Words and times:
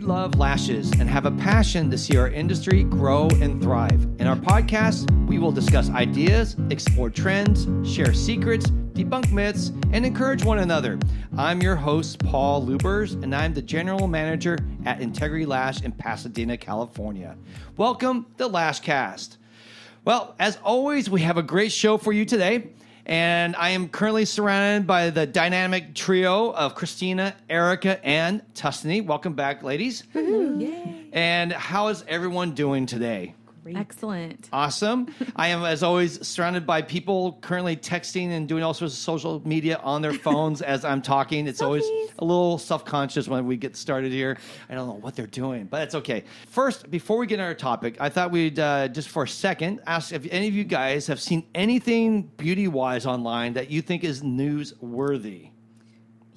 We 0.00 0.06
love 0.06 0.36
lashes 0.36 0.92
and 0.92 1.10
have 1.10 1.26
a 1.26 1.30
passion 1.30 1.90
to 1.90 1.98
see 1.98 2.16
our 2.16 2.28
industry 2.28 2.84
grow 2.84 3.28
and 3.42 3.62
thrive. 3.62 4.02
In 4.18 4.26
our 4.26 4.34
podcast, 4.34 5.10
we 5.26 5.38
will 5.38 5.52
discuss 5.52 5.90
ideas, 5.90 6.56
explore 6.70 7.10
trends, 7.10 7.68
share 7.86 8.14
secrets, 8.14 8.70
debunk 8.70 9.30
myths, 9.30 9.72
and 9.92 10.06
encourage 10.06 10.42
one 10.42 10.60
another. 10.60 10.98
I'm 11.36 11.60
your 11.60 11.76
host, 11.76 12.18
Paul 12.18 12.66
Lubers, 12.66 13.22
and 13.22 13.34
I'm 13.34 13.52
the 13.52 13.60
general 13.60 14.06
manager 14.06 14.58
at 14.86 15.02
Integrity 15.02 15.44
Lash 15.44 15.82
in 15.82 15.92
Pasadena, 15.92 16.56
California. 16.56 17.36
Welcome 17.76 18.24
to 18.38 18.48
Lashcast. 18.48 19.36
Well, 20.06 20.34
as 20.38 20.56
always, 20.64 21.10
we 21.10 21.20
have 21.20 21.36
a 21.36 21.42
great 21.42 21.72
show 21.72 21.98
for 21.98 22.14
you 22.14 22.24
today. 22.24 22.70
And 23.06 23.56
I 23.56 23.70
am 23.70 23.88
currently 23.88 24.24
surrounded 24.24 24.86
by 24.86 25.10
the 25.10 25.26
dynamic 25.26 25.94
trio 25.94 26.52
of 26.52 26.74
Christina, 26.74 27.34
Erica, 27.48 28.04
and 28.04 28.42
Tussanee. 28.54 29.04
Welcome 29.04 29.34
back, 29.34 29.62
ladies. 29.62 30.04
And 31.12 31.52
how 31.52 31.88
is 31.88 32.04
everyone 32.06 32.52
doing 32.54 32.86
today? 32.86 33.34
Excellent. 33.66 34.48
Awesome. 34.52 35.08
I 35.36 35.48
am, 35.48 35.64
as 35.64 35.82
always, 35.82 36.26
surrounded 36.26 36.66
by 36.66 36.82
people 36.82 37.38
currently 37.40 37.76
texting 37.76 38.30
and 38.30 38.48
doing 38.48 38.62
all 38.62 38.74
sorts 38.74 38.94
of 38.94 39.00
social 39.00 39.46
media 39.46 39.80
on 39.82 40.02
their 40.02 40.12
phones 40.26 40.62
as 40.62 40.84
I'm 40.84 41.02
talking. 41.02 41.46
It's 41.46 41.62
always 41.62 41.84
a 42.18 42.24
little 42.24 42.58
self 42.58 42.84
conscious 42.84 43.28
when 43.28 43.46
we 43.46 43.56
get 43.56 43.76
started 43.76 44.12
here. 44.12 44.38
I 44.68 44.74
don't 44.74 44.88
know 44.88 44.94
what 44.94 45.16
they're 45.16 45.26
doing, 45.26 45.64
but 45.66 45.82
it's 45.82 45.94
okay. 45.94 46.24
First, 46.48 46.90
before 46.90 47.18
we 47.18 47.26
get 47.26 47.34
into 47.34 47.44
our 47.44 47.54
topic, 47.54 47.96
I 48.00 48.08
thought 48.08 48.30
we'd 48.30 48.58
uh, 48.58 48.88
just 48.88 49.08
for 49.08 49.24
a 49.24 49.28
second 49.28 49.80
ask 49.86 50.12
if 50.12 50.26
any 50.30 50.48
of 50.48 50.54
you 50.54 50.64
guys 50.64 51.06
have 51.06 51.20
seen 51.20 51.46
anything 51.54 52.22
beauty 52.36 52.68
wise 52.68 53.06
online 53.06 53.54
that 53.54 53.70
you 53.70 53.82
think 53.82 54.04
is 54.04 54.22
newsworthy. 54.22 55.50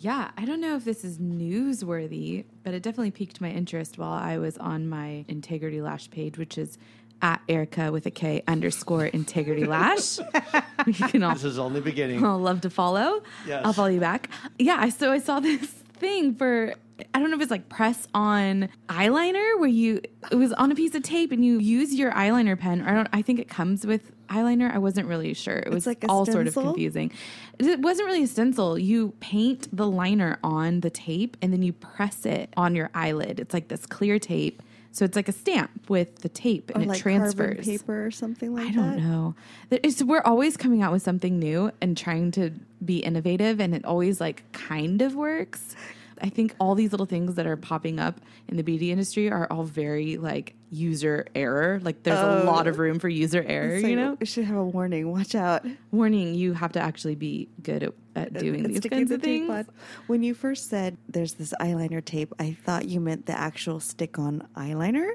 Yeah, 0.04 0.32
I 0.38 0.44
don't 0.44 0.60
know 0.60 0.76
if 0.76 0.84
this 0.84 1.06
is 1.06 1.18
newsworthy, 1.18 2.44
but 2.64 2.74
it 2.74 2.84
definitely 2.84 3.12
piqued 3.12 3.40
my 3.40 3.50
interest 3.50 3.98
while 3.98 4.12
I 4.12 4.38
was 4.38 4.58
on 4.58 4.90
my 4.90 5.24
Integrity 5.30 5.82
Lash 5.82 6.10
page, 6.10 6.38
which 6.38 6.58
is 6.58 6.78
at 7.24 7.42
Erica 7.48 7.92
with 7.92 8.06
a 8.06 8.12
K 8.12 8.44
underscore 8.48 9.06
Integrity 9.06 9.66
Lash. 9.66 10.20
you 10.86 10.94
can 10.94 11.24
all 11.24 11.34
This 11.34 11.46
is 11.46 11.58
only 11.58 11.82
beginning. 11.82 12.24
I'll 12.24 12.38
love 12.38 12.62
to 12.62 12.70
follow. 12.70 13.24
Yes. 13.48 13.66
I'll 13.66 13.74
follow 13.74 13.88
you 13.88 14.02
back. 14.02 14.30
Yeah, 14.60 14.88
so 14.90 15.12
I 15.12 15.20
saw 15.20 15.40
this 15.40 15.62
thing 15.98 16.36
for 16.36 16.76
I 17.14 17.20
don't 17.20 17.32
know 17.32 17.38
if 17.38 17.42
it's 17.42 17.50
like 17.52 17.70
press 17.70 18.08
on 18.14 18.70
eyeliner 18.88 19.60
where 19.60 19.70
you 19.70 20.02
it 20.32 20.36
was 20.36 20.54
on 20.54 20.72
a 20.72 20.76
piece 20.76 20.94
of 20.94 21.02
tape 21.02 21.32
and 21.32 21.44
you 21.44 21.60
use 21.60 21.94
your 21.96 22.12
eyeliner 22.12 22.60
pen. 22.60 22.82
I 22.82 22.94
don't 22.94 23.08
I 23.14 23.22
think 23.22 23.40
it 23.40 23.48
comes 23.48 23.86
with 23.86 24.12
eyeliner. 24.28 24.74
I 24.74 24.78
wasn't 24.78 25.08
really 25.08 25.34
sure. 25.34 25.58
It 25.58 25.72
was 25.72 25.88
like 25.88 26.04
a 26.04 26.08
all 26.08 26.26
sort 26.26 26.48
of 26.48 26.54
confusing. 26.54 27.12
It 27.58 27.80
wasn't 27.80 28.08
really 28.08 28.24
a 28.24 28.28
stencil. 28.28 28.78
You 28.78 29.14
paint 29.22 29.70
the 29.76 29.88
liner 29.88 30.40
on 30.44 30.82
the 30.82 30.90
tape 30.90 31.38
and 31.42 31.54
then 31.54 31.64
you 31.64 31.72
press 31.72 32.26
it 32.26 32.54
on 32.58 32.76
your 32.76 32.90
eyelid. 32.94 33.40
It's 33.40 33.54
like 33.54 33.70
this 33.70 33.86
clear 33.86 34.20
tape. 34.20 34.62
So 34.94 35.04
it's 35.06 35.16
like 35.16 35.28
a 35.28 35.32
stamp 35.32 35.90
with 35.90 36.20
the 36.20 36.30
tape 36.30 36.70
and 36.70 36.84
or 36.84 36.86
it 36.86 36.88
like 36.90 37.02
transfers. 37.02 37.66
paper 37.66 38.06
or 38.06 38.12
something 38.12 38.54
like 38.54 38.68
that. 38.68 38.72
I 38.72 38.76
don't 38.76 38.96
that. 38.98 39.02
know. 39.02 39.36
It's, 39.72 40.04
we're 40.04 40.22
always 40.22 40.56
coming 40.56 40.84
out 40.84 40.92
with 40.92 41.02
something 41.02 41.40
new 41.40 41.72
and 41.82 41.98
trying 41.98 42.30
to 42.34 42.52
be 42.86 43.00
innovative, 43.00 43.60
and 43.60 43.74
it 43.74 43.84
always 43.86 44.22
like 44.22 44.44
kind 44.52 45.02
of 45.02 45.16
works. 45.16 45.76
I 46.24 46.30
think 46.30 46.56
all 46.58 46.74
these 46.74 46.92
little 46.92 47.06
things 47.06 47.36
that 47.36 47.46
are 47.46 47.58
popping 47.58 48.00
up 48.00 48.22
in 48.48 48.56
the 48.56 48.64
beauty 48.64 48.92
industry 48.92 49.30
are 49.30 49.46
all 49.52 49.64
very 49.64 50.18
like 50.18 50.56
user 50.72 51.28
error. 51.36 51.82
Like 51.84 52.04
there's 52.04 52.18
a 52.18 52.46
lot 52.46 52.66
of 52.68 52.76
oh. 52.76 52.84
room 52.84 53.00
for 53.00 53.10
user 53.10 53.44
error. 53.46 53.76
It's 53.76 53.86
you 53.86 53.98
know, 53.98 54.18
we 54.18 54.26
should 54.26 54.46
have 54.46 54.56
a 54.56 54.64
warning. 54.64 55.12
Watch 55.12 55.36
out. 55.36 55.66
warning: 55.92 56.34
you 56.34 56.54
have 56.54 56.72
to 56.74 56.80
actually 56.80 57.16
be 57.16 57.50
good 57.62 57.84
at, 57.84 57.94
at 58.16 58.38
uh, 58.38 58.40
doing 58.40 58.64
It's 58.66 58.80
these 58.80 58.90
kinds 58.90 59.10
to 59.10 59.16
of 59.16 59.22
things. 59.22 59.50
on. 59.50 59.68
When 60.08 60.24
you 60.24 60.34
first 60.34 60.70
said 60.70 60.98
there's 61.10 61.34
this 61.34 61.54
eyeliner 61.60 62.04
tape, 62.04 62.34
I 62.40 62.54
thought 62.66 62.86
you 62.88 63.02
meant 63.02 63.26
the 63.26 63.38
actual 63.38 63.82
stick-on 63.82 64.48
eyeliner. 64.56 65.12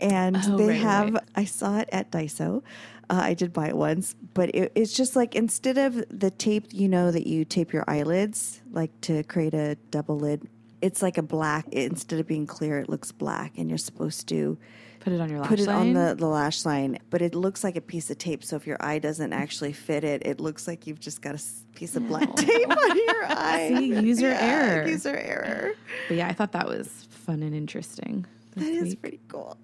And 0.00 0.38
Oh, 0.42 0.56
they 0.56 0.68
right, 0.68 0.80
have, 0.80 1.12
right. 1.12 1.22
I 1.36 1.44
saw 1.44 1.78
it 1.78 1.90
at 1.92 2.10
Daiso. 2.10 2.62
Uh, 3.10 3.20
I 3.24 3.34
did 3.34 3.52
buy 3.52 3.68
it 3.68 3.76
once, 3.76 4.14
but 4.34 4.54
it, 4.54 4.70
it's 4.76 4.92
just 4.94 5.16
like 5.16 5.34
instead 5.34 5.76
of 5.78 6.02
the 6.10 6.30
tape, 6.30 6.66
you 6.70 6.88
know, 6.88 7.10
that 7.10 7.26
you 7.26 7.44
tape 7.44 7.72
your 7.72 7.84
eyelids, 7.88 8.60
like 8.70 8.92
to 9.02 9.24
create 9.24 9.52
a 9.52 9.74
double 9.90 10.16
lid, 10.16 10.48
it's 10.80 11.02
like 11.02 11.18
a 11.18 11.22
black. 11.22 11.66
Instead 11.72 12.20
of 12.20 12.26
being 12.28 12.46
clear, 12.46 12.78
it 12.78 12.88
looks 12.88 13.10
black, 13.12 13.58
and 13.58 13.68
you're 13.68 13.78
supposed 13.78 14.28
to 14.28 14.56
Put 15.00 15.12
it 15.14 15.20
on 15.20 15.28
your 15.30 15.40
lash 15.40 15.48
put 15.48 15.58
it 15.60 15.66
line. 15.66 15.76
on 15.76 15.92
the, 15.94 16.14
the 16.14 16.26
lash 16.26 16.64
line, 16.66 16.98
but 17.08 17.20
it 17.22 17.34
looks 17.34 17.64
like 17.64 17.74
a 17.74 17.80
piece 17.80 18.10
of 18.10 18.18
tape. 18.18 18.44
So 18.44 18.56
if 18.56 18.66
your 18.66 18.76
eye 18.80 18.98
doesn't 18.98 19.32
actually 19.32 19.72
fit 19.72 20.04
it, 20.04 20.26
it 20.26 20.40
looks 20.40 20.68
like 20.68 20.86
you've 20.86 21.00
just 21.00 21.20
got 21.22 21.34
a 21.34 21.42
piece 21.74 21.96
of 21.96 22.06
black 22.06 22.32
tape 22.36 22.68
on 22.68 22.96
your 22.96 23.24
eye. 23.26 23.74
See, 23.76 23.94
user 23.98 24.28
Yeah, 24.28 24.38
error. 24.40 24.88
User 24.88 25.16
error. 25.16 25.72
But 26.06 26.16
yeah, 26.18 26.28
I 26.28 26.32
thought 26.34 26.52
that 26.52 26.68
was 26.68 27.08
fun 27.10 27.42
and 27.42 27.54
interesting. 27.56 28.26
That 28.56 28.66
is 28.68 28.90
week. 28.90 29.00
pretty 29.00 29.20
cool. 29.28 29.56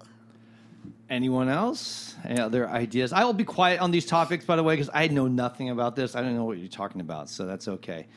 Anyone 1.09 1.47
else? 1.49 2.15
Any 2.25 2.39
other 2.39 2.67
ideas? 2.69 3.13
I 3.13 3.23
will 3.23 3.33
be 3.33 3.45
quiet 3.45 3.79
on 3.79 3.91
these 3.91 4.05
topics, 4.05 4.43
by 4.45 4.55
the 4.57 4.63
way, 4.63 4.75
because 4.75 4.89
I 4.93 5.07
know 5.07 5.27
nothing 5.27 5.69
about 5.69 5.95
this. 5.95 6.15
I 6.15 6.21
don't 6.21 6.35
know 6.35 6.43
what 6.43 6.57
you're 6.57 6.67
talking 6.67 6.99
about, 7.01 7.29
so 7.29 7.45
that's 7.45 7.67
okay. 7.67 8.07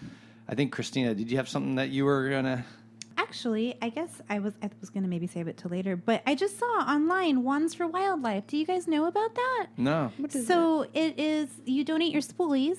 I 0.48 0.54
think 0.56 0.72
Christina, 0.72 1.14
did 1.14 1.30
you 1.30 1.36
have 1.36 1.48
something 1.48 1.76
that 1.76 1.90
you 1.90 2.04
were 2.04 2.28
gonna? 2.30 2.64
Actually, 3.16 3.76
I 3.80 3.90
guess 3.90 4.20
I 4.28 4.40
was 4.40 4.54
I 4.60 4.70
was 4.80 4.90
going 4.90 5.04
to 5.04 5.08
maybe 5.08 5.28
save 5.28 5.46
it 5.46 5.56
till 5.56 5.70
later, 5.70 5.94
but 5.94 6.22
I 6.26 6.34
just 6.34 6.58
saw 6.58 6.64
online 6.66 7.44
Wands 7.44 7.74
for 7.74 7.86
Wildlife. 7.86 8.46
Do 8.48 8.56
you 8.56 8.66
guys 8.66 8.88
know 8.88 9.04
about 9.06 9.34
that? 9.36 9.66
No. 9.76 10.10
so 10.28 10.86
it 10.94 11.16
is 11.18 11.48
you 11.64 11.84
donate 11.84 12.12
your 12.12 12.22
spoolies 12.22 12.78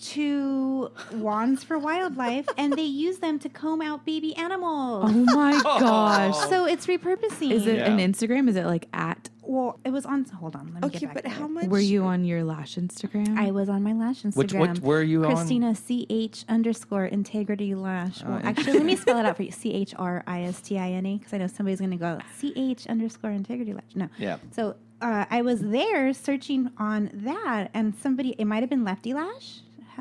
to 0.00 0.90
Wands 1.12 1.62
for 1.62 1.78
Wildlife, 1.78 2.46
and 2.56 2.72
they 2.72 2.82
use 2.82 3.18
them 3.18 3.38
to 3.40 3.48
comb 3.48 3.82
out 3.82 4.04
baby 4.04 4.34
animals. 4.36 5.10
Oh 5.12 5.12
my 5.12 5.60
oh. 5.64 5.78
gosh! 5.80 6.48
So 6.48 6.64
it's 6.66 6.86
repurposing. 6.86 7.52
Is 7.52 7.66
it 7.68 7.76
Yeah. 7.76 7.92
an 7.92 7.98
Instagram? 7.98 8.48
Is 8.48 8.56
it 8.56 8.64
like 8.66 8.88
at? 8.92 9.28
Well, 9.46 9.78
it 9.84 9.90
was 9.90 10.06
on. 10.06 10.24
Hold 10.24 10.56
on, 10.56 10.72
let 10.74 10.82
me 10.82 10.86
Okay, 10.88 10.98
get 11.00 11.06
back. 11.08 11.14
but 11.14 11.24
to 11.24 11.28
how 11.30 11.44
it. 11.44 11.48
much? 11.48 11.66
Were 11.66 11.78
you 11.78 12.04
on 12.04 12.24
your 12.24 12.44
lash 12.44 12.76
Instagram? 12.76 13.36
I 13.38 13.50
was 13.50 13.68
on 13.68 13.82
my 13.82 13.92
lash 13.92 14.22
Instagram. 14.22 14.36
Which- 14.36 14.54
what- 14.54 14.78
where 14.80 14.98
are 15.00 15.02
you 15.02 15.24
on? 15.24 15.34
Christina 15.34 15.74
ch 15.74 16.44
underscore 16.48 17.04
integrity 17.06 17.74
lash. 17.74 18.22
Well, 18.24 18.40
Oh, 18.42 18.46
actually, 18.48 18.74
let 18.74 18.84
me 18.86 18.96
spell 19.04 19.18
it 19.18 19.26
out 19.26 19.36
for 19.36 19.42
you. 19.42 19.50
C 19.50 19.72
H 19.72 19.94
R 19.98 20.22
I 20.26 20.42
S 20.42 20.60
T 20.60 20.78
I 20.78 20.90
N 20.92 21.06
E 21.06 21.18
because 21.18 21.32
I 21.34 21.38
know 21.38 21.46
somebody's 21.46 21.78
going 21.80 21.90
to 21.90 21.96
go 21.96 22.18
ch 22.40 22.86
underscore 22.86 23.30
integrity 23.30 23.72
lash. 23.74 23.94
No. 23.94 24.08
Yeah. 24.18 24.38
So 24.52 24.76
uh, 25.02 25.26
I 25.30 25.42
was 25.42 25.60
there 25.60 26.12
searching 26.14 26.70
on 26.78 27.10
that, 27.12 27.70
and 27.74 27.94
somebody 27.94 28.30
it 28.38 28.46
might 28.46 28.60
have 28.62 28.70
been 28.70 28.84
Lefty 28.84 29.12
Lash. 29.12 29.60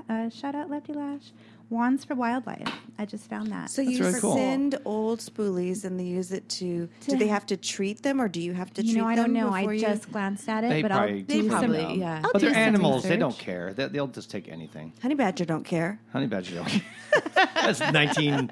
Uh, 0.09 0.29
shout 0.29 0.55
out 0.55 0.69
Lefty 0.69 0.93
Lash. 0.93 1.31
Wands 1.73 2.05
for 2.05 2.13
Wildlife. 2.15 2.71
I 2.99 3.05
just 3.05 3.27
found 3.29 3.51
that. 3.51 3.69
So 3.71 3.83
That's 3.83 3.97
you 3.97 4.05
really 4.05 4.19
cool. 4.19 4.35
send 4.35 4.77
old 4.85 5.19
spoolies 5.19 5.83
and 5.83 5.99
they 5.99 6.03
use 6.03 6.31
it 6.31 6.47
to. 6.49 6.87
Do 7.07 7.17
they 7.17 7.27
have 7.27 7.45
to 7.47 7.57
treat 7.57 8.03
them, 8.03 8.21
or 8.21 8.27
do 8.29 8.39
you 8.39 8.53
have 8.53 8.71
to 8.75 8.83
you 8.85 8.93
treat 8.93 9.01
know, 9.01 9.07
I 9.07 9.15
don't 9.15 9.33
them 9.33 9.41
know. 9.41 9.49
I 9.51 9.61
before 9.61 9.73
you- 9.73 9.81
just 9.81 10.11
glanced 10.11 10.47
at 10.47 10.63
it, 10.63 10.69
They 10.69 10.81
but 10.83 10.91
probably 10.91 11.13
I'll 11.13 11.19
do 11.25 11.41
do 11.41 11.41
some. 11.41 11.49
probably, 11.49 11.99
yeah. 11.99 12.21
I'll 12.23 12.31
But 12.31 12.39
do 12.39 12.45
they're 12.45 12.53
some 12.53 12.61
animals; 12.63 13.03
they 13.03 13.17
don't 13.17 13.37
care. 13.37 13.73
They, 13.73 13.87
they'll 13.87 14.07
just 14.07 14.29
take 14.29 14.47
anything. 14.47 14.93
Honey 15.01 15.15
badger 15.15 15.45
don't 15.45 15.63
care. 15.65 15.99
Honey 16.11 16.27
badger 16.27 16.55
don't. 16.55 16.81
That's 17.55 17.79
nineteen. 17.79 18.51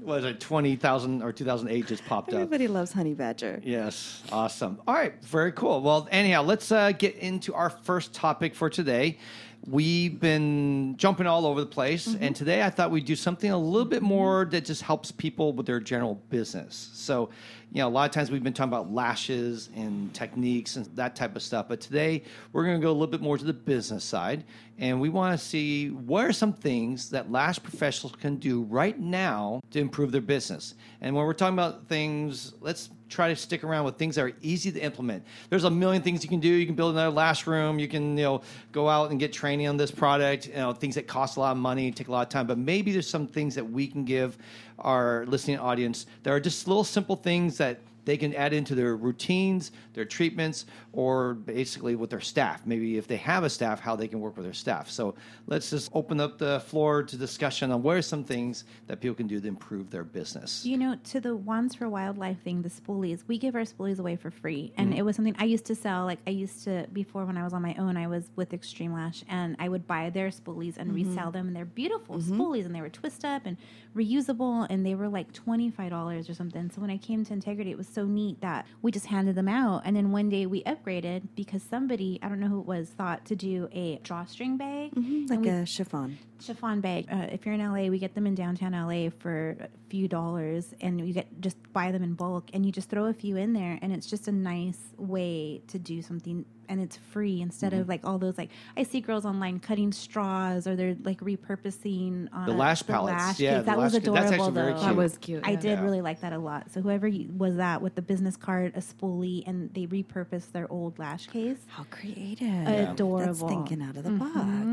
Was 0.00 0.24
it 0.24 0.38
twenty 0.40 0.76
thousand 0.76 1.22
or 1.22 1.32
two 1.32 1.44
thousand 1.44 1.68
eight? 1.68 1.86
Just 1.88 2.04
popped 2.06 2.28
up. 2.28 2.34
Everybody 2.36 2.68
loves 2.68 2.92
honey 2.92 3.14
badger. 3.14 3.60
Yes, 3.64 4.22
awesome. 4.30 4.80
All 4.86 4.94
right, 4.94 5.14
very 5.24 5.50
cool. 5.52 5.82
Well, 5.82 6.06
anyhow, 6.10 6.42
let's 6.42 6.70
uh, 6.70 6.92
get 6.92 7.16
into 7.16 7.52
our 7.54 7.70
first 7.70 8.12
topic 8.14 8.54
for 8.54 8.70
today. 8.70 9.18
We've 9.66 10.20
been 10.20 10.94
jumping 10.98 11.26
all 11.26 11.46
over 11.46 11.60
the 11.60 11.66
place, 11.66 12.06
and 12.06 12.18
mm-hmm. 12.18 12.32
today 12.34 12.62
I 12.62 12.68
thought 12.68 12.90
we'd 12.90 13.06
do 13.06 13.16
something 13.16 13.50
a 13.50 13.56
little 13.56 13.88
bit 13.88 14.02
more 14.02 14.44
that 14.50 14.66
just 14.66 14.82
helps 14.82 15.10
people 15.10 15.54
with 15.54 15.64
their 15.64 15.80
general 15.80 16.16
business. 16.28 16.90
So, 16.92 17.30
you 17.72 17.78
know, 17.78 17.88
a 17.88 17.90
lot 17.90 18.04
of 18.04 18.10
times 18.14 18.30
we've 18.30 18.42
been 18.42 18.52
talking 18.52 18.72
about 18.72 18.92
lashes 18.92 19.70
and 19.74 20.12
techniques 20.12 20.76
and 20.76 20.84
that 20.96 21.16
type 21.16 21.34
of 21.34 21.42
stuff, 21.42 21.66
but 21.68 21.80
today 21.80 22.22
we're 22.52 22.64
going 22.64 22.78
to 22.78 22.82
go 22.82 22.90
a 22.90 22.92
little 22.92 23.06
bit 23.06 23.22
more 23.22 23.38
to 23.38 23.44
the 23.44 23.54
business 23.54 24.04
side, 24.04 24.44
and 24.78 25.00
we 25.00 25.08
want 25.08 25.38
to 25.38 25.44
see 25.44 25.90
what 25.90 26.24
are 26.24 26.32
some 26.32 26.52
things 26.52 27.10
that 27.10 27.30
lash 27.30 27.62
professionals 27.62 28.14
can 28.20 28.36
do 28.36 28.62
right 28.62 28.98
now 28.98 29.60
to 29.70 29.78
improve 29.78 30.10
their 30.10 30.20
business. 30.20 30.74
And 31.00 31.14
when 31.14 31.24
we're 31.24 31.32
talking 31.32 31.54
about 31.54 31.86
things, 31.86 32.54
let's 32.60 32.90
try 33.08 33.28
to 33.28 33.36
stick 33.36 33.62
around 33.62 33.84
with 33.84 33.96
things 33.96 34.16
that 34.16 34.22
are 34.22 34.32
easy 34.42 34.72
to 34.72 34.80
implement. 34.80 35.24
There's 35.48 35.64
a 35.64 35.70
million 35.70 36.02
things 36.02 36.24
you 36.24 36.28
can 36.28 36.40
do. 36.40 36.48
You 36.48 36.66
can 36.66 36.74
build 36.74 36.94
another 36.94 37.14
lash 37.14 37.46
room. 37.46 37.78
You 37.78 37.86
can, 37.86 38.16
you 38.16 38.24
know, 38.24 38.42
go 38.72 38.88
out 38.88 39.12
and 39.12 39.20
get 39.20 39.32
training 39.32 39.68
on 39.68 39.76
this 39.76 39.92
product. 39.92 40.48
You 40.48 40.54
know, 40.54 40.72
things 40.72 40.96
that 40.96 41.06
cost 41.06 41.36
a 41.36 41.40
lot 41.40 41.52
of 41.52 41.58
money, 41.58 41.92
take 41.92 42.08
a 42.08 42.12
lot 42.12 42.22
of 42.22 42.28
time. 42.28 42.46
But 42.46 42.58
maybe 42.58 42.90
there's 42.90 43.08
some 43.08 43.28
things 43.28 43.54
that 43.54 43.64
we 43.64 43.86
can 43.86 44.04
give 44.04 44.36
our 44.80 45.24
listening 45.26 45.60
audience 45.60 46.06
that 46.24 46.32
are 46.32 46.40
just 46.40 46.66
little 46.66 46.82
simple 46.82 47.14
things 47.14 47.56
that 47.58 47.78
they 48.04 48.16
can 48.16 48.34
add 48.34 48.52
into 48.52 48.74
their 48.74 48.96
routines, 48.96 49.72
their 49.94 50.04
treatments, 50.04 50.66
or 50.92 51.34
basically 51.34 51.96
with 51.96 52.10
their 52.10 52.20
staff. 52.20 52.62
Maybe 52.66 52.96
if 52.98 53.06
they 53.06 53.16
have 53.16 53.44
a 53.44 53.50
staff, 53.50 53.80
how 53.80 53.96
they 53.96 54.08
can 54.08 54.20
work 54.20 54.36
with 54.36 54.44
their 54.44 54.52
staff. 54.54 54.90
So 54.90 55.14
let's 55.46 55.70
just 55.70 55.90
open 55.94 56.20
up 56.20 56.38
the 56.38 56.60
floor 56.60 57.02
to 57.02 57.16
discussion 57.16 57.70
on 57.72 57.82
what 57.82 57.96
are 57.96 58.02
some 58.02 58.24
things 58.24 58.64
that 58.86 59.00
people 59.00 59.14
can 59.14 59.26
do 59.26 59.40
to 59.40 59.48
improve 59.48 59.90
their 59.90 60.04
business. 60.04 60.64
You 60.64 60.76
know, 60.78 60.96
to 61.04 61.20
the 61.20 61.34
Wands 61.34 61.74
for 61.74 61.88
Wildlife 61.88 62.40
thing, 62.42 62.62
the 62.62 62.68
spoolies, 62.70 63.22
we 63.26 63.38
give 63.38 63.54
our 63.54 63.62
spoolies 63.62 63.98
away 63.98 64.16
for 64.16 64.30
free. 64.30 64.72
And 64.76 64.90
Mm-hmm. 64.90 64.98
it 64.98 65.02
was 65.04 65.16
something 65.16 65.34
I 65.38 65.44
used 65.44 65.64
to 65.66 65.74
sell. 65.74 66.04
Like, 66.04 66.18
I 66.26 66.30
used 66.30 66.64
to, 66.64 66.86
before 66.92 67.24
when 67.24 67.36
I 67.38 67.42
was 67.44 67.52
on 67.52 67.62
my 67.62 67.74
own, 67.78 67.96
I 67.96 68.06
was 68.06 68.30
with 68.36 68.50
Xtreme 68.50 68.92
Lash 68.94 69.24
and 69.28 69.56
I 69.58 69.68
would 69.68 69.86
buy 69.86 70.10
their 70.10 70.28
spoolies 70.28 70.76
and 70.76 70.94
resell 70.94 71.30
them. 71.30 71.46
And 71.48 71.56
they're 71.56 71.64
beautiful 71.64 72.16
spoolies 72.18 72.66
and 72.66 72.74
they 72.74 72.80
were 72.82 72.88
twist 72.90 73.24
up 73.24 73.42
and 73.46 73.56
reusable 73.96 74.66
and 74.68 74.84
they 74.84 74.94
were 74.94 75.08
like 75.08 75.32
$25 75.32 76.28
or 76.30 76.34
something. 76.34 76.70
So 76.70 76.80
when 76.80 76.90
I 76.90 76.96
came 76.98 77.24
to 77.24 77.32
Integrity, 77.32 77.70
it 77.70 77.78
was 77.78 77.86
so 77.94 78.04
neat 78.04 78.40
that 78.40 78.66
we 78.82 78.90
just 78.90 79.06
handed 79.06 79.36
them 79.36 79.48
out. 79.48 79.82
And 79.84 79.94
then 79.96 80.10
one 80.12 80.28
day 80.28 80.46
we 80.46 80.62
upgraded 80.64 81.28
because 81.36 81.62
somebody, 81.62 82.18
I 82.22 82.28
don't 82.28 82.40
know 82.40 82.48
who 82.48 82.60
it 82.60 82.66
was, 82.66 82.88
thought 82.90 83.24
to 83.26 83.36
do 83.36 83.68
a 83.72 84.00
drawstring 84.02 84.56
bag. 84.56 84.90
Mhm, 84.94 85.30
like 85.30 85.46
a 85.46 85.64
chiffon. 85.64 86.18
chiffon 86.40 86.80
bag. 86.80 87.06
Uh, 87.10 87.28
if 87.30 87.46
you're 87.46 87.54
in 87.54 87.60
LA, 87.60 87.88
we 87.88 87.98
get 87.98 88.14
them 88.14 88.26
in 88.26 88.34
downtown 88.34 88.72
LA 88.74 89.08
for 89.10 89.56
few 89.94 90.08
dollars, 90.08 90.74
and 90.80 90.92
you 91.06 91.12
get 91.14 91.28
just 91.40 91.56
buy 91.72 91.92
them 91.92 92.02
in 92.02 92.14
bulk, 92.14 92.44
and 92.52 92.66
you 92.66 92.72
just 92.72 92.88
throw 92.90 93.04
a 93.06 93.12
few 93.14 93.36
in 93.36 93.52
there, 93.52 93.78
and 93.80 93.92
it's 93.92 94.08
just 94.08 94.26
a 94.26 94.32
nice 94.32 94.80
way 94.98 95.62
to 95.68 95.78
do 95.78 96.02
something, 96.02 96.44
and 96.68 96.80
it's 96.80 96.96
free 97.12 97.40
instead 97.40 97.70
Mm-hmm. 97.72 97.82
of 97.82 97.88
like 97.88 98.02
all 98.04 98.18
those 98.18 98.36
like 98.36 98.50
I 98.76 98.82
see 98.82 99.00
girls 99.00 99.24
online 99.24 99.60
cutting 99.60 99.92
straws 99.92 100.66
or 100.66 100.74
they're 100.74 100.96
like 101.04 101.20
repurposing 101.20 102.28
uh, 102.32 102.46
The 102.46 102.52
lash 102.52 102.82
palettes. 102.86 103.38
Yeah, 103.38 103.58
the 103.58 103.64
that 103.64 103.76
was 103.76 103.92
lash 103.92 104.02
kit. 104.02 104.02
adorable. 104.02 104.22
That's 104.22 104.32
actually 104.32 104.52
very 104.60 104.72
though. 104.72 104.78
cute. 104.80 104.88
That 104.88 104.96
was 104.96 105.18
cute. 105.18 105.42
I 105.46 105.50
yeah. 105.52 105.60
did 105.66 105.78
Yeah. 105.78 105.84
really 105.84 106.00
like 106.08 106.20
that 106.22 106.32
a 106.32 106.38
lot. 106.38 106.62
So 106.72 106.80
whoever 106.80 107.06
you- 107.16 107.30
was 107.44 107.56
that 107.56 107.82
with 107.84 107.94
the 107.94 108.02
business 108.02 108.36
card, 108.46 108.72
a 108.74 108.82
spoolie, 108.90 109.42
and 109.46 109.72
they 109.74 109.86
repurposed 109.86 110.52
their 110.52 110.70
old 110.72 110.98
lash 110.98 111.26
case. 111.28 111.58
How 111.76 111.84
creative. 111.90 112.66
Adorable. 112.92 113.18
That's 113.18 113.40
thinking 113.52 113.82
out 113.86 113.96
of 113.98 114.04
the 114.04 114.10
Mhm, 114.10 114.18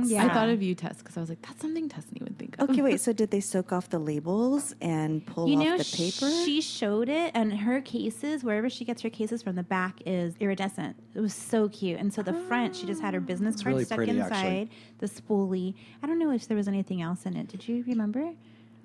box. 0.02 0.10
yeah. 0.10 0.26
I 0.26 0.34
thought 0.34 0.50
of 0.50 0.62
you, 0.62 0.74
Tess, 0.76 0.98
because 1.00 1.18
I 1.18 1.20
was 1.20 1.30
like, 1.30 1.42
that's 1.42 1.62
something 1.62 1.90
Tussanee 1.90 2.22
would 2.22 2.38
think 2.40 2.56
of. 2.60 2.70
Okay, 2.70 2.82
wait. 2.82 3.00
So 3.02 3.12
did 3.22 3.32
they 3.32 3.42
soak 3.42 3.72
off 3.76 3.90
the 3.90 4.00
labels 4.00 4.76
and 4.82 5.11
pull 5.20 5.48
you 5.48 5.58
off 5.58 5.64
know, 5.64 5.78
the 5.78 5.84
paper? 5.84 6.30
she 6.46 6.62
showed 6.62 7.10
it, 7.10 7.32
and 7.34 7.52
her 7.52 7.82
cases, 7.82 8.44
wherever 8.44 8.70
she 8.70 8.86
gets 8.86 9.02
her 9.02 9.10
cases 9.10 9.44
from, 9.44 9.56
the 9.56 9.64
back 9.64 10.02
is 10.06 10.36
iridescent. 10.40 10.96
It 11.14 11.20
was 11.20 11.34
so 11.34 11.68
cute, 11.68 12.00
and 12.00 12.14
so 12.14 12.24
the 12.24 12.34
front, 12.34 12.76
she 12.76 12.86
just 12.86 13.02
had 13.02 13.14
her 13.14 13.20
ah. 13.20 13.24
business 13.24 13.62
card 13.62 13.74
really 13.74 13.86
stuck 13.86 13.98
pretty, 13.98 14.12
inside 14.12 14.32
actually. 14.32 14.70
the 15.00 15.08
spoolie. 15.08 15.74
I 16.02 16.08
don't 16.08 16.20
know 16.20 16.32
if 16.32 16.48
there 16.48 16.56
was 16.56 16.68
anything 16.68 17.02
else 17.02 17.26
in 17.26 17.36
it. 17.36 17.48
Did 17.48 17.68
you 17.68 17.84
remember? 17.88 18.34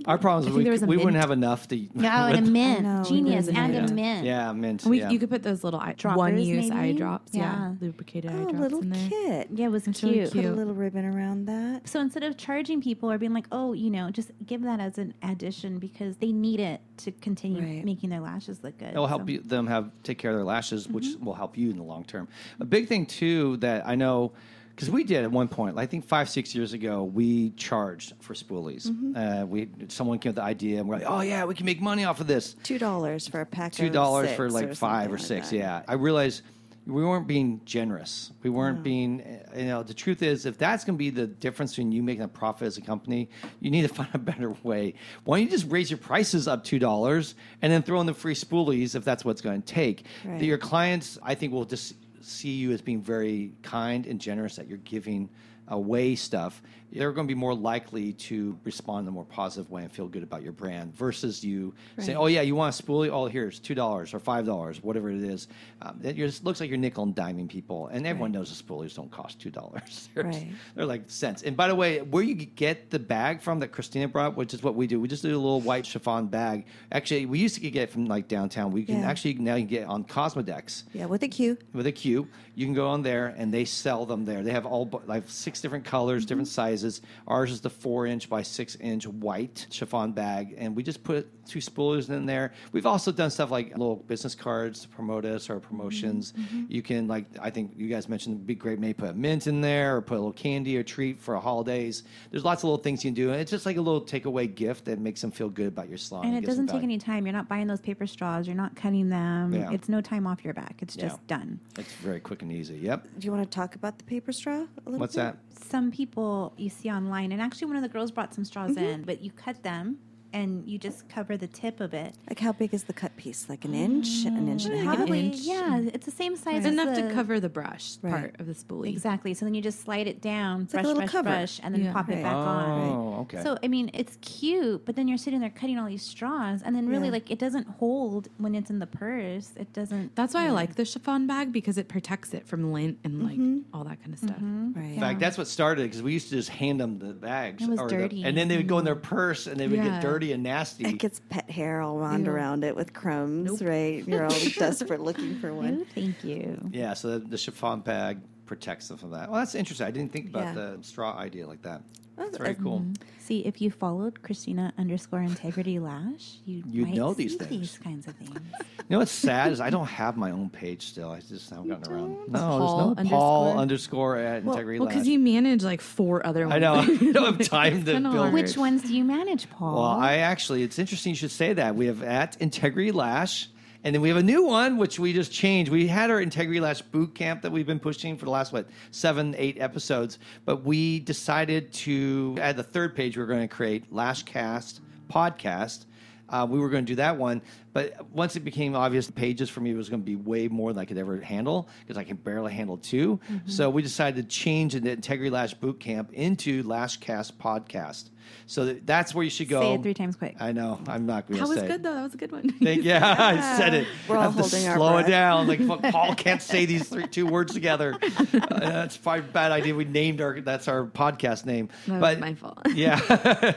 Our 0.04 0.19
problem 0.19 0.48
is 0.48 0.54
I 0.54 0.58
we, 0.58 0.62
there 0.64 0.72
was 0.72 0.82
we 0.84 0.96
wouldn't 0.98 1.16
have 1.16 1.31
enough 1.31 1.66
to. 1.69 1.76
No, 1.94 2.08
and 2.26 2.46
a 2.46 2.50
mint, 2.50 2.82
know, 2.82 3.02
genius, 3.04 3.46
there's 3.46 3.56
a 3.56 3.60
and 3.60 3.72
mint. 3.72 3.90
a 3.90 3.94
mint. 3.94 4.26
Yeah, 4.26 4.52
mint. 4.52 4.84
We, 4.84 5.00
yeah. 5.00 5.10
You 5.10 5.19
could 5.19 5.31
put 5.31 5.43
those 5.43 5.64
little 5.64 5.81
eye, 5.81 5.94
Droppers, 5.96 6.19
one-use 6.19 6.70
eye 6.70 6.93
drops. 6.93 7.32
Yeah, 7.34 7.43
Yeah. 7.43 7.75
lubricated 7.81 8.31
eye 8.31 8.34
oh, 8.34 8.43
drops 8.44 8.58
little 8.58 8.81
in 8.82 8.90
there. 8.90 9.08
kit. 9.08 9.48
Yeah, 9.54 9.66
it 9.66 9.70
was 9.70 9.87
It's 9.88 10.02
really 10.02 10.19
cute. 10.20 10.32
Put 10.32 10.44
a 10.44 10.52
little 10.52 10.75
ribbon 10.75 11.04
around 11.06 11.46
that. 11.46 11.88
So 11.88 12.00
instead 12.00 12.22
of 12.25 12.37
charging 12.37 12.81
people 12.82 13.10
or 13.10 13.16
being 13.19 13.32
like, 13.32 13.46
oh, 13.52 13.72
you 13.72 13.90
know, 13.90 14.10
just 14.10 14.31
give 14.44 14.62
that 14.62 14.81
as 14.81 14.98
an 14.98 15.14
addition 15.22 15.78
because 15.78 16.16
they 16.19 16.32
need 16.32 16.60
it 16.60 16.81
to 16.99 17.12
continue 17.12 17.62
Right. 17.62 17.84
making 17.84 18.10
their 18.10 18.20
lashes 18.20 18.62
look 18.62 18.76
good. 18.78 18.90
It'll 18.90 19.06
help 19.06 19.28
you, 19.28 19.40
them 19.40 19.66
have 19.66 19.90
take 20.02 20.19
care 20.19 20.31
of 20.31 20.37
their 20.37 20.44
lashes, 20.44 20.87
which 20.88 21.04
Mm-hmm. 21.06 21.25
will 21.25 21.34
help 21.34 21.56
you 21.56 21.70
in 21.70 21.76
the 21.76 21.82
long 21.82 22.04
term. 22.04 22.28
A 22.60 22.64
big 22.64 22.87
thing 22.88 23.06
too 23.06 23.56
that 23.58 23.87
I 23.87 23.94
know 23.94 24.32
because 24.76 24.90
we 24.90 25.05
did 25.05 25.25
at 25.25 25.32
one 25.32 25.49
point, 25.49 25.78
I 25.78 25.87
think 25.87 26.06
five 26.06 26.28
six 26.28 26.55
years 26.55 26.75
ago, 26.75 27.02
we 27.02 27.50
charged 27.52 28.12
for 28.20 28.34
spoolies. 28.34 28.87
Mm-hmm. 28.87 29.17
Uh, 29.17 29.46
we 29.46 29.69
someone 29.88 30.19
came 30.19 30.31
up 30.31 30.37
with 30.37 30.37
the 30.37 30.43
idea, 30.43 30.81
and 30.81 30.88
we're 30.88 30.96
like, 30.96 31.06
oh 31.08 31.23
yeah, 31.23 31.46
we 31.46 31.55
can 31.55 31.64
make 31.64 31.81
money 31.81 32.05
off 32.05 32.20
of 32.20 32.26
this. 32.26 32.55
Two 32.62 32.78
dollars 32.78 33.26
for 33.26 33.40
a 33.40 33.46
pack. 33.46 33.73
Two 33.73 33.88
dollars 33.88 34.31
for 34.37 34.50
like 34.50 34.75
five 34.75 35.11
or 35.11 35.17
something 35.17 35.37
like 35.38 35.44
six. 35.44 35.50
that. 35.50 35.56
yeah, 35.56 35.82
I 35.88 35.94
realized. 35.94 36.43
We 36.88 37.05
weren't 37.05 37.26
being 37.26 37.62
generous. 37.64 38.31
We 38.44 38.50
weren't 38.50 38.84
being, 38.84 39.40
you 39.56 39.64
know, 39.64 39.82
the 39.82 39.93
truth 39.93 40.23
is, 40.23 40.46
if 40.46 40.56
that's 40.56 40.84
going 40.84 40.94
to 40.94 40.99
be 40.99 41.11
the 41.11 41.26
difference 41.26 41.73
between 41.73 41.90
you 41.90 42.00
making 42.00 42.23
a 42.23 42.28
profit 42.28 42.69
as 42.69 42.76
a 42.76 42.81
company, 42.81 43.28
you 43.58 43.73
need 43.73 43.82
to 43.82 43.88
find 43.93 44.08
a 44.14 44.19
better 44.19 44.55
way. 44.62 44.94
Why 45.25 45.38
don't 45.38 45.46
you 45.46 45.50
just 45.50 45.69
raise 45.69 45.90
your 45.90 45.99
prices 45.99 46.46
up 46.46 46.62
$2 46.62 47.34
and 47.61 47.73
then 47.73 47.82
throw 47.82 48.00
in 48.00 48.06
the 48.06 48.14
free 48.14 48.37
spoolies 48.37 48.94
if 48.94 49.05
that's 49.05 49.25
what's 49.25 49.40
going 49.40 49.62
to 49.62 49.67
take? 49.67 50.05
Right. 50.25 50.40
Your 50.40 50.58
clients, 50.58 51.19
I 51.25 51.34
think, 51.34 51.52
will 51.52 51.64
just 51.64 51.96
see 52.26 52.50
you 52.50 52.73
as 52.73 52.82
being 52.82 53.00
very 53.00 53.52
kind 53.62 54.06
and 54.06 54.20
generous 54.20 54.56
that 54.56 54.69
you're 54.69 54.78
giving 54.78 55.28
away 55.69 56.14
stuff. 56.14 56.62
They're 56.96 57.12
going 57.12 57.26
to 57.26 57.32
be 57.34 57.38
more 57.38 57.54
likely 57.54 58.12
to 58.14 58.58
respond 58.64 59.04
in 59.04 59.08
a 59.08 59.10
more 59.12 59.25
positive 59.25 59.70
way 59.70 59.82
and 59.82 59.93
feel 59.93 60.08
good 60.08 60.22
about 60.22 60.43
your 60.43 60.52
brand 60.52 60.94
versus 60.96 61.44
you 61.44 61.75
saying, 61.98 62.16
"Oh 62.16 62.26
yeah, 62.26 62.40
you 62.40 62.54
want 62.54 62.78
a 62.78 62.82
spoolie? 62.82 63.12
All 63.12 63.25
Oh, 63.26 63.28
here's 63.28 63.58
two 63.58 63.75
dollars 63.75 64.14
or 64.14 64.19
five 64.20 64.46
dollars, 64.46 64.82
whatever 64.82 65.10
it 65.10 65.22
is." 65.22 65.48
Um, 65.82 66.00
it 66.02 66.16
just 66.16 66.44
looks 66.44 66.60
like 66.60 66.69
you're 66.70 66.78
nickel 66.78 67.02
and 67.04 67.14
diming 67.14 67.48
people, 67.48 67.88
and 67.88 68.06
everyone 68.06 68.32
knows 68.32 68.56
the 68.56 68.62
spoolies 68.62 68.94
don't 68.94 69.10
cost 69.10 69.40
two 69.40 69.50
dollars. 69.50 70.08
they're, 70.14 70.25
Right. 70.25 70.52
they're 70.75 70.87
like 70.87 71.02
cents. 71.10 71.43
And 71.43 71.56
by 71.56 71.69
the 71.69 71.75
way, 71.75 72.00
where 72.02 72.22
you 72.22 72.34
get 72.34 72.90
the 72.90 72.99
bag 72.99 73.40
from 73.42 73.60
that 73.60 73.69
Christina 73.72 74.08
brought, 74.08 74.37
which 74.37 74.54
is 74.54 74.62
what 74.62 74.75
we 74.75 74.87
do, 74.87 75.00
we 75.00 75.08
just 75.08 75.22
do 75.22 75.28
a 75.28 75.37
little 75.37 75.60
white 75.60 75.84
chiffon 75.87 76.26
bag. 76.28 76.64
Actually, 76.92 77.26
we 77.26 77.38
used 77.38 77.56
to 77.56 77.70
get 77.70 77.82
it 77.84 77.90
from 77.90 78.06
like 78.06 78.28
downtown. 78.28 78.70
We 78.70 78.84
can 78.84 79.00
Yeah. 79.00 79.08
actually 79.10 79.34
now 79.34 79.54
you 79.56 79.62
can 79.62 79.69
get 79.70 79.82
it 79.82 79.88
on 79.88 80.04
Cosmodex 80.04 80.84
Yeah, 80.94 81.06
with 81.06 81.22
a 81.22 81.28
Q. 81.28 81.58
with 81.72 81.87
a 81.87 81.92
Q. 81.92 82.28
You 82.54 82.64
can 82.64 82.75
go 82.75 82.88
on 82.88 83.02
there 83.02 83.34
and 83.37 83.52
they 83.52 83.64
sell 83.66 84.06
them 84.06 84.25
there. 84.25 84.42
They 84.42 84.52
have 84.52 84.64
all 84.66 84.88
like 85.06 85.25
six 85.26 85.60
different 85.60 85.84
colors, 85.84 86.25
different 86.25 86.49
sizes. 86.49 86.86
Ours 87.27 87.50
is 87.50 87.61
the 87.61 87.71
four 87.71 88.06
inch 88.06 88.29
by 88.29 88.43
six 88.43 88.77
inch 88.77 89.06
white 89.06 89.67
chiffon 89.71 90.12
bag, 90.12 90.55
and 90.59 90.75
we 90.77 90.83
just 90.83 91.03
put 91.03 91.29
two 91.47 91.61
spoolers 91.61 92.09
in 92.11 92.27
there. 92.27 92.53
We've 92.73 92.87
also 92.87 93.12
done 93.12 93.31
stuff 93.31 93.50
like 93.50 93.71
little 93.71 93.97
business 93.97 94.35
cards 94.35 94.81
to 94.81 94.88
promote 94.88 95.25
us 95.25 95.49
or 95.49 95.61
promotions. 95.61 96.33
Mm-hmm, 96.33 96.56
mm-hmm. 96.59 96.73
You 96.73 96.83
can 96.83 97.09
like 97.09 97.27
I 97.41 97.50
think 97.50 97.73
you 97.77 97.88
guys 97.88 98.09
mentioned 98.09 98.37
it'd 98.37 98.47
be 98.47 98.55
great 98.55 98.79
maybe 98.79 98.94
put 98.94 99.11
a 99.11 99.15
mint 99.15 99.47
in 99.47 99.61
there 99.61 99.97
or 99.97 100.03
put 100.03 100.15
a 100.15 100.21
little 100.21 100.33
candy 100.33 100.77
or 100.77 100.83
treat 100.83 101.21
for 101.21 101.37
holidays. 101.37 102.03
There's 102.31 102.44
lots 102.44 102.61
of 102.62 102.65
little 102.65 102.83
things 102.83 103.05
you 103.05 103.09
can 103.09 103.15
do, 103.15 103.31
and 103.31 103.41
it's 103.41 103.50
just 103.50 103.67
like 103.67 103.77
a 103.77 103.81
little 103.81 104.03
takeaway 104.03 104.53
gift 104.53 104.85
that 104.87 104.99
makes 104.99 105.21
them 105.21 105.31
feel 105.31 105.49
good 105.49 105.69
about 105.69 105.88
your 105.88 105.99
salon. 105.99 106.27
And 106.27 106.37
it 106.37 106.44
doesn't 106.47 106.69
take 106.69 106.83
any 106.83 106.99
time. 106.99 107.27
You're 107.27 107.33
not 107.33 107.49
buying 107.49 107.67
those 107.67 107.81
paper 107.81 108.06
straws. 108.06 108.47
You're 108.47 108.56
not 108.56 108.75
cutting 108.77 109.09
them. 109.09 109.53
Yeah. 109.53 109.73
It's 109.73 109.88
no 109.88 110.00
time 110.00 110.27
off 110.27 110.44
your 110.44 110.55
back. 110.55 110.77
It's 110.81 110.94
just 110.97 111.17
Yeah. 111.17 111.38
done. 111.38 111.61
It's 111.79 111.93
very 111.94 112.21
quick 112.21 112.43
and 112.43 112.53
easy. 112.53 112.79
Yep. 112.79 113.09
Do 113.19 113.27
you 113.27 113.33
want 113.33 113.44
to 113.44 113.55
talk 113.55 113.75
about 113.75 113.99
the 113.99 114.05
paper 114.05 114.33
straw? 114.33 114.55
A 114.55 114.59
little 114.59 114.93
bit? 114.93 115.00
What's 115.00 115.15
bit? 115.15 115.23
that? 115.23 115.37
Some 115.64 115.91
people 115.91 116.53
you 116.56 116.69
see 116.69 116.91
online, 116.91 117.32
and 117.32 117.41
actually 117.41 117.67
one 117.69 117.76
of 117.76 117.82
the 117.82 117.88
girls 117.88 118.11
brought 118.11 118.35
some 118.35 118.44
straws 118.44 118.73
Mm-hmm. 118.73 118.85
in, 118.85 119.03
but 119.03 119.20
you 119.23 119.31
cut 119.31 119.62
them 119.62 119.99
and 120.37 120.69
you 120.69 120.79
just 120.79 121.09
cover 121.09 121.37
the 121.38 121.47
tip 121.47 121.81
of 121.81 121.94
it. 121.94 122.15
Like 122.29 122.38
how 122.38 122.53
big 122.53 122.75
is 122.75 122.85
the 122.85 122.93
cut 122.93 123.17
piece? 123.17 123.49
Like 123.49 123.65
an 123.65 123.75
inch, 123.75 124.25
an 124.27 124.49
inch 124.49 124.67
and 124.67 124.75
a 124.75 124.79
half. 124.79 124.97
Probably, 124.97 125.27
inch. 125.27 125.37
yeah. 125.38 125.79
Mm. 125.81 125.94
It's 125.94 126.05
the 126.05 126.12
same 126.12 126.37
size. 126.37 126.59
It's 126.59 126.67
as 126.67 126.73
enough 126.73 126.94
to 126.97 127.11
cover 127.15 127.41
the 127.41 127.49
brush 127.49 127.97
Right. 128.03 128.11
part 128.11 128.41
of 128.41 128.47
the 128.47 128.53
spoolie. 128.53 128.91
Exactly. 128.91 129.33
So 129.33 129.47
then 129.47 129.55
you 129.55 129.62
just 129.62 129.81
slide 129.81 130.06
it 130.06 130.21
down, 130.21 130.61
like 130.61 130.69
a 130.69 130.73
brush, 130.73 130.85
little 130.85 131.00
brush, 131.00 131.11
cover. 131.11 131.31
brush, 131.31 131.61
and 131.62 131.75
then 131.75 131.85
Yeah. 131.85 131.93
pop 131.94 132.11
it 132.11 132.15
Right. 132.17 132.23
back 132.23 132.35
on. 132.35 132.81
Oh, 132.81 133.21
okay. 133.23 133.43
So 133.43 133.56
I 133.62 133.69
mean, 133.69 133.91
it's 133.94 134.19
cute, 134.21 134.85
but 134.85 134.94
then 134.94 135.09
you're 135.09 135.17
sitting 135.17 135.41
there 135.41 135.50
cutting 135.50 135.79
all 135.79 135.87
these 135.87 136.03
straws, 136.03 136.61
and 136.62 136.77
then 136.77 136.87
really 136.87 137.06
Yeah. 137.06 137.12
like 137.12 137.31
it 137.31 137.38
doesn't 137.38 137.67
hold 137.67 138.29
when 138.37 138.55
it's 138.55 138.69
in 138.69 138.79
the 138.79 138.87
purse. 138.87 139.53
It 139.56 139.73
doesn't. 139.73 140.15
That's 140.17 140.35
why 140.35 140.47
I 140.47 140.50
like 140.50 140.75
the 140.75 140.85
chiffon 140.85 141.27
bag 141.27 141.50
because 141.50 141.79
it 141.79 141.88
protects 141.88 142.35
it 142.35 142.47
from 142.47 142.73
lint 142.73 142.99
and 143.05 143.23
like 143.23 143.38
mm-hmm. 143.38 143.61
all 143.75 143.85
that 143.85 144.00
kind 144.03 144.12
of 144.12 144.19
stuff. 144.19 144.37
Mm-hmm. 144.37 144.73
Right. 144.75 144.94
In 144.94 145.00
fact, 145.00 145.19
that's 145.19 145.38
what 145.38 145.47
started 145.47 145.85
because 145.85 146.03
we 146.03 146.12
used 146.12 146.29
to 146.29 146.37
just 146.37 146.50
hand 146.50 146.79
them 146.79 146.99
the 146.99 147.15
bags. 147.15 147.62
It 147.62 147.71
was 147.71 147.81
or 147.81 147.88
the- 147.88 148.25
and 148.25 148.37
then 148.37 148.49
they 148.49 148.59
would 148.59 148.69
go 148.69 148.79
in 148.79 148.85
their 148.85 148.94
purse 148.94 149.47
and 149.47 149.59
they 149.59 149.67
would 149.67 149.79
Yeah. 149.79 150.00
get 150.00 150.03
dirty 150.03 150.25
and 150.33 150.42
nasty. 150.42 150.85
It 150.87 150.99
gets 150.99 151.21
pet 151.28 151.50
hair 151.50 151.80
all 151.80 151.99
wound 151.99 152.26
Ew. 152.26 152.33
around 152.33 152.64
it 152.64 152.75
with 152.76 152.92
crumbs, 152.92 153.62
right? 153.62 154.06
You're 154.06 154.25
all 154.25 154.30
desperate 154.59 155.00
looking 155.00 155.38
for 155.38 155.52
one. 155.54 155.85
thank 155.95 156.23
you. 156.25 156.59
yeah, 156.73 156.95
so 156.95 157.18
the, 157.18 157.26
the 157.26 157.38
chiffon 157.38 157.80
bag 157.80 158.18
protects 158.47 158.88
them 158.88 158.97
from 158.97 159.11
that. 159.11 159.30
Well, 159.30 159.40
that's 159.40 159.54
interesting. 159.54 159.87
I 159.87 159.90
didn't 159.90 160.12
think 160.12 160.28
about 160.28 160.45
Yeah. 160.45 160.52
the 160.54 160.78
straw 160.83 161.16
idea 161.16 161.47
like 161.47 161.62
that. 161.62 161.83
That's- 162.16 162.32
That's 162.32 162.38
very 162.38 162.54
cool. 162.54 162.80
Mm-hmm. 162.80 162.92
See, 163.18 163.40
if 163.40 163.61
you 163.61 163.73
followed 163.73 164.23
Christina 164.23 164.73
underscore 164.78 165.20
integrity 165.20 165.80
lash, 165.80 166.38
you 166.44 166.62
You'd 166.70 166.90
know 166.94 167.12
these 167.12 167.32
see 167.32 167.38
things. 167.38 167.50
these 167.50 167.78
kinds 167.78 168.06
of 168.06 168.14
things. 168.14 168.30
You 168.58 168.85
know 168.88 168.99
what's 169.00 169.11
sad 169.11 169.50
is 169.50 169.61
I 169.61 169.68
don't 169.70 169.87
have 169.88 170.16
my 170.16 170.30
own 170.30 170.49
page 170.49 170.87
still. 170.87 171.11
I 171.11 171.18
just 171.18 171.50
haven't 171.50 171.68
gotten 171.68 171.92
around. 171.92 172.28
No, 172.28 172.38
Paul 172.38 172.94
there's 172.94 173.04
no 173.11 173.16
Paul 173.16 173.46
underscore? 173.58 173.61
underscore 173.62 174.16
at 174.18 174.42
Integrity 174.44 174.78
Well, 174.78 174.87
Lash. 174.87 174.94
because 174.94 175.08
you 175.08 175.18
manage 175.18 175.64
like 175.64 175.80
four 175.80 176.25
other 176.25 176.46
ones. 176.46 176.54
I 176.54 176.58
know. 176.61 176.75
I 176.75 176.87
don't 177.12 177.37
have 177.38 177.49
time 177.49 177.85
to 177.85 177.92
kinda 177.94 178.11
build. 178.11 178.14
hard. 178.23 178.32
Which 178.32 178.56
ones 178.56 178.82
do 178.82 178.94
you 178.96 179.02
manage, 179.02 179.50
Paul? 179.50 179.75
Well, 179.75 179.82
I 179.90 180.18
actually, 180.18 180.62
it's 180.62 180.78
interesting 180.78 181.11
you 181.11 181.16
should 181.16 181.32
say 181.32 181.52
that. 181.54 181.75
We 181.75 181.87
have 181.87 182.04
at 182.04 182.37
Integrity 182.40 182.92
Lash, 182.92 183.49
and 183.87 183.95
then 183.95 184.02
we 184.02 184.09
have 184.09 184.19
a 184.19 184.23
new 184.23 184.43
one 184.43 184.78
which 184.78 184.99
we 184.99 185.12
just 185.12 185.31
changed. 185.31 185.71
We 185.71 185.87
had 185.87 186.11
our 186.11 186.21
Integrity 186.21 186.59
Lash 186.59 186.83
boot 186.83 187.14
camp 187.14 187.43
that 187.43 187.52
we've 187.52 187.69
been 187.69 187.78
pushing 187.78 188.16
for 188.16 188.25
the 188.25 188.33
last 188.33 188.52
what 188.52 188.66
seven, 188.90 189.33
eight 189.38 189.61
episodes, 189.61 190.19
but 190.45 190.64
we 190.64 190.99
decided 190.99 191.73
to 191.73 192.37
add 192.40 192.57
the 192.57 192.64
third 192.64 192.97
page. 192.97 193.16
We're 193.16 193.26
going 193.26 193.47
to 193.49 193.55
create 193.55 193.95
Lashcast 193.95 194.81
podcast. 195.09 195.85
Uh, 196.28 196.45
we 196.50 196.59
were 196.59 196.69
going 196.69 196.85
to 196.85 196.90
do 196.90 196.97
that 196.97 197.16
one, 197.16 197.40
but 197.76 198.09
once 198.11 198.37
it 198.37 198.40
became 198.40 198.75
obvious, 198.75 199.06
the 199.06 199.12
pages 199.12 199.50
for 199.50 199.61
me 199.61 199.75
was 199.75 199.90
going 199.90 200.00
to 200.00 200.06
be 200.06 200.16
way 200.16 200.49
more 200.49 200.73
than 200.73 200.80
I 200.80 200.87
could 200.87 200.97
ever 200.97 201.21
handle 201.21 201.68
because 201.80 201.99
I 201.99 202.04
can 202.04 202.16
barely 202.16 202.52
handle 202.54 202.78
2 202.78 202.97
Mm-hmm. 202.97 203.49
So 203.49 203.71
we 203.71 203.83
decided 203.83 204.16
to 204.23 204.28
change 204.37 204.73
the 204.75 204.90
Integrity 204.90 205.30
Lash 205.30 205.54
Boot 205.54 205.80
Camp 205.80 206.12
into 206.12 206.62
Lashcast 206.64 207.33
Podcast. 207.35 208.11
So 208.47 208.75
that's 208.75 209.14
where 209.14 209.25
you 209.25 209.30
should 209.30 209.49
go. 209.49 209.61
Say 209.61 209.75
it 209.75 209.83
three 209.83 209.95
times 209.95 210.16
quick. 210.16 210.37
I 210.40 210.52
know. 210.52 210.80
I'm 210.88 211.06
not 211.06 211.26
going 211.26 211.38
to 211.38 211.45
That 211.45 211.49
was 211.49 211.61
say. 211.61 211.66
good 211.66 211.83
though. 211.83 211.95
That 211.95 212.02
was 212.02 212.14
a 212.14 212.16
good 212.16 212.33
one. 212.33 212.49
Thank- 212.50 212.85
yeah, 212.85 213.14
I 213.18 213.59
said 213.59 213.75
it. 213.75 213.87
We're 214.09 214.16
I 214.16 214.26
all 214.26 214.33
to 214.33 214.38
holding 214.40 214.66
our 214.68 214.76
slow 214.76 214.99
it 214.99 215.06
down. 215.06 215.47
Like 215.47 215.61
fuck, 215.62 215.83
Paul 215.92 216.14
can't 216.14 216.42
say 216.42 216.64
these 216.66 216.88
three, 216.88 217.06
two 217.06 217.26
words 217.26 217.52
together. 217.52 217.97
Uh, 218.02 218.38
that's 218.59 218.97
probably 218.97 219.21
a 219.21 219.33
bad 219.33 219.52
idea. 219.52 219.75
We 219.75 219.85
named 219.85 220.21
our 220.21 220.40
that's 220.40 220.68
our 220.68 220.87
podcast 220.87 221.45
name. 221.47 221.68
That 221.87 222.00
was 222.00 222.00
but 222.00 222.21
my 222.21 222.35
fault. 222.35 222.59
yeah. 222.75 223.52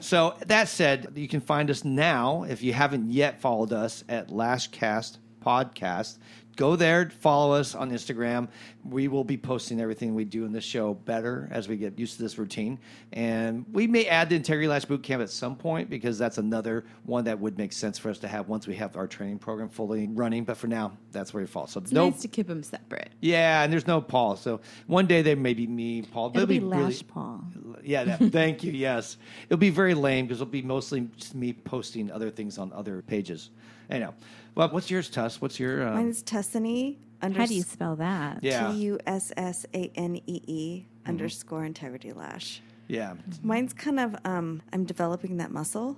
so 0.00 0.34
that 0.46 0.68
said, 0.68 1.12
you 1.14 1.28
can 1.28 1.40
find 1.40 1.70
us 1.70 1.84
now 1.84 2.44
if 2.44 2.62
you 2.62 2.72
haven't 2.72 3.10
yet 3.10 3.40
followed 3.42 3.72
us 3.72 4.04
at 4.08 4.28
Lashcast 4.28 5.18
Podcast. 5.44 6.18
Go 6.54 6.76
there, 6.76 7.08
follow 7.20 7.54
us 7.54 7.74
on 7.74 7.90
Instagram. 7.90 8.46
We 8.84 9.08
will 9.08 9.24
be 9.24 9.38
posting 9.38 9.80
everything 9.80 10.14
we 10.14 10.26
do 10.26 10.44
in 10.44 10.52
this 10.52 10.64
show 10.64 10.92
better 10.92 11.48
as 11.50 11.66
we 11.66 11.78
get 11.78 11.98
used 11.98 12.16
to 12.18 12.22
this 12.22 12.36
routine. 12.36 12.78
And 13.10 13.64
we 13.72 13.86
may 13.86 14.04
add 14.04 14.28
the 14.28 14.36
Integrity 14.36 14.68
Lash 14.68 14.84
Boot 14.84 15.02
Camp 15.02 15.22
at 15.22 15.30
some 15.30 15.56
point 15.56 15.88
because 15.88 16.18
that's 16.18 16.36
another 16.36 16.84
one 17.04 17.24
that 17.24 17.40
would 17.40 17.56
make 17.56 17.72
sense 17.72 17.98
for 17.98 18.10
us 18.10 18.18
to 18.18 18.28
have 18.28 18.48
once 18.48 18.66
we 18.66 18.74
have 18.76 18.96
our 18.98 19.06
training 19.06 19.38
program 19.38 19.70
fully 19.70 20.06
running. 20.08 20.44
But 20.44 20.58
for 20.58 20.66
now, 20.66 20.92
that's 21.10 21.32
where 21.32 21.40
you 21.40 21.46
fall. 21.46 21.66
So 21.66 21.80
It's 21.80 21.90
no, 21.90 22.10
nice 22.10 22.20
to 22.20 22.28
keep 22.28 22.46
them 22.48 22.62
separate. 22.62 23.08
yeah, 23.22 23.62
and 23.64 23.72
there's 23.72 23.86
no 23.86 24.02
Paul. 24.02 24.36
So 24.36 24.60
one 24.86 25.06
day 25.06 25.22
there 25.22 25.36
may 25.36 25.54
be 25.54 25.66
me, 25.66 26.02
Paul. 26.02 26.32
It'll 26.34 26.46
be 26.46 26.60
really- 26.60 26.82
Lash 26.84 27.06
Paul. 27.08 27.44
Yeah, 27.84 28.04
that, 28.04 28.20
thank 28.32 28.62
you. 28.64 28.72
Yes, 28.72 29.16
it'll 29.48 29.58
be 29.58 29.70
very 29.70 29.94
lame 29.94 30.26
because 30.26 30.40
it'll 30.40 30.50
be 30.50 30.62
mostly 30.62 31.08
just 31.16 31.34
me 31.34 31.52
posting 31.52 32.10
other 32.10 32.30
things 32.30 32.58
on 32.58 32.72
other 32.72 33.02
pages. 33.02 33.50
Anyhow, 33.90 34.14
well, 34.54 34.68
what's 34.70 34.90
yours, 34.90 35.10
Tuss? 35.10 35.40
What's 35.40 35.58
your? 35.60 35.86
Uh, 35.88 35.94
Mine 35.94 36.08
is 36.08 36.22
Tussanee. 36.22 36.96
How 37.20 37.46
do 37.46 37.54
you 37.54 37.62
spell 37.62 37.94
that? 37.96 38.42
yeah, 38.42 38.72
T 38.72 38.78
U 38.78 38.98
S 39.06 39.32
S 39.36 39.64
A 39.74 39.90
N 39.94 40.16
E 40.26 40.42
E 40.46 40.84
underscore 41.06 41.64
integrity 41.64 42.12
lash. 42.12 42.60
yeah. 42.88 43.14
Mine's 43.42 43.72
kind 43.72 44.00
of 44.00 44.16
um, 44.24 44.60
I'm 44.72 44.84
developing 44.84 45.36
that 45.36 45.52
muscle. 45.52 45.96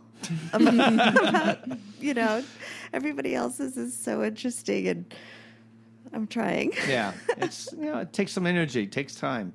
about, 0.52 1.18
about, 1.28 1.58
you 2.00 2.12
know, 2.14 2.44
everybody 2.92 3.34
else's 3.34 3.76
is 3.78 3.96
so 3.96 4.22
interesting, 4.22 4.86
and 4.88 5.14
I'm 6.12 6.26
trying. 6.26 6.72
yeah, 6.86 7.12
it's 7.38 7.72
you 7.72 7.86
know 7.86 7.98
it 7.98 8.12
takes 8.12 8.32
some 8.32 8.46
energy, 8.46 8.82
it 8.82 8.92
takes 8.92 9.14
time. 9.14 9.52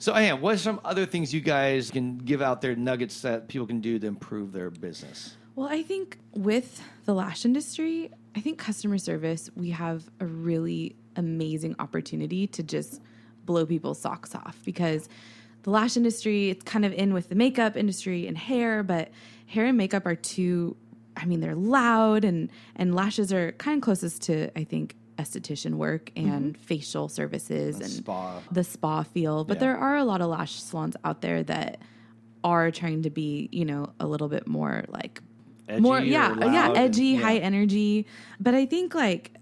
So, 0.00 0.12
anyhow, 0.12 0.36
what 0.36 0.54
are 0.54 0.58
some 0.58 0.80
other 0.84 1.06
things 1.06 1.34
you 1.34 1.40
guys 1.40 1.90
can 1.90 2.18
give 2.18 2.40
out 2.40 2.60
there 2.60 2.76
nuggets 2.76 3.20
that 3.22 3.48
people 3.48 3.66
can 3.66 3.80
do 3.80 3.98
to 3.98 4.06
improve 4.06 4.52
their 4.52 4.70
business? 4.70 5.36
Well, 5.56 5.68
I 5.68 5.82
think 5.82 6.18
with 6.34 6.80
the 7.04 7.14
lash 7.14 7.44
industry, 7.44 8.10
I 8.36 8.40
think 8.40 8.58
customer 8.58 8.98
service, 8.98 9.50
we 9.56 9.70
have 9.70 10.08
a 10.20 10.26
really 10.26 10.94
amazing 11.16 11.74
opportunity 11.80 12.46
to 12.46 12.62
just 12.62 13.02
blow 13.44 13.66
people's 13.66 14.00
socks 14.00 14.36
off 14.36 14.56
because 14.64 15.08
the 15.64 15.70
lash 15.70 15.96
industry, 15.96 16.50
it's 16.50 16.62
kind 16.62 16.84
of 16.84 16.92
in 16.92 17.12
with 17.12 17.28
the 17.28 17.34
makeup 17.34 17.76
industry 17.76 18.28
and 18.28 18.38
hair, 18.38 18.84
but 18.84 19.10
hair 19.46 19.66
and 19.66 19.76
makeup 19.76 20.06
are 20.06 20.14
two 20.14 20.76
I 21.16 21.24
mean, 21.24 21.40
they're 21.40 21.56
loud 21.56 22.24
and 22.24 22.48
and 22.76 22.94
lashes 22.94 23.32
are 23.32 23.50
kind 23.52 23.78
of 23.78 23.82
closest 23.82 24.22
to 24.22 24.56
I 24.56 24.62
think 24.62 24.94
esthetician 25.18 25.74
work 25.74 26.12
mm-hmm. 26.14 26.30
and 26.30 26.56
facial 26.56 27.08
services 27.08 27.76
and 27.80 27.90
spa. 27.90 28.40
the 28.52 28.64
spa 28.64 29.02
feel. 29.02 29.44
But 29.44 29.56
Yeah. 29.56 29.60
there 29.60 29.76
are 29.76 29.96
a 29.96 30.04
lot 30.04 30.20
of 30.20 30.28
lash 30.28 30.52
salons 30.62 30.96
out 31.04 31.20
there 31.20 31.42
that 31.44 31.80
are 32.44 32.70
trying 32.70 33.02
to 33.02 33.10
be, 33.10 33.48
you 33.52 33.64
know, 33.64 33.92
a 33.98 34.06
little 34.06 34.28
bit 34.28 34.46
more 34.46 34.84
like 34.88 35.20
more 35.78 35.98
Edgy 35.98 36.08
or 36.08 36.12
yeah, 36.12 36.34
yeah, 36.52 36.72
edgy, 36.74 37.12
and- 37.12 37.20
yeah. 37.20 37.26
high 37.26 37.36
energy. 37.38 38.06
But 38.40 38.54
I 38.54 38.64
think 38.64 38.94
like 38.94 39.32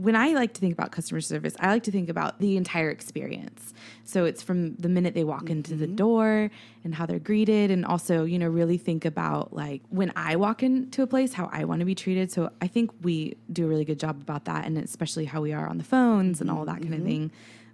when 0.00 0.16
I 0.16 0.28
like 0.28 0.54
to 0.54 0.60
think 0.60 0.72
about 0.72 0.92
customer 0.92 1.20
service, 1.20 1.54
I 1.60 1.68
like 1.68 1.82
to 1.82 1.90
think 1.90 2.08
about 2.08 2.38
the 2.38 2.56
entire 2.56 2.90
experience. 2.90 3.74
So 4.04 4.24
it's 4.24 4.42
from 4.42 4.76
the 4.76 4.88
minute 4.88 5.12
they 5.12 5.24
walk 5.24 5.50
into 5.50 5.74
the 5.74 5.86
mm-hmm. 5.86 5.96
door 5.96 6.50
and 6.84 6.94
how 6.94 7.04
they're 7.04 7.18
greeted 7.18 7.70
and 7.70 7.84
also, 7.84 8.24
you 8.24 8.38
know, 8.38 8.48
really 8.48 8.78
think 8.78 9.04
about 9.04 9.52
like 9.52 9.82
when 9.90 10.10
I 10.16 10.36
walk 10.36 10.62
into 10.62 11.02
a 11.02 11.06
place 11.06 11.34
how 11.34 11.50
I 11.52 11.64
want 11.64 11.80
to 11.80 11.84
be 11.84 11.94
treated. 11.94 12.32
So 12.32 12.50
I 12.62 12.66
think 12.66 12.90
we 13.02 13.36
do 13.52 13.66
a 13.66 13.68
really 13.68 13.84
good 13.84 14.00
job 14.00 14.22
about 14.22 14.46
that 14.46 14.64
and 14.64 14.78
especially 14.78 15.26
how 15.26 15.42
we 15.42 15.52
are 15.52 15.68
on 15.68 15.76
the 15.76 15.84
phones 15.84 16.40
and 16.40 16.50
all 16.50 16.64
mm-hmm, 16.64 16.66
that 16.66 16.80
kind 16.80 16.94
of 16.94 17.00
mm-hmm. 17.00 17.08
thing. 17.08 17.32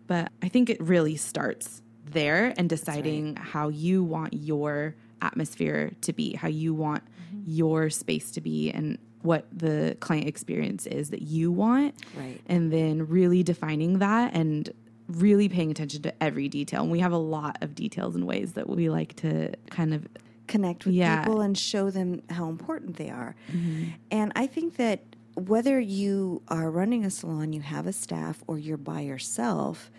But 0.08 0.32
I 0.42 0.48
think 0.48 0.68
it 0.68 0.80
really 0.80 1.16
starts 1.16 1.80
there 2.04 2.54
and 2.56 2.68
deciding 2.68 3.36
how 3.36 3.68
you 3.68 4.02
want 4.02 4.32
your 4.32 4.96
atmosphere 5.22 5.92
to 6.02 6.12
be, 6.12 6.34
how 6.34 6.48
you 6.48 6.74
want 6.74 7.04
your 7.44 7.90
space 7.90 8.32
to 8.32 8.40
be, 8.40 8.70
and 8.70 8.98
what 9.26 9.46
the 9.52 9.96
client 10.00 10.26
experience 10.26 10.86
is 10.86 11.10
that 11.10 11.22
you 11.22 11.52
want. 11.52 11.94
Right. 12.16 12.40
And 12.46 12.72
then 12.72 13.06
really 13.06 13.42
defining 13.42 13.98
that 13.98 14.34
and 14.34 14.70
really 15.08 15.48
paying 15.48 15.70
attention 15.70 16.02
to 16.02 16.22
every 16.22 16.48
detail. 16.48 16.82
And 16.82 16.90
we 16.90 17.00
have 17.00 17.12
a 17.12 17.18
lot 17.18 17.58
of 17.60 17.74
details 17.74 18.14
and 18.16 18.26
ways 18.26 18.52
that 18.54 18.68
we 18.68 18.88
like 18.88 19.14
to 19.16 19.52
kind 19.70 19.92
of 19.92 20.06
connect 20.46 20.86
with 20.86 20.94
Yeah. 20.94 21.22
people 21.22 21.40
and 21.40 21.58
show 21.58 21.90
them 21.90 22.22
how 22.30 22.48
important 22.48 22.96
they 22.96 23.10
are. 23.10 23.34
Mm-hmm. 23.52 23.84
And 24.10 24.32
I 24.34 24.46
think 24.46 24.76
that 24.76 25.02
whether 25.34 25.78
you 25.78 26.42
are 26.48 26.70
running 26.70 27.04
a 27.04 27.10
salon, 27.10 27.52
you 27.52 27.60
have 27.60 27.86
a 27.86 27.92
staff, 27.92 28.42
or 28.46 28.58
you're 28.58 28.78
by 28.78 29.00
yourself, 29.00 29.90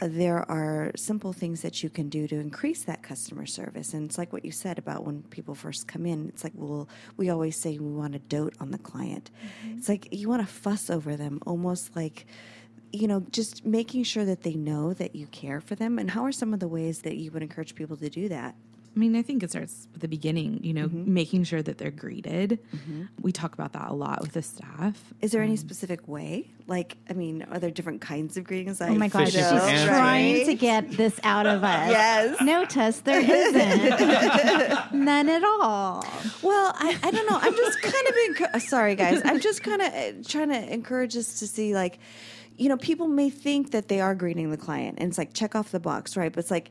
there 0.00 0.48
are 0.50 0.92
simple 0.96 1.32
things 1.32 1.62
that 1.62 1.82
you 1.82 1.90
can 1.90 2.08
do 2.08 2.28
to 2.28 2.36
increase 2.36 2.84
that 2.84 3.02
customer 3.02 3.46
service. 3.46 3.94
And 3.94 4.08
it's 4.08 4.18
like 4.18 4.32
what 4.32 4.44
you 4.44 4.52
said 4.52 4.78
about 4.78 5.04
when 5.04 5.22
people 5.24 5.54
first 5.54 5.88
come 5.88 6.06
in. 6.06 6.28
It's 6.28 6.44
like, 6.44 6.52
well, 6.54 6.88
we 7.16 7.30
always 7.30 7.56
say 7.56 7.78
we 7.78 7.92
want 7.92 8.12
to 8.12 8.18
dote 8.18 8.54
on 8.60 8.70
the 8.70 8.78
client. 8.78 9.30
Mm-hmm. 9.64 9.78
It's 9.78 9.88
like 9.88 10.08
you 10.12 10.28
want 10.28 10.46
to 10.46 10.52
fuss 10.52 10.90
over 10.90 11.16
them, 11.16 11.40
almost 11.46 11.96
like 11.96 12.26
you 12.90 13.06
know, 13.06 13.20
just 13.30 13.66
making 13.66 14.02
sure 14.02 14.24
that 14.24 14.42
they 14.42 14.54
know 14.54 14.94
that 14.94 15.14
you 15.14 15.26
care 15.26 15.60
for 15.60 15.74
them. 15.74 15.98
And 15.98 16.10
how 16.10 16.24
are 16.24 16.32
some 16.32 16.54
of 16.54 16.60
the 16.60 16.68
ways 16.68 17.02
that 17.02 17.16
you 17.16 17.30
would 17.32 17.42
encourage 17.42 17.74
people 17.74 17.96
to 17.98 18.08
do 18.08 18.28
that? 18.30 18.54
I 18.94 18.98
mean, 18.98 19.14
I 19.14 19.22
think 19.22 19.42
it 19.44 19.50
starts 19.50 19.86
with 19.92 20.02
the 20.02 20.08
beginning, 20.08 20.60
you 20.64 20.74
know, 20.74 20.88
Mm-hmm. 20.88 21.14
making 21.14 21.44
sure 21.44 21.62
that 21.62 21.78
they're 21.78 21.90
greeted. 21.92 22.58
We 23.20 23.30
talk 23.30 23.54
about 23.54 23.72
that 23.74 23.90
a 23.90 23.94
lot 23.94 24.20
with 24.22 24.32
the 24.32 24.42
staff. 24.42 25.00
Is 25.20 25.30
there 25.32 25.42
any 25.42 25.52
Um, 25.52 25.56
specific 25.58 26.08
way? 26.08 26.50
Like, 26.66 26.96
I 27.08 27.12
mean, 27.12 27.46
are 27.50 27.58
there 27.58 27.70
different 27.70 28.00
kinds 28.00 28.36
of 28.36 28.44
greetings? 28.44 28.80
Oh 28.80 28.92
my 28.94 29.08
gosh, 29.08 29.32
she's 29.32 29.46
for 29.48 29.54
ants. 29.54 29.84
trying 29.84 30.46
to 30.46 30.54
get 30.54 30.90
this 30.92 31.20
out 31.22 31.46
of 31.46 31.62
us. 31.76 31.90
Yes. 31.90 32.36
No, 32.42 32.64
Tess, 32.64 33.00
there 33.00 33.20
isn't. 33.20 34.92
None 34.92 35.28
at 35.28 35.44
all. 35.44 36.04
Well, 36.42 36.72
I, 36.76 36.98
I 37.02 37.10
don't 37.10 37.30
know. 37.30 37.38
I'm 37.40 37.54
just 37.54 37.80
kind 37.82 38.06
of 38.08 38.14
enc- 38.14 38.60
sorry, 38.62 38.96
guys. 38.96 39.22
I'm 39.24 39.40
just 39.40 39.62
kind 39.62 39.80
of 39.82 39.92
uh, 39.92 40.12
trying 40.26 40.48
to 40.50 40.72
encourage 40.72 41.16
us 41.16 41.38
to 41.40 41.46
see, 41.46 41.74
like, 41.74 41.98
you 42.56 42.68
know, 42.68 42.76
people 42.76 43.06
may 43.06 43.30
think 43.30 43.70
that 43.72 43.88
they 43.88 44.00
are 44.00 44.14
greeting 44.14 44.50
the 44.50 44.56
client, 44.56 44.98
and 44.98 45.08
it's 45.10 45.18
like 45.18 45.32
check 45.34 45.54
off 45.54 45.70
the 45.70 45.80
box, 45.80 46.16
right? 46.16 46.32
But 46.32 46.40
it's 46.40 46.50
like, 46.50 46.70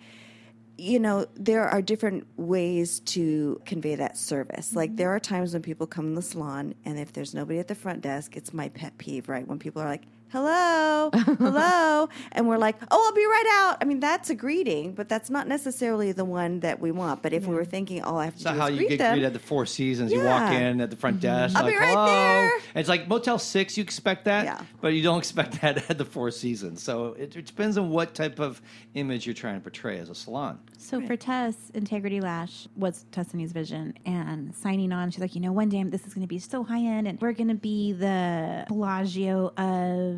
you 0.77 0.99
know, 0.99 1.25
there 1.35 1.67
are 1.67 1.81
different 1.81 2.27
ways 2.37 2.99
to 3.01 3.59
convey 3.65 3.95
that 3.95 4.17
service. 4.17 4.75
Like, 4.75 4.95
there 4.95 5.09
mm-hmm. 5.09 5.15
are 5.15 5.19
times 5.19 5.53
when 5.53 5.61
people 5.61 5.87
come 5.87 6.07
in 6.07 6.15
the 6.15 6.21
salon, 6.21 6.75
and 6.85 6.99
if 6.99 7.13
there's 7.13 7.33
nobody 7.33 7.59
at 7.59 7.67
the 7.67 7.75
front 7.75 8.01
desk, 8.01 8.37
it's 8.37 8.53
my 8.53 8.69
pet 8.69 8.97
peeve, 8.97 9.27
right? 9.27 9.47
When 9.47 9.59
people 9.59 9.81
are 9.81 9.89
like, 9.89 10.03
hello, 10.29 11.09
hello. 11.13 12.09
And 12.31 12.47
we're 12.47 12.57
like, 12.57 12.75
oh, 12.91 13.03
I'll 13.05 13.15
be 13.15 13.25
right 13.25 13.47
out. 13.59 13.77
I 13.81 13.85
mean, 13.85 13.99
that's 13.99 14.29
a 14.29 14.35
greeting, 14.35 14.93
but 14.93 15.09
that's 15.09 15.29
not 15.29 15.47
necessarily 15.47 16.11
the 16.11 16.25
one 16.25 16.59
that 16.59 16.79
we 16.79 16.91
want. 16.91 17.23
But 17.23 17.33
if 17.33 17.45
we 17.45 17.55
were 17.55 17.65
thinking, 17.65 18.03
all 18.03 18.17
I 18.17 18.25
have 18.25 18.33
to 18.35 18.37
It's 18.37 18.43
do 18.43 18.49
not 18.49 18.55
is 18.55 18.61
how 18.61 18.67
you 18.67 18.77
greet 18.77 18.89
get 18.89 18.97
them. 18.99 19.13
greeted 19.13 19.27
at 19.27 19.33
the 19.33 19.39
Four 19.39 19.65
Seasons. 19.65 20.11
You 20.11 20.23
walk 20.23 20.53
in 20.53 20.81
at 20.81 20.89
the 20.89 20.95
front 20.95 21.17
mm-hmm. 21.17 21.21
desk. 21.21 21.55
I'll 21.55 21.63
like, 21.63 21.73
be 21.73 21.79
right 21.79 21.89
Hello. 21.89 22.05
there. 22.05 22.51
And 22.53 22.77
it's 22.81 22.89
like 22.89 23.07
Motel 23.07 23.39
Six. 23.39 23.77
You 23.77 23.83
expect 23.83 24.25
that, 24.25 24.45
Yeah. 24.45 24.61
but 24.81 24.89
you 24.89 25.01
don't 25.01 25.17
expect 25.25 25.61
that 25.61 25.89
at 25.89 25.97
the 25.97 26.05
Four 26.05 26.31
Seasons. 26.31 26.83
So 26.83 27.13
it, 27.13 27.35
it 27.35 27.45
depends 27.45 27.77
on 27.77 27.89
what 27.89 28.13
type 28.13 28.39
of 28.39 28.61
image 28.93 29.25
you're 29.25 29.33
trying 29.33 29.55
to 29.55 29.61
portray 29.61 29.99
as 29.99 30.09
a 30.09 30.15
salon. 30.15 30.59
So 30.77 31.01
for 31.01 31.15
Tess, 31.15 31.55
Integrity 31.73 32.21
Lash 32.21 32.67
was 32.75 33.05
Tussanee's 33.11 33.51
vision, 33.51 33.93
and 34.05 34.53
signing 34.55 34.91
on, 34.91 35.09
she's 35.11 35.19
like, 35.21 35.35
you 35.35 35.41
know, 35.41 35.51
one 35.51 35.69
day 35.69 35.83
this 35.83 36.05
is 36.05 36.13
going 36.13 36.23
to 36.23 36.27
be 36.27 36.39
so 36.39 36.63
high 36.63 36.79
end, 36.79 37.07
and 37.07 37.19
we're 37.19 37.33
going 37.33 37.49
to 37.49 37.55
be 37.55 37.93
the 37.93 38.65
Bellagio 38.67 39.53
of, 39.57 40.16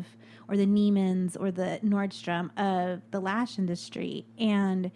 or 0.50 0.56
the 0.56 0.66
Neiman's, 0.66 1.36
or 1.36 1.50
the 1.50 1.78
Nordstrom 1.84 2.50
of 2.58 3.02
the 3.12 3.20
lash 3.20 3.58
industry. 3.58 4.26
And, 4.38 4.90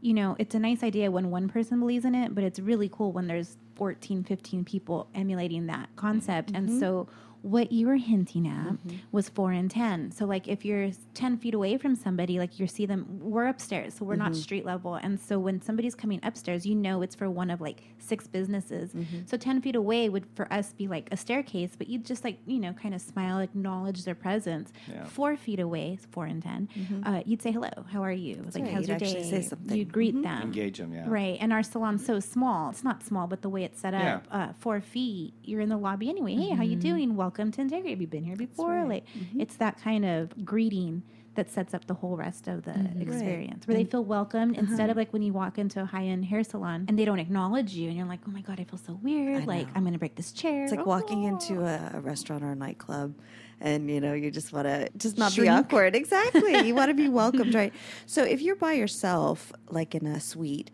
you 0.00 0.14
know, 0.14 0.34
it's 0.38 0.54
a 0.54 0.58
nice 0.58 0.82
idea 0.82 1.10
when 1.10 1.30
one 1.30 1.48
person 1.48 1.78
believes 1.78 2.04
in 2.04 2.14
it, 2.14 2.34
but 2.34 2.42
it's 2.42 2.58
really 2.58 2.88
cool 2.88 3.12
when 3.12 3.26
there's 3.26 3.58
14, 3.76 4.24
15 4.24 4.64
people 4.64 5.08
emulating 5.14 5.66
that 5.66 5.90
concept. 5.96 6.52
And 6.54 6.68
mm-hmm. 6.68 6.80
so 6.80 7.08
what 7.44 7.70
you 7.70 7.86
were 7.86 7.96
hinting 7.96 8.48
at 8.48 8.72
mm-hmm. 8.72 8.96
was 9.12 9.28
four 9.28 9.52
and 9.52 9.70
10. 9.70 10.12
So, 10.12 10.24
like, 10.24 10.48
if 10.48 10.64
you're 10.64 10.90
10 11.12 11.36
feet 11.36 11.52
away 11.52 11.76
from 11.76 11.94
somebody, 11.94 12.38
like, 12.38 12.58
you 12.58 12.66
see 12.66 12.86
them, 12.86 13.18
we're 13.20 13.48
upstairs, 13.48 13.92
so 13.92 14.06
we're 14.06 14.16
not 14.16 14.32
mm-hmm. 14.32 14.40
street 14.40 14.64
level. 14.64 14.94
And 14.94 15.20
so, 15.20 15.38
when 15.38 15.60
somebody's 15.60 15.94
coming 15.94 16.20
upstairs, 16.22 16.64
you 16.64 16.74
know 16.74 17.02
it's 17.02 17.14
for 17.14 17.28
one 17.28 17.50
of 17.50 17.60
like 17.60 17.82
six 17.98 18.26
businesses. 18.26 18.94
Mm-hmm. 18.94 19.26
So, 19.26 19.36
10 19.36 19.60
feet 19.60 19.76
away 19.76 20.08
would 20.08 20.24
for 20.34 20.50
us 20.50 20.72
be 20.72 20.88
like 20.88 21.10
a 21.12 21.18
staircase, 21.18 21.72
but 21.76 21.86
you'd 21.86 22.06
just 22.06 22.24
like, 22.24 22.38
you 22.46 22.58
know, 22.58 22.72
kind 22.72 22.94
of 22.94 23.02
smile, 23.02 23.40
acknowledge 23.40 24.04
their 24.04 24.14
presence. 24.14 24.72
Yeah. 24.90 25.04
Four 25.04 25.36
feet 25.36 25.60
away, 25.60 25.98
four 26.12 26.24
and 26.24 26.42
10, 26.42 27.02
uh, 27.04 27.22
you'd 27.26 27.42
say, 27.42 27.52
hello, 27.52 27.68
how 27.92 28.02
are 28.02 28.10
you? 28.10 28.42
like, 28.54 28.64
right, 28.64 28.72
how's 28.72 28.80
you'd 28.82 28.88
your 28.88 28.96
actually 28.96 29.22
day? 29.22 29.30
say 29.30 29.42
something. 29.42 29.76
You'd 29.76 29.92
greet 29.92 30.14
them. 30.22 30.42
Engage 30.44 30.78
them, 30.78 30.94
yeah. 30.94 31.04
Right. 31.06 31.36
And 31.42 31.52
our 31.52 31.62
salon's 31.62 32.06
so 32.06 32.20
small. 32.20 32.70
It's 32.70 32.84
not 32.84 33.02
small, 33.02 33.26
but 33.26 33.42
the 33.42 33.50
way 33.50 33.64
it's 33.64 33.80
set 33.80 33.92
up, 33.92 34.24
Yeah. 34.30 34.44
uh, 34.48 34.52
four 34.58 34.80
feet, 34.80 35.34
you're 35.42 35.60
in 35.60 35.68
the 35.68 35.76
lobby 35.76 36.08
anyway. 36.08 36.36
Hey, 36.36 36.48
how 36.50 36.62
you 36.62 36.76
doing? 36.76 37.16
Welcome 37.16 37.33
to 37.34 37.42
Integrity. 37.42 37.90
Have 37.90 38.00
you 38.00 38.06
been 38.06 38.24
here 38.24 38.36
before? 38.36 38.84
Like, 38.84 39.06
mm-hmm. 39.06 39.40
it's 39.40 39.56
that 39.56 39.80
kind 39.80 40.04
of 40.04 40.44
greeting 40.44 41.02
that 41.34 41.50
sets 41.50 41.74
up 41.74 41.86
the 41.86 41.94
whole 41.94 42.16
rest 42.16 42.46
of 42.48 42.64
the 42.64 42.70
mm-hmm. 42.70 43.00
experience 43.02 43.66
where 43.66 43.76
they 43.76 43.84
feel 43.84 44.04
welcomed 44.04 44.56
uh-huh. 44.56 44.66
instead 44.68 44.90
of 44.90 44.96
like 44.96 45.12
when 45.12 45.22
you 45.22 45.32
walk 45.32 45.58
into 45.58 45.80
a 45.80 45.84
high-end 45.84 46.24
hair 46.24 46.44
salon 46.44 46.84
and 46.88 46.98
they 46.98 47.04
don't 47.04 47.18
acknowledge 47.18 47.72
you 47.72 47.88
and 47.88 47.96
you're 47.96 48.06
like 48.06 48.20
oh 48.26 48.30
my 48.30 48.40
god 48.40 48.60
i 48.60 48.64
feel 48.64 48.78
so 48.78 48.98
weird 49.02 49.42
I 49.42 49.44
like 49.44 49.66
know. 49.66 49.72
i'm 49.74 49.84
gonna 49.84 49.98
break 49.98 50.14
this 50.14 50.32
chair 50.32 50.64
It's 50.64 50.72
like 50.72 50.86
walking 50.86 51.24
Oh. 51.24 51.28
into 51.28 51.64
a, 51.64 51.90
a 51.94 52.00
restaurant 52.00 52.42
or 52.44 52.52
a 52.52 52.54
nightclub, 52.54 53.14
and 53.60 53.90
you 53.90 54.00
know 54.00 54.12
you 54.12 54.30
just 54.30 54.52
want 54.52 54.66
to 54.66 54.88
just 54.96 55.18
not 55.18 55.32
Shrink. 55.32 55.46
be 55.46 55.48
awkward. 55.48 55.94
Exactly, 55.96 56.66
you 56.66 56.74
want 56.74 56.90
to 56.90 56.94
be 56.94 57.08
welcomed, 57.22 57.54
right? 57.54 57.72
So 58.06 58.22
if 58.22 58.42
you're 58.42 58.56
by 58.56 58.74
yourself, 58.74 59.52
like 59.70 59.94
in 59.94 60.06
a 60.06 60.20
suite, 60.20 60.70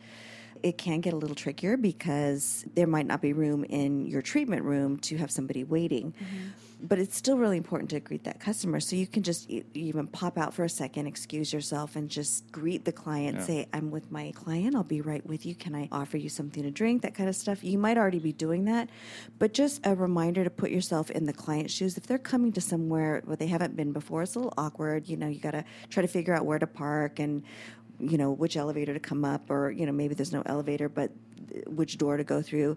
it 0.62 0.78
can 0.78 1.00
get 1.00 1.12
a 1.12 1.16
little 1.16 1.36
trickier 1.36 1.76
because 1.76 2.64
there 2.74 2.86
might 2.86 3.06
not 3.06 3.20
be 3.20 3.32
room 3.32 3.64
in 3.64 4.06
your 4.06 4.22
treatment 4.22 4.64
room 4.64 4.98
to 4.98 5.16
have 5.18 5.30
somebody 5.30 5.64
waiting. 5.64 6.12
Mm-hmm. 6.12 6.46
But 6.82 6.98
it's 6.98 7.14
still 7.14 7.36
really 7.36 7.58
important 7.58 7.90
to 7.90 8.00
greet 8.00 8.24
that 8.24 8.40
customer. 8.40 8.80
So 8.80 8.96
you 8.96 9.06
can 9.06 9.22
just 9.22 9.50
e- 9.50 9.64
even 9.74 10.06
pop 10.06 10.38
out 10.38 10.54
for 10.54 10.64
a 10.64 10.68
second, 10.68 11.06
excuse 11.06 11.52
yourself, 11.52 11.94
and 11.94 12.08
just 12.08 12.50
greet 12.50 12.86
the 12.86 12.92
client. 12.92 13.36
Yeah. 13.36 13.44
Say, 13.44 13.66
I'm 13.74 13.90
with 13.90 14.10
my 14.10 14.32
client. 14.34 14.74
I'll 14.74 14.82
be 14.82 15.02
right 15.02 15.24
with 15.26 15.44
you. 15.44 15.54
Can 15.54 15.74
I 15.74 15.90
offer 15.92 16.16
you 16.16 16.30
something 16.30 16.62
to 16.62 16.70
drink? 16.70 17.02
That 17.02 17.14
kind 17.14 17.28
of 17.28 17.36
stuff. 17.36 17.62
You 17.62 17.76
might 17.76 17.98
already 17.98 18.18
be 18.18 18.32
doing 18.32 18.64
that. 18.64 18.88
But 19.38 19.52
just 19.52 19.84
a 19.84 19.94
reminder 19.94 20.42
to 20.42 20.48
put 20.48 20.70
yourself 20.70 21.10
in 21.10 21.26
the 21.26 21.34
client's 21.34 21.74
shoes. 21.74 21.98
If 21.98 22.06
they're 22.06 22.16
coming 22.16 22.50
to 22.52 22.62
somewhere 22.62 23.20
where 23.26 23.36
they 23.36 23.48
haven't 23.48 23.76
been 23.76 23.92
before, 23.92 24.22
it's 24.22 24.34
a 24.34 24.38
little 24.38 24.54
awkward. 24.56 25.06
You 25.06 25.18
know, 25.18 25.28
you 25.28 25.38
got 25.38 25.50
to 25.50 25.64
try 25.90 26.00
to 26.00 26.08
figure 26.08 26.34
out 26.34 26.46
where 26.46 26.58
to 26.58 26.66
park 26.66 27.18
and 27.18 27.42
you 28.00 28.18
know 28.18 28.32
which 28.32 28.56
elevator 28.56 28.94
to 28.94 29.00
come 29.00 29.24
up 29.24 29.50
or 29.50 29.70
you 29.70 29.86
know 29.86 29.92
maybe 29.92 30.14
there's 30.14 30.32
no 30.32 30.42
elevator 30.46 30.88
but 30.88 31.10
which 31.66 31.98
door 31.98 32.16
to 32.16 32.24
go 32.24 32.42
through 32.42 32.76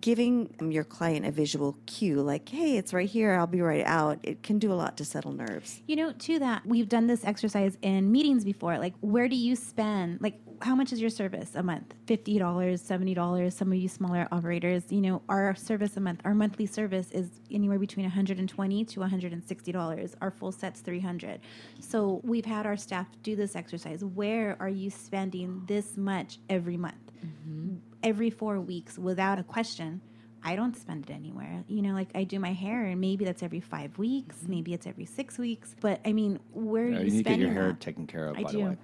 giving 0.00 0.54
um, 0.60 0.70
your 0.72 0.84
client 0.84 1.26
a 1.26 1.30
visual 1.30 1.76
cue 1.86 2.20
like 2.22 2.48
hey 2.48 2.76
it's 2.76 2.94
right 2.94 3.08
here 3.10 3.34
i'll 3.34 3.46
be 3.46 3.60
right 3.60 3.84
out 3.86 4.18
it 4.22 4.42
can 4.42 4.58
do 4.58 4.72
a 4.72 4.74
lot 4.74 4.96
to 4.96 5.04
settle 5.04 5.32
nerves 5.32 5.80
You 5.86 5.96
know, 5.96 6.12
to 6.12 6.38
that, 6.40 6.66
we've 6.66 6.88
done 6.88 7.06
this 7.08 7.24
exercise 7.24 7.78
in 7.82 8.10
meetings 8.12 8.44
before. 8.44 8.78
Like, 8.78 8.94
where 9.00 9.28
do 9.28 9.36
you 9.36 9.56
spend? 9.56 10.20
Like, 10.22 10.40
how 10.64 10.74
much 10.74 10.92
is 10.92 11.00
your 11.00 11.10
service 11.10 11.54
a 11.54 11.62
month? 11.62 11.94
$50, 12.06 12.38
$70. 12.38 13.52
Some 13.52 13.70
of 13.70 13.76
you 13.78 13.88
smaller 13.88 14.26
operators, 14.32 14.84
you 14.90 15.02
know, 15.02 15.20
our 15.28 15.54
service 15.54 15.96
a 15.98 16.00
month, 16.00 16.22
our 16.24 16.34
monthly 16.34 16.64
service 16.64 17.10
is 17.10 17.28
anywhere 17.50 17.78
between 17.78 18.04
120 18.04 18.84
to 18.86 19.00
$160. 19.00 20.14
Our 20.22 20.30
full 20.30 20.52
set's 20.52 20.80
300 20.80 21.40
So 21.80 22.20
we've 22.24 22.46
had 22.46 22.64
our 22.64 22.78
staff 22.78 23.06
do 23.22 23.36
this 23.36 23.54
exercise. 23.54 24.02
Where 24.04 24.56
are 24.58 24.70
you 24.70 24.88
spending 24.88 25.62
this 25.66 25.98
much 25.98 26.38
every 26.48 26.78
month? 26.78 26.94
Mm-hmm. 27.24 27.76
Every 28.02 28.30
four 28.30 28.58
weeks 28.60 28.98
without 28.98 29.38
a 29.38 29.42
question. 29.44 30.00
I 30.46 30.56
don't 30.56 30.76
spend 30.76 31.08
it 31.08 31.12
anywhere. 31.12 31.64
You 31.68 31.80
know, 31.80 31.94
like 31.94 32.10
I 32.14 32.24
do 32.24 32.38
my 32.38 32.52
hair, 32.52 32.84
and 32.84 33.00
maybe 33.00 33.24
that's 33.24 33.42
every 33.42 33.60
five 33.60 33.96
weeks, 33.96 34.36
mm-hmm. 34.36 34.50
maybe 34.50 34.74
it's 34.74 34.86
every 34.86 35.06
six 35.06 35.38
weeks. 35.38 35.74
But 35.80 36.00
I 36.04 36.12
mean, 36.12 36.38
where 36.52 36.88
Yeah, 36.88 36.98
are 36.98 37.00
you 37.00 37.06
you, 37.06 37.10
need 37.12 37.18
to 37.18 37.22
get 37.24 37.30
spending 37.30 37.46
your 37.48 37.54
hair 37.54 37.68
that? 37.68 37.80
taken 37.80 38.06
care 38.06 38.28
of, 38.28 38.36
I 38.36 38.42
by 38.42 38.50
do. 38.50 38.58
the 38.58 38.64
way. 38.64 38.76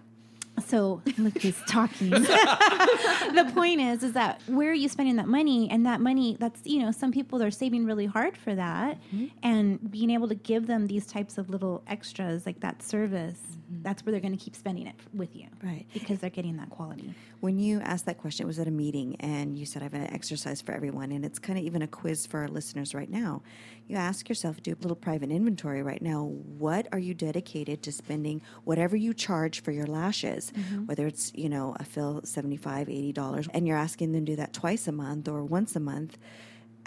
So 0.60 1.02
look 1.18 1.38
he's 1.38 1.60
talking. 1.66 2.10
the 2.10 3.50
point 3.54 3.80
is, 3.80 4.02
is 4.02 4.12
that 4.12 4.40
where 4.46 4.70
are 4.70 4.74
you 4.74 4.88
spending 4.88 5.16
that 5.16 5.28
money? 5.28 5.68
And 5.70 5.86
that 5.86 6.00
money, 6.00 6.36
that's 6.38 6.60
you 6.64 6.80
know, 6.80 6.90
some 6.90 7.12
people 7.12 7.42
are 7.42 7.50
saving 7.50 7.86
really 7.86 8.06
hard 8.06 8.36
for 8.36 8.54
that, 8.54 8.98
mm-hmm. 9.14 9.26
and 9.42 9.90
being 9.90 10.10
able 10.10 10.28
to 10.28 10.34
give 10.34 10.66
them 10.66 10.86
these 10.86 11.06
types 11.06 11.38
of 11.38 11.50
little 11.50 11.82
extras 11.86 12.46
like 12.46 12.60
that 12.60 12.82
service. 12.82 13.40
Mm-hmm. 13.70 13.82
That's 13.82 14.04
where 14.04 14.10
they're 14.12 14.20
going 14.20 14.36
to 14.36 14.42
keep 14.44 14.56
spending 14.56 14.86
it 14.86 14.94
with 15.14 15.34
you, 15.36 15.46
Right. 15.62 15.86
Because 15.92 16.18
they're 16.18 16.30
getting 16.30 16.56
that 16.56 16.70
quality. 16.70 17.14
when 17.40 17.58
you 17.58 17.80
asked 17.80 18.06
that 18.06 18.18
question 18.18 18.44
it 18.44 18.46
was 18.46 18.58
at 18.58 18.66
a 18.66 18.70
meeting 18.70 19.16
and 19.20 19.56
you 19.58 19.64
said 19.64 19.80
i 19.82 19.84
have 19.84 19.94
an 19.94 20.12
exercise 20.12 20.60
for 20.60 20.72
everyone 20.72 21.10
and 21.12 21.24
it's 21.24 21.38
kind 21.38 21.58
of 21.58 21.64
even 21.64 21.80
a 21.82 21.86
quiz 21.86 22.26
for 22.26 22.40
our 22.40 22.48
listeners 22.48 22.94
right 22.94 23.10
now. 23.10 23.42
You 23.86 23.96
ask 23.96 24.28
yourself 24.28 24.62
do 24.62 24.72
a 24.72 24.80
little 24.82 24.96
private 24.96 25.30
inventory 25.32 25.82
right 25.82 26.00
now. 26.00 26.24
What 26.24 26.86
are 26.92 26.98
you 26.98 27.12
dedicated 27.12 27.82
to 27.82 27.90
spending 27.92 28.40
whatever 28.64 28.96
you 28.96 29.12
charge 29.14 29.62
for 29.62 29.72
your 29.72 29.86
lashes? 29.86 30.52
Mm-hmm. 30.52 30.86
Whether 30.86 31.06
it's 31.06 31.32
you 31.34 31.48
know 31.48 31.74
a 31.80 31.84
fill 31.84 32.20
75 32.24 32.88
80 32.88 33.12
dollars 33.12 33.48
and 33.52 33.66
you're 33.66 33.76
asking 33.76 34.12
them 34.12 34.24
to 34.26 34.32
do 34.32 34.36
that 34.36 34.52
twice 34.52 34.86
a 34.86 34.92
month 34.92 35.26
or 35.28 35.42
once 35.44 35.74
a 35.76 35.80
month 35.80 36.18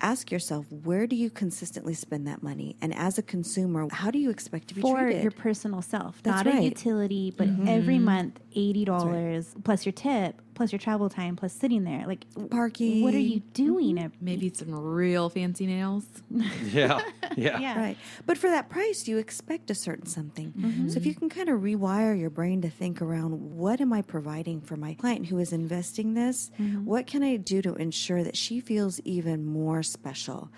ask 0.04 0.32
yourself 0.32 0.66
where 0.84 1.08
do 1.08 1.16
you 1.16 1.30
consistently 1.30 1.94
spend 1.94 2.28
that 2.28 2.44
money? 2.44 2.76
And 2.82 2.94
as 2.94 3.18
a 3.18 3.24
consumer 3.24 3.88
how 3.92 4.12
do 4.12 4.20
you 4.20 4.30
expect 4.30 4.68
to 4.68 4.76
be 4.76 4.82
for 4.82 5.00
treated? 5.00 5.24
your 5.24 5.32
personal 5.32 5.82
self, 5.82 6.22
That's 6.22 6.46
not 6.46 6.56
a 6.56 6.62
utility, 6.62 7.34
but 7.36 7.48
mm-hmm. 7.48 7.68
every 7.68 7.98
month 7.98 8.40
eighty 8.56 8.86
dollars 8.86 9.56
plus 9.64 9.86
your 9.86 9.94
tip, 9.94 10.42
plus 10.54 10.72
your 10.72 10.80
travel 10.80 11.10
time, 11.10 11.36
plus 11.36 11.54
sitting 11.54 11.84
there. 11.84 12.06
Like 12.08 12.26
Parking. 12.50 13.04
What 13.04 13.14
are 13.14 13.20
you 13.20 13.42
mm-hmm. 13.42 13.54
doing? 13.54 14.12
Maybe 14.22 14.52
some 14.54 14.74
real 14.74 15.30
fancy 15.30 15.66
nails. 15.66 16.06
Yeah, 16.74 17.02
yeah. 17.36 17.60
Yeah. 17.60 17.74
Right. 17.84 17.98
But 18.26 18.38
for 18.38 18.50
that 18.50 18.70
price, 18.70 19.08
you 19.08 19.18
expect 19.18 19.70
a 19.70 19.76
certain 19.76 20.06
something. 20.06 20.54
Mm-hmm. 20.58 20.90
So 20.90 20.98
if 20.98 21.06
you 21.06 21.14
can 21.16 21.28
kind 21.30 21.50
of 21.50 21.62
rewire 21.62 22.18
your 22.18 22.30
brain 22.30 22.62
to 22.62 22.70
think 22.70 23.02
around 23.02 23.58
what 23.58 23.82
am 23.82 23.92
I 23.92 24.02
providing 24.02 24.62
for 24.62 24.78
my 24.78 24.94
client 24.94 25.26
who 25.26 25.40
is 25.40 25.52
investing 25.52 26.14
this? 26.14 26.52
Mm-hmm. 26.60 26.86
What 26.86 27.08
can 27.08 27.24
I 27.24 27.38
do 27.38 27.62
to 27.64 27.74
ensure 27.76 28.24
that 28.24 28.38
she 28.38 28.60
feels 28.60 29.00
even 29.02 29.46
more 29.46 29.84
special? 29.84 30.50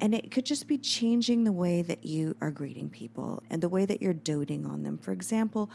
And 0.00 0.14
it 0.14 0.30
could 0.30 0.46
just 0.46 0.66
be 0.66 0.78
changing 0.78 1.44
the 1.44 1.52
way 1.52 1.82
that 1.82 2.04
you 2.04 2.36
are 2.40 2.50
greeting 2.50 2.88
people 2.88 3.42
and 3.50 3.62
the 3.62 3.68
way 3.68 3.84
that 3.84 4.00
you're 4.00 4.14
doting 4.14 4.66
on 4.66 4.82
them. 4.82 4.98
For 4.98 5.12
example, 5.12 5.70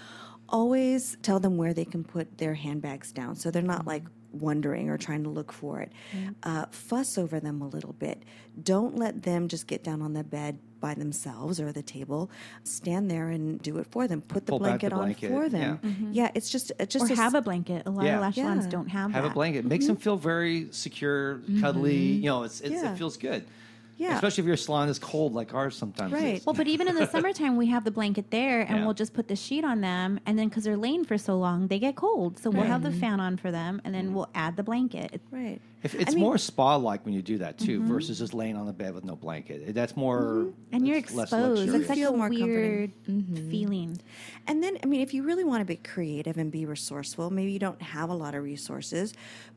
always 0.50 1.18
tell 1.22 1.40
them 1.40 1.58
where 1.58 1.74
they 1.74 1.86
can 1.86 2.04
put 2.04 2.38
their 2.38 2.54
handbags 2.54 3.12
down 3.12 3.36
so 3.36 3.52
they're 3.52 3.62
not 3.62 3.86
like 3.86 4.04
wondering 4.32 4.90
or 4.90 4.98
trying 4.98 5.24
to 5.24 5.30
look 5.30 5.52
for 5.52 5.80
it. 5.82 5.92
Mm. 6.14 6.36
Uh, 6.44 6.66
fuss 6.70 7.18
over 7.18 7.40
them 7.40 7.62
a 7.62 7.68
little 7.68 7.94
bit. 7.94 8.24
Don't 8.62 8.98
let 8.98 9.24
them 9.24 9.48
just 9.48 9.68
get 9.68 9.84
down 9.84 10.02
on 10.02 10.14
the 10.14 10.24
bed 10.24 10.60
by 10.80 10.94
themselves 10.94 11.60
or 11.60 11.72
the 11.72 11.82
table. 11.82 12.30
Stand 12.64 13.10
there 13.10 13.30
and 13.30 13.62
do 13.62 13.78
it 13.78 13.88
for 13.92 14.08
them. 14.08 14.22
Put 14.22 14.46
the 14.46 14.52
Pull 14.52 14.60
back 14.60 14.82
the 14.82 14.90
blanket, 14.90 15.30
blanket, 15.30 15.32
on 15.32 15.44
for 15.44 15.50
them. 15.50 15.80
Yeah, 16.12 16.28
mm-hmm. 16.28 16.38
it's 16.38 16.50
just 16.50 16.72
it's 16.80 16.94
just 16.94 17.06
Or 17.06 17.10
a 17.10 17.12
s- 17.12 17.18
have 17.18 17.34
a 17.34 17.42
blanket. 17.42 17.84
A 17.86 17.90
lot 17.90 18.06
Yeah. 18.06 18.16
of 18.16 18.22
lash 18.22 18.36
salons 18.36 18.66
Yeah. 18.66 18.70
don't 18.72 18.88
have, 18.90 19.12
Have 19.12 19.24
that. 19.24 19.32
a 19.32 19.34
blanket. 19.34 19.60
It 19.60 19.66
makes 19.66 19.88
them 19.88 19.96
mm-hmm. 19.96 20.04
feel 20.04 20.18
very 20.18 20.68
secure, 20.72 21.40
cuddly. 21.62 21.96
Mm-hmm. 21.98 22.24
You 22.24 22.30
know, 22.30 22.44
it's, 22.44 22.62
it's 22.62 22.74
Yeah. 22.74 22.92
it 22.94 22.98
feels 22.98 23.18
good. 23.18 23.46
Yeah. 23.98 24.16
Especially 24.16 24.42
if 24.42 24.48
your 24.48 24.58
salon 24.58 24.90
is 24.90 25.00
cold 25.00 25.34
like 25.34 25.54
ours 25.54 25.78
sometimes. 25.78 26.12
Right. 26.12 26.36
is. 26.36 26.46
Well, 26.46 26.54
but 26.54 26.68
even 26.68 26.88
in 26.88 26.96
the 26.96 27.08
summertime, 27.12 27.56
we 27.56 27.68
have 27.68 27.84
the 27.84 27.92
blanket 27.92 28.30
there, 28.30 28.62
and 28.62 28.78
Yeah. 28.78 28.86
we'll 28.86 28.94
just 28.94 29.14
put 29.14 29.28
the 29.28 29.36
sheet 29.36 29.64
on 29.64 29.82
them, 29.82 30.20
and 30.26 30.38
then 30.38 30.50
because 30.50 30.64
they're 30.64 30.78
laying 30.78 31.06
for 31.06 31.18
so 31.18 31.38
long, 31.38 31.68
they 31.68 31.80
get 31.80 31.96
cold. 31.96 32.40
So 32.40 32.50
we'll 32.50 32.64
have 32.64 32.84
the 32.84 32.92
fan 32.92 33.20
on 33.20 33.38
for 33.38 33.52
them, 33.52 33.82
and 33.86 33.94
then 33.94 34.06
mm-hmm. 34.06 34.16
we'll 34.16 34.30
add 34.36 34.58
the 34.58 34.64
blanket. 34.64 35.22
Right. 35.32 35.62
If 35.84 35.94
it's 35.94 36.16
mean- 36.16 36.24
more 36.24 36.38
spa 36.40 36.78
like 36.78 37.06
when 37.06 37.14
you 37.14 37.22
do 37.22 37.38
that 37.38 37.60
too, 37.60 37.80
mm-hmm. 37.80 37.94
versus 37.94 38.18
just 38.18 38.34
laying 38.34 38.58
on 38.58 38.66
the 38.66 38.74
bed 38.74 38.96
with 38.96 39.06
no 39.06 39.16
blanket. 39.16 39.64
Eh, 39.68 39.72
that's 39.72 39.96
more. 39.96 40.20
Mm-hmm. 40.20 40.76
And 40.76 40.88
you're 40.88 40.98
it's 40.98 41.14
less 41.14 41.28
exposed. 41.28 41.62
It's 41.62 41.72
luxurious. 41.72 41.88
such 41.88 42.14
a 42.14 42.18
more 42.18 42.30
weird 42.30 42.92
comforting. 43.06 43.52
feeling. 43.52 44.02
And 44.48 44.64
then, 44.64 44.80
I 44.84 44.88
mean, 44.88 45.02
if 45.02 45.14
you 45.14 45.24
really 45.24 45.44
want 45.44 45.62
to 45.62 45.66
be 45.66 45.76
creative 45.76 46.38
and 46.38 46.52
be 46.52 46.66
resourceful, 46.66 47.30
maybe 47.30 47.52
you 47.52 47.60
don't 47.60 47.82
have 47.82 48.10
a 48.10 48.16
lot 48.16 48.34
of 48.34 48.44
resources, 48.44 49.14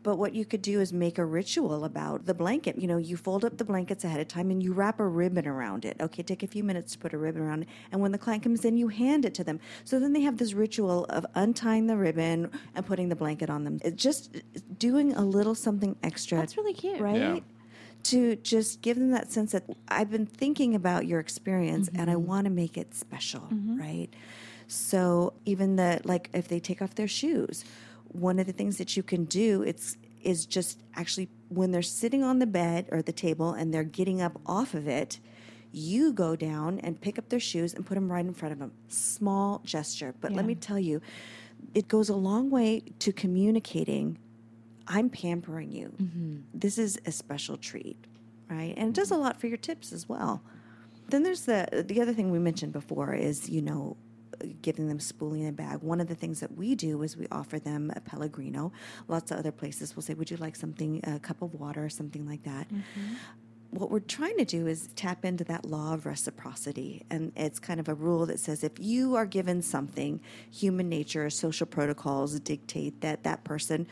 but 0.09 0.17
what 0.17 0.35
you 0.35 0.47
could 0.47 0.63
do 0.63 0.81
is 0.81 0.91
make 0.91 1.19
a 1.19 1.25
ritual 1.27 1.85
about 1.85 2.25
the 2.25 2.33
blanket. 2.33 2.79
You 2.79 2.89
know, 2.89 2.97
you 2.97 3.19
fold 3.19 3.45
up 3.45 3.59
the 3.59 3.65
blankets 3.67 4.05
ahead 4.05 4.21
of 4.21 4.27
time 4.27 4.51
and 4.51 4.63
you 4.63 4.73
wrap 4.73 5.01
a 5.01 5.07
ribbon 5.07 5.47
around 5.47 5.85
it. 5.85 5.99
Okay, 6.01 6.23
take 6.23 6.43
a 6.43 6.47
few 6.47 6.65
minutes 6.65 6.93
to 6.93 6.99
put 6.99 7.13
a 7.13 7.19
ribbon 7.19 7.43
around 7.43 7.65
it. 7.65 7.69
And 7.93 8.01
when 8.01 8.11
the 8.11 8.17
client 8.17 8.43
comes 8.43 8.65
in, 8.65 8.79
you 8.79 8.89
hand 8.89 9.27
it 9.27 9.35
to 9.35 9.45
them. 9.45 9.61
So 9.85 10.01
then 10.01 10.15
they 10.15 10.23
have 10.23 10.39
this 10.39 10.55
ritual 10.55 11.05
of 11.11 11.27
untying 11.35 11.89
the 11.89 11.97
ribbon 11.99 12.51
and 12.75 12.87
putting 12.87 13.11
the 13.11 13.17
blanket 13.17 13.51
on 13.51 13.65
them. 13.65 13.81
It's 13.85 14.03
just 14.03 14.35
doing 14.79 15.13
a 15.13 15.23
little 15.23 15.55
something 15.55 15.95
extra. 16.03 16.39
That's 16.39 16.57
really 16.57 16.73
cute. 16.73 17.01
Right? 17.01 17.17
Yeah. 17.19 17.41
To 18.05 18.37
just 18.37 18.81
give 18.81 18.99
them 18.99 19.11
that 19.11 19.31
sense 19.31 19.53
that 19.53 19.65
I've 19.89 20.11
been 20.11 20.25
thinking 20.25 20.75
about 20.75 21.07
your 21.07 21.21
experience 21.21 21.91
and 21.95 22.09
I 22.09 22.15
mm-hmm. 22.15 22.27
want 22.27 22.45
to 22.47 22.51
make 22.51 22.79
it 22.79 22.95
special, 22.95 23.41
mm-hmm. 23.41 23.79
right? 23.79 24.09
So 24.69 25.35
even 25.45 25.77
the 25.77 26.01
like 26.05 26.31
if 26.33 26.49
they 26.49 26.61
take 26.61 26.81
off 26.81 26.95
their 26.95 27.09
shoes, 27.09 27.67
one 28.09 28.39
of 28.39 28.47
the 28.47 28.53
things 28.53 28.79
that 28.79 28.97
you 28.97 29.03
can 29.03 29.25
do 29.25 29.63
it's 29.63 29.97
is 30.23 30.47
just 30.47 30.83
actually 30.97 31.29
when 31.49 31.71
they're 31.71 31.83
sitting 31.83 32.23
on 32.23 32.39
the 32.39 32.47
bed 32.47 32.89
or 32.91 33.03
the 33.03 33.13
table 33.13 33.53
and 33.53 33.73
they're 33.73 33.85
getting 33.85 34.21
up 34.21 34.41
off 34.47 34.75
of 34.75 34.89
it, 34.89 35.21
you 35.71 36.13
go 36.13 36.35
down 36.35 36.81
and 36.81 37.01
pick 37.01 37.19
up 37.19 37.29
their 37.29 37.41
shoes 37.41 37.73
and 37.73 37.87
put 37.87 37.95
them 37.95 38.11
right 38.11 38.25
in 38.25 38.35
front 38.35 38.53
of 38.53 38.59
them. 38.59 38.73
Small 38.89 39.61
gesture, 39.65 40.15
but 40.21 40.33
let 40.33 40.45
me 40.45 40.55
tell 40.55 40.79
you, 40.79 41.01
it 41.75 41.89
goes 41.89 42.09
a 42.09 42.17
long 42.17 42.51
way 42.51 42.83
to 42.99 43.13
communicating 43.13 44.19
I'm 44.89 45.11
pampering 45.11 45.71
you. 45.71 45.93
Mm-hmm. 46.01 46.37
This 46.55 46.79
is 46.79 46.99
a 47.05 47.13
special 47.13 47.57
treat, 47.59 48.07
right? 48.49 48.75
And 48.77 48.89
it 48.89 48.95
does 48.95 49.11
a 49.11 49.15
mm-hmm. 49.15 49.25
lot 49.25 49.41
for 49.41 49.47
your 49.47 49.59
tips 49.59 49.93
as 49.93 50.09
well. 50.09 50.43
Then 51.09 51.23
there's 51.23 51.43
the 51.43 51.85
the 51.87 52.01
other 52.01 52.13
thing 52.13 52.31
we 52.31 52.39
mentioned 52.39 52.73
before 52.73 53.15
is 53.15 53.49
you 53.49 53.63
know 53.63 53.97
giving 54.63 54.89
them 54.89 54.99
spoolie 54.99 55.41
in 55.41 55.49
a 55.49 55.53
bag. 55.53 55.83
One 55.83 56.01
of 56.01 56.09
the 56.09 56.15
things 56.15 56.41
that 56.41 56.53
we 56.57 56.75
do 56.75 57.03
is 57.03 57.17
we 57.17 57.27
offer 57.31 57.59
them 57.59 57.93
a 57.95 58.01
Pellegrino. 58.01 58.73
Lots 59.09 59.31
of 59.31 59.39
other 59.39 59.53
places 59.53 59.95
will 59.95 60.03
say, 60.03 60.15
"Would 60.15 60.31
you 60.31 60.37
like 60.37 60.57
something, 60.57 61.01
a 61.05 61.19
cup 61.19 61.43
of 61.43 61.55
water, 61.55 61.85
or 61.85 61.89
something 61.89 62.27
like 62.27 62.43
that." 62.45 62.69
What 63.71 63.91
we're 63.91 64.01
trying 64.01 64.39
to 64.39 64.47
do 64.47 64.67
is 64.67 64.89
tap 64.97 65.27
into 65.27 65.45
that 65.45 65.67
law 65.67 65.93
of 65.93 66.07
reciprocity. 66.07 67.05
And 67.11 67.33
it's 67.37 67.59
kind 67.59 67.79
of 67.79 67.89
a 67.89 67.95
rule 67.95 68.25
that 68.27 68.41
says 68.41 68.65
if 68.65 68.73
you 68.79 69.15
are 69.15 69.27
given 69.27 69.61
something, 69.61 70.21
human 70.51 70.89
nature, 70.89 71.29
social 71.29 71.67
protocols 71.67 72.41
dictate 72.41 73.03
that 73.03 73.25
that 73.25 73.45
person 73.45 73.87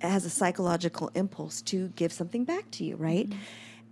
has 0.00 0.24
a 0.24 0.30
psychological 0.30 1.10
impulse 1.14 1.60
to 1.62 1.88
give 1.96 2.12
something 2.12 2.44
back 2.44 2.70
to 2.72 2.84
you, 2.84 2.94
right? 2.96 3.32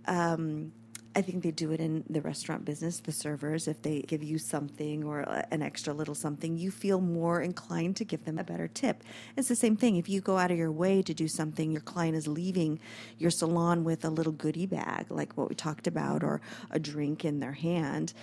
Um, 0.07 0.71
I 1.17 1.21
think 1.21 1.43
they 1.43 1.51
do 1.51 1.71
it 1.71 1.79
in 1.79 2.03
the 2.09 2.19
restaurant 2.19 2.65
business, 2.65 2.99
the 2.99 3.13
servers. 3.13 3.69
If 3.69 3.81
they 3.81 4.01
give 4.01 4.21
you 4.21 4.37
something 4.37 5.05
or 5.05 5.27
uh, 5.27 5.43
an 5.49 5.61
extra 5.61 5.93
little 5.93 6.13
something, 6.13 6.57
you 6.57 6.71
feel 6.71 6.99
more 6.99 7.41
inclined 7.41 7.95
to 7.97 8.03
give 8.03 8.25
them 8.25 8.37
a 8.37 8.43
better 8.43 8.67
tip. 8.67 9.01
It's 9.37 9.47
the 9.47 9.55
same 9.55 9.77
thing. 9.77 9.95
If 9.95 10.09
you 10.09 10.19
go 10.19 10.37
out 10.37 10.51
of 10.51 10.57
your 10.57 10.73
way 10.73 11.01
to 11.03 11.13
do 11.13 11.29
something, 11.29 11.71
your 11.71 11.81
client 11.81 12.17
is 12.17 12.27
leaving 12.27 12.81
your 13.17 13.31
salon 13.31 13.85
with 13.85 14.03
a 14.03 14.09
little 14.09 14.33
goodie 14.33 14.65
bag, 14.65 15.09
like 15.09 15.37
what 15.37 15.47
we 15.47 15.55
talked 15.55 15.87
about, 15.87 16.21
or 16.21 16.41
a 16.69 16.79
drink 16.79 17.23
in 17.23 17.39
their 17.39 17.53
hand. 17.53 18.13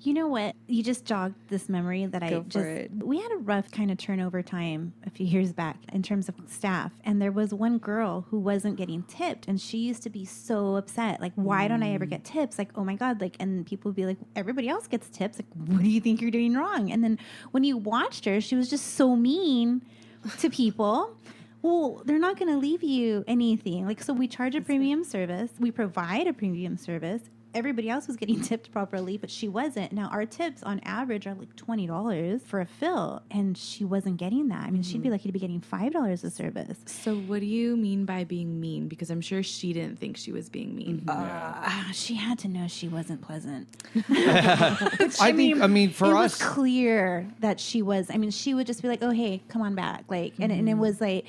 You 0.00 0.14
know 0.14 0.28
what? 0.28 0.54
You 0.66 0.82
just 0.82 1.04
jogged 1.04 1.48
this 1.48 1.68
memory 1.68 2.06
that 2.06 2.22
I 2.22 2.30
Go 2.30 2.42
for 2.42 2.48
just. 2.48 2.66
it. 2.66 2.90
We 2.92 3.20
had 3.20 3.32
a 3.32 3.36
rough 3.36 3.70
kind 3.70 3.90
of 3.90 3.98
turnover 3.98 4.42
time 4.42 4.92
a 5.06 5.10
few 5.10 5.26
years 5.26 5.52
back 5.52 5.78
in 5.92 6.02
terms 6.02 6.28
of 6.28 6.34
staff, 6.46 6.92
and 7.04 7.20
there 7.20 7.32
was 7.32 7.52
one 7.54 7.78
girl 7.78 8.26
who 8.30 8.38
wasn't 8.38 8.76
getting 8.76 9.02
tipped, 9.04 9.48
and 9.48 9.60
she 9.60 9.78
used 9.78 10.02
to 10.02 10.10
be 10.10 10.24
so 10.24 10.76
upset. 10.76 11.20
Like, 11.20 11.32
why 11.34 11.66
don't 11.66 11.82
I 11.82 11.94
ever 11.94 12.06
mm. 12.06 12.10
get 12.10 12.24
tips? 12.24 12.58
Like, 12.58 12.70
oh 12.76 12.84
my 12.84 12.94
god! 12.94 13.20
Like, 13.20 13.36
and 13.40 13.66
people 13.66 13.88
would 13.88 13.96
be 13.96 14.06
like, 14.06 14.18
everybody 14.36 14.68
else 14.68 14.86
gets 14.86 15.08
tips. 15.08 15.38
Like, 15.38 15.48
what 15.66 15.82
do 15.82 15.88
you 15.88 16.00
think 16.00 16.20
you're 16.20 16.30
doing 16.30 16.54
wrong? 16.54 16.92
And 16.92 17.02
then 17.02 17.18
when 17.50 17.64
you 17.64 17.76
watched 17.76 18.26
her, 18.26 18.40
she 18.40 18.54
was 18.54 18.68
just 18.70 18.94
so 18.94 19.16
mean 19.16 19.82
to 20.38 20.50
people. 20.50 21.16
Well, 21.62 22.02
they're 22.04 22.18
not 22.18 22.38
going 22.38 22.52
to 22.52 22.58
leave 22.58 22.84
you 22.84 23.24
anything. 23.26 23.86
Like, 23.86 24.00
so 24.00 24.12
we 24.12 24.28
charge 24.28 24.54
a 24.54 24.60
premium 24.60 25.02
service, 25.02 25.50
we 25.58 25.70
provide 25.70 26.26
a 26.26 26.32
premium 26.32 26.76
service. 26.76 27.22
Everybody 27.56 27.88
else 27.88 28.06
was 28.06 28.16
getting 28.16 28.40
tipped 28.42 28.70
properly, 28.70 29.16
but 29.16 29.30
she 29.30 29.48
wasn't. 29.48 29.92
Now, 29.92 30.08
our 30.08 30.26
tips 30.26 30.62
on 30.62 30.78
average 30.80 31.26
are 31.26 31.34
like 31.34 31.56
$20 31.56 32.42
for 32.42 32.60
a 32.60 32.66
fill, 32.66 33.22
and 33.30 33.56
she 33.56 33.84
wasn't 33.84 34.18
getting 34.18 34.48
that. 34.48 34.66
I 34.66 34.70
mean, 34.70 34.82
she'd 34.82 35.00
be 35.00 35.08
mm-hmm. 35.08 35.12
lucky 35.12 35.28
to 35.28 35.32
be 35.32 35.38
getting 35.38 35.60
$5 35.60 36.24
a 36.24 36.30
service. 36.30 36.78
So, 36.84 37.16
what 37.16 37.40
do 37.40 37.46
you 37.46 37.76
mean 37.76 38.04
by 38.04 38.24
being 38.24 38.60
mean? 38.60 38.88
Because 38.88 39.10
I'm 39.10 39.22
sure 39.22 39.42
she 39.42 39.72
didn't 39.72 39.98
think 39.98 40.18
she 40.18 40.32
was 40.32 40.50
being 40.50 40.76
mean. 40.76 40.98
Mm-hmm. 40.98 41.10
Ah, 41.10 41.90
she 41.94 42.14
had 42.14 42.38
to 42.40 42.48
know 42.48 42.68
she 42.68 42.88
wasn't 42.88 43.22
pleasant. 43.22 43.68
I 44.10 45.32
think. 45.34 45.60
I 45.62 45.66
mean, 45.66 45.90
for 45.90 46.06
it 46.06 46.12
us, 46.12 46.38
was 46.38 46.48
clear 46.48 47.26
that 47.40 47.58
she 47.58 47.80
was. 47.80 48.10
I 48.10 48.18
mean, 48.18 48.30
she 48.30 48.52
would 48.52 48.66
just 48.66 48.82
be 48.82 48.88
like, 48.88 49.02
"Oh, 49.02 49.10
hey, 49.10 49.42
come 49.48 49.62
on 49.62 49.74
back," 49.74 50.04
like, 50.08 50.34
and, 50.38 50.52
and 50.52 50.68
it 50.68 50.72
mm-hmm. 50.72 50.80
was 50.80 51.00
like, 51.00 51.24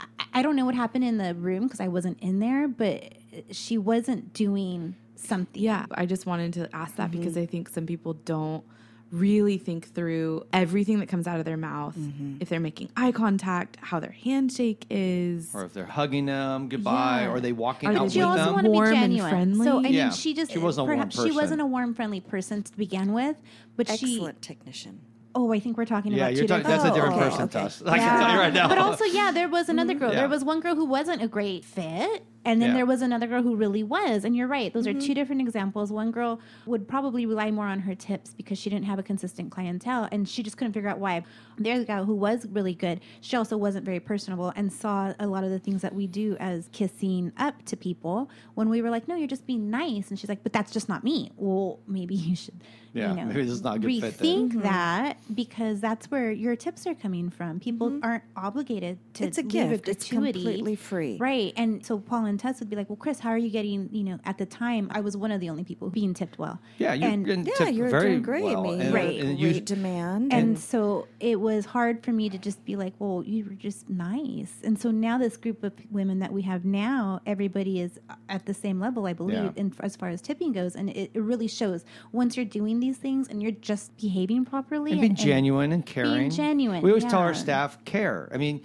I, 0.00 0.06
I 0.34 0.42
don't 0.42 0.56
know 0.56 0.64
what 0.64 0.74
happened 0.74 1.04
in 1.04 1.18
the 1.18 1.34
room 1.34 1.64
because 1.64 1.80
I 1.80 1.88
wasn't 1.88 2.20
in 2.20 2.38
there, 2.38 2.68
but 2.68 3.14
she 3.50 3.78
wasn't 3.78 4.32
doing 4.32 4.96
something. 5.22 5.62
Yeah, 5.62 5.86
I 5.92 6.06
just 6.06 6.26
wanted 6.26 6.52
to 6.54 6.74
ask 6.74 6.96
that 6.96 7.10
because 7.10 7.34
mm-hmm. 7.34 7.42
I 7.42 7.46
think 7.46 7.68
some 7.68 7.86
people 7.86 8.14
don't 8.14 8.64
really 9.10 9.58
think 9.58 9.94
through 9.94 10.42
everything 10.54 10.98
that 11.00 11.06
comes 11.08 11.26
out 11.26 11.38
of 11.38 11.44
their 11.44 11.58
mouth. 11.58 11.94
Mm-hmm. 11.96 12.38
If 12.40 12.48
they're 12.48 12.60
making 12.60 12.88
eye 12.96 13.12
contact, 13.12 13.76
how 13.80 14.00
their 14.00 14.10
handshake 14.10 14.86
is. 14.88 15.54
or 15.54 15.64
if 15.64 15.74
they're 15.74 15.84
hugging 15.84 16.26
them 16.26 16.68
goodbye, 16.70 17.22
Yeah. 17.22 17.30
or 17.32 17.40
they 17.40 17.52
walking 17.52 17.90
Are 17.90 17.92
out 17.92 17.98
they 17.98 18.04
with 18.04 18.12
She 18.14 18.22
also 18.22 18.44
them. 18.44 18.52
wanted 18.54 18.68
to 18.68 18.70
be 18.70 18.74
Warm 18.74 18.88
and 18.88 18.96
genuine. 18.96 19.30
friendly? 19.30 19.64
So 19.66 19.78
I 19.78 19.82
mean, 19.82 19.92
Yeah. 19.92 20.10
she 20.10 20.32
just 20.32 20.50
She 20.50 20.58
wasn't 20.58 20.82
a 20.82 20.84
warm 20.86 20.98
perhaps 20.98 21.22
she 21.22 21.30
wasn't 21.30 21.60
a 21.60 21.66
warm, 21.66 21.94
friendly 21.94 22.20
person 22.20 22.62
to 22.62 22.76
begin 22.76 23.12
with, 23.12 23.36
but 23.76 23.86
she. 23.88 24.14
Excellent 24.14 24.40
technician. 24.40 25.00
Oh, 25.34 25.52
I 25.52 25.60
think 25.60 25.76
we're 25.78 25.86
talking 25.86 26.12
yeah, 26.12 26.24
about 26.26 26.32
you're 26.34 26.42
two 26.42 26.48
talking. 26.48 26.62
different. 26.64 26.82
That's 26.82 26.88
a 26.88 26.92
Oh, 26.92 26.94
different 26.94 27.14
okay, 27.16 27.30
person 27.30 27.42
okay. 27.44 27.52
to 27.52 27.60
us. 27.64 27.82
I 27.86 27.98
can 27.98 28.20
tell 28.20 28.32
you 28.32 28.38
right 28.38 28.52
now. 28.52 28.68
But 28.68 28.78
also, 28.78 29.04
yeah, 29.06 29.30
there 29.32 29.48
was 29.48 29.68
another 29.70 29.94
girl. 29.94 30.10
Yeah. 30.12 30.20
There 30.20 30.28
was 30.28 30.44
one 30.44 30.60
girl 30.60 30.74
who 30.74 30.84
wasn't 30.84 31.22
a 31.22 31.28
great 31.28 31.64
fit. 31.64 32.24
And 32.44 32.60
then 32.60 32.70
Yeah. 32.70 32.74
there 32.78 32.86
was 32.86 33.02
another 33.02 33.28
girl 33.28 33.40
who 33.42 33.54
really 33.54 33.84
was. 33.84 34.24
And 34.24 34.34
you're 34.36 34.48
right. 34.48 34.74
Those 34.74 34.86
Mm-hmm. 34.86 34.98
are 34.98 35.00
two 35.00 35.14
different 35.14 35.40
examples. 35.40 35.92
One 35.92 36.10
girl 36.10 36.40
would 36.66 36.86
probably 36.88 37.24
rely 37.24 37.50
more 37.52 37.66
on 37.66 37.78
her 37.80 37.94
tips 37.94 38.34
because 38.34 38.58
she 38.58 38.68
didn't 38.68 38.84
have 38.86 38.98
a 38.98 39.02
consistent 39.02 39.52
clientele 39.52 40.08
and 40.10 40.28
she 40.28 40.42
just 40.42 40.56
couldn't 40.56 40.72
figure 40.72 40.88
out 40.90 40.98
why. 40.98 41.22
There's 41.56 41.82
a 41.82 41.84
guy 41.86 42.02
who 42.02 42.14
was 42.16 42.46
really 42.50 42.74
good. 42.74 43.00
She 43.20 43.36
also 43.36 43.56
wasn't 43.56 43.84
very 43.86 44.00
personable 44.00 44.52
and 44.56 44.72
saw 44.72 45.14
a 45.20 45.26
lot 45.28 45.44
of 45.44 45.50
the 45.50 45.60
things 45.60 45.82
that 45.82 45.94
we 45.94 46.06
do 46.08 46.36
as 46.40 46.68
kissing 46.72 47.30
up 47.38 47.64
to 47.66 47.76
people 47.76 48.28
when 48.54 48.68
we 48.68 48.82
were 48.82 48.90
like, 48.90 49.06
no, 49.08 49.14
you're 49.14 49.28
just 49.28 49.46
being 49.46 49.70
nice. 49.70 50.10
And 50.10 50.18
she's 50.18 50.28
like, 50.28 50.42
but 50.42 50.52
that's 50.52 50.72
just 50.72 50.88
not 50.88 51.04
me. 51.04 51.30
Well, 51.36 51.78
maybe 51.86 52.14
you 52.28 52.34
should, 52.34 52.54
Yeah, 52.94 53.10
you 53.10 53.16
know, 53.16 53.24
maybe 53.26 53.42
this 53.42 53.52
is 53.52 53.62
not 53.62 53.76
a 53.76 53.78
good 53.78 54.00
fit 54.00 54.18
then. 54.18 54.50
rethink 54.50 54.62
that 54.62 55.16
because 55.34 55.80
that's 55.80 56.10
where 56.10 56.30
your 56.30 56.56
tips 56.56 56.86
are 56.86 56.94
coming 56.94 57.30
from. 57.30 57.58
People 57.60 57.98
aren't 58.02 58.24
obligated 58.36 58.98
to 59.14 59.22
Mm-hmm. 59.22 59.28
It's 59.28 59.38
a 59.38 59.42
leave 59.42 59.50
gift. 59.70 59.88
It's 59.88 60.08
completely 60.08 60.76
free. 60.76 61.16
Right. 61.18 61.52
And 61.56 61.84
so 61.86 61.98
Paul 61.98 62.26
and 62.26 62.38
Tess 62.38 62.60
would 62.60 62.68
be 62.68 62.76
like, 62.76 62.88
Well, 62.90 62.96
Chris, 62.96 63.18
how 63.18 63.30
are 63.30 63.38
you 63.38 63.48
getting, 63.50 63.88
you 63.92 64.04
know, 64.04 64.18
at 64.24 64.36
the 64.38 64.44
time 64.46 64.88
I 64.90 65.00
was 65.00 65.16
one 65.16 65.30
of 65.32 65.40
the 65.40 65.48
only 65.48 65.64
people 65.64 65.88
being 65.90 66.12
tipped 66.12 66.38
well. 66.38 66.58
Yeah, 66.78 66.92
you're 66.92 67.08
and, 67.10 67.24
getting 67.24 67.46
Yeah, 67.46 67.52
tipped 67.56 67.72
you're 67.72 67.88
very 67.88 68.10
doing 68.10 68.22
great. 68.22 68.44
well. 68.44 68.58
I 68.58 68.62
mean, 68.70 68.80
and, 68.82 68.94
Right. 68.94 69.20
and 69.20 69.38
great 69.38 69.54
you, 69.54 69.60
demand. 69.60 70.32
and 70.32 70.58
so 70.58 71.08
it 71.20 71.40
was 71.40 71.64
hard 71.64 72.02
for 72.04 72.12
me 72.12 72.28
to 72.28 72.36
just 72.38 72.62
be 72.64 72.76
like, 72.76 72.92
well, 72.98 73.22
you 73.24 73.44
were 73.44 73.54
just 73.54 73.88
nice. 73.88 74.52
And 74.64 74.78
so 74.78 74.90
now 74.90 75.16
this 75.18 75.36
group 75.36 75.62
of 75.64 75.72
women 75.90 76.18
that 76.18 76.32
we 76.32 76.42
have 76.42 76.64
now, 76.64 77.20
everybody 77.26 77.80
is 77.80 77.98
at 78.28 78.44
the 78.46 78.54
same 78.54 78.80
level, 78.80 79.06
I 79.06 79.12
believe, 79.14 79.36
Yeah. 79.36 79.50
in, 79.56 79.72
as 79.80 79.96
far 79.96 80.08
as 80.10 80.20
tipping 80.20 80.52
goes. 80.52 80.76
And 80.76 80.90
it, 80.90 81.10
it 81.14 81.20
really 81.20 81.48
shows 81.48 81.84
once 82.12 82.36
you're 82.36 82.44
doing 82.44 82.80
these 82.82 82.96
things 82.96 83.28
and 83.28 83.40
you're 83.40 83.52
just 83.52 83.96
behaving 83.96 84.44
properly 84.44 84.90
and 84.90 85.00
being 85.00 85.14
genuine 85.14 85.70
and 85.70 85.86
caring. 85.86 86.30
genuine, 86.30 86.82
We 86.82 86.90
always 86.90 87.04
tell 87.04 87.20
our 87.20 87.32
staff 87.32 87.82
care. 87.84 88.28
I 88.34 88.38
mean, 88.38 88.60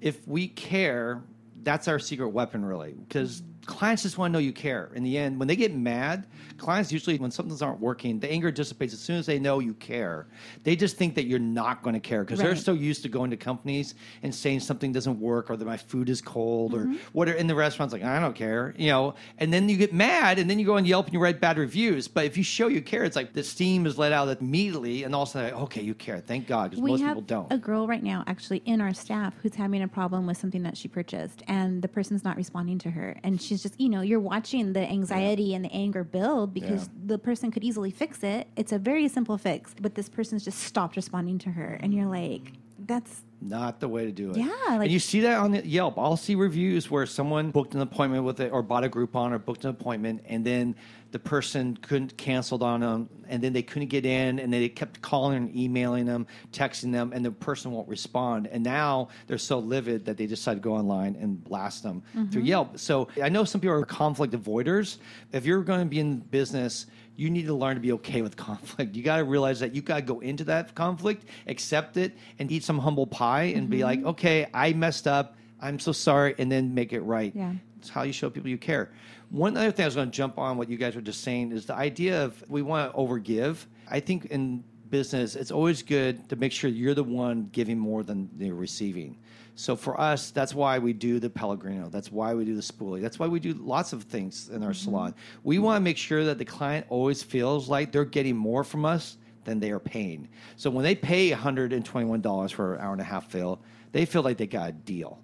if 0.00 0.26
we 0.28 0.46
care, 0.46 1.22
that's 1.64 1.88
our 1.88 1.98
secret 1.98 2.28
weapon, 2.28 2.64
really, 2.64 2.92
because 2.92 3.42
clients 3.68 4.02
just 4.02 4.18
want 4.18 4.30
to 4.30 4.32
know 4.32 4.38
you 4.40 4.52
care. 4.52 4.90
In 4.94 5.04
the 5.04 5.16
end, 5.16 5.38
when 5.38 5.46
they 5.46 5.54
get 5.54 5.74
mad, 5.74 6.26
clients 6.56 6.90
usually, 6.90 7.18
when 7.18 7.30
something's 7.30 7.62
aren't 7.62 7.78
working, 7.80 8.18
the 8.18 8.28
anger 8.28 8.50
dissipates 8.50 8.92
as 8.94 8.98
soon 9.00 9.16
as 9.16 9.26
they 9.26 9.38
know 9.38 9.60
you 9.60 9.74
care. 9.74 10.26
They 10.64 10.74
just 10.74 10.96
think 10.96 11.14
that 11.14 11.26
you're 11.26 11.38
not 11.38 11.82
going 11.82 11.94
to 11.94 12.00
care 12.00 12.24
because 12.24 12.40
they're 12.40 12.56
so 12.56 12.72
used 12.72 13.02
to 13.02 13.08
going 13.08 13.30
to 13.30 13.36
companies 13.36 13.94
and 14.22 14.34
saying 14.34 14.60
something 14.60 14.90
doesn't 14.92 15.20
work 15.20 15.50
or 15.50 15.56
that 15.56 15.64
my 15.64 15.76
food 15.76 16.08
is 16.08 16.20
cold 16.20 16.48
Mm-hmm. 16.72 16.94
or 16.94 16.98
what. 17.12 17.28
In 17.28 17.46
the 17.46 17.54
restaurant's 17.54 17.92
like 17.92 18.02
I 18.02 18.18
don't 18.18 18.34
care, 18.34 18.74
you 18.78 18.88
know. 18.88 19.14
And 19.36 19.52
then 19.52 19.68
you 19.68 19.76
get 19.76 19.92
mad 19.92 20.38
and 20.38 20.48
then 20.48 20.58
you 20.58 20.64
go 20.64 20.76
on 20.76 20.86
Yelp 20.86 21.06
and 21.06 21.12
you 21.14 21.20
write 21.20 21.40
bad 21.40 21.58
reviews. 21.58 22.08
But 22.08 22.24
if 22.24 22.36
you 22.38 22.42
show 22.42 22.68
you 22.68 22.80
care, 22.80 23.04
it's 23.04 23.14
like 23.16 23.34
the 23.34 23.44
steam 23.44 23.86
is 23.86 23.98
let 23.98 24.12
out 24.12 24.28
immediately, 24.40 25.04
and 25.04 25.14
also 25.14 25.42
like, 25.42 25.52
okay, 25.52 25.82
you 25.82 25.94
care. 25.94 26.20
Thank 26.20 26.46
God, 26.46 26.70
because 26.70 26.82
most 26.82 27.02
people 27.02 27.20
don't. 27.20 27.52
a 27.52 27.58
girl 27.58 27.86
right 27.86 28.02
now 28.02 28.24
actually 28.26 28.62
in 28.64 28.80
our 28.80 28.94
staff 28.94 29.34
who's 29.42 29.54
having 29.54 29.82
a 29.82 29.88
problem 29.88 30.26
with 30.26 30.38
something 30.38 30.62
that 30.62 30.76
she 30.76 30.88
purchased 30.88 31.42
and 31.48 31.82
the 31.82 31.88
person's 31.88 32.24
not 32.24 32.36
responding 32.36 32.78
to 32.78 32.90
her 32.90 33.16
and 33.22 33.40
she's 33.42 33.57
just 33.62 33.80
you 33.80 33.88
know 33.88 34.00
you're 34.00 34.20
watching 34.20 34.72
the 34.72 34.80
anxiety 34.80 35.54
and 35.54 35.64
the 35.64 35.72
anger 35.72 36.04
build 36.04 36.52
because 36.54 36.84
Yeah. 36.84 36.92
the 37.06 37.18
person 37.18 37.50
could 37.50 37.64
easily 37.64 37.90
fix 37.90 38.22
it 38.22 38.46
it's 38.56 38.72
a 38.72 38.78
very 38.78 39.08
simple 39.08 39.36
fix 39.38 39.74
but 39.80 39.94
this 39.94 40.08
person's 40.08 40.44
just 40.44 40.58
stopped 40.60 40.96
responding 40.96 41.38
to 41.38 41.50
her 41.50 41.78
and 41.82 41.92
you're 41.94 42.06
like 42.06 42.52
that's 42.86 43.22
Not 43.40 43.80
the 43.80 43.88
way 43.88 44.04
to 44.04 44.12
do 44.12 44.30
it. 44.30 44.36
Yeah, 44.36 44.46
like- 44.68 44.82
and 44.82 44.90
you 44.90 45.00
see 45.00 45.20
that 45.20 45.38
on 45.38 45.52
Yelp. 45.64 45.98
I'll 45.98 46.16
see 46.16 46.36
reviews 46.36 46.88
where 46.90 47.06
someone 47.06 47.50
booked 47.50 47.74
an 47.74 47.80
appointment 47.80 48.22
with 48.24 48.38
it 48.40 48.52
or 48.52 48.62
bought 48.62 48.84
a 48.84 48.88
Groupon 48.88 49.32
or 49.32 49.38
booked 49.38 49.64
an 49.64 49.70
appointment, 49.70 50.22
and 50.26 50.44
then 50.44 50.76
the 51.10 51.18
person 51.18 51.76
couldn't 51.80 52.16
canceled 52.16 52.62
on 52.62 52.80
them, 52.80 53.08
and 53.28 53.42
then 53.42 53.52
they 53.52 53.62
couldn't 53.62 53.88
get 53.88 54.04
in, 54.04 54.38
and 54.38 54.52
they 54.52 54.68
kept 54.68 55.00
calling 55.00 55.36
and 55.36 55.56
emailing 55.56 56.04
them, 56.04 56.26
texting 56.52 56.92
them, 56.92 57.12
and 57.14 57.24
the 57.24 57.30
person 57.30 57.70
won't 57.70 57.88
respond. 57.88 58.46
And 58.46 58.62
now 58.62 59.08
they're 59.26 59.38
so 59.38 59.58
livid 59.58 60.04
that 60.04 60.16
they 60.16 60.26
decide 60.26 60.54
to 60.54 60.60
go 60.60 60.74
online 60.74 61.16
and 61.20 61.42
blast 61.42 61.82
them 61.82 62.02
through 62.12 62.24
mm-hmm. 62.24 62.44
Yelp. 62.44 62.78
So 62.78 63.08
I 63.22 63.28
know 63.28 63.44
some 63.44 63.60
people 63.60 63.74
are 63.74 63.84
conflict 63.84 64.34
avoiders. 64.34 64.98
If 65.32 65.46
you're 65.46 65.62
going 65.62 65.80
to 65.80 65.86
be 65.86 65.98
in 65.98 66.18
business, 66.18 66.86
you 67.16 67.30
need 67.30 67.46
to 67.46 67.54
learn 67.54 67.74
to 67.74 67.80
be 67.80 67.92
okay 67.92 68.22
with 68.22 68.36
conflict. 68.48 68.94
You 68.94 69.02
got 69.02 69.16
to 69.16 69.24
realize 69.24 69.60
that 69.60 69.74
you 69.74 69.82
got 69.82 69.96
to 69.96 70.02
go 70.02 70.20
into 70.20 70.44
that 70.44 70.74
conflict, 70.74 71.24
accept 71.46 71.96
it, 71.96 72.16
and 72.38 72.52
eat 72.52 72.64
some 72.64 72.78
humble 72.78 73.06
pie 73.06 73.44
and 73.44 73.70
be 73.70 73.78
mm-hmm. 73.78 73.84
like, 73.84 74.04
okay, 74.04 74.46
I 74.52 74.72
messed 74.74 75.06
up. 75.06 75.36
I'm 75.60 75.80
so 75.80 75.90
sorry, 75.90 76.36
and 76.38 76.52
then 76.52 76.72
make 76.72 76.92
it 76.92 77.00
right. 77.00 77.32
Yeah. 77.34 77.54
It's 77.78 77.88
how 77.88 78.02
you 78.02 78.12
show 78.12 78.30
people 78.30 78.48
you 78.48 78.58
care. 78.58 78.92
One 79.30 79.56
other 79.56 79.70
thing 79.70 79.84
I 79.84 79.86
was 79.86 79.94
going 79.94 80.10
to 80.10 80.16
jump 80.16 80.38
on 80.38 80.56
what 80.56 80.70
you 80.70 80.78
guys 80.78 80.94
were 80.94 81.02
just 81.02 81.22
saying 81.22 81.52
is 81.52 81.66
the 81.66 81.74
idea 81.74 82.24
of 82.24 82.42
we 82.48 82.62
want 82.62 82.92
to 82.92 82.98
overgive. 82.98 83.66
I 83.90 84.00
think 84.00 84.26
in 84.26 84.64
business, 84.88 85.36
it's 85.36 85.50
always 85.50 85.82
good 85.82 86.28
to 86.30 86.36
make 86.36 86.52
sure 86.52 86.70
you're 86.70 86.94
the 86.94 87.04
one 87.04 87.50
giving 87.52 87.78
more 87.78 88.02
than 88.02 88.30
you're 88.38 88.54
receiving. 88.54 89.18
So 89.54 89.76
for 89.76 90.00
us, 90.00 90.30
that's 90.30 90.54
why 90.54 90.78
we 90.78 90.92
do 90.92 91.18
the 91.18 91.28
Pellegrino. 91.28 91.88
That's 91.88 92.12
why 92.12 92.32
we 92.32 92.44
do 92.44 92.54
the 92.54 92.62
spoolie. 92.62 93.02
That's 93.02 93.18
why 93.18 93.26
we 93.26 93.40
do 93.40 93.54
lots 93.54 93.92
of 93.92 94.04
things 94.04 94.48
in 94.48 94.62
our 94.62 94.70
mm-hmm. 94.70 94.84
salon. 94.84 95.14
We 95.42 95.58
want 95.58 95.76
to 95.76 95.80
make 95.80 95.98
sure 95.98 96.24
that 96.24 96.38
the 96.38 96.44
client 96.44 96.86
always 96.88 97.22
feels 97.22 97.68
like 97.68 97.92
they're 97.92 98.04
getting 98.04 98.36
more 98.36 98.64
from 98.64 98.84
us 98.84 99.18
than 99.44 99.60
they 99.60 99.72
are 99.72 99.80
paying. 99.80 100.28
So 100.56 100.70
when 100.70 100.84
they 100.84 100.94
pay 100.94 101.30
$121 101.32 102.52
for 102.52 102.74
an 102.74 102.80
hour 102.80 102.92
and 102.92 103.00
a 103.00 103.04
half 103.04 103.30
fill, 103.30 103.60
they 103.92 104.04
feel 104.04 104.22
like 104.22 104.36
they 104.36 104.46
got 104.46 104.68
a 104.68 104.72
deal. 104.72 105.20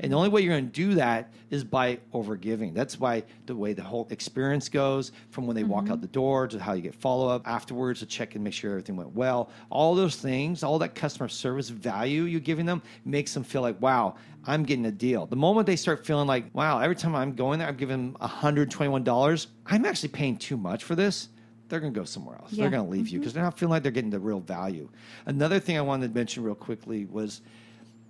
And 0.00 0.12
the 0.12 0.16
only 0.16 0.28
way 0.28 0.42
you're 0.42 0.52
going 0.52 0.70
to 0.70 0.72
do 0.72 0.94
that 0.94 1.32
is 1.50 1.64
by 1.64 1.98
overgiving. 2.12 2.74
That's 2.74 3.00
why 3.00 3.24
the 3.46 3.56
way 3.56 3.72
the 3.72 3.82
whole 3.82 4.06
experience 4.10 4.68
goes 4.68 5.12
from 5.30 5.46
when 5.46 5.56
they 5.56 5.64
walk 5.64 5.84
mm-hmm. 5.84 5.94
out 5.94 6.00
the 6.00 6.08
door 6.08 6.46
to 6.48 6.58
how 6.58 6.74
you 6.74 6.82
get 6.82 6.94
follow 6.94 7.28
up 7.28 7.46
afterwards 7.48 8.00
to 8.00 8.06
check 8.06 8.34
and 8.34 8.44
make 8.44 8.52
sure 8.52 8.70
everything 8.70 8.96
went 8.96 9.14
well. 9.14 9.50
All 9.70 9.94
those 9.94 10.16
things, 10.16 10.62
all 10.62 10.78
that 10.80 10.94
customer 10.94 11.28
service 11.28 11.68
value 11.68 12.24
you're 12.24 12.40
giving 12.40 12.66
them 12.66 12.82
makes 13.04 13.32
them 13.32 13.44
feel 13.44 13.62
like, 13.62 13.80
wow, 13.80 14.16
I'm 14.44 14.62
getting 14.62 14.86
a 14.86 14.92
deal. 14.92 15.26
The 15.26 15.36
moment 15.36 15.66
they 15.66 15.76
start 15.76 16.04
feeling 16.04 16.26
like, 16.26 16.44
wow, 16.52 16.80
every 16.80 16.96
time 16.96 17.14
I'm 17.14 17.34
going 17.34 17.58
there, 17.58 17.68
I'm 17.68 17.76
giving 17.76 18.12
them 18.12 18.16
$121, 18.20 19.46
I'm 19.66 19.84
actually 19.86 20.10
paying 20.10 20.36
too 20.36 20.56
much 20.56 20.84
for 20.84 20.94
this 20.94 21.28
they're 21.68 21.80
going 21.80 21.92
to 21.92 22.00
go 22.00 22.04
somewhere 22.04 22.36
else. 22.36 22.52
Yeah. 22.52 22.64
They're 22.64 22.70
going 22.70 22.84
to 22.84 22.90
leave 22.90 23.08
you 23.08 23.18
because 23.18 23.32
mm-hmm. 23.32 23.40
they're 23.40 23.44
not 23.44 23.58
feeling 23.58 23.70
like 23.70 23.82
they're 23.82 23.92
getting 23.92 24.10
the 24.10 24.18
real 24.18 24.40
value. 24.40 24.88
Another 25.26 25.60
thing 25.60 25.76
I 25.76 25.80
wanted 25.80 26.08
to 26.08 26.14
mention 26.14 26.42
real 26.42 26.54
quickly 26.54 27.04
was 27.06 27.42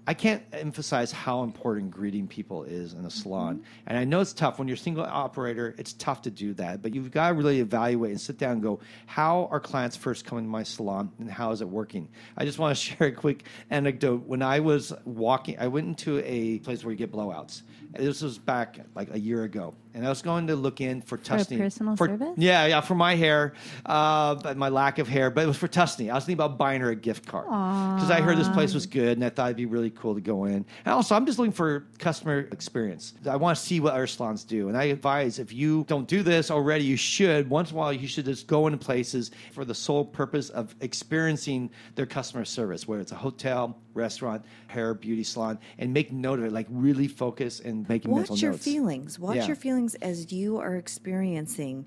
I 0.09 0.15
can't 0.15 0.43
emphasize 0.55 1.13
how 1.13 1.43
important 1.43 1.91
greeting 1.91 2.29
people 2.29 2.65
is 2.65 2.95
in 2.95 3.05
a 3.05 3.11
salon. 3.11 3.57
Mm-hmm. 3.57 3.89
And 3.89 3.99
I 3.99 4.05
know 4.05 4.23
it's 4.23 4.33
tough 4.33 4.59
when 4.59 4.67
you're 4.67 4.77
a 4.77 4.79
single 4.79 5.05
operator, 5.05 5.75
it's 5.77 5.93
tough 5.93 6.23
to 6.23 6.31
do 6.31 6.55
that, 6.55 6.81
but 6.81 6.95
you've 6.95 7.11
got 7.11 7.29
to 7.29 7.35
really 7.35 7.61
evaluate 7.61 8.13
and 8.13 8.19
sit 8.19 8.39
down 8.39 8.53
and 8.53 8.63
go, 8.63 8.81
how 9.05 9.49
are 9.51 9.61
clients 9.61 9.97
first 9.97 10.25
coming 10.25 10.45
to 10.45 10.51
my 10.51 10.63
salon 10.63 11.13
and 11.19 11.31
how 11.31 11.51
is 11.51 11.61
it 11.61 11.69
working? 11.69 12.09
I 12.39 12.47
just 12.47 12.59
want 12.59 12.75
to 12.75 12.83
share 12.97 13.09
a 13.09 13.13
quick 13.13 13.45
anecdote. 13.69 14.23
When 14.25 14.41
I 14.41 14.61
was 14.61 14.95
walking, 15.05 15.59
I 15.59 15.67
went 15.67 15.89
into 15.89 16.23
a 16.25 16.61
place 16.61 16.83
where 16.83 16.93
you 16.93 16.97
get 16.97 17.13
blowouts. 17.13 17.61
This 17.99 18.23
was 18.23 18.39
back 18.39 18.79
like 18.95 19.13
a 19.13 19.19
year 19.19 19.43
ago. 19.45 19.75
And 19.95 20.07
I 20.07 20.11
was 20.11 20.23
going 20.23 20.47
to 20.47 20.55
look 20.55 20.81
in 20.81 21.03
for 21.03 21.19
Tussanee. 21.19 21.59
personal 21.59 21.97
for- 21.97 22.07
service? 22.07 22.35
Yeah, 22.37 22.67
yeah, 22.67 22.81
for 22.81 22.95
my 22.95 23.17
hair, 23.17 23.55
uh, 23.85 24.37
but 24.37 24.57
my 24.57 24.69
lack 24.69 25.01
of 25.01 25.09
hair. 25.09 25.29
But 25.29 25.43
it 25.43 25.47
was 25.49 25.57
for 25.57 25.67
Tussanee. 25.67 26.09
I 26.09 26.15
was 26.15 26.25
thinking 26.25 26.35
about 26.45 26.57
buying 26.57 26.81
her 26.83 26.91
a 26.91 26.95
gift 26.95 27.27
card 27.27 27.47
because 27.47 28.11
I 28.11 28.21
heard 28.21 28.39
this 28.39 28.49
place 28.51 28.75
was 28.75 28.87
good, 28.87 29.17
and 29.17 29.25
I 29.25 29.31
thought 29.31 29.47
it'd 29.47 29.57
be 29.57 29.67
really 29.67 29.91
cool 29.91 30.15
to 30.15 30.21
go 30.21 30.45
in. 30.45 30.65
And 30.85 30.95
also, 30.95 31.17
I'm 31.17 31.27
just 31.27 31.39
looking 31.39 31.53
for 31.53 31.87
customer 31.99 32.49
experience. 32.53 33.15
I 33.29 33.37
want 33.37 33.59
to 33.59 33.65
see 33.65 33.81
what 33.81 33.95
other 33.95 34.07
salons 34.07 34.45
do, 34.45 34.69
and 34.69 34.77
I 34.77 34.85
advise 34.85 35.41
if 35.41 35.53
you 35.53 35.85
don't 35.89 36.07
do 36.07 36.23
this 36.23 36.51
already, 36.51 36.85
you 36.85 36.97
should. 36.97 37.51
Once 37.51 37.71
in 37.71 37.77
a 37.77 37.79
while, 37.81 37.93
you 37.93 38.07
should 38.07 38.27
just 38.27 38.47
go 38.47 38.69
into 38.69 38.79
places 38.79 39.33
for 39.53 39.65
the 39.65 39.75
sole 39.75 40.05
purpose 40.05 40.49
of 40.51 40.77
experiencing 40.81 41.71
their 41.97 42.07
customer 42.07 42.45
service, 42.45 42.87
whether 42.87 43.01
it's 43.03 43.13
a 43.13 43.17
hotel, 43.17 43.77
restaurant, 43.99 44.45
hair, 44.69 44.95
beauty 44.95 45.25
salon, 45.25 45.59
and 45.79 45.93
make 45.93 46.11
note 46.13 46.39
of 46.39 46.47
it. 46.47 46.53
Like 46.53 46.67
really 46.71 47.09
focus 47.09 47.61
and 47.61 47.87
make 47.89 48.07
mental 48.07 48.35
Watch 48.35 48.43
your 48.43 48.53
notes. 48.53 48.65
feelings. 48.65 49.19
Watch 49.19 49.37
Yeah. 49.37 49.47
your 49.49 49.57
feelings 49.57 49.95
as 49.97 50.33
you 50.33 50.57
are 50.59 50.77
experiencing 50.77 51.85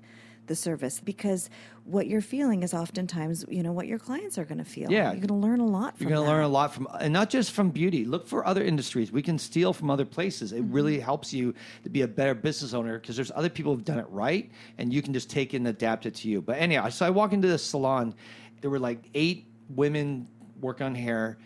the 0.48 0.56
service 0.56 0.98
because 0.98 1.48
what 1.84 2.08
you're 2.08 2.20
feeling 2.20 2.64
is 2.64 2.74
oftentimes, 2.74 3.44
you 3.48 3.62
know, 3.62 3.70
what 3.72 3.86
your 3.86 3.98
clients 3.98 4.36
are 4.38 4.44
going 4.44 4.58
to 4.58 4.64
feel. 4.64 4.90
Yeah. 4.90 5.12
You're 5.12 5.20
going 5.26 5.28
to 5.28 5.34
learn 5.34 5.60
a 5.60 5.66
lot 5.66 5.96
from 5.96 6.08
You're 6.08 6.16
going 6.16 6.26
to 6.26 6.32
learn 6.32 6.42
a 6.42 6.48
lot 6.48 6.74
from, 6.74 6.88
and 7.00 7.12
not 7.12 7.30
just 7.30 7.52
from 7.52 7.70
beauty. 7.70 8.04
Look 8.04 8.26
for 8.26 8.44
other 8.44 8.62
industries. 8.62 9.12
We 9.12 9.22
can 9.22 9.38
steal 9.38 9.72
from 9.72 9.88
other 9.88 10.04
places. 10.04 10.52
It 10.52 10.62
really 10.64 10.96
Mm-hmm. 10.96 11.04
helps 11.04 11.32
you 11.32 11.54
to 11.84 11.90
be 11.90 12.02
a 12.02 12.08
better 12.08 12.34
business 12.34 12.74
owner 12.74 12.98
because 12.98 13.14
there's 13.14 13.30
other 13.36 13.48
people 13.48 13.72
who've 13.74 13.84
done 13.84 14.00
it 14.00 14.06
right, 14.10 14.50
and 14.78 14.92
you 14.92 15.00
can 15.00 15.12
just 15.12 15.30
take 15.30 15.54
it 15.54 15.58
and 15.58 15.68
adapt 15.68 16.06
it 16.06 16.14
to 16.16 16.28
you. 16.28 16.42
But 16.42 16.58
anyhow, 16.58 16.88
so 16.88 17.06
I 17.06 17.10
walk 17.10 17.32
into 17.32 17.46
this 17.48 17.64
salon. 17.64 18.12
There 18.60 18.70
were 18.70 18.80
like 18.80 19.08
eight 19.14 19.46
women 19.70 20.26
working 20.60 20.86
on 20.86 20.94
hair. 20.96 21.38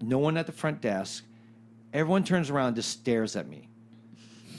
No 0.00 0.18
one 0.18 0.36
at 0.36 0.46
the 0.46 0.52
front 0.52 0.80
desk. 0.80 1.24
Everyone 1.92 2.24
turns 2.24 2.50
around 2.50 2.68
and 2.68 2.76
just 2.76 2.90
stares 2.90 3.36
at 3.36 3.48
me. 3.48 3.68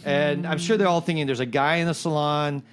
And 0.03 0.47
I'm 0.47 0.57
sure 0.57 0.77
they're 0.77 0.87
all 0.87 1.01
thinking 1.01 1.25
there's 1.27 1.39
a 1.39 1.45
guy 1.45 1.77
in 1.77 1.87
the 1.87 1.93
salon, 1.93 2.63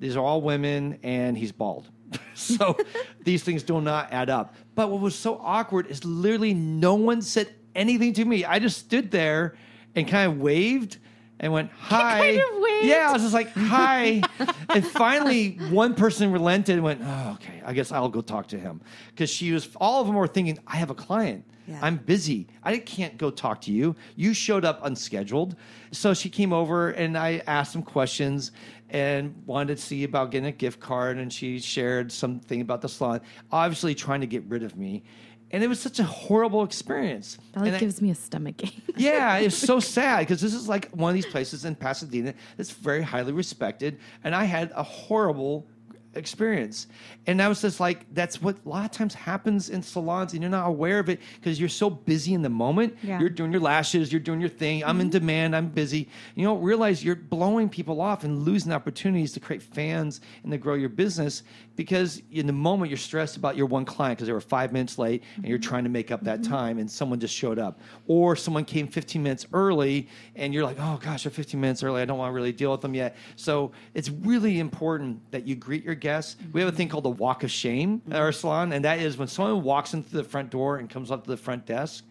these 0.00 0.16
are 0.16 0.24
all 0.24 0.40
women, 0.40 0.98
and 1.02 1.36
he's 1.36 1.52
bald. 1.52 1.88
so 2.34 2.76
these 3.22 3.42
things 3.42 3.62
do 3.62 3.80
not 3.80 4.12
add 4.12 4.30
up. 4.30 4.54
But 4.74 4.90
what 4.90 5.00
was 5.00 5.14
so 5.14 5.38
awkward 5.42 5.86
is 5.88 6.04
literally 6.04 6.54
no 6.54 6.94
one 6.94 7.20
said 7.20 7.54
anything 7.74 8.12
to 8.14 8.24
me. 8.24 8.44
I 8.44 8.58
just 8.58 8.78
stood 8.78 9.10
there 9.10 9.56
and 9.94 10.08
kind 10.08 10.30
of 10.30 10.38
waved 10.38 10.98
and 11.40 11.52
went, 11.52 11.70
hi. 11.78 12.18
kind 12.18 12.40
of? 12.40 12.84
Yeah, 12.84 13.08
I 13.08 13.12
was 13.12 13.22
just 13.22 13.34
like, 13.34 13.50
hi. 13.52 14.22
and 14.68 14.86
finally, 14.86 15.58
one 15.70 15.94
person 15.94 16.32
relented 16.32 16.76
and 16.76 16.84
went, 16.84 17.00
oh, 17.04 17.32
okay, 17.34 17.62
I 17.64 17.72
guess 17.72 17.92
I'll 17.92 18.08
go 18.08 18.20
talk 18.20 18.48
to 18.48 18.58
him. 18.58 18.80
Because 19.10 19.30
she 19.30 19.52
was, 19.52 19.68
all 19.76 20.00
of 20.00 20.06
them 20.06 20.16
were 20.16 20.28
thinking, 20.28 20.58
I 20.66 20.76
have 20.76 20.90
a 20.90 20.94
client. 20.94 21.44
Yeah. 21.66 21.80
I'm 21.82 21.96
busy. 21.96 22.46
I 22.62 22.78
can't 22.78 23.18
go 23.18 23.30
talk 23.30 23.60
to 23.62 23.72
you. 23.72 23.94
You 24.16 24.32
showed 24.32 24.64
up 24.64 24.82
unscheduled. 24.84 25.54
So 25.92 26.14
she 26.14 26.30
came 26.30 26.52
over 26.52 26.90
and 26.90 27.16
I 27.16 27.42
asked 27.46 27.72
some 27.72 27.82
questions 27.82 28.52
and 28.88 29.34
wanted 29.44 29.76
to 29.76 29.82
see 29.82 30.04
about 30.04 30.30
getting 30.30 30.48
a 30.48 30.52
gift 30.52 30.80
card. 30.80 31.18
And 31.18 31.30
she 31.30 31.60
shared 31.60 32.10
something 32.10 32.62
about 32.62 32.80
the 32.80 32.88
salon, 32.88 33.20
obviously 33.52 33.94
trying 33.94 34.22
to 34.22 34.26
get 34.26 34.44
rid 34.44 34.62
of 34.62 34.76
me. 34.78 35.02
And 35.50 35.64
it 35.64 35.68
was 35.68 35.80
such 35.80 35.98
a 35.98 36.04
horrible 36.04 36.62
experience. 36.62 37.38
That 37.52 37.60
like 37.60 37.66
And 37.68 37.76
I- 37.76 37.80
gives 37.80 38.02
me 38.02 38.10
a 38.10 38.14
stomach 38.14 38.62
ache. 38.64 38.82
yeah, 38.96 39.38
it's 39.38 39.56
so 39.56 39.80
sad 39.96 40.20
because 40.20 40.40
this 40.40 40.54
is 40.54 40.68
like 40.68 40.90
one 40.90 41.10
of 41.10 41.14
these 41.14 41.26
places 41.26 41.64
in 41.64 41.74
Pasadena 41.74 42.34
that's 42.56 42.70
very 42.70 43.02
highly 43.02 43.32
respected, 43.32 43.98
and 44.24 44.34
I 44.34 44.44
had 44.44 44.72
a 44.74 44.82
horrible 44.82 45.66
experience. 46.14 46.86
And 47.26 47.40
I 47.40 47.48
was 47.48 47.62
just 47.62 47.80
like, 47.80 48.12
that's 48.12 48.42
what 48.42 48.56
a 48.64 48.68
lot 48.68 48.84
of 48.84 48.90
times 48.90 49.14
happens 49.14 49.70
in 49.70 49.82
salons, 49.82 50.32
and 50.32 50.42
you're 50.42 50.50
not 50.50 50.66
aware 50.66 50.98
of 50.98 51.08
it 51.08 51.20
because 51.36 51.58
you're 51.58 51.68
so 51.68 51.88
busy 51.88 52.34
in 52.34 52.42
the 52.42 52.48
moment. 52.48 52.96
Yeah. 53.02 53.20
You're 53.20 53.30
doing 53.30 53.52
your 53.52 53.60
lashes, 53.60 54.12
you're 54.12 54.20
doing 54.20 54.40
your 54.40 54.50
thing. 54.50 54.84
I'm 54.84 55.00
in 55.00 55.08
mm-hmm. 55.08 55.18
demand, 55.18 55.56
I'm 55.56 55.68
busy. 55.68 56.08
You 56.34 56.44
don't 56.44 56.62
realize 56.62 57.04
you're 57.04 57.16
blowing 57.16 57.68
people 57.68 58.00
off 58.00 58.24
and 58.24 58.42
losing 58.42 58.72
opportunities 58.72 59.32
to 59.32 59.40
create 59.40 59.62
fans 59.62 60.20
and 60.42 60.52
to 60.52 60.58
grow 60.58 60.74
your 60.74 60.88
business 60.90 61.42
because 61.78 62.20
in 62.32 62.48
the 62.48 62.52
moment 62.52 62.90
you're 62.90 62.98
stressed 62.98 63.36
about 63.36 63.56
your 63.56 63.66
one 63.66 63.84
client 63.84 64.18
because 64.18 64.26
they 64.26 64.32
were 64.32 64.40
five 64.40 64.72
minutes 64.72 64.98
late 64.98 65.22
and 65.36 65.46
you're 65.46 65.58
mm-hmm. 65.58 65.68
trying 65.68 65.84
to 65.84 65.88
make 65.88 66.10
up 66.10 66.24
that 66.24 66.40
mm-hmm. 66.40 66.52
time 66.52 66.78
and 66.80 66.90
someone 66.90 67.20
just 67.20 67.32
showed 67.32 67.56
up. 67.56 67.78
Or 68.08 68.34
someone 68.34 68.64
came 68.64 68.88
15 68.88 69.22
minutes 69.22 69.46
early 69.52 70.08
and 70.34 70.52
you're 70.52 70.64
like, 70.64 70.78
oh 70.80 70.98
gosh, 71.00 71.22
they're 71.22 71.30
15 71.30 71.60
minutes 71.60 71.84
early. 71.84 72.02
I 72.02 72.04
don't 72.04 72.18
want 72.18 72.30
to 72.30 72.34
really 72.34 72.50
deal 72.50 72.72
with 72.72 72.80
them 72.80 72.94
yet. 72.94 73.16
So 73.36 73.70
it's 73.94 74.10
really 74.10 74.58
important 74.58 75.20
that 75.30 75.46
you 75.46 75.54
greet 75.54 75.84
your 75.84 75.94
guests. 75.94 76.34
We 76.52 76.60
have 76.60 76.66
a 76.66 76.72
mm-hmm. 76.72 76.78
thing 76.78 76.88
called 76.88 77.04
the 77.04 77.10
walk 77.10 77.44
of 77.44 77.50
shame 77.52 78.02
at 78.10 78.16
our 78.16 78.32
salon, 78.32 78.72
and 78.72 78.84
that 78.84 78.98
is 78.98 79.16
when 79.16 79.28
someone 79.28 79.62
walks 79.62 79.94
into 79.94 80.10
the 80.10 80.24
front 80.24 80.50
door 80.50 80.78
and 80.78 80.90
comes 80.90 81.12
up 81.12 81.22
to 81.24 81.30
the 81.30 81.36
front 81.36 81.64
desk. 81.64 82.04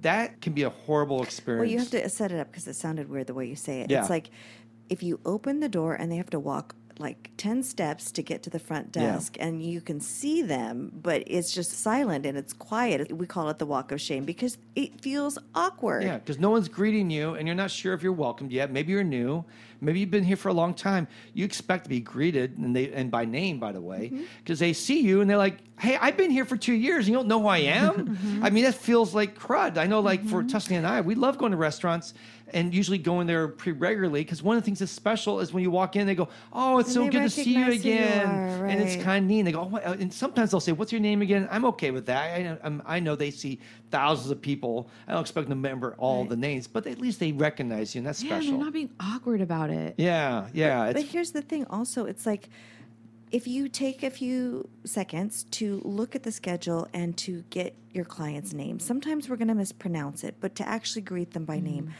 That 0.00 0.40
can 0.40 0.54
be 0.54 0.62
a 0.62 0.70
horrible 0.70 1.22
experience. 1.22 1.60
Well, 1.60 1.70
you 1.70 1.78
have 1.80 1.90
to 1.90 2.08
set 2.08 2.32
it 2.32 2.40
up 2.40 2.50
because 2.50 2.66
it 2.66 2.76
sounded 2.76 3.10
weird 3.10 3.26
the 3.26 3.34
way 3.34 3.44
you 3.44 3.56
say 3.56 3.82
it. 3.82 3.90
Yeah. 3.90 4.00
It's 4.00 4.08
like 4.08 4.30
if 4.88 5.02
you 5.02 5.20
open 5.24 5.60
the 5.60 5.68
door 5.68 5.94
and 5.94 6.10
they 6.10 6.16
have 6.16 6.30
to 6.30 6.38
walk 6.38 6.74
like 6.98 7.30
10 7.36 7.62
steps 7.62 8.10
to 8.12 8.22
get 8.22 8.42
to 8.44 8.50
the 8.50 8.58
front 8.58 8.90
Yeah. 8.94 9.12
desk 9.12 9.36
and 9.40 9.62
you 9.62 9.80
can 9.80 10.00
see 10.00 10.42
them, 10.42 10.92
but 10.94 11.22
it's 11.26 11.52
just 11.52 11.72
silent 11.72 12.26
and 12.26 12.36
it's 12.38 12.52
quiet. 12.52 13.12
We 13.12 13.26
call 13.26 13.48
it 13.48 13.58
the 13.58 13.66
walk 13.66 13.92
of 13.92 14.00
shame 14.00 14.24
because 14.24 14.58
it 14.74 15.00
feels 15.00 15.38
awkward. 15.54 16.04
Yeah, 16.04 16.18
because 16.18 16.38
no 16.38 16.50
one's 16.50 16.68
greeting 16.68 17.10
you 17.10 17.34
and 17.34 17.46
you're 17.46 17.54
not 17.54 17.70
sure 17.70 17.94
if 17.94 18.02
you're 18.02 18.12
welcomed 18.12 18.52
yet. 18.52 18.70
Maybe 18.70 18.92
you're 18.92 19.04
new. 19.04 19.44
Maybe 19.82 19.98
you've 19.98 20.12
been 20.12 20.22
here 20.22 20.36
for 20.36 20.48
a 20.48 20.52
long 20.52 20.74
time. 20.74 21.08
You 21.34 21.44
expect 21.44 21.84
to 21.84 21.90
be 21.90 21.98
greeted 21.98 22.56
and 22.56 22.74
they 22.74 22.92
and 22.92 23.10
by 23.10 23.24
name, 23.24 23.58
by 23.58 23.72
the 23.72 23.80
way, 23.80 24.10
mm-hmm. 24.12 24.22
because 24.38 24.60
they 24.60 24.72
see 24.72 25.00
you 25.00 25.20
and 25.20 25.28
they're 25.28 25.36
like, 25.36 25.58
"Hey, 25.76 25.96
I've 26.00 26.16
been 26.16 26.30
here 26.30 26.44
for 26.44 26.56
two 26.56 26.72
years. 26.72 27.06
And 27.06 27.08
you 27.08 27.14
don't 27.14 27.26
know 27.26 27.40
who 27.40 27.48
I 27.48 27.58
am." 27.58 27.92
Mm-hmm. 28.12 28.44
I 28.44 28.50
mean, 28.50 28.64
that 28.64 28.74
feels 28.74 29.14
like 29.14 29.38
crud. 29.38 29.78
I 29.78 29.86
know, 29.86 30.00
like 30.00 30.24
for 30.24 30.42
mm-hmm. 30.42 30.56
Tussanee 30.56 30.76
and 30.76 30.86
I, 30.86 31.00
we 31.00 31.14
love 31.14 31.38
going 31.38 31.52
to 31.52 31.58
restaurants 31.58 32.14
and 32.52 32.74
usually 32.74 32.98
going 32.98 33.26
there 33.26 33.48
pretty 33.48 33.78
regularly 33.78 34.20
because 34.20 34.42
one 34.42 34.56
of 34.56 34.62
the 34.62 34.64
things 34.64 34.78
that's 34.80 34.92
special 34.92 35.40
is 35.40 35.52
when 35.52 35.62
you 35.62 35.70
walk 35.70 35.96
in, 35.96 36.06
they 36.06 36.14
go, 36.14 36.28
"Oh, 36.52 36.78
it's 36.78 36.88
And 36.88 36.94
so 36.94 37.10
good 37.10 37.22
to 37.22 37.30
see 37.30 37.54
you 37.54 37.64
who 37.64 37.70
you 37.70 37.78
again," 37.80 38.26
are, 38.26 38.66
and 38.66 38.80
it's 38.80 38.96
kind 39.02 39.24
of 39.24 39.28
neat. 39.28 39.40
And 39.40 39.48
they 39.48 39.52
go, 39.52 39.70
oh, 39.72 39.76
uh, 39.76 39.96
and 39.98 40.12
sometimes 40.12 40.50
they'll 40.50 40.60
say, 40.60 40.72
"What's 40.72 40.92
your 40.92 41.00
name 41.00 41.22
again?" 41.22 41.48
I'm 41.50 41.64
okay 41.66 41.90
with 41.90 42.06
that. 42.06 42.58
I, 42.64 42.96
I 42.96 43.00
know 43.00 43.16
they 43.16 43.30
see 43.30 43.60
thousands 43.90 44.30
of 44.30 44.40
people. 44.40 44.88
I 45.06 45.12
don't 45.12 45.20
expect 45.20 45.48
them 45.48 45.62
to 45.62 45.68
remember 45.68 45.94
all 45.98 46.22
Right. 46.22 46.30
the 46.30 46.36
names, 46.36 46.66
but 46.66 46.86
at 46.86 46.98
least 46.98 47.20
they 47.20 47.32
recognize 47.32 47.94
you, 47.94 48.00
and 48.00 48.06
that's 48.06 48.22
Yeah, 48.22 48.30
special. 48.38 48.52
they're 48.52 48.64
not 48.64 48.72
being 48.72 48.90
awkward 49.00 49.40
about 49.40 49.70
it. 49.70 49.94
yeah, 49.98 50.48
yeah. 50.52 50.92
But 50.92 51.02
It's, 51.02 51.12
here's 51.12 51.30
the 51.32 51.42
thing 51.42 51.66
also, 51.70 52.04
it's 52.06 52.26
like 52.26 52.48
if 53.30 53.46
you 53.46 53.66
take 53.66 54.02
a 54.02 54.10
few 54.10 54.68
seconds 54.84 55.44
to 55.52 55.80
look 55.84 56.14
at 56.14 56.22
the 56.22 56.30
schedule 56.32 56.86
and 56.92 57.16
to 57.16 57.42
get 57.48 57.74
your 57.90 58.04
client's 58.04 58.52
name, 58.52 58.78
sometimes 58.78 59.28
we're 59.28 59.36
going 59.36 59.48
to 59.48 59.54
mispronounce 59.54 60.22
it, 60.22 60.34
but 60.38 60.54
to 60.56 60.68
actually 60.68 61.00
greet 61.00 61.30
them 61.32 61.46
by 61.46 61.58
name. 61.58 61.86
Mm. 61.86 61.92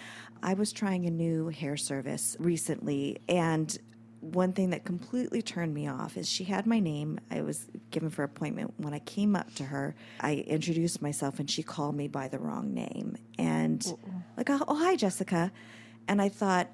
I 0.43 0.55
was 0.55 0.73
trying 0.73 1.07
a 1.07 1.11
new 1.11 1.49
hair 1.49 1.77
service 1.77 2.37
recently, 2.39 3.19
and 3.29 3.77
one 4.21 4.53
thing 4.53 4.71
that 4.71 4.85
completely 4.85 5.43
turned 5.43 5.75
me 5.75 5.89
off 5.89 6.17
is 6.17 6.29
she 6.29 6.45
had 6.45 6.67
my 6.67 6.79
name. 6.79 7.19
I 7.31 7.43
was 7.43 7.67
given 7.91 8.09
for 8.11 8.23
appointment. 8.23 8.75
When 8.77 8.95
I 8.95 9.01
came 9.01 9.35
up 9.35 9.53
to 9.57 9.65
her, 9.65 9.95
I 10.21 10.35
introduced 10.47 11.03
myself, 11.03 11.39
and 11.39 11.51
she 11.51 11.63
called 11.63 11.97
me 11.97 12.09
by 12.09 12.29
the 12.29 12.39
wrong 12.39 12.73
name. 12.75 13.17
And 13.39 13.85
like, 14.37 14.51
oh, 14.51 14.61
oh, 14.69 14.77
hi, 14.77 14.97
Jessica. 14.97 15.51
And 16.09 16.21
I 16.23 16.29
thought, 16.29 16.69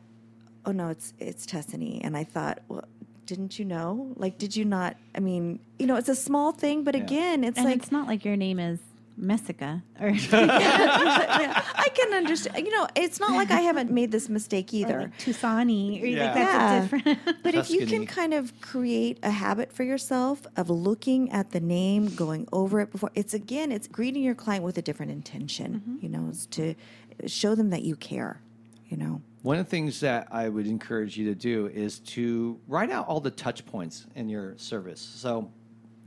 oh 0.66 0.72
no, 0.72 0.88
it's 0.88 1.12
it's 1.18 1.46
Tessany. 1.46 2.00
And 2.02 2.16
I 2.16 2.24
thought, 2.24 2.60
well, 2.68 2.84
didn't 3.26 3.58
you 3.58 3.64
know? 3.64 4.12
Like, 4.16 4.38
did 4.38 4.56
you 4.56 4.64
not? 4.64 4.96
I 5.14 5.20
mean, 5.20 5.60
you 5.78 5.86
know, 5.86 5.96
it's 5.96 6.08
a 6.08 6.14
small 6.16 6.52
thing, 6.52 6.84
but 6.84 6.94
Yeah. 6.94 7.02
again, 7.02 7.44
it's 7.44 7.58
and 7.58 7.66
like 7.66 7.76
it's 7.78 7.92
not 7.92 8.06
like 8.06 8.24
your 8.24 8.36
name 8.36 8.58
is 8.58 8.78
Messica 9.18 9.82
or 10.00 10.08
yeah, 10.62 11.62
I 11.74 11.88
can 11.94 12.12
understand. 12.14 12.64
You 12.66 12.72
know, 12.72 12.86
it's 12.94 13.20
not 13.20 13.32
like 13.32 13.50
I 13.50 13.60
haven't 13.60 13.90
made 13.90 14.10
this 14.12 14.28
mistake 14.28 14.72
either. 14.72 15.00
like 15.02 15.18
Tusani 15.18 16.02
or 16.02 16.06
Yeah. 16.06 16.24
like 16.26 16.34
that's 16.34 16.52
Yeah. 16.54 16.80
different. 16.98 17.18
But 17.42 17.54
if 17.54 17.70
you 17.70 17.86
can 17.86 18.06
kind 18.06 18.34
of 18.34 18.58
create 18.60 19.18
a 19.22 19.30
habit 19.30 19.72
for 19.72 19.82
yourself 19.84 20.42
of 20.56 20.70
looking 20.70 21.30
at 21.32 21.50
the 21.50 21.60
name, 21.60 22.08
going 22.14 22.46
over 22.52 22.80
it 22.80 22.90
before, 22.92 23.10
it's 23.14 23.34
again, 23.34 23.72
it's 23.72 23.86
greeting 23.88 24.22
your 24.22 24.34
client 24.34 24.64
with 24.64 24.78
a 24.78 24.82
different 24.82 25.12
intention. 25.12 25.82
Mm-hmm. 25.86 25.96
You 26.02 26.08
know, 26.10 26.26
it's 26.28 26.46
to 26.46 26.74
show 27.26 27.54
them 27.54 27.70
that 27.70 27.82
you 27.82 27.96
care. 27.96 28.40
you 28.88 28.96
know. 28.96 29.20
One 29.42 29.58
of 29.58 29.66
the 29.66 29.70
things 29.70 30.00
that 30.00 30.28
I 30.32 30.48
would 30.48 30.66
encourage 30.66 31.16
you 31.16 31.26
to 31.26 31.34
do 31.34 31.66
is 31.68 32.00
to 32.14 32.58
write 32.66 32.90
out 32.90 33.06
all 33.06 33.20
the 33.20 33.30
touch 33.30 33.64
points 33.66 34.06
in 34.16 34.28
your 34.28 34.56
service. 34.58 35.00
So, 35.00 35.50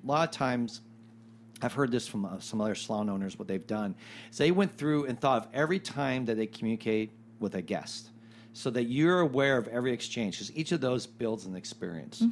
a 0.04 0.08
lot 0.08 0.28
of 0.28 0.36
times, 0.36 0.82
I've 1.62 1.74
heard 1.74 1.92
this 1.92 2.08
from 2.08 2.26
uh, 2.26 2.40
some 2.40 2.62
other 2.62 2.76
salon 2.76 3.10
owners. 3.10 3.38
What 3.38 3.48
they've 3.48 3.66
done 3.68 3.96
is 4.32 4.38
they 4.38 4.52
went 4.52 4.78
through 4.78 5.06
and 5.06 5.20
thought 5.20 5.44
of 5.46 5.50
every 5.54 5.80
time 5.80 6.26
that 6.26 6.36
they 6.38 6.48
communicate 6.48 7.12
with 7.40 7.56
a 7.56 7.62
guest, 7.62 8.10
so 8.54 8.70
that 8.72 8.84
you're 8.84 9.22
aware 9.22 9.58
of 9.58 9.68
every 9.70 9.94
exchange, 9.94 10.36
because 10.36 10.56
each 10.56 10.72
of 10.72 10.82
those 10.82 11.08
builds 11.08 11.46
an 11.46 11.56
experience. 11.56 12.24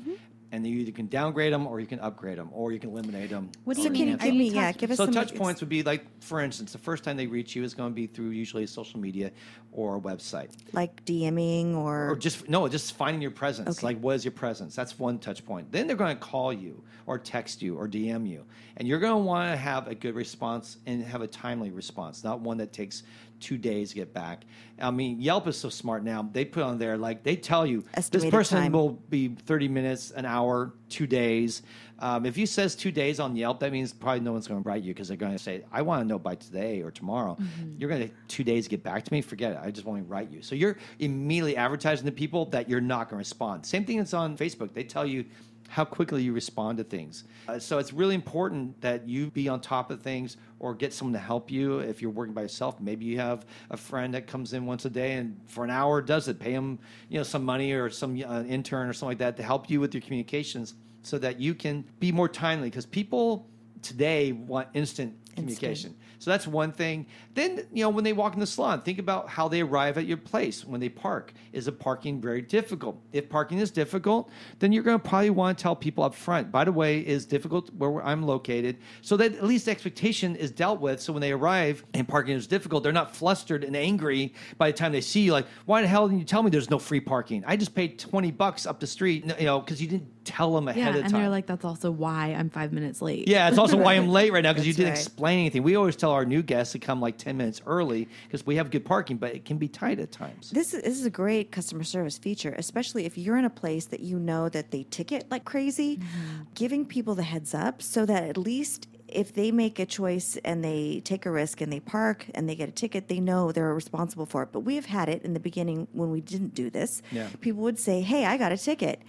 And 0.51 0.65
you 0.65 0.79
either 0.79 0.91
can 0.91 1.07
downgrade 1.07 1.53
them, 1.53 1.67
or 1.67 1.79
you 1.79 1.85
can 1.85 1.99
upgrade 1.99 2.37
them, 2.37 2.49
or 2.51 2.71
you 2.71 2.79
can 2.79 2.89
eliminate 2.89 3.29
them. 3.29 3.51
What 3.65 3.77
do 3.77 3.81
or 3.81 3.85
you 3.85 3.89
mean? 3.91 4.01
enhance 4.01 4.23
Are 4.23 4.25
Give 4.25 4.35
me, 4.35 4.49
yeah, 4.49 4.71
give 4.71 4.89
us 4.89 4.97
So 4.97 5.05
some 5.05 5.13
touch 5.13 5.35
points 5.35 5.61
would 5.61 5.69
be 5.69 5.83
like, 5.83 6.03
for 6.23 6.41
instance, 6.41 6.71
the 6.71 6.79
first 6.79 7.03
time 7.03 7.17
they 7.17 7.27
reach 7.27 7.55
you 7.55 7.63
is 7.63 7.75
going 7.75 7.91
to 7.91 7.95
be 7.95 8.07
through 8.07 8.29
usually 8.29 8.65
social 8.65 8.99
media 8.99 9.31
or 9.71 9.97
a 9.97 9.99
website, 9.99 10.49
like 10.73 11.05
DMing 11.05 11.75
or, 11.75 12.11
or 12.11 12.15
just 12.15 12.49
no, 12.49 12.67
just 12.67 12.95
finding 12.95 13.21
your 13.21 13.31
presence. 13.31 13.77
Okay. 13.77 13.87
Like, 13.87 13.99
what 13.99 14.15
is 14.15 14.25
your 14.25 14.31
presence? 14.31 14.75
That's 14.75 14.97
one 14.97 15.19
touch 15.19 15.45
point. 15.45 15.71
Then 15.71 15.85
they're 15.85 15.95
going 15.95 16.15
to 16.15 16.21
call 16.21 16.51
you 16.51 16.83
or 17.05 17.19
text 17.19 17.61
you 17.61 17.77
or 17.77 17.87
DM 17.87 18.27
you, 18.27 18.43
and 18.77 18.87
you're 18.87 18.99
going 18.99 19.13
to 19.13 19.17
want 19.17 19.51
to 19.51 19.57
have 19.57 19.87
a 19.87 19.93
good 19.93 20.15
response 20.15 20.77
and 20.87 21.03
have 21.03 21.21
a 21.21 21.27
timely 21.27 21.69
response, 21.69 22.23
not 22.23 22.39
one 22.39 22.57
that 22.57 22.73
takes 22.73 23.03
two 23.39 23.57
days 23.57 23.89
to 23.89 23.95
get 23.95 24.13
back. 24.13 24.43
I 24.81 24.91
mean, 24.91 25.19
Yelp 25.19 25.47
is 25.47 25.57
so 25.57 25.69
smart 25.69 26.03
now. 26.03 26.27
They 26.31 26.45
put 26.45 26.63
on 26.63 26.77
there 26.77 26.97
like 26.97 27.23
they 27.23 27.35
tell 27.35 27.65
you 27.65 27.83
Estimated 27.93 28.27
this 28.27 28.31
person 28.31 28.59
time. 28.59 28.71
will 28.71 28.91
be 28.91 29.29
30 29.29 29.67
minutes, 29.67 30.11
an 30.11 30.25
hour, 30.25 30.73
two 30.89 31.07
days. 31.07 31.61
Um, 32.01 32.25
if 32.25 32.37
you 32.37 32.45
says 32.45 32.75
two 32.75 32.91
days 32.91 33.19
on 33.19 33.35
Yelp, 33.35 33.59
that 33.59 33.73
means 33.73 33.91
probably 33.91 34.21
no 34.21 34.31
one's 34.31 34.47
going 34.47 34.63
to 34.63 34.67
write 34.67 34.83
you 34.83 34.93
because 34.93 35.09
they're 35.09 35.17
going 35.17 35.33
to 35.33 35.39
say, 35.39 35.63
"I 35.71 35.81
want 35.81 36.01
to 36.01 36.07
know 36.07 36.17
by 36.17 36.35
today 36.35 36.81
or 36.81 36.91
tomorrow." 36.91 37.37
You're 37.77 37.89
going 37.89 38.07
to 38.07 38.13
two 38.29 38.45
days 38.45 38.69
get 38.69 38.83
back 38.83 39.03
to 39.03 39.13
me. 39.13 39.21
Forget 39.21 39.51
it. 39.51 39.59
I 39.61 39.69
just 39.69 39.85
want 39.85 40.01
to 40.01 40.09
write 40.09 40.31
you. 40.31 40.41
So 40.41 40.55
you're 40.55 40.77
immediately 40.99 41.57
advertising 41.57 42.05
to 42.05 42.11
people 42.13 42.45
that 42.47 42.69
you're 42.69 42.79
not 42.79 43.09
going 43.09 43.17
to 43.17 43.17
respond. 43.17 43.65
Same 43.65 43.83
thing 43.83 43.97
that's 43.97 44.13
on 44.13 44.37
Facebook. 44.37 44.73
They 44.73 44.83
tell 44.83 45.05
you 45.05 45.25
how 45.69 45.85
quickly 45.85 46.23
you 46.23 46.33
respond 46.33 46.77
to 46.79 46.83
things. 46.83 47.23
Uh, 47.47 47.59
so 47.59 47.77
it's 47.77 47.93
really 47.93 48.15
important 48.15 48.79
that 48.81 49.07
you 49.07 49.29
be 49.31 49.47
on 49.47 49.61
top 49.61 49.91
of 49.91 50.01
things 50.01 50.35
or 50.59 50.73
get 50.73 50.93
someone 50.93 51.13
to 51.13 51.19
help 51.19 51.51
you 51.51 51.79
if 51.79 52.01
you're 52.01 52.11
working 52.11 52.33
by 52.33 52.41
yourself. 52.41 52.81
Maybe 52.81 53.05
you 53.05 53.19
have 53.19 53.45
a 53.69 53.77
friend 53.77 54.13
that 54.15 54.27
comes 54.27 54.53
in 54.53 54.65
once 54.65 54.85
a 54.85 54.89
day 54.89 55.13
and 55.13 55.39
for 55.45 55.63
an 55.63 55.69
hour 55.69 56.01
does 56.01 56.27
it. 56.27 56.39
Pay 56.39 56.53
them, 56.53 56.79
you 57.07 57.19
know, 57.19 57.23
some 57.23 57.45
money 57.45 57.71
or 57.71 57.89
some 57.89 58.21
uh, 58.21 58.43
intern 58.43 58.89
or 58.89 58.93
something 58.93 59.11
like 59.11 59.17
that 59.19 59.37
to 59.37 59.43
help 59.43 59.69
you 59.69 59.79
with 59.79 59.93
your 59.93 60.01
communications 60.01 60.73
so 61.03 61.17
that 61.19 61.39
you 61.39 61.53
can 61.53 61.85
be 61.99 62.11
more 62.11 62.27
timely 62.27 62.69
because 62.69 62.85
people 62.85 63.47
today 63.81 64.31
want 64.31 64.67
instant 64.73 65.15
communication. 65.35 65.95
So 66.19 66.29
that's 66.29 66.45
one 66.45 66.71
thing. 66.73 67.07
Then, 67.33 67.65
you 67.73 67.83
know, 67.83 67.89
when 67.89 68.03
they 68.03 68.13
walk 68.13 68.33
in 68.33 68.39
the 68.39 68.47
salon, 68.47 68.81
think 68.81 68.99
about 68.99 69.29
how 69.29 69.47
they 69.47 69.61
arrive 69.61 69.97
at 69.97 70.05
your 70.05 70.17
place 70.17 70.65
when 70.65 70.81
they 70.81 70.89
park. 70.89 71.33
Is 71.53 71.65
the 71.65 71.71
parking 71.71 72.19
very 72.21 72.41
difficult? 72.41 73.01
If 73.13 73.29
parking 73.29 73.59
is 73.59 73.71
difficult, 73.71 74.29
then 74.59 74.73
you're 74.73 74.83
going 74.83 74.99
to 74.99 75.09
probably 75.09 75.29
want 75.29 75.57
to 75.57 75.61
tell 75.61 75.75
people 75.75 76.03
up 76.03 76.13
front, 76.13 76.51
by 76.51 76.65
the 76.65 76.71
way, 76.71 76.99
is 76.99 77.25
difficult 77.25 77.73
where 77.73 78.03
I'm 78.03 78.23
located, 78.23 78.77
so 79.01 79.15
that 79.17 79.33
at 79.33 79.45
least 79.45 79.69
expectation 79.69 80.35
is 80.35 80.51
dealt 80.51 80.81
with. 80.81 80.99
So 80.99 81.13
when 81.13 81.21
they 81.21 81.31
arrive 81.31 81.83
and 81.93 82.07
parking 82.07 82.35
is 82.35 82.47
difficult, 82.47 82.83
they're 82.83 82.91
not 82.91 83.15
flustered 83.15 83.63
and 83.63 83.75
angry 83.75 84.33
by 84.57 84.71
the 84.71 84.77
time 84.77 84.91
they 84.91 85.01
see 85.01 85.21
you. 85.21 85.31
Like, 85.31 85.47
why 85.65 85.81
the 85.81 85.87
hell 85.87 86.07
didn't 86.07 86.19
you 86.19 86.25
tell 86.25 86.43
me 86.43 86.49
there's 86.49 86.69
no 86.69 86.79
free 86.79 86.99
parking? 86.99 87.43
I 87.47 87.55
just 87.55 87.73
paid 87.73 87.97
20 87.97 88.31
bucks 88.31 88.65
up 88.65 88.81
the 88.81 88.87
street, 88.87 89.25
you 89.39 89.45
know, 89.45 89.61
because 89.61 89.81
you 89.81 89.87
didn't 89.87 90.18
tell 90.29 90.53
them 90.53 90.67
ahead 90.67 90.83
Yeah, 90.83 90.89
of 90.89 90.95
and 90.97 91.11
time. 91.11 91.21
they're 91.21 91.29
like, 91.29 91.47
that's 91.47 91.65
also 91.65 91.89
why 91.89 92.27
I'm 92.27 92.51
five 92.51 92.71
minutes 92.71 93.01
late. 93.01 93.27
Yeah, 93.27 93.49
it's 93.49 93.57
also 93.57 93.77
why 93.77 93.95
I'm 93.95 94.09
late 94.19 94.31
right 94.31 94.43
now 94.43 94.53
because 94.53 94.67
you 94.67 94.73
didn't 94.73 94.93
right. 94.93 94.99
explain 94.99 95.39
anything. 95.39 95.63
We 95.63 95.75
always 95.75 95.95
tell 95.95 96.11
our 96.11 96.23
new 96.25 96.43
guests 96.43 96.73
to 96.73 96.79
come 96.79 97.01
like 97.01 97.17
10 97.17 97.35
minutes 97.35 97.61
early 97.65 98.07
because 98.27 98.45
we 98.45 98.55
have 98.57 98.69
good 98.69 98.85
parking, 98.85 99.17
but 99.17 99.33
it 99.33 99.43
can 99.43 99.57
be 99.57 99.67
tight 99.67 99.99
at 99.99 100.11
times. 100.11 100.51
This 100.51 100.73
is, 100.73 100.83
this 100.83 100.99
is 100.99 101.05
a 101.05 101.09
great 101.09 101.51
customer 101.51 101.83
service 101.83 102.17
feature, 102.17 102.53
especially 102.57 103.05
if 103.05 103.17
you're 103.17 103.37
in 103.37 103.45
a 103.45 103.49
place 103.49 103.85
that 103.85 104.01
you 104.01 104.19
know 104.19 104.49
that 104.49 104.69
they 104.69 104.83
ticket 104.83 105.25
like 105.31 105.45
crazy. 105.45 105.97
Mm-hmm. 105.97 106.43
Giving 106.53 106.85
people 106.85 107.15
the 107.15 107.23
heads 107.23 107.55
up 107.55 107.81
so 107.81 108.05
that 108.05 108.23
at 108.23 108.37
least 108.37 108.87
if 109.07 109.33
they 109.33 109.51
make 109.51 109.79
a 109.79 109.85
choice 109.85 110.37
and 110.45 110.63
they 110.63 111.01
take 111.03 111.25
a 111.25 111.31
risk 111.31 111.61
and 111.61 111.73
they 111.73 111.79
park 111.79 112.27
and 112.35 112.47
they 112.47 112.55
get 112.55 112.69
a 112.69 112.71
ticket, 112.71 113.07
they 113.07 113.19
know 113.19 113.51
they're 113.51 113.73
responsible 113.73 114.25
for 114.27 114.43
it. 114.43 114.49
But 114.51 114.59
we 114.59 114.75
have 114.75 114.85
had 114.85 115.09
it 115.09 115.23
in 115.23 115.33
the 115.33 115.39
beginning 115.39 115.87
when 115.93 116.11
we 116.11 116.21
didn't 116.21 116.53
do 116.53 116.69
this. 116.69 117.01
Yeah. 117.11 117.27
People 117.41 117.63
would 117.63 117.79
say, 117.79 118.01
"Hey, 118.01 118.25
I 118.25 118.37
got 118.37 118.51
a 118.51 118.57
ticket," 118.57 119.01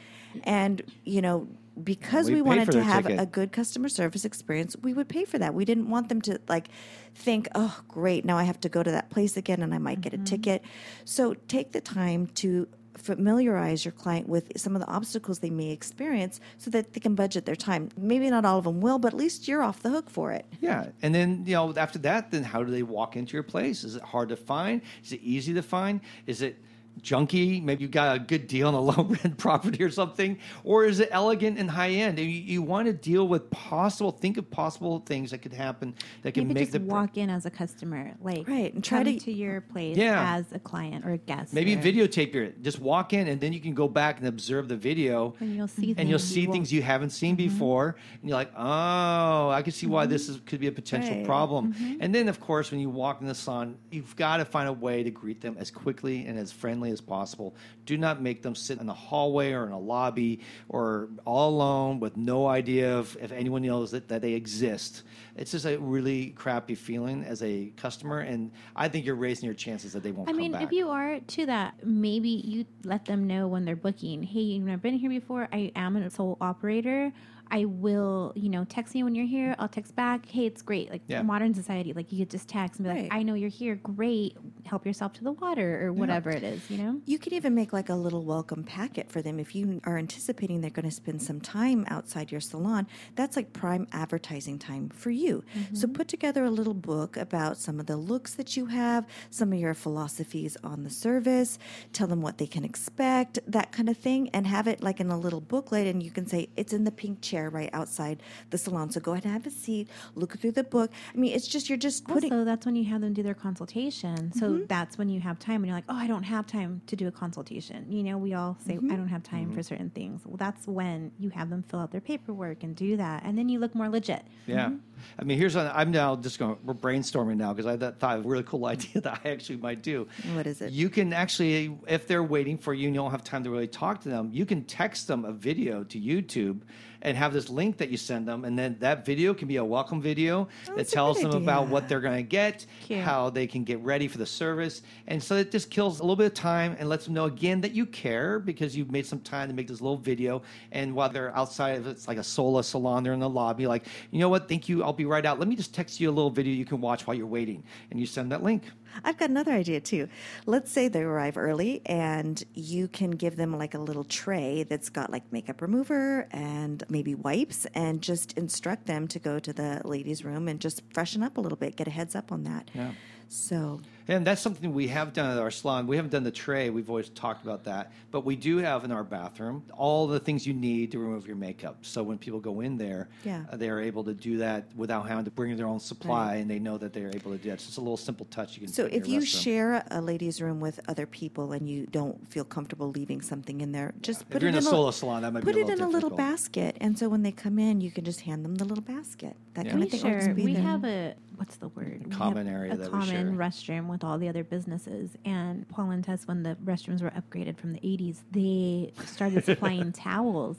and 0.44 0.82
you 1.04 1.20
know. 1.20 1.48
Because 1.82 2.26
We 2.26 2.34
we, 2.34 2.42
wanted 2.42 2.72
to 2.72 2.82
have 2.82 3.06
ticket. 3.06 3.20
a 3.20 3.24
good 3.24 3.52
customer 3.52 3.88
service 3.88 4.26
experience, 4.26 4.76
we 4.82 4.92
would 4.92 5.08
pay 5.08 5.24
for 5.24 5.38
that. 5.38 5.54
We 5.54 5.64
didn't 5.64 5.88
want 5.88 6.10
them 6.10 6.20
to 6.22 6.38
like 6.46 6.68
think, 7.14 7.48
"Oh, 7.54 7.80
great, 7.88 8.26
now 8.26 8.36
I 8.36 8.42
have 8.42 8.60
to 8.60 8.68
go 8.68 8.82
to 8.82 8.90
that 8.90 9.08
place 9.08 9.38
again 9.38 9.62
and 9.62 9.72
I 9.72 9.78
might 9.78 10.02
get 10.02 10.12
a 10.12 10.16
mm-hmm. 10.16 10.24
ticket." 10.24 10.62
So 11.06 11.32
take 11.48 11.72
the 11.72 11.80
time 11.80 12.26
to 12.34 12.68
familiarize 13.00 13.84
your 13.84 13.92
client 13.92 14.28
with 14.28 14.52
some 14.56 14.76
of 14.76 14.80
the 14.80 14.88
obstacles 14.88 15.38
they 15.40 15.50
may 15.50 15.70
experience 15.70 16.40
so 16.58 16.70
that 16.70 16.92
they 16.92 17.00
can 17.00 17.14
budget 17.14 17.46
their 17.46 17.56
time. 17.56 17.88
Maybe 17.96 18.30
not 18.30 18.44
all 18.44 18.58
of 18.58 18.64
them 18.64 18.80
will, 18.80 18.98
but 18.98 19.14
at 19.14 19.18
least 19.18 19.48
you're 19.48 19.62
off 19.62 19.82
the 19.82 19.90
hook 19.90 20.10
for 20.10 20.32
it. 20.32 20.46
Yeah. 20.60 20.86
And 21.02 21.14
then, 21.14 21.44
you 21.46 21.54
know, 21.54 21.74
after 21.76 21.98
that, 22.00 22.30
then 22.30 22.44
how 22.44 22.62
do 22.62 22.70
they 22.70 22.82
walk 22.82 23.16
into 23.16 23.32
your 23.34 23.42
place? 23.42 23.84
Is 23.84 23.96
it 23.96 24.02
hard 24.02 24.28
to 24.28 24.36
find? 24.36 24.82
Is 25.02 25.12
it 25.12 25.20
easy 25.22 25.54
to 25.54 25.62
find? 25.62 26.00
Is 26.26 26.42
it 26.42 26.62
junky? 27.02 27.62
Maybe 27.62 27.82
you 27.82 27.88
got 27.88 28.16
a 28.16 28.18
good 28.18 28.46
deal 28.46 28.68
on 28.68 28.74
a 28.74 28.80
low 28.90 29.04
rent 29.04 29.38
property 29.38 29.82
or 29.82 29.90
something? 29.90 30.38
Or 30.64 30.84
is 30.84 31.00
it 31.00 31.08
elegant 31.12 31.58
and 31.58 31.70
high 31.70 31.90
end? 31.90 32.18
You, 32.18 32.24
you 32.26 32.62
want 32.62 32.86
to 32.86 32.92
deal 32.92 33.28
with 33.28 33.50
possible, 33.50 34.10
think 34.10 34.36
of 34.36 34.50
possible 34.50 35.00
things 35.06 35.30
that 35.30 35.38
could 35.38 35.52
happen 35.52 35.94
that 36.22 36.34
can 36.34 36.48
Maybe 36.48 36.60
make 36.60 36.72
just 36.72 36.84
the. 36.84 36.92
walk 36.92 37.16
in 37.16 37.30
as 37.30 37.46
a 37.46 37.50
customer, 37.50 38.14
like 38.20 38.48
Right, 38.48 38.72
and 38.74 38.82
try 38.82 39.04
come 39.04 39.14
to- 39.14 39.20
to 39.20 39.32
your 39.32 39.60
place 39.60 39.96
Yeah. 39.96 40.36
as 40.36 40.52
a 40.52 40.58
client 40.58 41.04
or 41.04 41.12
a 41.12 41.18
guest. 41.18 41.52
Maybe 41.52 41.74
or- 41.74 41.78
videotape 41.78 42.34
your 42.34 42.48
just 42.62 42.80
walk 42.80 43.12
in 43.12 43.28
and 43.28 43.40
then 43.40 43.52
you 43.52 43.60
can 43.60 43.74
go 43.74 43.88
back 43.88 44.18
and 44.18 44.26
observe 44.26 44.68
the 44.68 44.76
video 44.76 45.34
and 45.40 45.54
you'll 45.54 45.68
see 45.68 45.94
and 45.96 46.08
you'll 46.08 46.18
things 46.18 46.28
see 46.28 46.40
you 46.42 46.52
things 46.52 46.72
you 46.72 46.82
haven't 46.82 47.10
seen 47.10 47.36
mm-hmm. 47.36 47.48
before 47.48 47.96
and 48.20 48.28
you're 48.28 48.36
like 48.36 48.50
oh 48.56 49.50
i 49.50 49.60
can 49.62 49.72
see 49.72 49.86
why 49.86 50.06
this 50.06 50.28
is, 50.28 50.40
could 50.46 50.60
be 50.60 50.66
a 50.66 50.72
potential 50.72 51.14
Right. 51.14 51.24
problem 51.24 51.72
mm-hmm. 51.72 51.94
and 52.00 52.14
then 52.14 52.28
of 52.28 52.40
course 52.40 52.70
when 52.70 52.80
you 52.80 52.90
walk 52.90 53.20
in 53.20 53.26
the 53.26 53.34
salon 53.34 53.76
you've 53.90 54.14
got 54.16 54.38
to 54.38 54.44
find 54.44 54.68
a 54.68 54.72
way 54.72 55.02
to 55.02 55.10
greet 55.10 55.40
them 55.40 55.56
as 55.58 55.70
quickly 55.70 56.26
and 56.26 56.38
as 56.38 56.52
friendly 56.52 56.79
as 56.88 57.02
possible 57.02 57.54
do 57.84 57.98
not 57.98 58.22
make 58.22 58.40
them 58.40 58.54
sit 58.54 58.80
in 58.80 58.86
the 58.86 58.94
hallway 58.94 59.52
or 59.52 59.66
in 59.66 59.72
a 59.72 59.78
lobby 59.78 60.40
or 60.70 61.10
all 61.26 61.50
alone 61.50 62.00
with 62.00 62.16
no 62.16 62.46
idea 62.46 62.96
of 62.96 63.14
if 63.20 63.30
anyone 63.30 63.60
knows 63.60 63.90
that, 63.90 64.08
that 64.08 64.22
they 64.22 64.32
exist 64.32 65.02
it's 65.36 65.50
just 65.50 65.66
a 65.66 65.76
really 65.78 66.30
crappy 66.30 66.74
feeling 66.74 67.22
as 67.24 67.42
a 67.42 67.70
customer 67.76 68.20
and 68.20 68.50
i 68.74 68.88
think 68.88 69.04
you're 69.04 69.14
raising 69.14 69.44
your 69.44 69.54
chances 69.54 69.92
that 69.92 70.02
they 70.02 70.12
won't 70.12 70.30
I 70.30 70.32
mean, 70.32 70.52
back 70.52 70.62
if 70.62 70.72
you 70.72 70.88
are 70.90 71.18
to 71.18 71.46
that, 71.46 71.74
maybe 71.84 72.28
you 72.28 72.64
let 72.84 73.04
them 73.04 73.26
know 73.26 73.48
when 73.48 73.64
they're 73.64 73.74
booking. 73.74 74.22
Hey, 74.22 74.40
you 74.40 74.60
know, 74.60 74.72
I've 74.72 74.82
been 74.82 74.94
here 74.94 75.10
before. 75.10 75.48
I 75.52 75.72
am 75.74 75.96
a 75.96 76.08
sole 76.08 76.38
operator. 76.40 77.12
I 77.50 77.64
will, 77.64 78.32
you 78.36 78.48
know, 78.48 78.64
text 78.64 78.94
me 78.94 79.02
when 79.02 79.14
you're 79.14 79.26
here. 79.26 79.56
I'll 79.58 79.68
text 79.68 79.96
back. 79.96 80.26
Hey, 80.26 80.46
it's 80.46 80.62
great. 80.62 80.90
Like 80.90 81.02
Yeah. 81.08 81.22
modern 81.22 81.54
society, 81.54 81.92
like 81.92 82.12
you 82.12 82.18
could 82.20 82.30
just 82.30 82.48
text 82.48 82.78
and 82.78 82.84
be 82.84 82.90
Right. 82.90 83.02
like, 83.04 83.12
I 83.12 83.22
know 83.22 83.34
you're 83.34 83.48
here. 83.48 83.76
Great. 83.76 84.36
Help 84.64 84.86
yourself 84.86 85.12
to 85.14 85.24
the 85.24 85.32
water 85.32 85.84
or 85.84 85.92
whatever 85.92 86.30
it 86.30 86.42
is, 86.42 86.70
you 86.70 86.78
know? 86.78 87.00
You 87.06 87.18
could 87.18 87.32
even 87.32 87.54
make 87.54 87.72
like 87.72 87.88
a 87.88 87.94
little 87.94 88.24
welcome 88.24 88.62
packet 88.62 89.10
for 89.10 89.20
them 89.22 89.40
if 89.40 89.54
you 89.54 89.80
are 89.84 89.98
anticipating 89.98 90.60
they're 90.60 90.70
going 90.70 90.88
to 90.88 90.94
spend 90.94 91.22
some 91.22 91.40
time 91.40 91.84
outside 91.88 92.30
your 92.30 92.40
salon. 92.40 92.86
That's 93.16 93.36
like 93.36 93.52
prime 93.52 93.88
advertising 93.92 94.58
time 94.58 94.88
for 94.90 95.10
you. 95.10 95.42
So 95.72 95.86
mm-hmm. 95.86 95.94
put 95.94 96.08
together 96.08 96.44
a 96.44 96.50
little 96.50 96.74
book 96.74 97.16
about 97.16 97.56
some 97.56 97.80
of 97.80 97.86
the 97.86 97.96
looks 97.96 98.34
that 98.34 98.56
you 98.56 98.66
have, 98.66 99.06
some 99.30 99.52
of 99.52 99.58
your 99.58 99.74
philosophies 99.74 100.56
on 100.62 100.84
the 100.84 100.90
service, 100.90 101.58
tell 101.92 102.06
them 102.06 102.20
what 102.20 102.38
they 102.38 102.46
can 102.46 102.64
expect, 102.64 103.38
that 103.46 103.72
kind 103.72 103.88
of 103.88 103.96
thing, 103.96 104.28
and 104.30 104.46
have 104.46 104.68
it 104.68 104.82
like 104.82 105.00
in 105.00 105.10
a 105.10 105.18
little 105.18 105.40
booklet. 105.40 105.86
And 105.86 106.02
you 106.02 106.10
can 106.10 106.26
say 106.26 106.48
it's 106.56 106.72
in 106.72 106.84
the 106.84 106.92
pink 106.92 107.20
chair 107.20 107.39
right 107.48 107.70
outside 107.72 108.22
the 108.50 108.58
salon. 108.58 108.90
So 108.90 109.00
go 109.00 109.12
ahead 109.12 109.24
and 109.24 109.32
have 109.32 109.46
a 109.46 109.50
seat, 109.50 109.88
look 110.14 110.36
through 110.38 110.52
the 110.52 110.64
book. 110.64 110.90
I 111.14 111.16
mean, 111.16 111.32
it's 111.34 111.46
just 111.48 111.68
you're 111.70 111.78
just 111.78 112.06
putting. 112.06 112.32
Also, 112.32 112.44
that's 112.44 112.66
when 112.66 112.76
you 112.76 112.84
have 112.86 113.00
them 113.00 113.14
do 113.14 113.22
their 113.22 113.34
consultation. 113.34 114.32
So 114.34 114.50
Mm-hmm. 114.50 114.64
that's 114.66 114.98
when 114.98 115.08
you 115.08 115.20
have 115.20 115.38
time, 115.38 115.56
and 115.56 115.66
you're 115.66 115.76
like, 115.76 115.84
oh, 115.88 115.96
I 115.96 116.06
don't 116.08 116.24
have 116.24 116.46
time 116.46 116.82
to 116.88 116.96
do 116.96 117.06
a 117.06 117.12
consultation. 117.12 117.86
You 117.90 118.02
know, 118.02 118.18
we 118.18 118.34
all 118.34 118.56
say, 118.66 118.74
Mm-hmm. 118.74 118.90
I 118.92 118.96
don't 118.96 119.08
have 119.08 119.22
time 119.22 119.52
for 119.52 119.62
certain 119.62 119.90
things. 119.90 120.22
Well, 120.26 120.36
that's 120.36 120.66
when 120.66 121.12
you 121.18 121.30
have 121.30 121.48
them 121.50 121.62
fill 121.62 121.80
out 121.80 121.92
their 121.92 122.00
paperwork 122.00 122.62
and 122.64 122.74
do 122.74 122.96
that, 122.96 123.22
and 123.24 123.38
then 123.38 123.48
you 123.48 123.58
look 123.60 123.74
more 123.74 123.88
legit. 123.88 124.22
Yeah. 124.46 124.70
I 125.18 125.24
mean, 125.24 125.38
here's 125.38 125.54
what 125.56 125.70
I'm 125.74 125.90
now 125.92 126.16
just 126.16 126.38
going, 126.38 126.56
we're 126.64 126.74
brainstorming 126.74 127.36
now 127.36 127.52
because 127.54 127.66
I 127.66 127.76
th- 127.76 127.94
thought 127.98 128.18
of 128.18 128.26
a 128.26 128.28
really 128.28 128.42
cool 128.42 128.66
idea 128.74 129.00
that 129.02 129.20
I 129.24 129.30
actually 129.30 129.58
might 129.58 129.82
do. 129.82 130.08
What 130.34 130.46
is 130.46 130.60
it? 130.60 130.72
You 130.72 130.90
can 130.90 131.12
actually, 131.12 131.78
if 131.86 132.06
they're 132.06 132.22
waiting 132.22 132.58
for 132.58 132.74
you 132.74 132.86
and 132.88 132.94
you 132.94 133.00
don't 133.00 133.10
have 133.10 133.24
time 133.24 133.44
to 133.44 133.50
really 133.50 133.68
talk 133.68 134.00
to 134.02 134.08
them, 134.08 134.30
you 134.32 134.44
can 134.44 134.64
text 134.64 135.06
them 135.06 135.24
a 135.24 135.32
video 135.32 135.84
to 135.84 135.98
YouTube 136.00 136.60
and 137.02 137.16
have 137.16 137.32
this 137.32 137.48
link 137.48 137.78
that 137.78 137.90
you 137.90 137.96
send 137.96 138.26
them. 138.26 138.44
And 138.44 138.58
then 138.58 138.76
that 138.80 139.06
video 139.06 139.32
can 139.34 139.48
be 139.48 139.56
a 139.56 139.64
welcome 139.64 140.02
video 140.02 140.48
oh, 140.68 140.74
that 140.76 140.80
Oh, 140.80 140.82
that's 140.82 140.92
a 140.92 140.94
tells 140.94 141.20
them 141.20 141.32
about 141.32 141.68
what 141.68 141.88
they're 141.88 142.00
going 142.00 142.16
to 142.16 142.22
get, 142.22 142.66
Cute. 142.86 143.00
how 143.00 143.30
they 143.30 143.46
can 143.46 143.64
get 143.64 143.80
ready 143.80 144.08
for 144.08 144.18
the 144.18 144.26
service. 144.26 144.82
And 145.06 145.22
so 145.22 145.36
it 145.36 145.50
just 145.50 145.70
kills 145.70 146.00
a 146.00 146.02
little 146.02 146.16
bit 146.16 146.26
of 146.26 146.34
time 146.34 146.76
and 146.78 146.88
lets 146.88 147.04
them 147.04 147.14
know 147.14 147.24
again 147.24 147.60
that 147.62 147.72
you 147.72 147.86
care 147.86 148.38
because 148.38 148.76
you've 148.76 148.90
made 148.90 149.06
some 149.06 149.20
time 149.20 149.48
to 149.48 149.54
make 149.54 149.68
this 149.68 149.80
little 149.80 149.96
video. 149.96 150.42
And 150.72 150.94
while 150.94 151.08
they're 151.08 151.34
outside, 151.36 151.80
if 151.80 151.86
it's 151.86 152.08
like 152.08 152.18
a 152.18 152.24
Sola 152.24 152.64
salon, 152.64 153.02
they're 153.02 153.12
in 153.12 153.20
the 153.20 153.28
lobby, 153.28 153.66
like, 153.66 153.86
you 154.10 154.18
know 154.18 154.28
what? 154.28 154.48
Thank 154.48 154.68
you 154.68 154.82
I'll 154.82 154.92
be 154.92 155.04
right 155.04 155.24
out. 155.24 155.38
Let 155.38 155.48
me 155.48 155.56
just 155.56 155.74
text 155.74 156.00
you 156.00 156.10
a 156.10 156.12
little 156.12 156.30
video 156.30 156.52
you 156.54 156.64
can 156.64 156.80
watch 156.80 157.06
while 157.06 157.16
you're 157.16 157.26
waiting, 157.26 157.62
and 157.90 158.00
you 158.00 158.06
send 158.06 158.32
that 158.32 158.42
link. 158.42 158.64
I've 159.04 159.18
got 159.18 159.30
another 159.30 159.52
idea 159.52 159.80
too. 159.80 160.08
Let's 160.46 160.70
say 160.70 160.88
they 160.88 161.02
arrive 161.02 161.36
early 161.36 161.82
and 161.86 162.42
you 162.54 162.88
can 162.88 163.12
give 163.12 163.36
them 163.36 163.56
like 163.56 163.74
a 163.74 163.78
little 163.78 164.04
tray 164.04 164.64
that's 164.64 164.88
got 164.88 165.10
like 165.10 165.30
makeup 165.32 165.62
remover 165.62 166.26
and 166.30 166.82
maybe 166.88 167.14
wipes 167.14 167.66
and 167.74 168.02
just 168.02 168.36
instruct 168.38 168.86
them 168.86 169.08
to 169.08 169.18
go 169.18 169.38
to 169.38 169.52
the 169.52 169.80
ladies' 169.84 170.24
room 170.24 170.48
and 170.48 170.60
just 170.60 170.82
freshen 170.92 171.22
up 171.22 171.36
a 171.36 171.40
little 171.40 171.58
bit, 171.58 171.76
get 171.76 171.86
a 171.86 171.90
heads 171.90 172.14
up 172.14 172.32
on 172.32 172.44
that. 172.44 172.70
Yeah. 172.74 172.92
So, 173.28 173.80
And 174.10 174.26
that's 174.26 174.42
something 174.42 174.74
we 174.74 174.88
have 174.88 175.12
done 175.12 175.30
at 175.30 175.38
our 175.40 175.52
salon. 175.52 175.86
We 175.86 175.94
haven't 175.94 176.10
done 176.10 176.24
the 176.24 176.32
tray. 176.32 176.68
We've 176.68 176.90
always 176.90 177.10
talked 177.10 177.44
about 177.44 177.62
that. 177.64 177.92
But 178.10 178.24
we 178.24 178.34
do 178.34 178.56
have 178.56 178.82
in 178.84 178.90
our 178.90 179.04
bathroom 179.04 179.62
all 179.72 180.08
the 180.08 180.18
things 180.18 180.44
you 180.44 180.52
need 180.52 180.90
to 180.90 180.98
remove 180.98 181.28
your 181.28 181.36
makeup. 181.36 181.78
So 181.82 182.02
when 182.02 182.18
people 182.18 182.40
go 182.40 182.60
in 182.60 182.76
there, 182.76 183.08
Yeah. 183.24 183.44
uh, 183.52 183.56
they're 183.56 183.78
able 183.80 184.02
to 184.02 184.12
do 184.12 184.38
that 184.38 184.64
without 184.74 185.06
having 185.06 185.26
to 185.26 185.30
bring 185.30 185.56
their 185.56 185.68
own 185.68 185.78
supply, 185.78 186.34
and 186.36 186.50
they 186.50 186.58
know 186.58 186.76
that 186.78 186.92
they're 186.92 187.14
able 187.14 187.30
to 187.30 187.38
do 187.38 187.50
that. 187.50 187.54
It's 187.54 187.66
just 187.66 187.78
a 187.78 187.80
little 187.80 187.96
simple 187.96 188.26
touch 188.32 188.56
you 188.56 188.64
can 188.64 188.72
so 188.72 188.82
put 188.82 188.92
in 188.92 189.00
if 189.00 189.06
your 189.06 189.20
you 189.20 189.24
share 189.26 189.84
a 189.92 190.00
ladies' 190.00 190.42
room 190.42 190.58
with 190.58 190.80
other 190.88 191.06
people 191.06 191.52
and 191.52 191.68
you 191.68 191.86
don't 191.86 192.28
feel 192.32 192.42
comfortable 192.44 192.90
leaving 192.90 193.20
something 193.20 193.60
in 193.60 193.70
there, 193.70 193.94
just 194.02 194.22
If 194.22 194.30
put 194.30 194.42
you're 194.42 194.48
it 194.48 194.54
in 194.54 194.54
a 194.56 194.58
in 194.58 194.64
solo 194.64 194.90
salon, 194.90 195.22
that 195.22 195.32
might 195.32 195.44
put 195.44 195.54
be 195.54 195.60
a 195.60 195.62
it 195.64 195.68
little 195.68 195.84
in 195.84 195.88
a 195.88 195.92
little 195.92 196.10
basket, 196.10 196.76
and 196.80 196.98
so 196.98 197.08
when 197.08 197.22
they 197.22 197.30
come 197.32 197.60
in, 197.60 197.80
you 197.80 197.92
can 197.92 198.04
just 198.04 198.22
hand 198.22 198.44
them 198.44 198.56
the 198.56 198.64
little 198.64 198.82
basket. 198.82 199.36
That 199.54 199.66
Yeah. 199.66 199.70
kind 199.72 199.80
We 199.82 199.86
of 199.86 199.90
thing. 199.92 200.00
share. 200.00 200.34
We 200.34 200.54
there. 200.54 200.62
have 200.62 200.84
a 200.84 201.14
what's 201.36 201.56
the 201.56 201.68
word? 201.68 202.02
We 202.04 202.10
common 202.10 202.46
have 202.46 202.54
area 202.56 202.72
A 202.74 202.76
that 202.76 202.86
we 202.92 202.98
common 202.98 203.06
share. 203.06 203.24
restroom 203.30 203.86
with 203.88 203.99
all 204.04 204.18
the 204.18 204.28
other 204.28 204.44
businesses. 204.44 205.10
And 205.24 205.68
Paul 205.68 205.90
and 205.90 206.02
Tess, 206.04 206.26
when 206.26 206.42
the 206.42 206.56
restrooms 206.64 207.02
were 207.02 207.10
upgraded 207.10 207.56
from 207.58 207.72
the 207.72 207.80
'80s, 207.80 208.18
they 208.30 208.92
started 209.06 209.44
supplying 209.44 209.92
towels, 210.08 210.58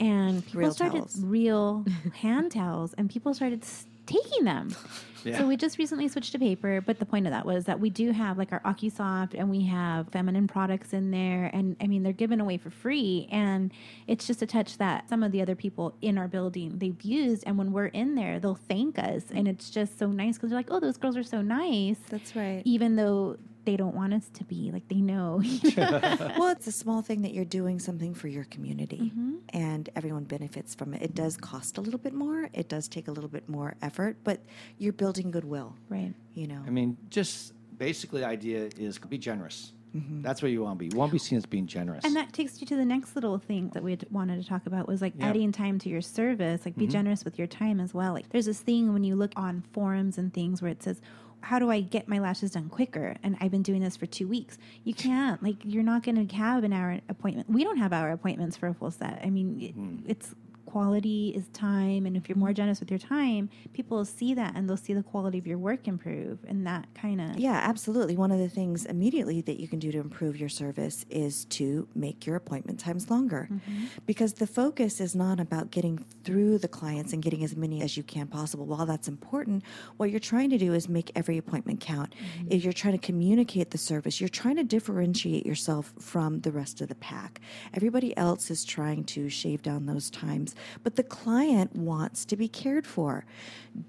and 0.00 0.44
people 0.44 0.60
Real 0.62 0.72
started 0.72 0.98
towels. 0.98 1.20
real 1.24 1.84
hand 2.14 2.52
towels, 2.52 2.94
and 2.94 3.08
people 3.10 3.32
started 3.34 3.62
s- 3.62 3.86
taking 4.06 4.44
them. 4.44 4.74
Yeah. 5.24 5.38
So 5.38 5.46
we 5.46 5.56
just 5.56 5.78
recently 5.78 6.06
switched 6.08 6.32
to 6.32 6.38
paper, 6.38 6.82
but 6.82 6.98
the 6.98 7.06
point 7.06 7.26
of 7.26 7.32
that 7.32 7.46
was 7.46 7.64
that 7.64 7.80
we 7.80 7.88
do 7.88 8.10
have 8.10 8.36
like 8.36 8.52
our 8.52 8.60
AccuSoft 8.60 9.32
and 9.32 9.48
we 9.48 9.64
have 9.64 10.08
feminine 10.10 10.46
products 10.46 10.92
in 10.92 11.10
there, 11.10 11.50
and 11.54 11.76
I 11.80 11.86
mean 11.86 12.02
they're 12.02 12.12
given 12.12 12.42
away 12.42 12.58
for 12.58 12.68
free, 12.68 13.26
and 13.32 13.72
it's 14.06 14.26
just 14.26 14.42
a 14.42 14.46
touch 14.46 14.76
that 14.76 15.08
some 15.08 15.22
of 15.22 15.32
the 15.32 15.40
other 15.40 15.54
people 15.54 15.96
in 16.02 16.18
our 16.18 16.28
building 16.28 16.74
they've 16.76 17.00
used, 17.00 17.42
and 17.46 17.56
when 17.56 17.72
we're 17.72 17.86
in 17.86 18.16
there, 18.16 18.38
they'll 18.38 18.54
thank 18.68 18.98
us, 18.98 19.24
and 19.34 19.48
it's 19.48 19.70
just 19.70 19.98
so 19.98 20.08
nice 20.08 20.36
because 20.36 20.50
they're 20.50 20.58
like, 20.58 20.68
oh, 20.70 20.78
those 20.78 20.98
girls 20.98 21.16
are 21.16 21.22
so 21.22 21.40
nice, 21.40 21.96
That's 22.10 22.36
right. 22.36 22.60
even 22.66 22.96
though 22.96 23.38
they 23.64 23.76
don't 23.76 23.94
want 23.94 24.12
us 24.14 24.28
to 24.34 24.44
be 24.44 24.70
like 24.72 24.88
they 24.88 25.00
know. 25.00 25.42
well, 25.76 26.48
it's 26.50 26.66
a 26.66 26.72
small 26.72 27.02
thing 27.02 27.22
that 27.22 27.32
you're 27.32 27.44
doing 27.44 27.78
something 27.78 28.14
for 28.14 28.28
your 28.28 28.44
community, 28.44 29.12
Mm-hmm. 29.14 29.34
and 29.50 29.88
everyone 29.96 30.24
benefits 30.24 30.74
from 30.74 30.94
it. 30.94 31.02
It 31.02 31.14
does 31.14 31.36
cost 31.36 31.78
a 31.78 31.80
little 31.80 31.98
bit 32.00 32.14
more. 32.14 32.48
It 32.52 32.68
does 32.68 32.88
take 32.88 33.08
a 33.08 33.12
little 33.12 33.28
bit 33.30 33.48
more 33.48 33.74
effort, 33.82 34.16
but 34.24 34.40
you're 34.78 34.92
building 34.92 35.30
goodwill. 35.30 35.74
right. 35.88 36.12
You 36.34 36.46
know. 36.48 36.62
I 36.66 36.70
mean, 36.70 36.96
just 37.10 37.52
basically, 37.78 38.20
the 38.22 38.26
idea 38.26 38.68
is 38.78 38.98
be 38.98 39.18
generous. 39.18 39.72
Mm-hmm. 39.96 40.22
That's 40.22 40.42
where 40.42 40.50
you 40.50 40.62
want 40.64 40.76
to 40.80 40.84
be. 40.84 40.90
You 40.92 40.98
want 40.98 41.10
to 41.10 41.12
be 41.12 41.18
seen 41.20 41.38
as 41.38 41.46
being 41.46 41.66
generous. 41.68 42.04
And 42.04 42.16
that 42.16 42.32
takes 42.32 42.60
you 42.60 42.66
to 42.66 42.74
the 42.74 42.84
next 42.84 43.14
little 43.14 43.38
thing 43.38 43.70
that 43.74 43.82
we 43.84 43.92
had 43.92 44.04
wanted 44.10 44.42
to 44.42 44.48
talk 44.48 44.66
about 44.66 44.88
was 44.88 45.00
like 45.00 45.12
Yeah. 45.16 45.28
adding 45.28 45.52
time 45.52 45.78
to 45.80 45.88
your 45.88 46.00
service, 46.00 46.64
like 46.64 46.74
be 46.74 46.88
generous 46.88 47.24
with 47.24 47.38
your 47.38 47.46
time 47.46 47.78
as 47.78 47.94
well. 47.94 48.12
Like 48.12 48.30
there's 48.30 48.46
this 48.46 48.58
thing 48.60 48.92
when 48.92 49.04
you 49.04 49.14
look 49.14 49.30
on 49.36 49.62
forums 49.72 50.18
and 50.18 50.34
things 50.34 50.60
where 50.60 50.72
it 50.72 50.82
says, 50.82 51.00
how 51.44 51.58
do 51.58 51.70
I 51.70 51.80
get 51.80 52.08
my 52.08 52.18
lashes 52.18 52.52
done 52.52 52.68
quicker? 52.68 53.16
And 53.22 53.36
I've 53.40 53.50
been 53.50 53.62
doing 53.62 53.80
this 53.80 53.96
for 53.96 54.06
two 54.06 54.26
weeks. 54.26 54.58
You 54.82 54.94
can't. 54.94 55.42
Like 55.42 55.56
you're 55.62 55.82
not 55.82 56.02
going 56.02 56.26
to 56.26 56.36
have 56.36 56.64
an 56.64 56.72
hour 56.72 57.00
appointment. 57.08 57.50
We 57.50 57.62
don't 57.64 57.76
have 57.76 57.92
hour 57.92 58.10
appointments 58.10 58.56
for 58.56 58.68
a 58.68 58.74
full 58.74 58.90
set. 58.90 59.20
I 59.22 59.30
mean, 59.30 59.60
it, 59.60 59.72
hmm. 59.74 59.98
it's 60.06 60.34
quality 60.74 61.32
is 61.36 61.46
time, 61.50 62.04
and 62.04 62.16
if 62.16 62.28
you're 62.28 62.36
more 62.36 62.48
mm-hmm. 62.48 62.56
generous 62.56 62.80
with 62.80 62.90
your 62.90 62.98
time, 62.98 63.48
people 63.74 63.96
will 63.96 64.04
see 64.20 64.34
that 64.34 64.56
and 64.56 64.68
they'll 64.68 64.76
see 64.88 64.92
the 64.92 65.04
quality 65.04 65.38
of 65.38 65.46
your 65.46 65.56
work 65.56 65.86
improve, 65.86 66.38
and 66.48 66.66
that 66.66 66.84
kind 66.94 67.20
of 67.20 67.38
Yeah, 67.38 67.60
absolutely. 67.62 68.16
One 68.16 68.32
of 68.32 68.40
the 68.40 68.48
things 68.48 68.84
immediately 68.84 69.40
that 69.42 69.60
you 69.60 69.68
can 69.68 69.78
do 69.78 69.92
to 69.92 70.00
improve 70.00 70.36
your 70.36 70.48
service 70.48 71.06
is 71.10 71.44
to 71.58 71.86
make 71.94 72.26
your 72.26 72.34
appointment 72.34 72.80
times 72.80 73.08
longer. 73.08 73.48
Mm-hmm. 73.52 73.84
Because 74.04 74.32
the 74.34 74.48
focus 74.48 75.00
is 75.00 75.14
not 75.14 75.38
about 75.38 75.70
getting 75.70 76.04
through 76.24 76.58
the 76.58 76.72
clients 76.80 77.12
and 77.12 77.22
getting 77.22 77.44
as 77.44 77.54
many 77.54 77.80
as 77.80 77.96
you 77.96 78.02
can 78.02 78.26
possible. 78.26 78.66
While 78.66 78.86
that's 78.86 79.06
important, 79.06 79.62
what 79.98 80.10
you're 80.10 80.18
trying 80.18 80.50
to 80.50 80.58
do 80.58 80.74
is 80.74 80.88
make 80.88 81.12
every 81.14 81.38
appointment 81.38 81.78
count. 81.80 82.10
Mm-hmm. 82.16 82.48
If 82.50 82.64
you're 82.64 82.72
trying 82.82 82.98
to 82.98 83.06
communicate 83.06 83.70
the 83.70 83.78
service, 83.78 84.20
you're 84.20 84.28
trying 84.42 84.56
to 84.56 84.64
differentiate 84.64 85.46
yourself 85.46 85.94
from 86.00 86.40
the 86.40 86.50
rest 86.50 86.80
of 86.80 86.88
the 86.88 86.96
pack. 86.96 87.40
Everybody 87.74 88.10
else 88.16 88.50
is 88.50 88.64
trying 88.64 89.04
to 89.14 89.28
shave 89.28 89.62
down 89.62 89.86
those 89.86 90.10
times, 90.10 90.56
but 90.82 90.96
the 90.96 91.02
client 91.02 91.74
wants 91.74 92.24
to 92.26 92.36
be 92.36 92.48
cared 92.48 92.86
for. 92.86 93.24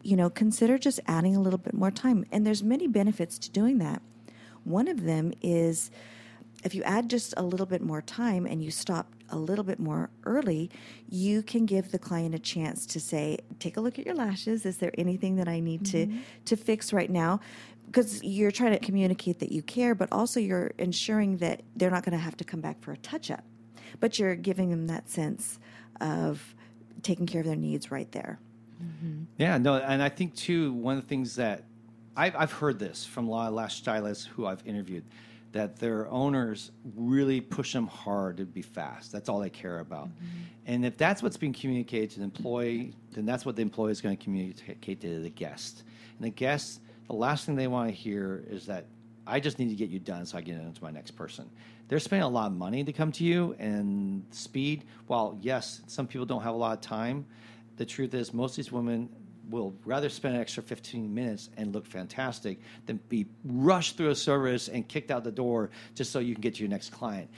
You 0.03 0.15
know, 0.15 0.29
consider 0.29 0.77
just 0.77 0.99
adding 1.07 1.35
a 1.35 1.41
little 1.41 1.59
bit 1.59 1.73
more 1.73 1.91
time. 1.91 2.25
And 2.31 2.45
there's 2.45 2.63
many 2.63 2.87
benefits 2.87 3.37
to 3.39 3.51
doing 3.51 3.77
that. 3.79 4.01
One 4.63 4.87
of 4.87 5.03
them 5.03 5.33
is 5.41 5.91
if 6.65 6.73
you 6.73 6.81
add 6.83 7.09
just 7.09 7.33
a 7.37 7.43
little 7.43 7.67
bit 7.67 7.81
more 7.81 8.01
time 8.01 8.47
and 8.47 8.63
you 8.63 8.71
stop 8.71 9.13
a 9.29 9.37
little 9.37 9.63
bit 9.63 9.79
more 9.79 10.09
early, 10.23 10.69
you 11.07 11.43
can 11.43 11.65
give 11.65 11.91
the 11.91 11.99
client 11.99 12.33
a 12.33 12.39
chance 12.39 12.85
to 12.87 12.99
say, 12.99 13.37
"Take 13.59 13.77
a 13.77 13.81
look 13.81 13.99
at 13.99 14.05
your 14.05 14.15
lashes. 14.15 14.65
Is 14.65 14.77
there 14.77 14.91
anything 14.97 15.35
that 15.35 15.47
I 15.47 15.59
need 15.59 15.85
to 15.87 16.07
mm-hmm. 16.07 16.19
to 16.45 16.55
fix 16.55 16.91
right 16.91 17.09
now?" 17.09 17.39
Because 17.85 18.23
you're 18.23 18.51
trying 18.51 18.71
to 18.71 18.79
communicate 18.79 19.39
that 19.39 19.51
you 19.51 19.61
care, 19.61 19.93
but 19.93 20.09
also 20.11 20.39
you're 20.39 20.71
ensuring 20.79 21.37
that 21.37 21.61
they're 21.75 21.91
not 21.91 22.03
going 22.03 22.17
to 22.17 22.23
have 22.23 22.35
to 22.37 22.43
come 22.43 22.61
back 22.61 22.81
for 22.81 22.91
a 22.91 22.97
touch 22.97 23.29
up. 23.29 23.43
But 23.99 24.17
you're 24.17 24.35
giving 24.35 24.71
them 24.71 24.87
that 24.87 25.09
sense 25.09 25.59
of 26.01 26.55
taking 27.05 27.25
care 27.25 27.41
of 27.41 27.47
their 27.47 27.55
needs 27.55 27.91
right 27.91 28.11
there. 28.11 28.39
Mm-hmm. 28.83 29.23
Yeah, 29.37 29.57
no, 29.57 29.75
and 29.75 30.01
I 30.01 30.09
think 30.09 30.35
too 30.35 30.73
one 30.73 30.97
of 30.97 31.03
the 31.03 31.07
things 31.07 31.35
that 31.35 31.63
I've, 32.17 32.35
I've 32.35 32.51
heard 32.51 32.79
this 32.79 33.05
from 33.05 33.27
a 33.27 33.31
lot 33.31 33.47
of 33.47 33.53
lash 33.53 33.75
stylists 33.75 34.25
who 34.25 34.45
I've 34.45 34.65
interviewed 34.65 35.03
that 35.51 35.77
their 35.77 36.09
owners 36.09 36.71
really 36.97 37.39
push 37.39 37.71
them 37.71 37.87
hard 37.87 38.37
to 38.37 38.45
be 38.45 38.61
fast. 38.61 39.11
That's 39.11 39.29
all 39.29 39.39
they 39.39 39.49
care 39.49 39.79
about. 39.79 40.07
Mm-hmm. 40.07 40.41
And 40.65 40.85
if 40.85 40.97
that's 40.97 41.23
what's 41.23 41.37
being 41.37 41.53
communicated 41.53 42.09
to 42.11 42.17
the 42.19 42.25
employee, 42.25 42.93
then 43.13 43.25
that's 43.25 43.45
what 43.45 43.55
the 43.55 43.61
employee 43.61 43.91
is 43.91 44.01
going 44.01 44.17
to 44.17 44.21
communicate 44.21 44.99
to 44.99 45.21
the 45.21 45.29
guest. 45.29 45.83
And 46.17 46.25
the 46.25 46.31
guest, 46.31 46.81
the 47.07 47.13
last 47.13 47.45
thing 47.45 47.55
they 47.55 47.67
want 47.67 47.89
to 47.89 47.95
hear 47.95 48.43
is 48.49 48.65
that 48.65 48.85
I 49.25 49.39
just 49.39 49.57
need 49.57 49.69
to 49.69 49.75
get 49.75 49.89
you 49.89 49.99
done 49.99 50.25
so 50.25 50.37
I 50.37 50.41
get 50.41 50.57
into 50.57 50.83
my 50.83 50.91
next 50.91 51.11
person. 51.11 51.49
They're 51.87 51.99
spending 51.99 52.23
a 52.23 52.29
lot 52.29 52.47
of 52.47 52.57
money 52.57 52.83
to 52.83 52.93
come 52.93 53.11
to 53.13 53.23
you 53.23 53.55
and 53.59 54.25
speed. 54.31 54.85
While 55.07 55.37
yes, 55.41 55.81
some 55.87 56.07
people 56.07 56.25
don't 56.25 56.41
have 56.41 56.53
a 56.53 56.57
lot 56.57 56.73
of 56.73 56.81
time, 56.81 57.25
the 57.77 57.85
truth 57.85 58.13
is 58.13 58.33
most 58.33 58.51
of 58.51 58.55
these 58.57 58.71
women 58.71 59.09
will 59.49 59.75
rather 59.85 60.09
spend 60.09 60.35
an 60.35 60.41
extra 60.41 60.63
15 60.63 61.13
minutes 61.13 61.49
and 61.57 61.73
look 61.73 61.85
fantastic 61.85 62.59
than 62.87 62.99
be 63.09 63.27
rushed 63.43 63.97
through 63.97 64.09
a 64.09 64.15
service 64.15 64.67
and 64.67 64.87
kicked 64.87 65.11
out 65.11 65.23
the 65.23 65.31
door 65.31 65.69
just 65.93 66.11
so 66.11 66.19
you 66.19 66.33
can 66.33 66.41
get 66.41 66.55
to 66.55 66.61
your 66.61 66.69
next 66.69 66.89
client. 66.89 67.29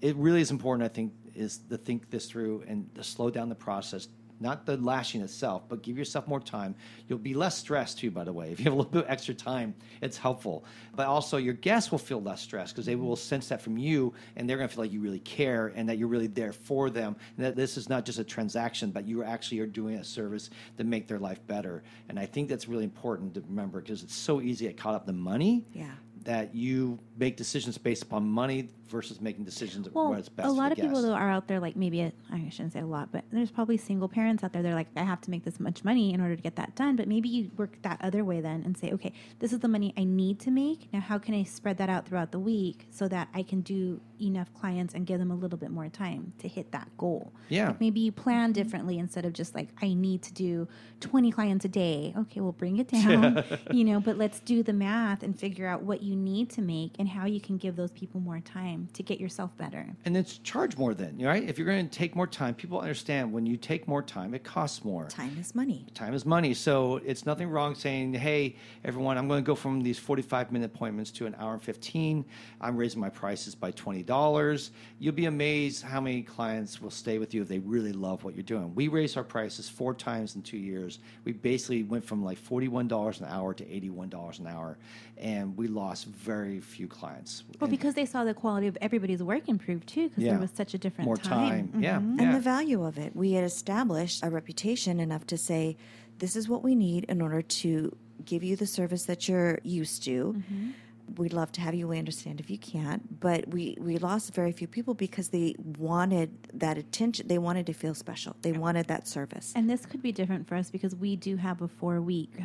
It 0.00 0.16
really 0.16 0.40
is 0.40 0.50
important, 0.50 0.90
I 0.90 0.92
think, 0.92 1.12
is 1.34 1.58
to 1.68 1.76
think 1.76 2.10
this 2.10 2.26
through 2.26 2.64
and 2.66 2.92
to 2.94 3.04
slow 3.04 3.28
down 3.28 3.50
the 3.50 3.54
process. 3.54 4.08
Not 4.42 4.64
the 4.64 4.78
lashing 4.78 5.20
itself, 5.20 5.68
but 5.68 5.82
give 5.82 5.98
yourself 5.98 6.26
more 6.26 6.40
time. 6.40 6.74
You'll 7.08 7.18
be 7.18 7.34
less 7.34 7.58
stressed 7.58 7.98
too, 7.98 8.10
by 8.10 8.24
the 8.24 8.32
way. 8.32 8.50
If 8.52 8.58
you 8.58 8.64
have 8.64 8.72
a 8.72 8.76
little 8.76 8.90
bit 8.90 9.04
extra 9.06 9.34
time, 9.34 9.74
it's 10.00 10.16
helpful. 10.16 10.64
But 10.96 11.06
also, 11.06 11.36
your 11.36 11.52
guests 11.54 11.90
will 11.90 11.98
feel 11.98 12.22
less 12.22 12.40
stressed 12.40 12.74
because 12.74 12.86
they 12.86 12.96
will 12.96 13.16
sense 13.16 13.48
that 13.48 13.60
from 13.60 13.76
you, 13.76 14.14
and 14.36 14.48
they're 14.48 14.56
going 14.56 14.68
to 14.68 14.74
feel 14.74 14.84
like 14.84 14.92
you 14.92 15.00
really 15.00 15.20
care 15.20 15.68
and 15.76 15.88
that 15.88 15.98
you're 15.98 16.08
really 16.08 16.26
there 16.26 16.52
for 16.54 16.88
them, 16.90 17.16
and 17.36 17.44
that 17.46 17.54
this 17.54 17.76
is 17.76 17.88
not 17.90 18.04
just 18.06 18.18
a 18.18 18.24
transaction, 18.24 18.90
but 18.90 19.06
you 19.06 19.22
actually 19.22 19.60
are 19.60 19.66
doing 19.66 19.96
a 19.96 20.04
service 20.04 20.48
to 20.78 20.84
make 20.84 21.06
their 21.06 21.18
life 21.18 21.46
better. 21.46 21.82
And 22.08 22.18
I 22.18 22.24
think 22.26 22.48
that's 22.48 22.66
really 22.66 22.84
important 22.84 23.34
to 23.34 23.42
remember 23.42 23.80
because 23.82 24.02
it's 24.02 24.14
so 24.14 24.40
easy 24.40 24.66
to 24.66 24.72
get 24.72 24.80
caught 24.80 24.94
up 24.94 25.02
in 25.02 25.14
the 25.14 25.20
money 25.20 25.66
Yeah. 25.74 25.90
that 26.24 26.54
you 26.54 26.98
make 27.18 27.36
decisions 27.36 27.76
based 27.78 28.02
upon 28.04 28.26
money 28.28 28.70
versus 28.90 29.20
making 29.20 29.44
decisions 29.44 29.86
of 29.86 29.94
Well, 29.94 30.10
what's 30.10 30.28
best 30.28 30.48
a 30.48 30.52
lot 30.52 30.72
of 30.72 30.78
people 30.78 31.00
though 31.00 31.12
are 31.12 31.30
out 31.30 31.46
there 31.48 31.60
like 31.60 31.76
maybe 31.76 32.12
I 32.32 32.48
shouldn't 32.50 32.72
say 32.72 32.80
a 32.80 32.86
lot, 32.86 33.10
but 33.12 33.24
there's 33.30 33.50
probably 33.50 33.76
single 33.76 34.08
parents 34.08 34.44
out 34.44 34.52
there. 34.52 34.62
They're 34.62 34.74
like, 34.74 34.88
I 34.96 35.02
have 35.02 35.20
to 35.22 35.30
make 35.30 35.44
this 35.44 35.60
much 35.60 35.84
money 35.84 36.12
in 36.12 36.20
order 36.20 36.36
to 36.36 36.42
get 36.42 36.56
that 36.56 36.74
done. 36.74 36.96
But 36.96 37.08
maybe 37.08 37.28
you 37.28 37.50
work 37.56 37.80
that 37.82 37.98
other 38.02 38.24
way 38.24 38.40
then 38.40 38.62
and 38.64 38.76
say, 38.76 38.92
okay, 38.92 39.12
this 39.38 39.52
is 39.52 39.60
the 39.60 39.68
money 39.68 39.92
I 39.96 40.04
need 40.04 40.40
to 40.40 40.50
make. 40.50 40.92
Now, 40.92 41.00
how 41.00 41.18
can 41.18 41.34
I 41.34 41.44
spread 41.44 41.78
that 41.78 41.88
out 41.88 42.06
throughout 42.06 42.32
the 42.32 42.38
week 42.38 42.86
so 42.90 43.08
that 43.08 43.28
I 43.34 43.42
can 43.42 43.60
do 43.60 44.00
enough 44.20 44.52
clients 44.54 44.94
and 44.94 45.06
give 45.06 45.18
them 45.18 45.30
a 45.30 45.34
little 45.34 45.58
bit 45.58 45.70
more 45.70 45.88
time 45.88 46.32
to 46.38 46.48
hit 46.48 46.72
that 46.72 46.88
goal? 46.96 47.32
Yeah. 47.48 47.68
Like 47.68 47.80
maybe 47.80 48.00
you 48.00 48.12
plan 48.12 48.52
differently 48.52 48.98
instead 48.98 49.24
of 49.24 49.32
just 49.32 49.54
like 49.54 49.68
I 49.82 49.92
need 49.94 50.22
to 50.22 50.32
do 50.32 50.68
20 51.00 51.30
clients 51.32 51.64
a 51.64 51.68
day. 51.68 52.14
Okay, 52.16 52.40
we'll 52.40 52.52
bring 52.52 52.78
it 52.78 52.88
down, 52.90 53.44
you 53.70 53.84
know, 53.84 54.00
but 54.00 54.16
let's 54.16 54.40
do 54.40 54.62
the 54.62 54.72
math 54.72 55.22
and 55.22 55.38
figure 55.38 55.66
out 55.66 55.82
what 55.82 56.02
you 56.02 56.16
need 56.16 56.50
to 56.50 56.62
make 56.62 56.92
and 56.98 57.08
how 57.08 57.26
you 57.26 57.40
can 57.40 57.56
give 57.56 57.76
those 57.76 57.92
people 57.92 58.20
more 58.20 58.40
time 58.40 58.79
time 58.80 58.92
to 58.92 59.02
get 59.02 59.20
yourself 59.20 59.56
better. 59.56 59.86
And 60.04 60.16
it's 60.16 60.38
charge 60.38 60.76
more 60.76 60.94
then, 60.94 61.18
right? 61.18 61.48
If 61.48 61.58
you're 61.58 61.66
going 61.66 61.88
to 61.88 61.98
take 61.98 62.14
more 62.16 62.26
time, 62.26 62.54
people 62.54 62.80
understand 62.80 63.32
when 63.32 63.46
you 63.46 63.56
take 63.56 63.86
more 63.88 64.02
time, 64.02 64.34
it 64.34 64.44
costs 64.44 64.84
more. 64.84 65.06
Time 65.06 65.36
is 65.40 65.54
money. 65.54 65.86
Time 65.94 66.14
is 66.14 66.24
money. 66.24 66.54
So 66.54 67.00
it's 67.04 67.26
nothing 67.26 67.48
wrong 67.48 67.74
saying, 67.74 68.14
hey, 68.14 68.56
everyone, 68.84 69.18
I'm 69.18 69.28
going 69.28 69.42
to 69.42 69.46
go 69.46 69.54
from 69.54 69.82
these 69.82 69.98
45 69.98 70.52
minute 70.52 70.72
appointments 70.74 71.10
to 71.12 71.26
an 71.26 71.34
hour 71.38 71.54
and 71.54 71.62
15. 71.62 72.24
I'm 72.60 72.76
raising 72.76 73.00
my 73.00 73.10
prices 73.10 73.54
by 73.54 73.72
$20. 73.72 74.70
You'll 74.98 75.14
be 75.14 75.26
amazed 75.26 75.82
how 75.82 76.00
many 76.00 76.22
clients 76.22 76.80
will 76.80 76.90
stay 76.90 77.18
with 77.18 77.34
you 77.34 77.42
if 77.42 77.48
they 77.48 77.58
really 77.58 77.92
love 77.92 78.24
what 78.24 78.34
you're 78.34 78.42
doing. 78.42 78.74
We 78.74 78.88
raised 78.88 79.16
our 79.16 79.24
prices 79.24 79.68
four 79.68 79.94
times 79.94 80.36
in 80.36 80.42
two 80.42 80.58
years. 80.58 80.98
We 81.24 81.32
basically 81.32 81.82
went 81.82 82.04
from 82.04 82.24
like 82.24 82.38
$41 82.38 83.20
an 83.20 83.26
hour 83.26 83.54
to 83.54 83.64
$81 83.64 84.38
an 84.38 84.46
hour, 84.46 84.78
and 85.18 85.56
we 85.56 85.68
lost 85.68 86.06
very 86.06 86.60
few 86.60 86.88
clients. 86.88 87.44
Well, 87.60 87.70
because 87.70 87.94
they 87.94 88.06
saw 88.06 88.24
the 88.24 88.34
quality 88.34 88.66
of 88.66 88.69
everybody's 88.80 89.22
work 89.22 89.48
improved 89.48 89.86
too, 89.88 90.08
because 90.08 90.24
Yeah. 90.24 90.32
there 90.32 90.40
was 90.40 90.50
such 90.52 90.74
a 90.74 90.78
different 90.78 91.06
more 91.06 91.16
time. 91.16 91.68
time. 91.68 91.82
Yeah. 91.82 91.96
And 91.98 92.20
yeah. 92.20 92.32
the 92.32 92.40
value 92.40 92.84
of 92.84 92.98
it. 92.98 93.14
We 93.14 93.32
had 93.32 93.44
established 93.44 94.22
a 94.24 94.30
reputation 94.30 95.00
enough 95.00 95.26
to 95.28 95.38
say, 95.38 95.76
this 96.18 96.36
is 96.36 96.48
what 96.48 96.62
we 96.62 96.74
need 96.74 97.04
in 97.04 97.20
order 97.22 97.42
to 97.42 97.96
give 98.24 98.42
you 98.44 98.54
the 98.56 98.66
service 98.66 99.04
that 99.04 99.28
you're 99.28 99.58
used 99.62 100.02
to. 100.04 100.34
Mm-hmm. 100.34 100.70
We'd 101.16 101.32
love 101.32 101.50
to 101.52 101.60
have 101.60 101.74
you. 101.74 101.88
We 101.88 101.98
understand 101.98 102.38
if 102.38 102.48
you 102.50 102.58
can't, 102.58 103.18
but 103.18 103.48
we 103.48 103.76
we 103.80 103.98
lost 103.98 104.32
very 104.32 104.52
few 104.52 104.68
people 104.68 104.94
because 104.94 105.30
they 105.30 105.56
wanted 105.78 106.30
that 106.54 106.78
attention. 106.78 107.26
They 107.26 107.38
wanted 107.38 107.66
to 107.66 107.72
feel 107.72 107.94
special. 107.94 108.36
They 108.42 108.52
wanted 108.52 108.86
that 108.86 109.08
service 109.08 109.52
And 109.56 109.68
this 109.68 109.86
could 109.86 110.02
be 110.02 110.12
different 110.12 110.46
for 110.46 110.54
us 110.54 110.70
because 110.70 110.94
we 110.94 111.16
do 111.16 111.36
have 111.36 111.62
a 111.62 111.68
four 111.68 112.00
week 112.00 112.30
uh, 112.38 112.44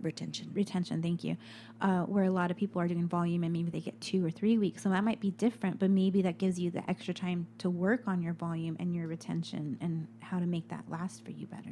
retention. 0.00 0.50
retention. 0.54 1.02
Thank 1.02 1.24
you. 1.24 1.36
Uh, 1.80 2.02
where 2.02 2.24
a 2.24 2.30
lot 2.30 2.50
of 2.50 2.56
people 2.56 2.80
are 2.80 2.88
doing 2.88 3.06
volume 3.08 3.42
and 3.44 3.52
maybe 3.52 3.70
they 3.70 3.80
get 3.80 4.00
two 4.00 4.24
or 4.24 4.30
three 4.30 4.56
weeks. 4.58 4.82
So 4.82 4.88
that 4.90 5.04
might 5.04 5.20
be 5.20 5.30
different, 5.32 5.78
but 5.78 5.90
maybe 5.90 6.22
that 6.22 6.38
gives 6.38 6.58
you 6.58 6.70
the 6.70 6.88
extra 6.88 7.12
time 7.14 7.46
to 7.58 7.68
work 7.70 8.02
on 8.06 8.22
your 8.22 8.32
volume 8.34 8.76
and 8.80 8.94
your 8.94 9.06
retention 9.08 9.76
and 9.80 10.06
how 10.20 10.38
to 10.38 10.46
make 10.46 10.68
that 10.68 10.84
last 10.88 11.24
for 11.24 11.30
you 11.32 11.46
better. 11.46 11.70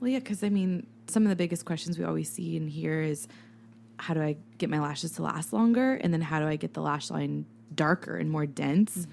Well, 0.00 0.10
yeah, 0.10 0.18
because 0.18 0.42
I 0.44 0.48
mean, 0.50 0.86
some 1.06 1.22
of 1.22 1.30
the 1.30 1.36
biggest 1.36 1.64
questions 1.64 1.98
we 1.98 2.04
always 2.04 2.30
see 2.30 2.56
and 2.56 2.68
hear 2.68 3.00
is 3.00 3.28
how 3.98 4.12
do 4.12 4.20
I 4.20 4.36
get 4.58 4.68
my 4.68 4.78
lashes 4.78 5.12
to 5.12 5.22
last 5.22 5.52
longer? 5.54 5.94
And 5.94 6.12
then 6.12 6.20
how 6.20 6.38
do 6.40 6.46
I 6.46 6.56
get 6.56 6.74
the 6.74 6.82
lash 6.82 7.10
line 7.10 7.46
darker 7.74 8.16
and 8.16 8.30
more 8.30 8.44
dense? 8.46 9.06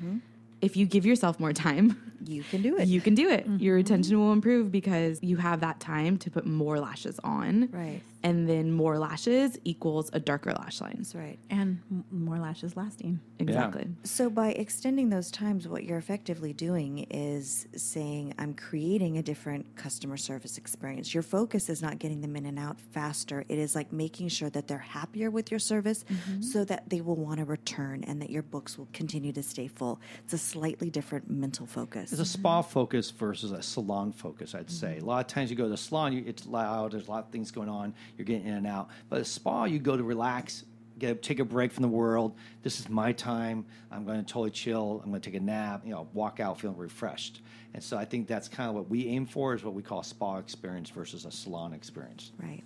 If 0.60 0.76
you 0.78 0.86
give 0.86 1.06
yourself 1.06 1.40
more 1.40 1.54
time, 1.54 1.98
You 2.26 2.44
can 2.44 2.62
do 2.62 2.78
it. 2.78 2.88
you 2.88 3.00
can 3.02 3.16
do 3.16 3.30
it. 3.30 3.46
Your 3.60 3.76
retention 3.76 4.18
will 4.20 4.32
improve 4.34 4.72
because 4.72 5.20
you 5.22 5.38
have 5.38 5.60
that 5.62 5.80
time 5.82 6.18
to 6.20 6.30
put 6.32 6.46
more 6.46 6.80
lashes 6.80 7.20
on. 7.24 7.70
Right. 7.72 8.02
And 8.24 8.48
then 8.48 8.72
more 8.72 8.98
lashes 8.98 9.60
equals 9.66 10.10
a 10.14 10.20
darker 10.20 10.54
lash 10.54 10.80
line. 10.80 10.96
That's 10.98 11.14
right. 11.14 11.38
And 11.50 11.82
m- 11.92 12.06
more 12.10 12.40
lashes 12.40 12.78
lasting. 12.78 13.20
Exactly. 13.40 13.88
So 14.04 14.30
by 14.30 14.52
extending 14.52 15.10
those 15.10 15.30
times, 15.30 15.68
what 15.68 15.84
you're 15.84 15.98
effectively 15.98 16.54
doing 16.54 17.00
is 17.10 17.68
saying, 17.76 18.34
I'm 18.40 18.54
creating 18.54 19.18
a 19.18 19.22
different 19.22 19.76
customer 19.76 20.16
service 20.16 20.58
experience. 20.58 21.14
Your 21.14 21.24
focus 21.24 21.70
is 21.70 21.82
not 21.82 22.00
getting 22.00 22.22
them 22.22 22.38
in 22.38 22.46
and 22.46 22.58
out 22.58 22.80
faster. 22.80 23.44
It 23.50 23.60
is 23.60 23.76
like 23.76 23.92
making 23.92 24.30
sure 24.30 24.50
that 24.52 24.68
they're 24.68 24.78
happier 24.78 25.30
with 25.30 25.52
your 25.52 25.60
service 25.60 26.06
mm-hmm. 26.06 26.42
so 26.42 26.64
that 26.66 26.90
they 26.90 27.02
will 27.02 27.18
want 27.18 27.40
to 27.40 27.46
return 27.46 28.06
and 28.06 28.22
that 28.22 28.30
your 28.30 28.44
books 28.44 28.78
will 28.78 28.88
continue 28.94 29.34
to 29.34 29.44
stay 29.44 29.68
full. 29.68 30.00
It's 30.24 30.34
a 30.34 30.38
slightly 30.38 30.90
different 30.90 31.30
mental 31.30 31.66
focus. 31.66 32.14
It's 32.14 32.22
a 32.22 32.24
mm-hmm. 32.24 32.42
spa 32.42 32.62
focus 32.62 33.12
versus 33.12 33.52
a 33.52 33.62
salon 33.62 34.14
focus, 34.14 34.56
I'd 34.56 34.72
say. 34.72 34.96
Mm-hmm. 34.96 35.04
A 35.04 35.08
lot 35.08 35.26
of 35.26 35.28
times 35.28 35.50
you 35.50 35.58
go 35.58 35.64
to 35.64 35.70
the 35.70 35.78
salon, 35.78 36.14
you, 36.14 36.24
it's 36.26 36.46
loud, 36.46 36.94
there's 36.94 37.08
a 37.08 37.12
lot 37.12 37.26
of 37.26 37.32
things 37.32 37.52
going 37.52 37.70
on, 37.70 37.94
you're 38.18 38.26
getting 38.26 38.48
in 38.48 38.54
and 38.56 38.68
out. 38.68 38.90
But 39.10 39.22
a 39.22 39.26
spa, 39.26 39.66
you 39.66 39.80
go 39.80 39.98
to 39.98 40.04
relax, 40.04 40.66
get 41.00 41.22
take 41.22 41.40
a 41.40 41.46
break 41.46 41.72
from 41.72 41.82
the 41.82 41.88
world. 41.88 42.36
This 42.62 42.80
is 42.80 42.90
my 42.90 43.12
time. 43.12 43.66
I'm 43.92 44.06
going 44.06 44.24
to 44.24 44.26
totally 44.26 44.52
chill. 44.52 45.02
I'm 45.04 45.10
going 45.10 45.22
to 45.22 45.30
take 45.32 45.40
a 45.40 45.44
nap. 45.44 45.82
You 45.86 45.92
know, 45.92 46.08
walk 46.14 46.40
out 46.40 46.60
feeling 46.60 46.78
refreshed. 46.78 47.42
And 47.74 47.84
so 47.84 47.98
I 47.98 48.06
think 48.06 48.28
that's 48.28 48.48
kind 48.48 48.70
of 48.70 48.76
what 48.76 48.90
we 48.90 49.08
aim 49.08 49.26
for 49.26 49.56
is 49.56 49.64
what 49.64 49.74
we 49.74 49.82
call 49.82 50.00
a 50.02 50.04
spa 50.04 50.38
experience 50.38 50.90
versus 50.90 51.26
a 51.26 51.32
salon 51.32 51.74
experience. 51.74 52.32
Right. 52.38 52.64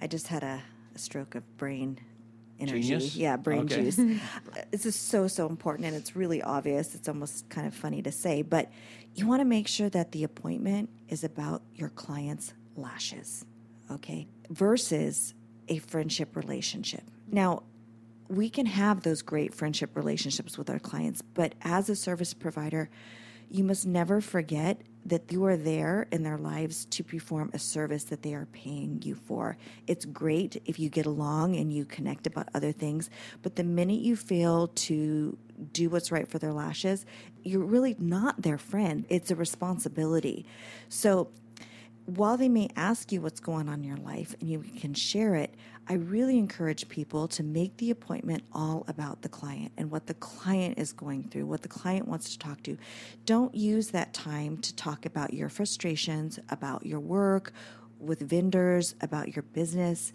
I 0.00 0.06
just 0.06 0.28
had 0.28 0.42
a, 0.42 0.62
a 0.94 0.98
stroke 0.98 1.34
of 1.34 1.56
brain 1.58 1.98
energy. 2.58 2.80
Genius? 2.80 3.14
Yeah, 3.14 3.36
brain 3.36 3.60
Okay. 3.60 3.82
juice. 3.82 3.96
this 4.70 4.86
is 4.86 4.96
so, 4.96 5.28
so 5.28 5.48
important 5.48 5.86
and 5.86 5.96
it's 5.96 6.16
really 6.16 6.42
obvious. 6.42 6.94
It's 6.94 7.08
almost 7.08 7.48
kind 7.50 7.66
of 7.66 7.74
funny 7.74 8.02
to 8.02 8.12
say, 8.12 8.42
but 8.42 8.70
you 9.14 9.26
want 9.26 9.40
to 9.40 9.44
make 9.44 9.68
sure 9.68 9.90
that 9.90 10.12
the 10.12 10.24
appointment 10.24 10.88
is 11.08 11.24
about 11.24 11.62
your 11.74 11.90
client's 11.90 12.54
lashes, 12.76 13.44
okay, 13.90 14.26
versus 14.50 15.34
a 15.68 15.78
friendship 15.78 16.36
relationship. 16.36 17.02
Now, 17.30 17.62
we 18.28 18.50
can 18.50 18.66
have 18.66 19.02
those 19.02 19.22
great 19.22 19.54
friendship 19.54 19.96
relationships 19.96 20.58
with 20.58 20.68
our 20.68 20.78
clients, 20.78 21.22
but 21.22 21.54
as 21.62 21.88
a 21.88 21.96
service 21.96 22.34
provider, 22.34 22.90
you 23.50 23.64
must 23.64 23.86
never 23.86 24.20
forget 24.20 24.82
that 25.06 25.32
you 25.32 25.44
are 25.46 25.56
there 25.56 26.06
in 26.12 26.22
their 26.22 26.36
lives 26.36 26.84
to 26.86 27.02
perform 27.02 27.50
a 27.54 27.58
service 27.58 28.04
that 28.04 28.22
they 28.22 28.34
are 28.34 28.46
paying 28.52 29.00
you 29.02 29.14
for. 29.14 29.56
It's 29.86 30.04
great 30.04 30.60
if 30.66 30.78
you 30.78 30.90
get 30.90 31.06
along 31.06 31.56
and 31.56 31.72
you 31.72 31.86
connect 31.86 32.26
about 32.26 32.48
other 32.54 32.72
things, 32.72 33.08
but 33.42 33.56
the 33.56 33.64
minute 33.64 34.00
you 34.00 34.16
fail 34.16 34.68
to 34.68 35.38
do 35.72 35.88
what's 35.88 36.12
right 36.12 36.28
for 36.28 36.38
their 36.38 36.52
lashes, 36.52 37.06
you're 37.42 37.64
really 37.64 37.96
not 37.98 38.42
their 38.42 38.58
friend. 38.58 39.06
It's 39.08 39.30
a 39.30 39.36
responsibility. 39.36 40.44
So, 40.90 41.30
while 42.08 42.38
they 42.38 42.48
may 42.48 42.70
ask 42.74 43.12
you 43.12 43.20
what's 43.20 43.38
going 43.38 43.68
on 43.68 43.80
in 43.80 43.84
your 43.84 43.98
life 43.98 44.34
and 44.40 44.48
you 44.48 44.64
can 44.80 44.94
share 44.94 45.34
it, 45.34 45.54
I 45.88 45.94
really 45.94 46.38
encourage 46.38 46.88
people 46.88 47.28
to 47.28 47.42
make 47.42 47.76
the 47.76 47.90
appointment 47.90 48.44
all 48.50 48.86
about 48.88 49.20
the 49.20 49.28
client 49.28 49.72
and 49.76 49.90
what 49.90 50.06
the 50.06 50.14
client 50.14 50.78
is 50.78 50.94
going 50.94 51.24
through, 51.24 51.44
what 51.44 51.60
the 51.60 51.68
client 51.68 52.08
wants 52.08 52.30
to 52.30 52.38
talk 52.38 52.62
to. 52.62 52.78
Don't 53.26 53.54
use 53.54 53.88
that 53.88 54.14
time 54.14 54.56
to 54.58 54.74
talk 54.74 55.04
about 55.04 55.34
your 55.34 55.50
frustrations, 55.50 56.38
about 56.48 56.86
your 56.86 57.00
work 57.00 57.52
with 57.98 58.20
vendors, 58.20 58.94
about 59.02 59.36
your 59.36 59.42
business. 59.42 60.14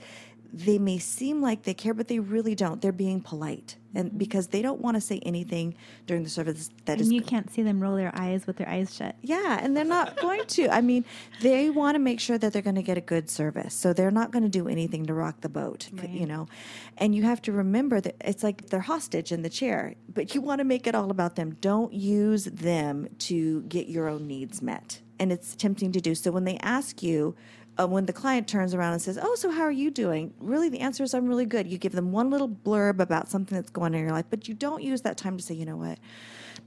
They 0.54 0.78
may 0.78 1.00
seem 1.00 1.42
like 1.42 1.64
they 1.64 1.74
care, 1.74 1.96
but 1.96 2.08
they 2.08 2.20
really 2.20 2.54
don't. 2.54 2.80
They're 2.80 2.92
being 2.92 3.22
polite. 3.22 3.78
And 3.96 4.10
mm-hmm. 4.10 4.18
because 4.18 4.48
they 4.48 4.62
don't 4.62 4.82
want 4.82 4.96
to 4.96 5.02
say 5.02 5.20
anything 5.26 5.76
during 6.06 6.24
the 6.24 6.30
service 6.30 6.70
that 6.86 7.02
is 7.02 7.08
And 7.08 7.16
you 7.16 7.24
can't 7.24 7.52
see 7.52 7.64
them 7.64 7.82
roll 7.82 7.96
their 7.96 8.12
eyes 8.16 8.46
with 8.46 8.58
their 8.58 8.70
eyes 8.70 8.94
shut. 8.94 9.16
yeah, 9.22 9.60
and 9.62 9.76
they're 9.76 9.84
not 9.84 10.16
going 10.18 10.46
to. 10.46 10.70
I 10.70 10.82
mean, 10.82 11.06
they 11.42 11.72
want 11.72 11.96
to 11.96 12.00
make 12.00 12.20
sure 12.20 12.38
that 12.38 12.54
they're 12.54 12.62
going 12.62 12.76
to 12.76 12.84
get 12.84 12.98
a 13.00 13.02
good 13.02 13.32
service. 13.32 13.74
So 13.74 13.94
they're 13.94 14.12
not 14.12 14.32
going 14.32 14.44
to 14.44 14.50
do 14.50 14.68
anything 14.68 15.06
to 15.08 15.14
rock 15.14 15.42
the 15.42 15.50
boat, 15.50 15.90
c- 16.00 16.08
you 16.08 16.28
know. 16.28 16.48
And 16.98 17.16
you 17.16 17.24
have 17.24 17.42
to 17.44 17.52
remember 17.52 18.00
that 18.02 18.16
it's 18.22 18.44
like 18.44 18.68
they're 18.68 18.82
hostage 18.82 19.32
in 19.32 19.42
the 19.42 19.50
chair, 19.50 19.96
but 20.08 20.36
you 20.36 20.42
want 20.42 20.60
to 20.60 20.66
make 20.66 20.86
it 20.86 20.94
all 20.94 21.10
about 21.10 21.36
them. 21.36 21.58
Don't 21.62 21.94
use 21.94 22.46
them 22.46 23.08
to 23.20 23.62
get 23.64 23.88
your 23.88 24.08
own 24.08 24.28
needs 24.28 24.62
met. 24.62 25.02
And 25.20 25.32
it's 25.32 25.56
tempting 25.56 25.92
to 25.94 26.02
do. 26.02 26.16
So 26.16 26.32
when 26.32 26.44
they 26.44 26.58
ask 26.58 27.02
you, 27.02 27.36
uh, 27.80 27.88
when 27.88 28.06
the 28.06 28.14
client 28.14 28.48
turns 28.48 28.74
around 28.74 28.94
and 28.94 29.02
says, 29.02 29.18
"Oh, 29.22 29.36
so 29.36 29.50
how 29.52 29.62
are 29.64 29.72
you 29.72 29.90
doing?" 29.92 30.34
Really, 30.40 30.70
the 30.70 30.80
answer 30.80 31.04
is, 31.04 31.14
"I'm 31.14 31.28
really 31.28 31.46
good." 31.46 31.68
You 31.68 31.78
give 31.78 31.94
them 31.94 32.12
one 32.12 32.30
little 32.30 32.50
blurb 32.50 33.00
about 33.00 33.30
something 33.30 33.56
that's 33.58 33.70
going 33.72 33.94
on 33.94 33.96
in 33.96 34.02
your 34.06 34.12
life, 34.12 34.26
but 34.30 34.48
you 34.48 34.54
don't 34.54 34.84
use 34.84 35.02
that 35.02 35.18
time 35.18 35.38
to 35.38 35.44
say, 35.44 35.54
"You 35.56 35.66
know 35.66 35.78
what? 35.78 36.00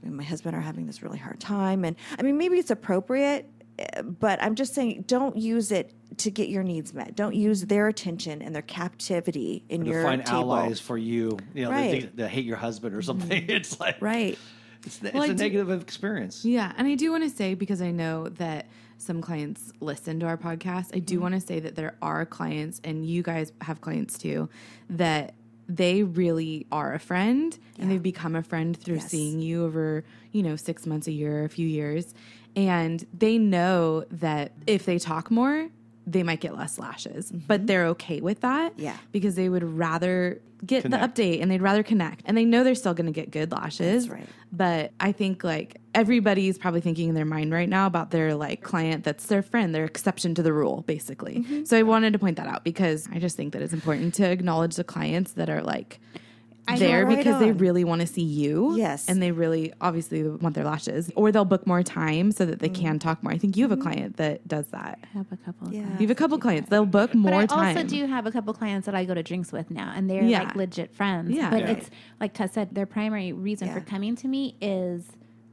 me 0.03 0.09
and 0.09 0.17
my 0.17 0.23
husband 0.23 0.55
are 0.55 0.59
having 0.61 0.85
this 0.85 1.01
really 1.01 1.17
hard 1.17 1.39
time." 1.39 1.83
And 1.85 1.95
I 2.19 2.21
mean, 2.23 2.37
maybe 2.37 2.57
it's 2.57 2.69
appropriate, 2.71 3.49
eh, 3.79 4.01
but 4.01 4.41
I'm 4.43 4.53
just 4.55 4.73
saying, 4.75 5.05
don't 5.07 5.35
use 5.37 5.71
it 5.71 5.93
to 6.17 6.29
get 6.31 6.49
your 6.49 6.61
needs 6.63 6.93
met. 6.93 7.15
Don't 7.15 7.35
use 7.35 7.61
their 7.65 7.87
attention 7.87 8.41
and 8.41 8.53
their 8.53 8.61
captivity 8.61 9.63
in 9.69 9.83
To 9.85 9.89
your 9.91 10.03
find 10.03 10.25
table. 10.25 10.53
allies 10.53 10.79
for 10.79 10.97
you, 10.97 11.37
you 11.53 11.63
know, 11.65 11.71
Right. 11.71 12.01
that, 12.01 12.17
that 12.17 12.29
hate 12.29 12.45
your 12.45 12.57
husband 12.57 12.95
or 12.95 13.01
something. 13.01 13.45
It's 13.49 13.79
like, 13.79 14.01
Right. 14.01 14.37
it's, 14.83 15.01
it's 15.01 15.13
Well, 15.13 15.23
I 15.23 15.27
a 15.27 15.29
do- 15.29 15.43
negative 15.43 15.81
experience. 15.81 16.43
Yeah, 16.45 16.71
and 16.77 16.87
I 16.87 16.95
do 16.95 17.11
want 17.11 17.23
to 17.23 17.29
say 17.29 17.53
because 17.55 17.81
I 17.81 17.91
know 17.91 18.29
that 18.29 18.67
some 18.97 19.21
clients 19.21 19.71
listen 19.79 20.19
to 20.19 20.25
our 20.25 20.37
podcast. 20.37 20.95
I 20.95 20.99
do 20.99 21.15
mm-hmm. 21.15 21.23
want 21.23 21.35
to 21.35 21.41
say 21.41 21.59
that 21.59 21.75
there 21.75 21.95
are 22.01 22.25
clients, 22.25 22.81
and 22.83 23.05
you 23.05 23.23
guys 23.23 23.51
have 23.61 23.81
clients 23.81 24.17
too, 24.17 24.49
that 24.89 25.33
they 25.69 26.03
really 26.03 26.65
are 26.71 26.93
a 26.93 26.99
friend 26.99 27.57
and 27.77 27.91
they've 27.91 28.01
become 28.01 28.35
a 28.35 28.43
friend 28.43 28.75
through 28.75 28.95
Yes. 28.95 29.09
seeing 29.09 29.41
you 29.41 29.65
over, 29.65 30.05
you 30.31 30.41
know, 30.41 30.55
six 30.55 30.85
months, 30.85 31.07
a 31.07 31.11
year, 31.11 31.43
a 31.43 31.49
few 31.49 31.67
years. 31.67 32.13
And 32.55 33.05
they 33.13 33.37
know 33.37 34.05
that 34.09 34.53
if 34.65 34.85
they 34.85 34.97
talk 34.97 35.29
more, 35.29 35.69
they 36.07 36.23
might 36.23 36.39
get 36.39 36.57
less 36.57 36.79
lashes, 36.79 37.29
but 37.31 37.59
mm-hmm. 37.59 37.65
they're 37.65 37.85
okay 37.87 38.21
with 38.21 38.39
that. 38.39 38.73
Yeah. 38.79 38.95
Because 39.11 39.35
they 39.35 39.49
would 39.49 39.63
rather 39.63 40.41
get 40.65 40.83
Connect. 40.83 41.15
the 41.15 41.21
update 41.21 41.41
and 41.41 41.51
they'd 41.51 41.61
rather 41.61 41.83
connect. 41.83 42.23
And 42.25 42.35
they 42.35 42.45
know 42.45 42.63
they're 42.63 42.75
still 42.75 42.93
going 42.93 43.05
to 43.07 43.11
get 43.11 43.29
good 43.29 43.51
lashes. 43.51 44.07
That's 44.07 44.19
right. 44.19 44.29
But 44.51 44.93
I 45.01 45.11
think 45.11 45.43
like 45.43 45.75
everybody's 45.93 46.57
probably 46.57 46.79
thinking 46.79 47.09
in 47.09 47.15
their 47.15 47.25
mind 47.25 47.51
right 47.51 47.67
now 47.67 47.85
about 47.85 48.11
their 48.11 48.33
like 48.35 48.63
client 48.63 49.03
that's 49.03 49.25
their 49.25 49.43
friend, 49.43 49.75
their 49.75 49.83
exception 49.83 50.33
to 50.35 50.41
the 50.41 50.53
rule, 50.53 50.83
basically. 50.87 51.39
Mm-hmm. 51.39 51.65
So 51.65 51.77
I 51.77 51.83
wanted 51.83 52.13
to 52.13 52.19
point 52.19 52.37
that 52.37 52.47
out 52.47 52.63
because 52.63 53.07
I 53.11 53.19
just 53.19 53.35
think 53.35 53.51
that 53.53 53.61
it's 53.61 53.73
important 53.73 54.13
to 54.15 54.23
acknowledge 54.23 54.77
the 54.77 54.85
clients 54.85 55.33
that 55.33 55.49
are 55.49 55.61
like 55.61 55.99
I 56.67 56.77
there 56.77 57.05
Right 57.05 57.17
because 57.17 57.39
they 57.39 57.51
really 57.51 57.83
want 57.83 58.01
to 58.01 58.07
see 58.07 58.21
you. 58.23 58.75
Yes. 58.75 59.07
And 59.07 59.21
they 59.21 59.31
really 59.31 59.73
obviously 59.79 60.23
want 60.23 60.55
their 60.55 60.63
lashes. 60.65 61.11
Or 61.15 61.31
they'll 61.31 61.45
book 61.45 61.65
more 61.65 61.83
time 61.83 62.31
so 62.31 62.45
that 62.45 62.59
they 62.59 62.67
Mm-hmm. 62.69 62.81
can 62.81 62.99
talk 62.99 63.23
more. 63.23 63.31
I 63.31 63.37
think 63.37 63.55
you 63.55 63.63
have 63.67 63.71
a 63.77 63.81
client 63.81 64.17
that 64.17 64.47
does 64.47 64.67
that. 64.67 64.99
I 65.03 65.17
have 65.17 65.27
a 65.31 65.37
couple. 65.37 65.73
Yeah. 65.73 65.81
clients 65.81 66.01
You 66.01 66.07
have 66.07 66.11
a 66.11 66.15
couple 66.15 66.37
clients. 66.39 66.69
They'll 66.69 66.85
book 66.85 67.13
more 67.15 67.31
but 67.31 67.51
I 67.53 67.55
time. 67.73 67.77
also 67.77 67.87
do 67.87 68.05
have 68.05 68.25
a 68.25 68.31
couple 68.31 68.53
clients 68.53 68.85
that 68.85 68.95
I 68.95 69.05
go 69.05 69.13
to 69.13 69.23
drinks 69.23 69.51
with 69.51 69.71
now, 69.71 69.93
and 69.95 70.09
they're 70.09 70.23
Yeah. 70.23 70.43
like 70.43 70.55
legit 70.55 70.93
friends. 70.93 71.31
Yeah. 71.31 71.49
but 71.49 71.61
Yeah. 71.61 71.71
it's 71.71 71.89
like 72.19 72.33
Tess 72.33 72.53
said, 72.53 72.75
their 72.75 72.85
primary 72.85 73.31
reason 73.31 73.69
for 73.73 73.79
coming 73.81 74.15
to 74.17 74.27
me 74.27 74.55
is 74.59 75.03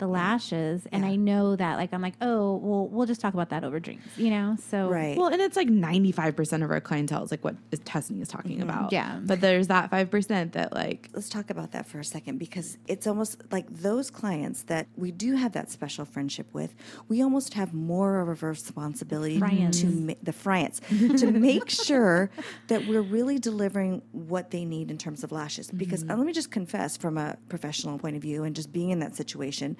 the 0.05 0.12
lashes, 0.12 0.86
and 0.92 1.02
Yeah. 1.05 1.11
I 1.11 1.16
know 1.16 1.57
that 1.57 1.76
like 1.76 1.92
I'm 1.92 2.02
like, 2.02 2.14
oh, 2.20 2.57
well, 2.57 2.86
we'll 2.88 3.07
just 3.07 3.20
talk 3.20 3.34
about 3.34 3.50
that 3.50 3.64
over 3.64 3.80
drinks, 3.80 4.07
you 4.16 4.30
know. 4.30 4.57
So 4.68 4.88
Right. 4.88 5.16
Well, 5.16 5.28
and 5.28 5.40
it's 5.40 5.57
like 5.57 5.68
95% 5.68 6.62
of 6.64 6.70
our 6.70 6.80
clientele 6.80 7.24
is 7.24 7.30
like 7.30 7.42
what 7.44 7.57
is 7.72 7.80
Tussanee 7.80 8.20
is 8.22 8.28
talking 8.28 8.61
about. 8.62 8.84
Mm-hmm. 8.86 8.94
Yeah. 8.94 9.20
But 9.24 9.40
there's 9.40 9.68
that 9.68 9.90
5% 9.90 10.52
that 10.52 10.72
like, 10.74 11.09
Let's 11.14 11.28
talk 11.28 11.50
about 11.50 11.72
that 11.72 11.86
for 11.86 11.98
a 11.98 12.05
second 12.05 12.38
because 12.38 12.76
it's 12.86 13.07
almost 13.07 13.42
like 13.50 13.66
those 13.70 14.11
clients 14.11 14.64
that 14.64 14.86
we 14.96 15.11
do 15.11 15.34
have 15.36 15.52
that 15.52 15.70
special 15.70 16.05
friendship 16.05 16.46
with, 16.52 16.74
we 17.09 17.22
almost 17.22 17.55
have 17.55 17.72
more 17.72 18.20
of 18.20 18.42
a 18.42 18.46
responsibility 18.46 19.38
Friends. 19.38 19.80
to 19.80 19.86
ma- 19.86 20.14
the 20.22 20.32
friends 20.32 20.80
to 21.20 21.30
make 21.30 21.68
sure 21.88 22.30
that 22.68 22.86
we're 22.86 23.00
really 23.02 23.38
delivering 23.38 24.02
what 24.12 24.50
they 24.50 24.64
need 24.64 24.90
in 24.90 24.98
terms 24.98 25.24
of 25.24 25.32
lashes. 25.32 25.70
Because 25.70 26.02
uh, 26.05 26.14
let 26.16 26.26
me 26.26 26.32
just 26.32 26.50
confess 26.50 26.96
from 26.96 27.16
a 27.16 27.36
professional 27.48 27.98
point 27.98 28.16
of 28.16 28.22
view 28.22 28.44
and 28.44 28.55
just 28.55 28.72
being 28.72 28.90
in 28.90 28.98
that 29.00 29.16
situation, 29.16 29.76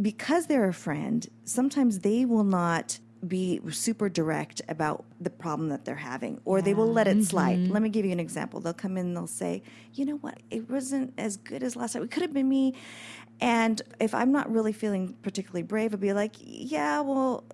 because 0.00 0.46
they're 0.46 0.68
a 0.68 0.74
friend, 0.74 1.26
sometimes 1.44 2.00
they 2.00 2.24
will 2.24 2.44
not 2.44 2.98
be 3.26 3.60
super 3.70 4.08
direct 4.08 4.62
about 4.68 5.04
the 5.20 5.28
problem 5.28 5.68
that 5.68 5.84
they're 5.84 5.94
having 5.94 6.40
or 6.46 6.62
they 6.62 6.72
will 6.72 6.90
let 6.90 7.06
it 7.06 7.22
slide. 7.24 7.58
Mm-hmm. 7.58 7.72
Let 7.72 7.82
me 7.82 7.90
give 7.90 8.06
you 8.06 8.12
an 8.12 8.20
example. 8.20 8.60
They'll 8.60 8.72
come 8.72 8.96
in 8.96 9.08
and 9.08 9.16
they'll 9.16 9.26
say, 9.26 9.62
"You 9.92 10.06
know 10.06 10.16
what? 10.16 10.38
It 10.50 10.70
wasn't 10.70 11.12
as 11.18 11.36
good 11.36 11.62
as 11.62 11.76
last 11.76 11.92
time. 11.92 12.02
It 12.02 12.10
could 12.10 12.22
have 12.22 12.32
been 12.32 12.48
me." 12.48 12.74
And 13.42 13.80
if 14.00 14.14
I'm 14.14 14.32
not 14.32 14.50
really 14.50 14.72
feeling 14.72 15.16
particularly 15.22 15.62
brave, 15.62 15.92
I'll 15.92 16.00
be 16.00 16.12
like, 16.12 16.36
"Yeah, 16.40 17.00
well, 17.00 17.44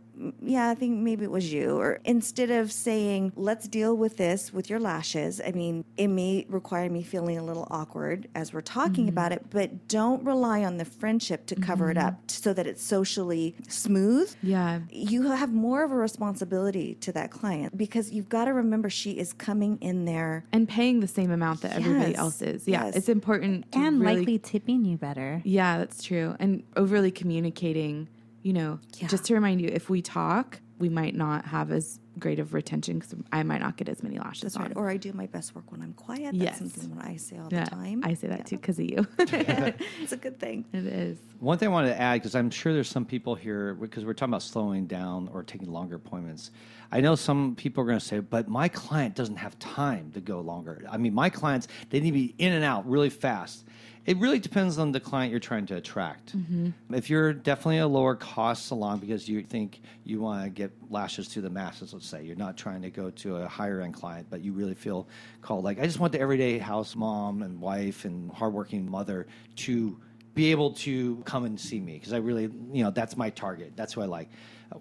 yeah, 0.43 0.71
I 0.71 0.75
think 0.75 0.99
maybe 0.99 1.25
it 1.25 1.31
was 1.31 1.53
you." 1.53 1.77
Or 1.77 2.01
instead 2.05 2.51
of 2.51 2.73
saying, 2.73 3.33
"Let's 3.37 3.69
deal 3.69 3.97
with 3.97 4.17
this 4.17 4.53
with 4.53 4.71
your 4.71 4.81
lashes," 4.81 5.41
I 5.45 5.53
mean, 5.53 5.85
it 5.97 6.09
may 6.09 6.47
require 6.49 6.89
me 6.91 7.03
feeling 7.03 7.39
a 7.39 7.45
little 7.45 7.67
awkward 7.71 8.29
as 8.35 8.53
we're 8.53 8.61
talking 8.61 9.05
mm-hmm. 9.05 9.09
about 9.11 9.33
it, 9.33 9.47
but 9.51 9.89
don't 9.89 10.25
rely 10.25 10.65
on 10.65 10.77
the 10.77 10.85
friendship 10.85 11.47
to 11.47 11.57
cover 11.57 11.91
it 11.91 11.97
mm-hmm. 11.97 12.09
up 12.09 12.31
so 12.31 12.53
that 12.53 12.67
it's 12.67 12.83
socially 12.83 13.55
smooth. 13.69 14.35
yeah. 14.43 14.81
You 14.91 15.23
have 15.31 15.53
more 15.53 15.85
of 15.85 15.91
a 15.91 15.97
responsibility 15.97 16.95
to 17.01 17.13
that 17.13 17.31
client 17.31 17.77
because 17.77 18.11
you've 18.11 18.29
got 18.29 18.47
to 18.47 18.53
remember 18.53 18.91
she 18.91 19.13
is 19.13 19.33
coming 19.33 19.79
in 19.81 20.05
there. 20.05 20.45
And 20.53 20.69
paying 20.69 21.01
the 21.01 21.09
same 21.09 21.31
amount 21.31 21.63
that 21.63 21.73
everybody 21.73 22.15
else 22.15 22.43
is. 22.43 22.67
Yeah. 22.67 22.87
Yes. 22.87 22.97
It's 22.97 23.09
important. 23.09 23.71
To 23.73 23.79
and 23.79 24.01
really, 24.01 24.17
likely 24.19 24.39
tipping 24.39 24.85
you 24.85 24.97
better. 24.97 25.43
Yeah, 25.45 25.79
that's 25.79 26.03
true. 26.03 26.37
And 26.39 26.63
overly 26.77 27.11
communicating, 27.11 28.09
you 28.47 28.53
know, 28.53 28.79
Yeah. 28.99 29.09
just 29.09 29.25
to 29.25 29.35
remind 29.35 29.61
you, 29.61 29.69
if 29.73 29.91
we 29.91 30.01
talk, 30.01 30.61
we 30.79 30.89
might 30.89 31.17
not 31.17 31.47
have 31.47 31.73
as 31.73 31.99
great 32.19 32.39
of 32.39 32.55
retention 32.55 32.99
because 32.99 33.15
I 33.33 33.43
might 33.43 33.61
not 33.61 33.77
get 33.77 33.89
as 33.89 34.03
many 34.05 34.19
lashes 34.19 34.43
That's 34.43 34.57
on. 34.57 34.63
right. 34.63 34.77
Or 34.77 34.89
I 34.89 34.97
do 34.99 35.13
my 35.13 35.27
best 35.27 35.55
work 35.57 35.73
when 35.73 35.83
I'm 35.83 35.95
quiet. 35.95 36.33
That's 36.33 36.37
Yes. 36.37 36.59
something 36.59 36.95
what 36.95 37.05
I 37.05 37.17
say 37.17 37.39
all 37.39 37.49
yeah, 37.51 37.65
the 37.65 37.71
time. 37.71 38.03
I 38.05 38.15
say 38.15 38.29
that 38.29 38.47
too 38.47 38.57
because 38.57 38.79
of 38.79 38.85
you. 38.89 39.05
it's 39.19 40.13
a 40.13 40.17
good 40.17 40.39
thing. 40.39 40.65
it 40.73 40.87
is. 40.87 41.19
One 41.41 41.59
thing 41.59 41.69
I 41.69 41.73
wanted 41.73 41.89
to 41.89 42.01
add, 42.01 42.15
because 42.21 42.37
I'm 42.37 42.51
sure 42.51 42.73
there's 42.73 42.89
some 42.89 43.05
people 43.05 43.35
here, 43.35 43.75
because 43.75 44.05
we're 44.05 44.15
talking 44.15 44.33
about 44.33 44.43
slowing 44.43 44.87
down 44.87 45.29
or 45.33 45.43
taking 45.43 45.71
longer 45.73 45.97
appointments. 45.97 46.53
I 46.93 47.01
know 47.01 47.17
some 47.17 47.57
people 47.57 47.83
are 47.83 47.87
going 47.87 47.99
to 47.99 48.05
say, 48.05 48.21
but 48.21 48.47
my 48.49 48.69
client 48.69 49.17
doesn't 49.17 49.37
have 49.37 49.59
time 49.59 50.13
to 50.13 50.21
go 50.21 50.41
longer. 50.41 50.85
I 50.89 50.99
mean, 50.99 51.15
my 51.15 51.31
clients, 51.31 51.67
they 51.91 51.99
need 52.01 52.11
to 52.11 52.13
be 52.15 52.35
in 52.39 52.53
and 52.53 52.65
out 52.65 52.89
really 52.89 53.11
fast. 53.11 53.65
It 54.07 54.19
really 54.19 54.39
depends 54.39 54.79
on 54.79 54.93
the 54.93 55.01
client 55.01 55.33
you're 55.33 55.41
trying 55.41 55.67
to 55.67 55.77
attract. 55.77 56.37
Mm-hmm. 56.37 56.95
If 56.95 57.11
you're 57.11 57.33
definitely 57.33 57.79
a 57.79 57.89
lower 57.89 58.15
cost 58.15 58.67
salon 58.67 59.01
because 59.01 59.29
you 59.29 59.43
think 59.43 59.81
you 60.05 60.21
want 60.21 60.45
to 60.45 60.51
get 60.51 60.71
lashes 60.91 61.27
to 61.29 61.41
the 61.41 61.51
masses, 61.51 61.93
let's 61.93 62.07
say, 62.07 62.23
you're 62.23 62.37
not 62.37 62.57
trying 62.57 62.83
to 62.83 62.91
go 62.91 63.11
to 63.11 63.39
a 63.39 63.49
higher 63.49 63.81
end 63.81 63.95
client, 63.95 64.29
but 64.31 64.43
you 64.43 64.53
really 64.53 64.75
feel 64.75 65.09
called 65.43 65.65
like, 65.65 65.81
I 65.81 65.87
just 65.87 65.99
want 65.99 66.13
the 66.13 66.21
everyday 66.21 66.59
house 66.59 66.95
mom 66.95 67.43
and 67.43 67.61
wife 67.61 68.05
and 68.05 68.31
hardworking 68.31 68.89
mother 68.89 69.27
to 69.57 70.01
be 70.35 70.53
able 70.53 70.71
to 70.71 71.17
come 71.25 71.45
and 71.45 71.59
see 71.59 71.81
me 71.81 71.95
because 71.95 72.13
I 72.13 72.19
really, 72.19 72.43
you 72.73 72.85
know, 72.85 72.91
that's 72.91 73.17
my 73.17 73.31
target. 73.31 73.73
That's 73.75 73.95
who 73.95 74.03
I 74.03 74.07
like. 74.07 74.29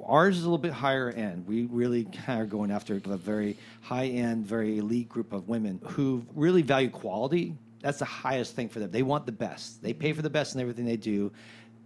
Ours 0.04 0.38
is 0.38 0.44
a 0.44 0.46
little 0.46 0.58
bit 0.58 0.74
higher 0.74 1.10
end. 1.10 1.48
We 1.48 1.64
really 1.66 2.08
are 2.28 2.46
going 2.46 2.70
after 2.72 3.02
a 3.06 3.18
very 3.18 3.58
high 3.82 4.08
end, 4.08 4.46
very 4.46 4.78
elite 4.78 5.10
group 5.10 5.34
of 5.34 5.48
women 5.48 5.80
who 5.84 6.26
really 6.36 6.62
value 6.62 6.90
quality. 6.90 7.56
That's 7.86 8.00
the 8.00 8.06
highest 8.06 8.56
thing 8.56 8.68
for 8.68 8.80
them. 8.80 8.90
They 8.90 9.04
want 9.04 9.28
the 9.28 9.32
best. 9.32 9.84
They 9.84 9.94
pay 9.94 10.12
for 10.12 10.24
the 10.24 10.30
best 10.32 10.56
in 10.56 10.60
everything 10.60 10.86
they 10.86 10.98
do. 10.98 11.32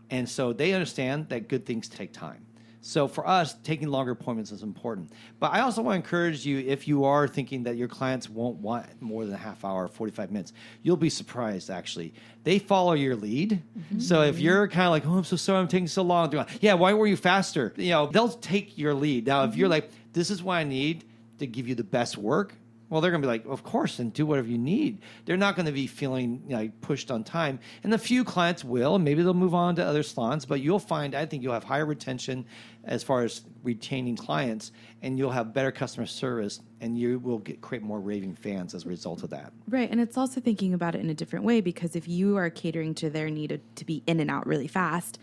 And 0.10 0.30
so 0.30 0.54
they 0.54 0.72
understand 0.72 1.28
that 1.28 1.50
good 1.50 1.66
things 1.66 1.90
take 1.90 2.14
time. 2.14 2.46
So 2.80 3.10
for 3.10 3.28
us, 3.28 3.56
taking 3.66 3.90
longer 3.90 4.14
appointments 4.14 4.54
is 4.54 4.64
important. 4.64 5.12
But 5.42 5.52
I 5.52 5.60
also 5.60 5.82
want 5.82 5.96
to 5.96 5.98
encourage 5.98 6.46
you 6.46 6.60
if 6.60 6.88
you 6.88 7.04
are 7.04 7.28
thinking 7.28 7.64
that 7.64 7.76
your 7.76 7.90
clients 7.90 8.30
won't 8.30 8.60
want 8.60 8.86
more 9.02 9.26
than 9.26 9.36
a 9.36 9.38
half 9.38 9.66
hour, 9.66 9.90
45 9.90 10.32
minutes, 10.32 10.54
you'll 10.84 10.96
be 10.96 11.10
surprised 11.10 11.70
actually. 11.70 12.14
They 12.46 12.60
follow 12.60 12.94
your 12.94 13.18
lead. 13.18 13.62
Mm-hmm. 13.78 14.00
So 14.00 14.22
if 14.22 14.40
you're 14.40 14.70
kind 14.70 14.86
of 14.86 14.92
like, 14.92 15.06
oh, 15.06 15.18
I'm 15.18 15.26
so 15.26 15.36
sorry 15.36 15.60
I'm 15.60 15.68
taking 15.68 15.90
so 15.90 16.04
long, 16.04 16.34
yeah, 16.62 16.76
why 16.76 16.94
were 16.94 17.08
you 17.08 17.18
faster? 17.18 17.74
You 17.76 17.90
know, 17.90 18.08
they'll 18.08 18.30
take 18.30 18.78
your 18.78 18.94
lead. 18.94 19.28
Now, 19.28 19.44
if 19.44 19.58
you're 19.58 19.66
mm-hmm. 19.66 19.72
like, 19.72 19.92
this 20.14 20.30
is 20.30 20.42
what 20.42 20.56
I 20.56 20.64
need 20.64 21.04
to 21.40 21.46
give 21.46 21.68
you 21.68 21.76
the 21.76 21.84
best 21.84 22.18
work, 22.18 22.54
well, 22.90 23.02
they're 23.02 23.12
going 23.12 23.22
to 23.22 23.28
be 23.28 23.32
like, 23.32 23.46
of 23.46 23.64
course, 23.64 24.00
and 24.00 24.12
do 24.12 24.26
whatever 24.26 24.48
you 24.48 24.58
need. 24.58 25.00
They're 25.26 25.38
not 25.38 25.56
going 25.56 25.68
to 25.68 25.72
be 25.72 25.88
feeling 25.88 26.44
you 26.48 26.56
know, 26.56 26.72
pushed 26.82 27.12
on 27.12 27.24
time. 27.24 27.60
And 27.84 27.94
a 27.94 27.98
few 27.98 28.24
clients 28.24 28.64
will, 28.64 28.98
maybe 28.98 29.22
they'll 29.22 29.34
move 29.34 29.54
on 29.54 29.76
to 29.76 29.86
other 29.86 30.02
salons, 30.04 30.46
but 30.46 30.62
you'll 30.62 30.80
find, 30.80 31.14
I 31.14 31.26
think 31.26 31.44
you'll 31.44 31.54
have 31.54 31.64
higher 31.64 31.86
retention 31.86 32.46
as 32.84 33.04
far 33.04 33.24
as 33.24 33.42
retaining 33.62 34.16
clients, 34.16 34.72
and 35.02 35.18
you'll 35.18 35.32
have 35.32 35.54
better 35.54 35.72
customer 35.72 36.08
service, 36.08 36.62
and 36.82 36.98
you 36.98 37.20
will 37.20 37.40
get, 37.40 37.62
create 37.62 37.84
more 37.84 38.00
raving 38.00 38.36
fans 38.36 38.74
as 38.74 38.86
a 38.86 38.90
result 38.90 39.22
of 39.22 39.30
that. 39.30 39.54
Right. 39.68 39.90
And 39.90 40.00
it's 40.00 40.18
also 40.18 40.42
thinking 40.42 40.74
about 40.74 40.96
it 40.96 41.02
in 41.02 41.10
a 41.10 41.14
different 41.14 41.46
way 41.46 41.62
because 41.62 41.96
if 41.96 42.08
you 42.08 42.38
are 42.38 42.50
catering 42.50 42.96
to 42.96 43.10
their 43.10 43.30
need 43.30 43.62
to 43.76 43.86
be 43.86 44.02
in 44.08 44.20
and 44.20 44.32
out 44.32 44.48
really 44.48 44.68
fast, 44.68 45.20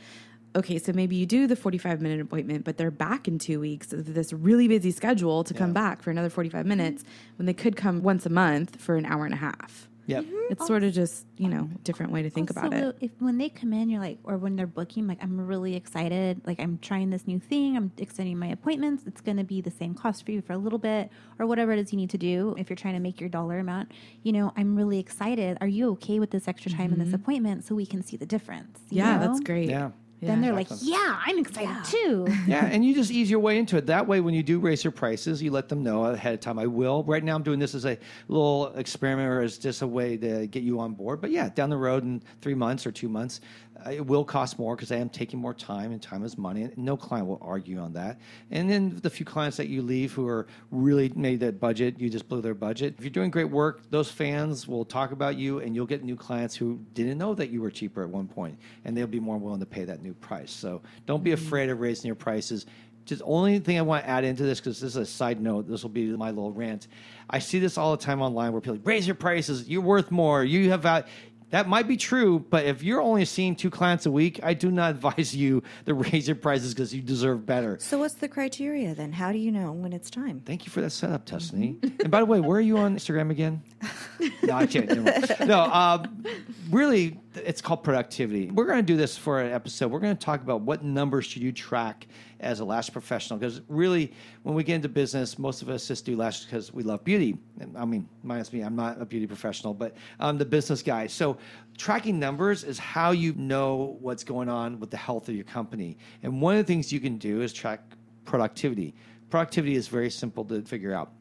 okay, 0.57 0.79
so 0.79 0.93
maybe 0.93 1.17
you 1.17 1.27
do 1.27 1.47
the 1.47 1.57
45 1.57 2.01
minute 2.01 2.21
appointment, 2.21 2.65
but 2.65 2.77
they're 2.77 2.91
back 2.91 3.29
in 3.29 3.39
two 3.39 3.61
weeks 3.61 3.93
of 3.93 4.15
this 4.15 4.33
really 4.33 4.67
busy 4.67 4.91
schedule 4.91 5.45
to 5.45 5.55
come 5.55 5.73
back 5.73 6.03
for 6.03 6.11
another 6.11 6.31
45 6.31 6.67
minutes 6.67 7.05
when 7.37 7.47
they 7.47 7.55
could 7.55 7.77
come 7.77 8.03
once 8.03 8.27
a 8.27 8.31
month 8.31 8.81
for 8.81 8.97
an 8.97 9.07
hour 9.07 9.25
and 9.25 9.35
a 9.35 9.39
half. 9.39 9.89
Yep. 10.07 10.25
Mm-hmm. 10.25 10.37
It's 10.51 10.67
sort 10.67 10.85
of 10.85 10.93
just, 10.93 11.27
you 11.37 11.49
know, 11.49 11.69
different 11.83 12.13
way 12.13 12.23
to 12.23 12.31
think 12.31 12.51
Also, 12.51 12.61
about 12.61 12.73
it. 12.73 12.85
Will, 12.85 12.93
If 13.01 13.11
when 13.19 13.39
they 13.39 13.49
come 13.49 13.73
in, 13.73 13.91
you're 13.91 14.01
like, 14.01 14.19
or 14.23 14.37
when 14.37 14.55
they're 14.55 14.67
booking, 14.67 15.09
like, 15.09 15.19
I'm 15.21 15.45
really 15.45 15.75
excited. 15.75 16.41
Like, 16.47 16.61
I'm 16.61 16.79
trying 16.79 17.11
this 17.11 17.27
new 17.27 17.41
thing. 17.41 17.77
I'm 17.77 17.91
extending 17.99 18.39
my 18.39 18.47
appointments. 18.47 19.03
It's 19.07 19.21
going 19.21 19.37
to 19.37 19.45
be 19.45 19.61
the 19.61 19.71
same 19.71 19.95
cost 19.95 20.25
for 20.25 20.31
you 20.31 20.43
for 20.43 20.53
a 20.53 20.59
little 20.59 20.79
bit, 20.79 21.11
or 21.41 21.47
whatever 21.47 21.73
it 21.73 21.81
is 21.81 21.93
you 21.93 21.99
need 21.99 22.11
to 22.11 22.19
do. 22.19 22.55
If 22.57 22.71
you're 22.71 22.77
trying 22.77 22.95
to 22.95 23.01
make 23.01 23.21
your 23.21 23.29
dollar 23.29 23.59
amount, 23.59 23.91
you 24.23 24.33
know, 24.33 24.53
I'm 24.57 24.77
really 24.77 25.01
excited. 25.01 25.59
Are 25.61 25.67
you 25.67 25.91
okay 25.93 26.21
with 26.21 26.31
this 26.31 26.47
extra 26.47 26.71
time 26.71 26.93
in 26.93 27.01
this 27.01 27.09
mm-hmm. 27.09 27.17
appointment 27.17 27.65
so 27.65 27.75
we 27.75 27.87
can 27.87 28.05
see 28.05 28.17
the 28.17 28.27
difference? 28.27 28.79
you 28.91 28.99
Yeah, 28.99 29.19
know? 29.19 29.27
that's 29.27 29.41
great. 29.41 29.69
Yeah. 29.69 29.91
Then 30.23 30.41
they're 30.41 30.53
like, 30.53 30.71
Exactly. 30.71 30.93
yeah, 30.93 31.21
I'm 31.27 31.39
excited 31.39 31.85
too. 31.85 32.27
yeah, 32.47 32.65
and 32.67 32.85
you 32.85 32.95
just 32.95 33.11
ease 33.11 33.31
your 33.31 33.41
way 33.41 33.59
into 33.59 33.77
it. 33.77 33.87
That 33.87 34.07
way, 34.07 34.21
when 34.21 34.35
you 34.35 34.43
do 34.43 34.59
raise 34.59 34.83
your 34.83 34.91
prices, 34.91 35.43
you 35.43 35.51
let 35.51 35.69
them 35.69 35.83
know 35.83 36.05
ahead 36.07 36.35
of 36.35 36.41
time. 36.41 36.59
I 36.59 36.67
will. 36.67 37.05
Right 37.05 37.23
now, 37.23 37.35
I'm 37.35 37.43
doing 37.43 37.59
this 37.59 37.75
as 37.75 37.85
a 37.85 37.99
little 38.29 38.69
experiment 38.77 39.29
or 39.29 39.43
as 39.43 39.59
just 39.59 39.83
a 39.83 39.87
way 39.87 40.17
to 40.17 40.47
get 40.47 40.63
you 40.63 40.81
on 40.81 40.95
board. 40.95 41.21
But 41.21 41.31
yeah, 41.31 41.49
down 41.51 41.71
the 41.71 41.77
road 41.77 42.05
in 42.05 42.23
three 42.41 42.55
months 42.55 42.87
or 42.87 42.93
two 42.93 43.09
months, 43.09 43.41
uh, 43.85 43.91
it 43.91 44.07
will 44.07 44.25
cost 44.25 44.59
more 44.59 44.75
because 44.75 44.91
I 44.91 44.97
am 44.97 45.11
taking 45.11 45.39
more 45.39 45.53
time, 45.53 45.93
and 45.93 46.01
time 46.01 46.25
is 46.25 46.39
money. 46.39 46.63
And 46.63 46.77
no 46.79 46.97
client 46.97 47.29
will 47.29 47.39
argue 47.43 47.79
on 47.79 47.93
that. 47.93 48.19
And 48.51 48.71
then 48.71 48.99
the 49.03 49.11
few 49.11 49.27
clients 49.27 49.59
that 49.59 49.69
you 49.69 49.83
leave 49.83 50.13
who 50.13 50.27
are 50.27 50.47
really 50.71 51.11
made 51.15 51.41
that 51.41 51.61
budget, 51.61 52.01
you 52.01 52.09
just 52.09 52.27
blew 52.27 52.41
their 52.41 52.55
budget. 52.55 52.95
If 52.97 53.05
you're 53.05 53.11
doing 53.11 53.31
great 53.31 53.51
work, 53.51 53.83
those 53.91 54.11
fans 54.11 54.67
will 54.67 54.85
talk 54.87 55.13
about 55.13 55.37
you, 55.37 55.61
and 55.61 55.75
you'll 55.75 55.87
get 55.87 56.03
new 56.03 56.17
clients 56.17 56.57
who 56.57 56.81
didn't 56.95 57.19
know 57.19 57.35
that 57.35 57.51
you 57.51 57.61
were 57.61 57.71
cheaper 57.71 58.03
at 58.03 58.09
one 58.09 58.29
point, 58.29 58.59
and 58.87 58.97
they'll 58.97 59.07
be 59.07 59.21
more 59.21 59.37
willing 59.37 59.61
to 59.61 59.67
pay 59.67 59.85
that 59.85 60.03
new 60.07 60.15
price. 60.15 60.51
So 60.51 60.83
don't 61.05 61.23
be 61.23 61.33
afraid 61.33 61.69
of 61.69 61.81
raising 61.81 62.07
your 62.07 62.15
prices. 62.15 62.67
Just 63.05 63.23
only 63.25 63.59
thing 63.59 63.79
I 63.79 63.83
want 63.83 64.05
to 64.05 64.11
add 64.11 64.25
into 64.25 64.43
this 64.43 64.59
because 64.59 64.81
this 64.81 64.91
is 64.93 64.97
a 64.97 65.07
side 65.07 65.41
note. 65.41 65.69
This 65.69 65.83
will 65.83 65.91
be 65.91 66.07
my 66.07 66.31
little 66.31 66.53
rant. 66.53 66.89
I 67.31 67.39
see 67.39 67.59
this 67.59 67.79
all 67.79 67.97
the 67.97 68.03
time 68.03 68.21
online 68.21 68.53
where 68.53 68.61
people 68.61 68.79
raise 68.83 69.07
your 69.07 69.15
prices. 69.15 69.69
You're 69.69 69.83
worth 69.83 70.11
more. 70.11 70.43
You 70.43 70.71
have 70.71 70.83
value. 70.83 71.05
That 71.51 71.69
might 71.69 71.87
be 71.87 71.97
true, 71.97 72.41
but 72.41 72.65
if 72.65 72.83
you're 72.83 73.01
only 73.01 73.25
seeing 73.25 73.55
two 73.55 73.71
clients 73.71 74.05
a 74.05 74.11
week, 74.11 74.41
I 74.43 74.53
do 74.53 74.73
not 74.73 74.91
advise 74.97 75.35
you 75.35 75.63
to 75.87 75.95
raise 75.95 76.27
your 76.27 76.35
prices 76.35 76.75
because 76.75 76.93
you 76.93 77.01
deserve 77.01 77.47
better. 77.47 77.79
So 77.81 77.99
what's 77.99 78.15
the 78.15 78.29
criteria 78.29 78.95
then? 78.95 79.13
How 79.13 79.31
do 79.31 79.39
you 79.39 79.53
know 79.53 79.71
when 79.71 79.93
it's 79.93 80.11
time? 80.11 80.43
Thank 80.45 80.67
you 80.67 80.73
for 80.73 80.81
that 80.81 80.91
setup, 80.91 81.25
Destiny. 81.25 81.79
and 81.83 82.11
by 82.11 82.19
the 82.19 82.27
way, 82.27 82.41
where 82.41 82.59
are 82.59 82.61
you 82.63 82.79
on 82.79 82.97
Instagram 82.97 83.31
again? 83.31 83.63
no, 84.43 84.55
I 84.55 84.67
can't. 84.67 85.47
No, 85.47 85.61
um, 85.61 86.25
really, 86.71 87.21
it's 87.45 87.61
called 87.61 87.85
productivity. 87.85 88.51
We're 88.51 88.67
going 88.67 88.79
to 88.79 88.83
do 88.83 88.97
this 88.97 89.17
for 89.17 89.41
an 89.41 89.53
episode. 89.53 89.91
We're 89.91 90.01
going 90.01 90.17
to 90.17 90.25
talk 90.25 90.43
about 90.43 90.63
what 90.63 90.83
numbers 90.83 91.27
should 91.27 91.43
you 91.43 91.53
track 91.53 92.07
as 92.41 92.61
a 92.61 92.65
lash 92.65 92.91
professional 92.91 93.39
because 93.39 93.63
really, 93.69 94.13
when 94.43 94.55
we 94.55 94.63
get 94.63 94.75
into 94.77 94.89
business, 94.89 95.39
most 95.39 95.63
of 95.63 95.69
us 95.69 95.89
just 95.89 96.05
do 96.05 96.17
lashes 96.17 96.45
because 96.45 96.73
we 96.73 96.83
love 96.83 97.05
beauty. 97.05 97.39
And, 97.61 97.77
I 97.77 97.85
mean, 97.85 98.09
minus 98.23 98.53
me, 98.53 98.61
I'm 98.61 98.77
not 98.77 99.01
a 99.01 99.05
beauty 99.05 99.27
professional, 99.27 99.75
but 99.75 99.97
I'm 100.21 100.39
the 100.39 100.45
business 100.45 100.83
guy. 100.83 101.07
So 101.07 101.39
tracking 101.79 102.19
numbers 102.19 102.65
is 102.65 102.79
how 102.79 103.13
you 103.13 103.33
know 103.35 103.97
what's 104.01 104.25
going 104.25 104.49
on 104.49 104.79
with 104.81 104.91
the 104.91 104.97
health 104.97 105.29
of 105.29 105.35
your 105.35 105.45
company. 105.45 105.97
And 106.23 106.41
one 106.41 106.57
of 106.57 106.67
the 106.67 106.73
things 106.73 106.93
you 106.93 107.01
can 107.01 107.19
do 107.19 107.43
is 107.43 107.53
track 107.53 107.81
productivity. 108.25 108.95
Productivity 109.31 109.77
is 109.77 109.89
very 109.89 110.11
simple 110.11 110.45
to 110.45 110.63
figure 110.63 110.95
out 110.95 111.13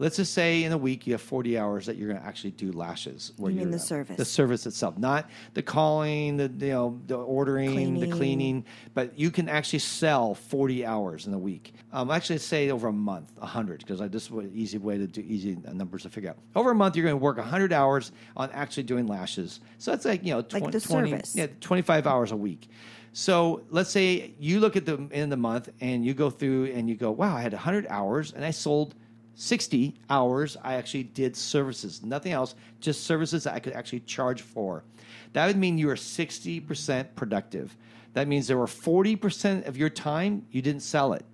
let's 0.00 0.16
just 0.16 0.32
say 0.32 0.64
in 0.64 0.72
a 0.72 0.78
week 0.78 1.06
you 1.06 1.12
have 1.12 1.20
40 1.20 1.58
hours 1.58 1.84
that 1.84 1.96
you're 1.96 2.08
going 2.08 2.20
to 2.20 2.26
actually 2.26 2.52
do 2.52 2.72
lashes. 2.72 3.32
You 3.38 3.46
mean 3.50 3.70
the 3.70 3.78
service. 3.78 4.16
The 4.16 4.24
service 4.24 4.64
itself, 4.66 4.96
not 4.98 5.28
the 5.52 5.62
calling, 5.62 6.38
the 6.38 6.50
you 6.66 6.72
know, 6.72 7.00
the 7.06 7.16
ordering, 7.16 7.70
the 7.70 8.06
Cleaning. 8.06 8.10
cleaning, 8.10 8.64
but 8.94 9.16
you 9.18 9.30
can 9.30 9.48
actually 9.48 9.80
sell 9.80 10.34
40 10.34 10.86
hours 10.86 11.26
in 11.26 11.34
a 11.34 11.38
week. 11.38 11.74
Um, 11.92 12.10
actually, 12.10 12.38
say 12.38 12.70
over 12.70 12.88
a 12.88 12.92
month, 12.92 13.30
100, 13.36 13.80
because 13.80 14.00
this 14.10 14.24
is 14.24 14.30
an 14.30 14.50
easy 14.54 14.78
way 14.78 14.96
to 14.96 15.06
do 15.06 15.20
easy 15.20 15.56
numbers 15.70 16.02
to 16.04 16.08
figure 16.08 16.30
out. 16.30 16.38
Over 16.56 16.70
a 16.70 16.74
month, 16.74 16.96
you're 16.96 17.04
going 17.04 17.18
to 17.18 17.22
work 17.22 17.36
100 17.36 17.72
hours 17.72 18.12
on 18.36 18.50
actually 18.52 18.84
doing 18.84 19.06
lashes. 19.06 19.60
So 19.76 19.90
that's 19.90 20.06
like 20.06 20.24
you 20.24 20.30
know, 20.30 20.38
Like 20.38 20.48
20, 20.48 20.70
the 20.70 20.80
20 20.80 21.10
service. 21.10 21.36
yeah, 21.36 21.46
25 21.60 22.06
hours 22.06 22.32
a 22.32 22.36
week. 22.36 22.68
So 23.12 23.64
let's 23.70 23.90
say 23.90 24.34
you 24.38 24.60
look 24.60 24.76
at 24.76 24.86
the 24.86 24.94
end 24.94 25.24
of 25.24 25.30
the 25.30 25.36
month 25.36 25.68
and 25.80 26.04
you 26.04 26.14
go 26.14 26.30
through 26.30 26.66
and 26.66 26.88
you 26.88 26.94
go, 26.94 27.10
wow, 27.10 27.36
I 27.36 27.42
had 27.42 27.52
100 27.52 27.86
hours 27.88 28.32
and 28.32 28.44
I 28.44 28.50
sold 28.52 28.94
60 29.40 29.94
hours. 30.10 30.58
I 30.62 30.74
actually 30.74 31.04
did 31.04 31.34
services, 31.34 32.02
nothing 32.02 32.32
else, 32.32 32.54
just 32.80 33.04
services 33.04 33.44
that 33.44 33.54
I 33.54 33.58
could 33.58 33.72
actually 33.72 34.00
charge 34.00 34.42
for. 34.42 34.84
That 35.32 35.46
would 35.46 35.56
mean 35.56 35.78
you 35.78 35.88
are 35.88 35.94
60% 35.94 37.14
productive. 37.16 37.74
That 38.12 38.28
means 38.28 38.46
there 38.46 38.58
were 38.58 38.66
40% 38.66 39.66
of 39.66 39.76
your 39.78 39.88
time 39.88 40.44
you 40.50 40.60
didn't 40.60 40.82
sell 40.82 41.14
it. 41.14 41.24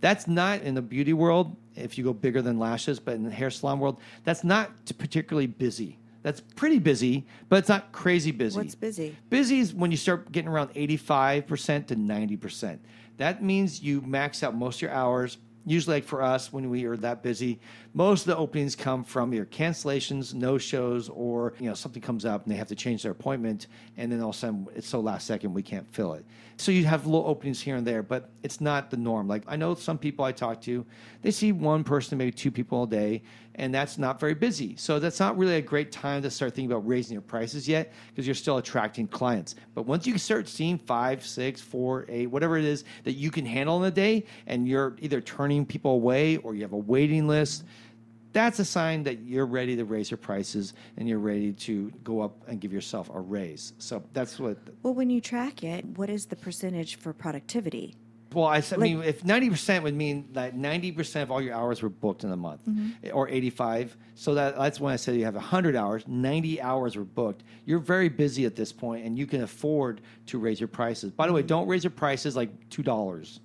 That's 0.00 0.26
not 0.26 0.62
in 0.62 0.74
the 0.74 0.80
beauty 0.80 1.12
world, 1.12 1.54
if 1.76 1.98
you 1.98 2.04
go 2.04 2.14
bigger 2.14 2.40
than 2.40 2.58
lashes, 2.58 2.98
but 2.98 3.14
in 3.14 3.24
the 3.24 3.30
hair 3.30 3.50
salon 3.50 3.78
world, 3.78 4.00
that's 4.24 4.42
not 4.42 4.70
particularly 4.96 5.46
busy. 5.46 5.98
That's 6.22 6.40
pretty 6.40 6.78
busy, 6.78 7.26
but 7.50 7.56
it's 7.56 7.68
not 7.68 7.92
crazy 7.92 8.30
busy. 8.30 8.56
What's 8.56 8.74
busy? 8.74 9.16
Busy 9.28 9.60
is 9.60 9.74
when 9.74 9.90
you 9.90 9.98
start 9.98 10.32
getting 10.32 10.48
around 10.48 10.72
85% 10.72 11.88
to 11.88 11.96
90%. 11.96 12.78
That 13.18 13.42
means 13.42 13.82
you 13.82 14.00
max 14.00 14.42
out 14.42 14.54
most 14.54 14.76
of 14.76 14.82
your 14.82 14.92
hours. 14.92 15.36
Usually, 15.66 15.96
like 15.96 16.04
for 16.04 16.22
us, 16.22 16.52
when 16.52 16.70
we 16.70 16.84
are 16.86 16.96
that 16.98 17.22
busy, 17.22 17.60
most 17.92 18.22
of 18.22 18.26
the 18.26 18.36
openings 18.36 18.76
come 18.76 19.02
from 19.02 19.34
either 19.34 19.46
cancellations, 19.46 20.32
no 20.32 20.58
shows, 20.58 21.08
or 21.08 21.54
you 21.58 21.66
know 21.66 21.74
something 21.74 22.00
comes 22.00 22.24
up 22.24 22.44
and 22.44 22.52
they 22.52 22.56
have 22.56 22.68
to 22.68 22.76
change 22.76 23.02
their 23.02 23.12
appointment, 23.12 23.66
and 23.96 24.12
then 24.12 24.20
all 24.20 24.30
of 24.30 24.36
a 24.36 24.38
sudden 24.38 24.66
it's 24.74 24.88
so 24.88 25.00
last 25.00 25.26
second 25.26 25.52
we 25.52 25.62
can't 25.62 25.92
fill 25.92 26.14
it. 26.14 26.24
So 26.56 26.72
you 26.72 26.84
have 26.84 27.06
little 27.06 27.26
openings 27.26 27.60
here 27.60 27.76
and 27.76 27.86
there, 27.86 28.02
but 28.02 28.30
it's 28.42 28.60
not 28.60 28.90
the 28.90 28.96
norm. 28.96 29.26
Like 29.26 29.42
I 29.46 29.56
know 29.56 29.74
some 29.74 29.98
people 29.98 30.24
I 30.24 30.32
talk 30.32 30.60
to, 30.62 30.84
they 31.22 31.30
see 31.30 31.52
one 31.52 31.84
person, 31.84 32.18
maybe 32.18 32.32
two 32.32 32.50
people 32.50 32.84
a 32.84 32.86
day, 32.86 33.22
and 33.56 33.74
that's 33.74 33.98
not 33.98 34.20
very 34.20 34.34
busy. 34.34 34.76
So 34.76 34.98
that's 34.98 35.18
not 35.18 35.36
really 35.36 35.56
a 35.56 35.62
great 35.62 35.90
time 35.90 36.22
to 36.22 36.30
start 36.30 36.54
thinking 36.54 36.70
about 36.70 36.86
raising 36.86 37.14
your 37.14 37.22
prices 37.22 37.68
yet 37.68 37.92
because 38.08 38.26
you're 38.26 38.34
still 38.34 38.58
attracting 38.58 39.08
clients. 39.08 39.54
But 39.74 39.86
once 39.86 40.06
you 40.06 40.16
start 40.18 40.48
seeing 40.48 40.78
five, 40.78 41.24
six, 41.26 41.60
four, 41.60 42.06
eight, 42.08 42.26
whatever 42.28 42.56
it 42.56 42.64
is 42.64 42.84
that 43.04 43.12
you 43.12 43.30
can 43.30 43.44
handle 43.44 43.82
in 43.82 43.88
a 43.88 43.90
day, 43.90 44.24
and 44.46 44.68
you're 44.68 44.96
either 45.00 45.20
turning 45.20 45.66
people 45.66 45.92
away 45.92 46.36
or 46.38 46.54
you 46.54 46.62
have 46.62 46.72
a 46.72 46.78
waiting 46.78 47.26
list, 47.26 47.64
that's 48.32 48.58
a 48.58 48.64
sign 48.64 49.02
that 49.04 49.20
you're 49.20 49.46
ready 49.46 49.76
to 49.76 49.84
raise 49.84 50.10
your 50.10 50.18
prices 50.18 50.74
and 50.96 51.08
you're 51.08 51.18
ready 51.18 51.52
to 51.52 51.90
go 52.04 52.20
up 52.20 52.48
and 52.48 52.60
give 52.60 52.72
yourself 52.72 53.10
a 53.12 53.20
raise. 53.20 53.72
So 53.78 54.02
that's 54.12 54.38
what 54.38 54.58
Well, 54.82 54.94
when 54.94 55.10
you 55.10 55.20
track 55.20 55.64
it, 55.64 55.84
what 55.84 56.10
is 56.10 56.26
the 56.26 56.36
percentage 56.36 56.96
for 56.96 57.12
productivity? 57.12 57.96
Well, 58.32 58.44
I, 58.44 58.62
I 58.72 58.76
mean, 58.76 59.02
if 59.02 59.24
ninety 59.24 59.50
percent 59.50 59.82
would 59.82 59.96
mean 59.96 60.28
that 60.34 60.56
ninety 60.56 60.92
percent 60.92 61.24
of 61.24 61.32
all 61.32 61.42
your 61.42 61.54
hours 61.54 61.82
were 61.82 61.88
booked 61.88 62.22
in 62.22 62.30
a 62.30 62.36
month, 62.36 62.60
mm-hmm. 62.64 63.08
or 63.12 63.28
eighty-five, 63.28 63.96
so 64.14 64.34
that 64.34 64.56
that's 64.56 64.78
when 64.78 64.92
I 64.92 64.96
said 64.96 65.16
you 65.16 65.24
have 65.24 65.34
hundred 65.34 65.74
hours. 65.74 66.04
Ninety 66.06 66.62
hours 66.62 66.94
were 66.94 67.02
booked. 67.04 67.42
You're 67.64 67.80
very 67.80 68.08
busy 68.08 68.44
at 68.44 68.54
this 68.54 68.70
point, 68.70 69.04
and 69.04 69.18
you 69.18 69.26
can 69.26 69.42
afford 69.42 70.00
to 70.26 70.38
raise 70.38 70.60
your 70.60 70.68
prices. 70.68 71.10
By 71.10 71.26
the 71.26 71.32
way, 71.32 71.40
mm-hmm. 71.40 71.48
don't 71.48 71.66
raise 71.66 71.82
your 71.82 71.90
prices 71.90 72.36
like 72.36 72.50
two 72.70 72.84
dollars. 72.84 73.40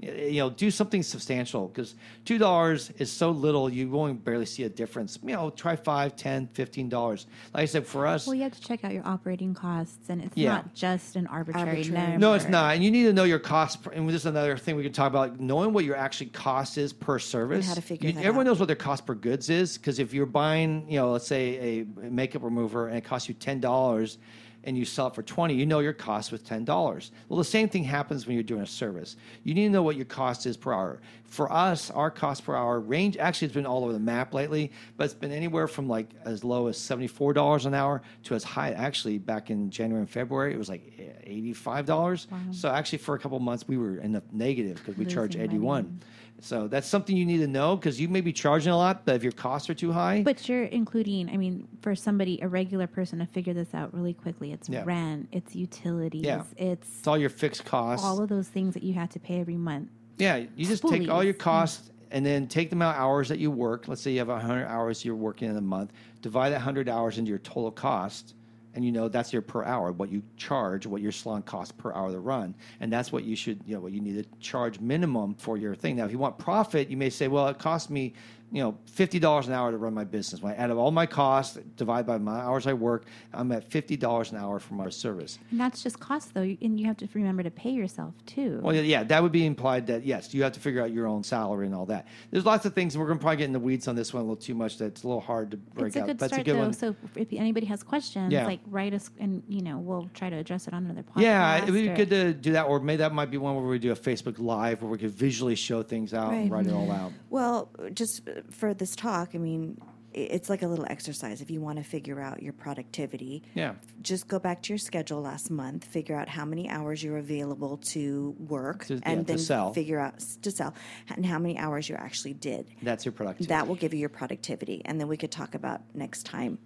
You 0.00 0.40
know, 0.40 0.50
do 0.50 0.70
something 0.72 1.02
substantial 1.04 1.68
because 1.68 1.94
two 2.24 2.36
dollars 2.36 2.90
is 2.98 3.10
so 3.12 3.30
little 3.30 3.70
you 3.72 3.88
won't 3.88 4.24
barely 4.24 4.44
see 4.44 4.64
a 4.64 4.68
difference. 4.68 5.18
You 5.22 5.32
know, 5.34 5.50
try 5.50 5.76
five, 5.76 6.16
ten, 6.16 6.48
fifteen 6.48 6.88
dollars. 6.88 7.26
Like 7.54 7.62
I 7.62 7.66
said, 7.66 7.86
for 7.86 8.06
us, 8.06 8.26
Well, 8.26 8.34
you 8.34 8.42
have 8.42 8.52
to 8.52 8.60
check 8.60 8.84
out 8.84 8.92
your 8.92 9.06
operating 9.06 9.54
costs, 9.54 10.10
and 10.10 10.22
it's 10.22 10.36
Yeah. 10.36 10.56
not 10.56 10.74
just 10.74 11.14
an 11.16 11.28
arbitrary, 11.28 11.68
Arbitrary. 11.68 11.98
number. 12.08 12.18
No, 12.18 12.34
it's 12.34 12.48
not. 12.48 12.74
And 12.74 12.82
you 12.84 12.90
need 12.90 13.04
to 13.04 13.12
know 13.12 13.24
your 13.24 13.38
cost. 13.38 13.78
And 13.94 14.08
this 14.08 14.16
is 14.16 14.26
another 14.26 14.58
thing 14.58 14.74
we 14.76 14.82
can 14.82 14.92
talk 14.92 15.08
about. 15.10 15.38
Knowing 15.40 15.72
what 15.72 15.84
your 15.84 15.96
actually 15.96 16.30
cost 16.30 16.76
is 16.76 16.92
per 16.92 17.18
service. 17.20 17.66
how 17.66 17.74
to 17.74 17.80
figure 17.80 18.08
You- 18.08 18.14
that 18.14 18.24
Everyone 18.24 18.46
out. 18.46 18.50
knows 18.50 18.60
what 18.60 18.66
their 18.66 18.76
cost 18.76 19.06
per 19.06 19.14
goods 19.14 19.48
is 19.48 19.78
because 19.78 20.00
if 20.00 20.12
you're 20.12 20.26
buying, 20.26 20.86
you 20.90 20.98
know, 20.98 21.12
let's 21.12 21.26
say 21.26 21.80
a 21.80 22.10
makeup 22.10 22.42
remover 22.42 22.88
and 22.88 22.98
it 22.98 23.04
costs 23.04 23.28
you 23.28 23.34
ten 23.34 23.60
dollars, 23.60 24.18
and 24.64 24.76
you 24.76 24.84
sell 24.84 25.06
it 25.08 25.14
for 25.14 25.22
twenty, 25.22 25.54
you 25.54 25.66
know 25.66 25.80
your 25.80 25.92
cost 25.92 26.32
was 26.32 26.42
ten 26.42 26.64
dollars. 26.64 27.12
Well, 27.28 27.38
the 27.38 27.44
same 27.44 27.68
thing 27.68 27.84
happens 27.84 28.26
when 28.26 28.34
you're 28.34 28.42
doing 28.42 28.62
a 28.62 28.66
service. 28.66 29.16
You 29.42 29.54
need 29.54 29.64
to 29.64 29.70
know 29.70 29.82
what 29.82 29.96
your 29.96 30.04
cost 30.06 30.46
is 30.46 30.56
per 30.56 30.72
hour. 30.72 31.00
For 31.24 31.50
us, 31.52 31.90
our 31.90 32.10
cost 32.10 32.44
per 32.44 32.54
hour 32.54 32.80
range 32.80 33.16
actually 33.16 33.48
has 33.48 33.54
been 33.54 33.66
all 33.66 33.82
over 33.84 33.92
the 33.92 33.98
map 33.98 34.34
lately, 34.34 34.70
but 34.96 35.04
it's 35.04 35.14
been 35.14 35.32
anywhere 35.32 35.66
from 35.66 35.88
like 35.88 36.10
as 36.24 36.44
low 36.44 36.68
as 36.68 36.78
seventy 36.78 37.06
four 37.08 37.32
dollars 37.32 37.66
an 37.66 37.74
hour 37.74 38.02
to 38.24 38.34
as 38.34 38.44
high 38.44 38.70
actually 38.72 39.18
back 39.18 39.50
in 39.50 39.70
January 39.70 40.00
and 40.02 40.10
February 40.10 40.54
it 40.54 40.58
was 40.58 40.68
like 40.68 40.92
eighty 41.24 41.52
five 41.52 41.86
dollars. 41.86 42.26
So 42.52 42.68
actually 42.70 42.98
for 42.98 43.14
a 43.14 43.18
couple 43.18 43.38
months 43.40 43.66
we 43.68 43.76
were 43.76 43.98
in 43.98 44.12
the 44.12 44.22
negative 44.32 44.76
because 44.78 44.96
we 44.96 45.04
charge 45.04 45.34
Losing 45.34 45.42
eighty 45.50 45.58
one. 45.58 46.00
So 46.40 46.68
that's 46.68 46.86
something 46.86 47.16
you 47.16 47.24
need 47.24 47.38
to 47.38 47.46
know 47.46 47.74
because 47.76 47.98
you 48.00 48.08
may 48.08 48.20
be 48.20 48.32
charging 48.32 48.70
a 48.72 48.76
lot, 48.76 49.06
but 49.06 49.14
if 49.14 49.22
your 49.22 49.32
costs 49.32 49.70
are 49.70 49.74
too 49.74 49.92
high, 49.92 50.22
But 50.22 50.46
you're 50.48 50.64
including, 50.64 51.30
I 51.30 51.36
mean, 51.38 51.66
for 51.80 51.94
somebody, 51.94 52.38
a 52.42 52.48
regular 52.48 52.86
person 52.86 53.18
to 53.20 53.26
figure 53.26 53.54
this 53.54 53.72
out 53.74 53.94
really 53.94 54.12
quickly, 54.12 54.52
it's 54.52 54.68
Yeah. 54.68 54.82
rent, 54.84 55.28
it's 55.32 55.56
utilities, 55.56 56.22
Yeah. 56.22 56.42
it's 56.56 56.88
it's 56.98 57.08
all 57.08 57.16
your 57.16 57.30
fixed 57.30 57.64
costs. 57.64 58.04
all 58.04 58.20
of 58.22 58.28
those 58.28 58.48
things 58.48 58.74
that 58.74 58.82
you 58.82 58.92
have 58.94 59.08
to 59.10 59.18
pay 59.18 59.40
every 59.40 59.56
month. 59.56 59.88
Yeah, 60.18 60.44
you 60.56 60.66
just 60.66 60.86
take 60.86 61.08
all 61.08 61.24
your 61.24 61.34
costs 61.34 61.90
and 62.10 62.24
then 62.24 62.46
take 62.46 62.70
the 62.70 62.76
amount 62.76 62.96
of 62.96 63.02
hours 63.02 63.28
that 63.28 63.38
you 63.38 63.50
work. 63.50 63.88
Let's 63.88 64.02
say 64.02 64.12
you 64.12 64.18
have 64.18 64.28
100 64.28 64.66
hours 64.66 65.04
you're 65.04 65.16
working 65.16 65.48
in 65.50 65.56
a 65.56 65.60
month. 65.60 65.92
Divide 66.20 66.50
that 66.50 66.56
100 66.60 66.88
hours 66.88 67.18
into 67.18 67.30
your 67.30 67.38
total 67.40 67.70
cost, 67.70 68.34
and 68.74 68.84
you 68.84 68.92
know 68.92 69.08
that's 69.08 69.32
your 69.32 69.42
per 69.42 69.64
hour, 69.64 69.92
what 69.92 70.10
you 70.10 70.22
charge, 70.36 70.86
what 70.86 71.00
your 71.00 71.12
salon 71.12 71.42
costs 71.42 71.72
per 71.72 71.92
hour 71.92 72.10
to 72.10 72.18
run, 72.18 72.54
and 72.80 72.92
that's 72.92 73.12
what 73.12 73.24
you 73.24 73.36
should, 73.36 73.60
you 73.66 73.74
know, 73.74 73.80
what 73.80 73.92
you 73.92 74.00
need 74.00 74.22
to 74.22 74.38
charge 74.40 74.80
minimum 74.80 75.34
for 75.34 75.56
your 75.56 75.74
thing. 75.74 75.96
Now, 75.96 76.04
if 76.04 76.12
you 76.12 76.18
want 76.18 76.38
profit, 76.38 76.88
you 76.88 76.96
may 76.96 77.10
say, 77.10 77.28
well, 77.28 77.46
it 77.48 77.58
costs 77.58 77.90
me, 77.90 78.14
you 78.54 78.62
know, 78.62 78.78
fifty 78.86 79.18
dollars 79.18 79.48
an 79.48 79.52
hour 79.52 79.72
to 79.72 79.76
run 79.76 79.92
my 79.94 80.04
business. 80.04 80.40
When 80.40 80.52
I 80.52 80.56
add 80.56 80.70
up 80.70 80.78
all 80.78 80.92
my 80.92 81.06
costs, 81.06 81.58
divide 81.76 82.06
by 82.06 82.18
my 82.18 82.38
hours 82.38 82.68
I 82.68 82.72
work, 82.72 83.06
I'm 83.32 83.50
at 83.50 83.68
fifty 83.68 83.96
dollars 83.96 84.30
an 84.30 84.38
hour 84.38 84.60
for 84.60 84.74
my 84.74 84.88
service. 84.90 85.40
And 85.50 85.58
that's 85.58 85.82
just 85.82 85.98
cost, 85.98 86.34
though, 86.34 86.42
and 86.42 86.78
you 86.78 86.86
have 86.86 86.96
to 86.98 87.08
remember 87.14 87.42
to 87.42 87.50
pay 87.50 87.70
yourself 87.70 88.14
too. 88.26 88.60
Well, 88.62 88.72
yeah, 88.72 88.82
yeah, 88.82 89.02
that 89.02 89.20
would 89.24 89.32
be 89.32 89.44
implied 89.44 89.88
that 89.88 90.06
yes, 90.06 90.32
you 90.32 90.44
have 90.44 90.52
to 90.52 90.60
figure 90.60 90.80
out 90.80 90.92
your 90.92 91.08
own 91.08 91.24
salary 91.24 91.66
and 91.66 91.74
all 91.74 91.86
that. 91.86 92.06
There's 92.30 92.46
lots 92.46 92.64
of 92.64 92.74
things, 92.74 92.94
and 92.94 93.00
we're 93.02 93.08
going 93.08 93.18
to 93.18 93.22
probably 93.22 93.38
get 93.38 93.46
in 93.46 93.52
the 93.52 93.58
weeds 93.58 93.88
on 93.88 93.96
this 93.96 94.14
one 94.14 94.20
a 94.20 94.24
little 94.24 94.36
too 94.36 94.54
much. 94.54 94.78
That's 94.78 95.02
a 95.02 95.06
little 95.08 95.20
hard 95.20 95.50
to 95.50 95.56
break 95.56 95.88
it's 95.88 95.96
a 95.96 96.02
out. 96.02 96.06
good 96.06 96.18
but 96.18 96.26
start, 96.28 96.40
it's 96.42 96.48
a 96.48 96.52
good 96.52 96.56
though. 96.60 96.62
one. 96.62 96.72
So 96.72 96.94
if 97.16 97.32
anybody 97.32 97.66
has 97.66 97.82
questions, 97.82 98.32
Yeah. 98.32 98.46
like 98.46 98.60
write 98.68 98.94
us, 98.94 99.10
and 99.18 99.42
you 99.48 99.62
know 99.62 99.78
we'll 99.78 100.08
try 100.14 100.30
to 100.30 100.36
address 100.36 100.68
it 100.68 100.74
on 100.74 100.84
another 100.84 101.02
podcast. 101.02 101.22
yeah, 101.22 101.56
it 101.56 101.64
would 101.64 101.74
be 101.74 101.88
or- 101.88 101.96
good 101.96 102.10
to 102.10 102.32
do 102.32 102.52
that, 102.52 102.66
or 102.66 102.78
maybe 102.78 102.98
that 102.98 103.12
might 103.12 103.32
be 103.32 103.36
one 103.36 103.56
where 103.56 103.64
we 103.64 103.80
do 103.80 103.90
a 103.90 103.96
Facebook 103.96 104.38
Live 104.38 104.80
where 104.80 104.92
we 104.92 104.98
could 104.98 105.10
visually 105.10 105.56
show 105.56 105.82
things 105.82 106.14
out 106.14 106.32
and 106.32 106.52
write 106.52 106.68
it 106.68 106.72
all 106.72 106.88
out. 106.92 107.10
Well, 107.30 107.68
just 107.94 108.22
for 108.50 108.74
this 108.74 108.94
talk, 108.96 109.30
I 109.34 109.38
mean, 109.38 109.80
it's 110.12 110.48
like 110.48 110.62
a 110.62 110.68
little 110.68 110.86
exercise. 110.88 111.40
If 111.40 111.50
you 111.50 111.60
want 111.60 111.78
to 111.78 111.84
figure 111.84 112.20
out 112.20 112.40
your 112.40 112.52
productivity, 112.52 113.42
Yeah. 113.54 113.74
just 114.00 114.28
go 114.28 114.38
back 114.38 114.62
to 114.62 114.68
your 114.72 114.78
schedule 114.78 115.20
last 115.20 115.50
month, 115.50 115.84
figure 115.84 116.14
out 116.14 116.28
how 116.28 116.44
many 116.44 116.68
hours 116.70 117.02
you're 117.02 117.16
available 117.18 117.78
to 117.92 118.36
work, 118.38 118.84
To- 118.86 118.94
yeah, 118.94 119.00
and 119.04 119.26
to 119.26 119.32
then 119.32 119.38
sell. 119.38 119.72
figure 119.72 119.98
out 119.98 120.20
to 120.42 120.50
sell 120.52 120.72
and 121.16 121.26
how 121.26 121.40
many 121.40 121.58
hours 121.58 121.88
you 121.88 121.96
actually 121.96 122.34
did. 122.34 122.68
That's 122.82 123.04
your 123.04 123.10
productivity. 123.12 123.48
That 123.48 123.66
will 123.66 123.74
give 123.74 123.92
you 123.92 123.98
your 124.00 124.08
productivity, 124.08 124.82
and 124.84 125.00
then 125.00 125.08
we 125.08 125.16
could 125.16 125.32
talk 125.32 125.54
about 125.56 125.82
next 125.94 126.24
time. 126.26 126.58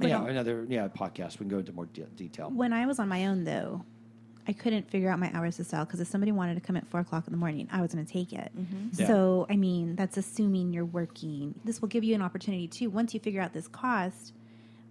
yeah, 0.00 0.24
another 0.26 0.64
yeah 0.68 0.86
podcast. 0.88 1.32
We 1.40 1.44
can 1.44 1.48
go 1.48 1.58
into 1.58 1.72
more 1.72 1.86
de- 1.86 2.02
detail. 2.14 2.50
When 2.50 2.72
I 2.72 2.86
was 2.86 2.98
on 3.00 3.08
my 3.08 3.26
own, 3.26 3.44
though, 3.44 3.84
I 4.48 4.52
couldn't 4.52 4.88
figure 4.90 5.10
out 5.10 5.18
my 5.18 5.30
hours 5.34 5.56
to 5.56 5.64
sell 5.64 5.84
because 5.84 6.00
if 6.00 6.08
somebody 6.08 6.30
wanted 6.32 6.54
to 6.54 6.60
come 6.60 6.76
at 6.76 6.86
four 6.86 7.00
o'clock 7.00 7.26
in 7.26 7.32
the 7.32 7.38
morning, 7.38 7.68
I 7.72 7.80
was 7.80 7.92
going 7.92 8.04
to 8.06 8.12
take 8.12 8.32
it. 8.32 8.52
Mm-hmm. 8.56 9.00
Yeah. 9.00 9.06
So, 9.06 9.46
I 9.50 9.56
mean, 9.56 9.96
that's 9.96 10.16
assuming 10.16 10.72
you're 10.72 10.84
working. 10.84 11.54
This 11.64 11.80
will 11.80 11.88
give 11.88 12.04
you 12.04 12.14
an 12.14 12.22
opportunity 12.22 12.68
too. 12.68 12.88
Once 12.90 13.12
you 13.14 13.20
figure 13.20 13.40
out 13.42 13.52
this 13.52 13.66
cost, 13.68 14.32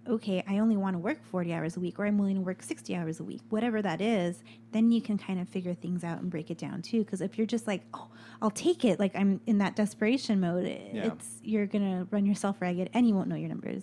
okay, 0.08 0.44
I 0.48 0.58
only 0.58 0.76
want 0.76 0.94
to 0.94 0.98
work 0.98 1.18
40 1.30 1.52
hours 1.52 1.76
a 1.76 1.80
week, 1.80 1.98
or 1.98 2.06
I'm 2.06 2.16
willing 2.18 2.36
to 2.36 2.40
work 2.42 2.62
60 2.62 2.94
hours 2.94 3.18
a 3.18 3.24
week, 3.24 3.40
whatever 3.48 3.82
that 3.82 4.00
is, 4.00 4.42
then 4.72 4.92
you 4.92 5.00
can 5.00 5.18
kind 5.18 5.40
of 5.40 5.48
figure 5.48 5.74
things 5.74 6.04
out 6.04 6.20
and 6.20 6.30
break 6.30 6.50
it 6.50 6.58
down 6.58 6.82
too. 6.82 7.02
Because 7.04 7.20
if 7.20 7.36
you're 7.38 7.46
just 7.46 7.66
like, 7.66 7.82
oh, 7.94 8.08
I'll 8.40 8.50
take 8.50 8.84
it, 8.84 9.00
like 9.00 9.16
I'm 9.16 9.40
in 9.46 9.58
that 9.58 9.74
desperation 9.74 10.38
mode, 10.40 10.66
Yeah. 10.66 11.06
it's 11.06 11.40
you're 11.42 11.66
going 11.66 11.82
to 12.00 12.06
run 12.10 12.24
yourself 12.26 12.60
ragged 12.60 12.90
and 12.94 13.08
you 13.08 13.14
won't 13.14 13.28
know 13.28 13.36
your 13.36 13.48
numbers. 13.48 13.82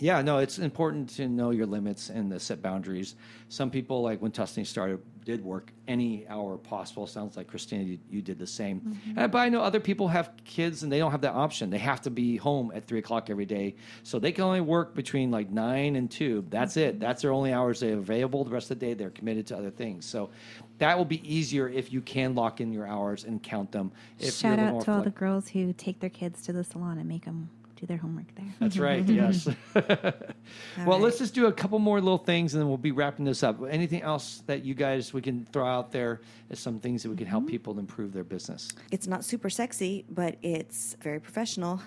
Yeah, 0.00 0.22
no, 0.22 0.38
it's 0.38 0.58
important 0.58 1.10
to 1.10 1.28
know 1.28 1.50
your 1.50 1.66
limits 1.66 2.08
and 2.10 2.30
to 2.30 2.40
set 2.40 2.62
boundaries. 2.62 3.14
Some 3.48 3.70
people, 3.70 4.02
like 4.02 4.20
when 4.22 4.32
Tussanee 4.32 4.66
started, 4.66 5.00
did 5.24 5.44
work 5.44 5.70
any 5.86 6.26
hour 6.28 6.56
possible. 6.56 7.06
Sounds 7.06 7.36
like 7.36 7.46
Christina, 7.46 7.84
you, 7.84 7.98
you 8.10 8.22
did 8.22 8.38
the 8.38 8.46
same. 8.46 8.80
Mm-hmm. 8.80 9.18
Uh, 9.18 9.28
but 9.28 9.38
I 9.38 9.50
know 9.50 9.60
other 9.60 9.78
people 9.78 10.08
have 10.08 10.32
kids 10.44 10.82
and 10.82 10.90
they 10.90 10.98
don't 10.98 11.10
have 11.10 11.20
that 11.20 11.34
option. 11.34 11.68
They 11.68 11.78
have 11.78 12.00
to 12.02 12.10
be 12.10 12.36
home 12.38 12.72
at 12.74 12.86
three 12.86 12.98
o'clock 13.00 13.28
every 13.28 13.44
day, 13.44 13.74
so 14.02 14.18
they 14.18 14.32
can 14.32 14.44
only 14.44 14.62
work 14.62 14.94
between 14.94 15.30
like 15.30 15.50
nine 15.50 15.96
and 15.96 16.10
two. 16.10 16.44
That's 16.48 16.74
Mm-hmm. 16.76 16.88
it. 16.88 17.00
That's 17.00 17.20
their 17.22 17.32
only 17.32 17.52
hours 17.52 17.80
they 17.80 17.90
have 17.90 17.98
available. 17.98 18.44
The 18.44 18.50
rest 18.50 18.70
of 18.70 18.78
the 18.78 18.86
day, 18.86 18.94
they're 18.94 19.10
committed 19.10 19.46
to 19.48 19.58
other 19.58 19.70
things. 19.70 20.06
So 20.06 20.30
that 20.78 20.96
will 20.96 21.04
be 21.04 21.20
easier 21.30 21.68
if 21.68 21.92
you 21.92 22.00
can 22.00 22.34
lock 22.34 22.60
in 22.62 22.72
your 22.72 22.86
hours 22.86 23.24
and 23.24 23.42
count 23.42 23.72
them. 23.72 23.92
Shout 24.18 24.58
out 24.58 24.82
to 24.84 24.92
all 24.92 25.02
the 25.02 25.10
girls 25.10 25.48
who 25.48 25.74
take 25.74 26.00
their 26.00 26.08
kids 26.10 26.40
to 26.42 26.52
the 26.54 26.64
salon 26.64 26.96
and 26.98 27.06
make 27.06 27.26
them 27.26 27.50
do 27.80 27.86
their 27.86 27.96
homework 27.96 28.34
there. 28.34 28.54
That's 28.60 28.76
right. 28.76 29.04
Mm-hmm. 29.04 29.14
yes. 29.14 29.48
well, 30.86 30.98
let's 30.98 31.18
just 31.18 31.34
do 31.34 31.46
a 31.46 31.52
couple 31.52 31.78
more 31.78 32.00
little 32.00 32.18
things, 32.18 32.52
and 32.54 32.60
then 32.60 32.68
we'll 32.68 32.76
be 32.76 32.92
wrapping 32.92 33.24
this 33.24 33.42
up. 33.42 33.58
Anything 33.68 34.02
else 34.02 34.42
that 34.46 34.64
you 34.64 34.74
guys 34.74 35.14
we 35.14 35.22
can 35.22 35.46
throw 35.46 35.66
out 35.66 35.90
there 35.90 36.20
as 36.50 36.58
some 36.60 36.78
things 36.78 37.02
that 37.02 37.10
we 37.10 37.16
can 37.16 37.26
help 37.26 37.44
mm-hmm. 37.44 37.50
people 37.50 37.78
improve 37.78 38.12
their 38.12 38.24
business? 38.24 38.68
It's 38.90 39.06
not 39.06 39.24
super 39.24 39.48
sexy, 39.48 40.04
but 40.10 40.36
it's 40.42 40.94
very 41.00 41.20
professional. 41.20 41.80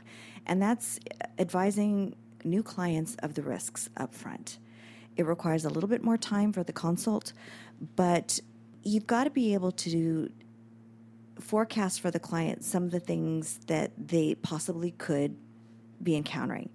And 0.47 0.61
that's 0.61 0.99
advising 1.37 2.15
new 2.43 2.63
clients 2.63 3.15
of 3.19 3.35
the 3.35 3.43
risks 3.43 3.89
up 3.95 4.13
front. 4.15 4.57
It 5.15 5.25
requires 5.25 5.63
a 5.63 5.69
little 5.69 5.89
bit 5.89 6.03
more 6.03 6.17
time 6.17 6.51
for 6.51 6.63
the 6.63 6.73
consult, 6.73 7.33
but 7.95 8.39
you've 8.81 9.05
got 9.05 9.25
to 9.25 9.29
be 9.29 9.53
able 9.53 9.71
to 9.71 10.29
forecast 11.39 12.01
for 12.01 12.09
the 12.09 12.19
client 12.19 12.63
some 12.63 12.83
of 12.83 12.91
the 12.91 12.99
things 12.99 13.59
that 13.67 13.91
they 13.97 14.35
possibly 14.35 14.91
could 14.91 15.35
be 16.03 16.15
encountering. 16.15 16.69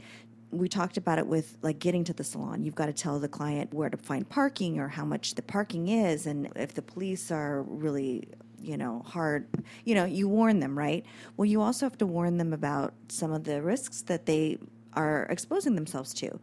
We 0.51 0.68
talked 0.68 0.97
about 0.97 1.18
it 1.18 1.26
with 1.26 1.59
like 1.62 1.79
getting 1.79 2.05
to 2.05 2.12
the 2.12 2.24
salon. 2.24 2.62
You've 2.62 2.74
got 2.74 2.87
to 2.87 2.93
tell 2.93 3.18
the 3.18 3.29
client 3.29 3.74
where 3.74 3.91
to 3.91 3.97
find 3.97 4.29
parking 4.29 4.79
or 4.79 4.89
how 4.89 5.05
much 5.05 5.35
the 5.35 5.43
parking 5.43 5.89
is, 5.89 6.26
and 6.26 6.49
if 6.57 6.74
the 6.74 6.83
police 6.83 7.31
are 7.31 7.62
really, 7.62 8.29
you 8.61 8.76
know, 8.76 9.03
hard, 9.07 9.47
you 9.85 9.95
know, 9.95 10.07
you 10.07 10.29
warn 10.29 10.61
them, 10.61 10.76
right? 10.79 11.05
Well, 11.37 11.47
you 11.47 11.61
also 11.61 11.85
have 11.85 11.99
to 11.99 12.07
warn 12.07 12.39
them 12.39 12.53
about 12.53 12.95
some 13.09 13.33
of 13.33 13.45
the 13.45 13.61
risks 13.61 14.03
that 14.03 14.26
they 14.26 14.59
are 14.95 15.24
exposing 15.24 15.74
themselves 15.74 16.14
to. 16.14 16.41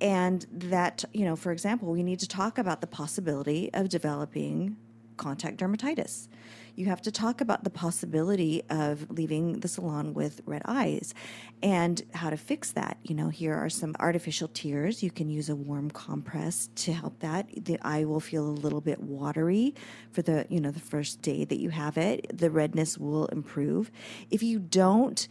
And 0.00 0.46
that, 0.50 1.04
you 1.12 1.24
know, 1.24 1.36
for 1.36 1.52
example, 1.52 1.92
we 1.92 2.02
need 2.02 2.18
to 2.20 2.28
talk 2.28 2.58
about 2.58 2.80
the 2.80 2.88
possibility 2.88 3.70
of 3.72 3.88
developing 3.88 4.76
contact 5.16 5.58
dermatitis. 5.58 6.28
You 6.74 6.86
have 6.86 7.02
to 7.02 7.12
talk 7.12 7.40
about 7.40 7.64
the 7.64 7.70
possibility 7.70 8.62
of 8.70 9.10
leaving 9.10 9.60
the 9.60 9.68
salon 9.68 10.14
with 10.14 10.40
red 10.46 10.62
eyes 10.64 11.14
and 11.62 12.00
how 12.14 12.30
to 12.30 12.36
fix 12.36 12.72
that. 12.72 12.96
You 13.02 13.14
know, 13.14 13.28
here 13.28 13.54
are 13.54 13.68
some 13.68 13.94
artificial 14.00 14.48
tears. 14.48 15.02
You 15.02 15.10
can 15.10 15.28
use 15.28 15.48
a 15.48 15.56
warm 15.56 15.90
compress 15.90 16.70
to 16.76 16.92
help 16.92 17.20
that. 17.20 17.48
The 17.64 17.78
eye 17.82 18.04
will 18.04 18.20
feel 18.20 18.46
a 18.46 18.48
little 18.48 18.80
bit 18.80 19.02
watery 19.02 19.74
for 20.10 20.22
the, 20.22 20.46
you 20.48 20.60
know, 20.60 20.70
the 20.70 20.80
first 20.80 21.20
day 21.20 21.44
that 21.44 21.60
you 21.60 21.70
have 21.70 21.98
it. 21.98 22.36
The 22.36 22.50
redness 22.50 22.96
will 22.96 23.26
improve. 23.26 23.90
If 24.30 24.42
you 24.42 24.58
don't 24.58 25.28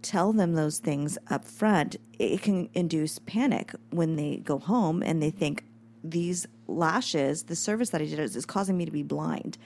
tell 0.00 0.32
them 0.32 0.54
those 0.54 0.78
things 0.78 1.18
up 1.28 1.44
front, 1.44 1.96
it 2.18 2.40
can 2.40 2.70
induce 2.72 3.18
panic 3.18 3.74
when 3.90 4.16
they 4.16 4.38
go 4.38 4.58
home 4.58 5.02
and 5.02 5.22
they 5.22 5.30
think 5.30 5.64
these 6.02 6.46
lashes, 6.66 7.44
the 7.44 7.56
service 7.56 7.90
that 7.90 8.00
I 8.00 8.06
did 8.06 8.18
is, 8.18 8.36
is 8.36 8.46
causing 8.46 8.76
me 8.76 8.84
to 8.84 8.90
be 8.90 9.02
blind. 9.02 9.58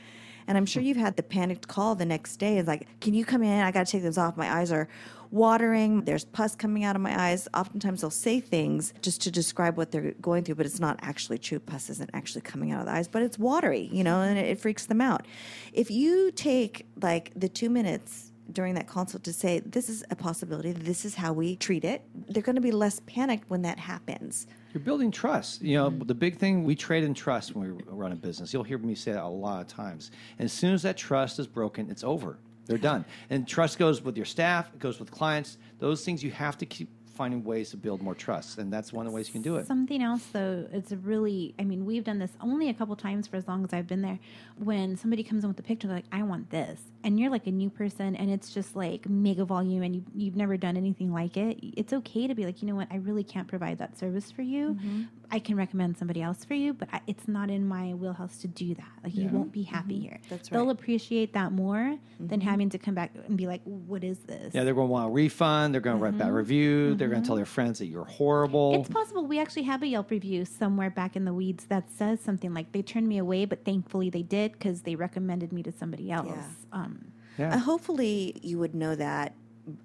And 0.46 0.58
I'm 0.58 0.66
sure 0.66 0.82
you've 0.82 0.96
had 0.96 1.16
the 1.16 1.22
panicked 1.22 1.68
call 1.68 1.94
the 1.94 2.04
next 2.04 2.36
day. 2.36 2.58
It's 2.58 2.68
like, 2.68 2.86
can 3.00 3.14
you 3.14 3.24
come 3.24 3.42
in? 3.42 3.60
I 3.60 3.70
got 3.70 3.86
to 3.86 3.92
take 3.92 4.02
those 4.02 4.18
off. 4.18 4.36
My 4.36 4.50
eyes 4.52 4.72
are 4.72 4.88
watering. 5.30 6.02
There's 6.02 6.24
pus 6.24 6.54
coming 6.54 6.84
out 6.84 6.94
of 6.94 7.02
my 7.02 7.18
eyes. 7.18 7.48
Oftentimes 7.54 8.02
they'll 8.02 8.10
say 8.10 8.38
things 8.38 8.92
just 9.00 9.22
to 9.22 9.30
describe 9.30 9.76
what 9.76 9.90
they're 9.90 10.12
going 10.20 10.44
through, 10.44 10.56
but 10.56 10.66
it's 10.66 10.80
not 10.80 10.98
actually 11.02 11.38
true. 11.38 11.58
Pus 11.58 11.88
isn't 11.90 12.10
actually 12.12 12.42
coming 12.42 12.70
out 12.70 12.80
of 12.80 12.86
the 12.86 12.92
eyes, 12.92 13.08
but 13.08 13.22
it's 13.22 13.38
watery, 13.38 13.88
you 13.92 14.04
know, 14.04 14.20
and 14.20 14.38
it, 14.38 14.46
it 14.46 14.60
freaks 14.60 14.86
them 14.86 15.00
out. 15.00 15.26
If 15.72 15.90
you 15.90 16.30
take 16.32 16.86
like 17.00 17.32
the 17.34 17.48
two 17.48 17.70
minutes 17.70 18.31
during 18.52 18.74
that 18.74 18.86
consult 18.86 19.22
to 19.24 19.32
say 19.32 19.60
this 19.60 19.88
is 19.88 20.04
a 20.10 20.16
possibility 20.16 20.72
this 20.72 21.04
is 21.04 21.14
how 21.14 21.32
we 21.32 21.56
treat 21.56 21.84
it 21.84 22.02
they're 22.28 22.42
going 22.42 22.56
to 22.56 22.62
be 22.62 22.72
less 22.72 23.00
panicked 23.06 23.48
when 23.48 23.62
that 23.62 23.78
happens 23.78 24.46
You're 24.72 24.82
building 24.82 25.10
trust. 25.10 25.60
You 25.62 25.76
know, 25.76 25.90
the 25.90 26.14
big 26.14 26.38
thing 26.38 26.64
we 26.64 26.74
trade 26.74 27.04
in 27.04 27.12
trust 27.14 27.54
when 27.54 27.76
we 27.76 27.82
run 27.86 28.12
a 28.12 28.16
business. 28.16 28.52
You'll 28.52 28.62
hear 28.62 28.78
me 28.78 28.94
say 28.94 29.12
that 29.12 29.22
a 29.22 29.26
lot 29.28 29.60
of 29.60 29.68
times. 29.68 30.10
And 30.38 30.46
as 30.46 30.52
soon 30.52 30.72
as 30.72 30.82
that 30.82 30.96
trust 30.96 31.38
is 31.38 31.46
broken, 31.46 31.90
it's 31.90 32.02
over. 32.02 32.38
They're 32.66 32.78
done. 32.78 33.04
And 33.28 33.46
trust 33.46 33.78
goes 33.78 34.00
with 34.02 34.16
your 34.16 34.24
staff, 34.24 34.70
it 34.72 34.78
goes 34.78 34.98
with 34.98 35.10
clients. 35.10 35.58
Those 35.78 36.04
things 36.04 36.24
you 36.24 36.30
have 36.30 36.56
to 36.58 36.66
keep 36.66 36.88
finding 37.14 37.44
ways 37.44 37.70
to 37.70 37.76
build 37.76 38.00
more 38.00 38.14
trust. 38.14 38.58
And 38.58 38.72
that's 38.72 38.92
one 38.92 39.04
of 39.06 39.12
the 39.12 39.16
ways 39.16 39.28
you 39.28 39.32
can 39.34 39.42
do 39.42 39.56
it. 39.56 39.66
Something 39.66 40.02
else, 40.02 40.24
though, 40.32 40.66
it's 40.72 40.92
a 40.92 40.96
really, 40.96 41.54
I 41.58 41.64
mean, 41.64 41.84
we've 41.84 42.04
done 42.04 42.18
this 42.18 42.32
only 42.40 42.70
a 42.70 42.74
couple 42.74 42.96
times 42.96 43.26
for 43.26 43.36
as 43.36 43.46
long 43.46 43.64
as 43.64 43.72
I've 43.74 43.86
been 43.86 44.00
there. 44.02 44.18
When 44.56 44.96
somebody 44.96 45.22
comes 45.22 45.44
in 45.44 45.48
with 45.50 45.58
a 45.58 45.62
picture, 45.62 45.86
they're 45.86 45.96
like, 45.96 46.06
I 46.10 46.22
want 46.22 46.50
this. 46.50 46.80
And 47.04 47.18
you're 47.18 47.30
like 47.30 47.46
a 47.46 47.50
new 47.50 47.70
person 47.70 48.14
and 48.16 48.30
it's 48.30 48.54
just 48.54 48.76
like 48.76 49.08
mega 49.08 49.44
volume 49.44 49.82
and 49.82 49.96
you, 49.96 50.04
you've 50.14 50.36
never 50.36 50.56
done 50.56 50.76
anything 50.76 51.12
like 51.12 51.36
it. 51.36 51.58
It's 51.76 51.92
okay 51.92 52.26
to 52.26 52.34
be 52.34 52.44
like, 52.44 52.62
you 52.62 52.68
know 52.68 52.74
what, 52.76 52.88
I 52.90 52.96
really 52.96 53.24
can't 53.24 53.48
provide 53.48 53.78
that 53.78 53.98
service 53.98 54.30
for 54.30 54.42
you. 54.42 54.74
Mm-hmm. 54.74 55.02
I 55.30 55.38
can 55.38 55.56
recommend 55.56 55.96
somebody 55.96 56.20
else 56.20 56.44
for 56.44 56.52
you, 56.52 56.74
but 56.74 56.88
I, 56.92 57.00
it's 57.06 57.26
not 57.26 57.48
in 57.48 57.66
my 57.66 57.94
wheelhouse 57.94 58.36
to 58.38 58.48
do 58.48 58.74
that. 58.74 58.92
Like, 59.02 59.14
you 59.14 59.28
won't 59.28 59.50
be 59.50 59.62
happy 59.62 59.94
mm-hmm. 59.94 60.02
here. 60.02 60.20
That's 60.28 60.50
They'll 60.50 60.68
appreciate 60.68 61.32
that 61.32 61.52
more 61.52 61.96
than 62.20 62.40
mm-hmm. 62.40 62.48
having 62.48 62.68
to 62.68 62.78
come 62.78 62.94
back 62.94 63.12
and 63.26 63.38
be 63.38 63.46
like, 63.46 63.62
what 63.64 64.04
is 64.04 64.18
this? 64.18 64.54
Yeah, 64.54 64.64
they're 64.64 64.74
going 64.74 64.88
to 64.88 64.92
want 64.92 65.08
a 65.08 65.10
refund. 65.10 65.72
They're 65.72 65.80
going 65.80 65.96
to 65.96 66.04
write 66.04 66.18
bad 66.18 66.32
review. 66.32 66.94
They're 66.96 67.08
going 67.08 67.22
to 67.22 67.26
tell 67.26 67.36
their 67.36 67.46
friends 67.46 67.78
that 67.78 67.86
you're 67.86 68.04
horrible. 68.04 68.74
It's 68.74 68.90
possible 68.90 69.24
we 69.26 69.40
actually 69.40 69.62
have 69.62 69.82
a 69.82 69.86
Yelp 69.86 70.10
review 70.10 70.44
somewhere 70.44 70.90
back 70.90 71.16
in 71.16 71.24
the 71.24 71.32
weeds 71.32 71.64
that 71.66 71.90
says 71.90 72.20
something 72.20 72.52
like 72.52 72.72
they 72.72 72.82
turned 72.82 73.08
me 73.08 73.16
away, 73.16 73.46
but 73.46 73.64
thankfully 73.64 74.10
they 74.10 74.22
did 74.22 74.52
because 74.52 74.82
they 74.82 74.96
recommended 74.96 75.50
me 75.50 75.62
to 75.62 75.72
somebody 75.72 76.10
else. 76.10 76.28
Yeah. 76.28 76.78
Um, 76.78 76.91
yeah. 77.38 77.54
Uh, 77.54 77.58
hopefully, 77.58 78.38
you 78.42 78.58
would 78.58 78.74
know 78.74 78.94
that 78.94 79.34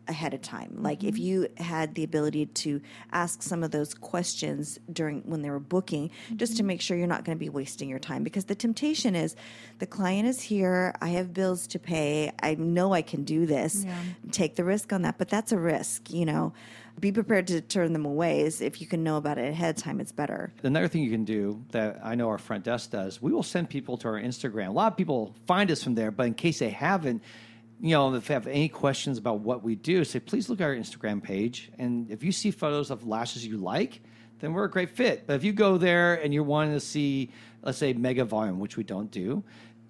ahead 0.08 0.34
of 0.34 0.41
time. 0.41 0.76
Like 0.82 1.04
if 1.04 1.20
you 1.20 1.48
had 1.58 1.93
the 1.95 2.04
ability 2.04 2.48
to 2.48 2.82
ask 3.12 3.43
some 3.43 3.64
of 3.64 3.72
those 3.72 3.93
questions 3.93 4.80
during 4.91 5.22
when 5.22 5.41
they 5.41 5.50
were 5.50 5.60
booking, 5.60 6.10
just 6.36 6.58
to 6.58 6.64
make 6.64 6.82
sure 6.82 6.98
you're 6.98 7.08
not 7.08 7.24
going 7.24 7.38
to 7.38 7.39
be 7.39 7.50
wasting 7.50 7.88
your 7.89 8.00
time. 8.00 8.24
Because 8.24 8.45
the 8.45 8.56
temptation 8.56 9.16
is, 9.16 9.36
the 9.80 9.86
client 9.86 10.28
is 10.28 10.41
here. 10.41 10.95
I 11.02 11.10
have 11.10 11.34
bills 11.34 11.68
to 11.68 11.80
pay. 11.80 12.32
I 12.41 12.56
know 12.56 12.93
I 12.93 13.02
can 13.02 13.24
do 13.24 13.45
this. 13.45 13.84
Yeah. 13.86 13.95
Take 14.32 14.56
the 14.56 14.64
risk 14.64 14.91
on 14.91 15.04
that, 15.04 15.18
but 15.18 15.30
that's 15.30 15.52
a 15.52 15.60
risk. 15.60 16.12
You 16.12 16.26
know, 16.26 16.54
be 17.00 17.12
prepared 17.12 17.48
to 17.48 17.62
turn 17.62 17.93
them 17.93 18.06
away. 18.06 18.41
Is 18.41 18.62
if 18.62 18.82
you 18.82 18.88
can 18.88 19.04
know 19.04 19.18
about 19.18 19.38
it 19.38 19.50
ahead 19.50 19.78
of 19.78 19.82
time, 19.82 20.00
it's 20.00 20.12
better. 20.12 20.52
Another 20.64 20.88
thing 20.88 21.04
you 21.04 21.12
can 21.12 21.26
do 21.26 21.64
that 21.72 22.00
I 22.04 22.16
know 22.16 22.30
our 22.30 22.38
front 22.38 22.64
desk 22.64 22.91
does, 22.91 23.22
we 23.22 23.32
will 23.32 23.43
send 23.43 23.70
people 23.70 23.98
to 23.98 24.08
our 24.08 24.20
Instagram. 24.20 24.70
A 24.70 24.72
lot 24.72 24.91
of 24.91 24.98
people 24.98 25.36
find 25.45 25.70
us 25.72 25.84
from 25.84 25.95
there, 25.95 26.12
but 26.12 26.28
in 26.28 26.34
case 26.34 26.60
they 26.60 26.70
haven't, 26.70 27.24
you 27.80 27.91
know, 27.91 28.14
if 28.16 28.28
they 28.28 28.34
have 28.34 28.48
any 28.48 28.70
questions 28.70 29.18
about 29.18 29.39
what 29.39 29.64
we 29.64 29.76
do, 29.76 30.04
say, 30.04 30.20
please 30.20 30.50
look 30.50 30.60
at 30.62 30.66
our 30.66 30.76
Instagram 30.76 31.22
page. 31.22 31.72
And 31.78 32.10
if 32.10 32.24
you 32.24 32.32
see 32.32 32.52
photos 32.52 32.89
of 32.89 33.06
lashes 33.06 33.45
you 33.45 33.58
like, 33.58 34.02
then 34.39 34.54
we're 34.54 34.66
a 34.66 34.70
great 34.70 34.91
fit. 34.91 35.28
But 35.28 35.36
if 35.36 35.43
you 35.43 35.54
go 35.54 35.78
there 35.78 36.16
and 36.16 36.34
you're 36.34 36.43
wanting 36.43 36.74
to 36.74 36.80
see, 36.80 37.32
let's 37.62 37.78
say, 37.78 37.93
mega 37.93 38.26
volume, 38.26 38.60
which 38.60 38.78
we 38.78 38.84
don't 38.84 39.12
do, 39.12 39.43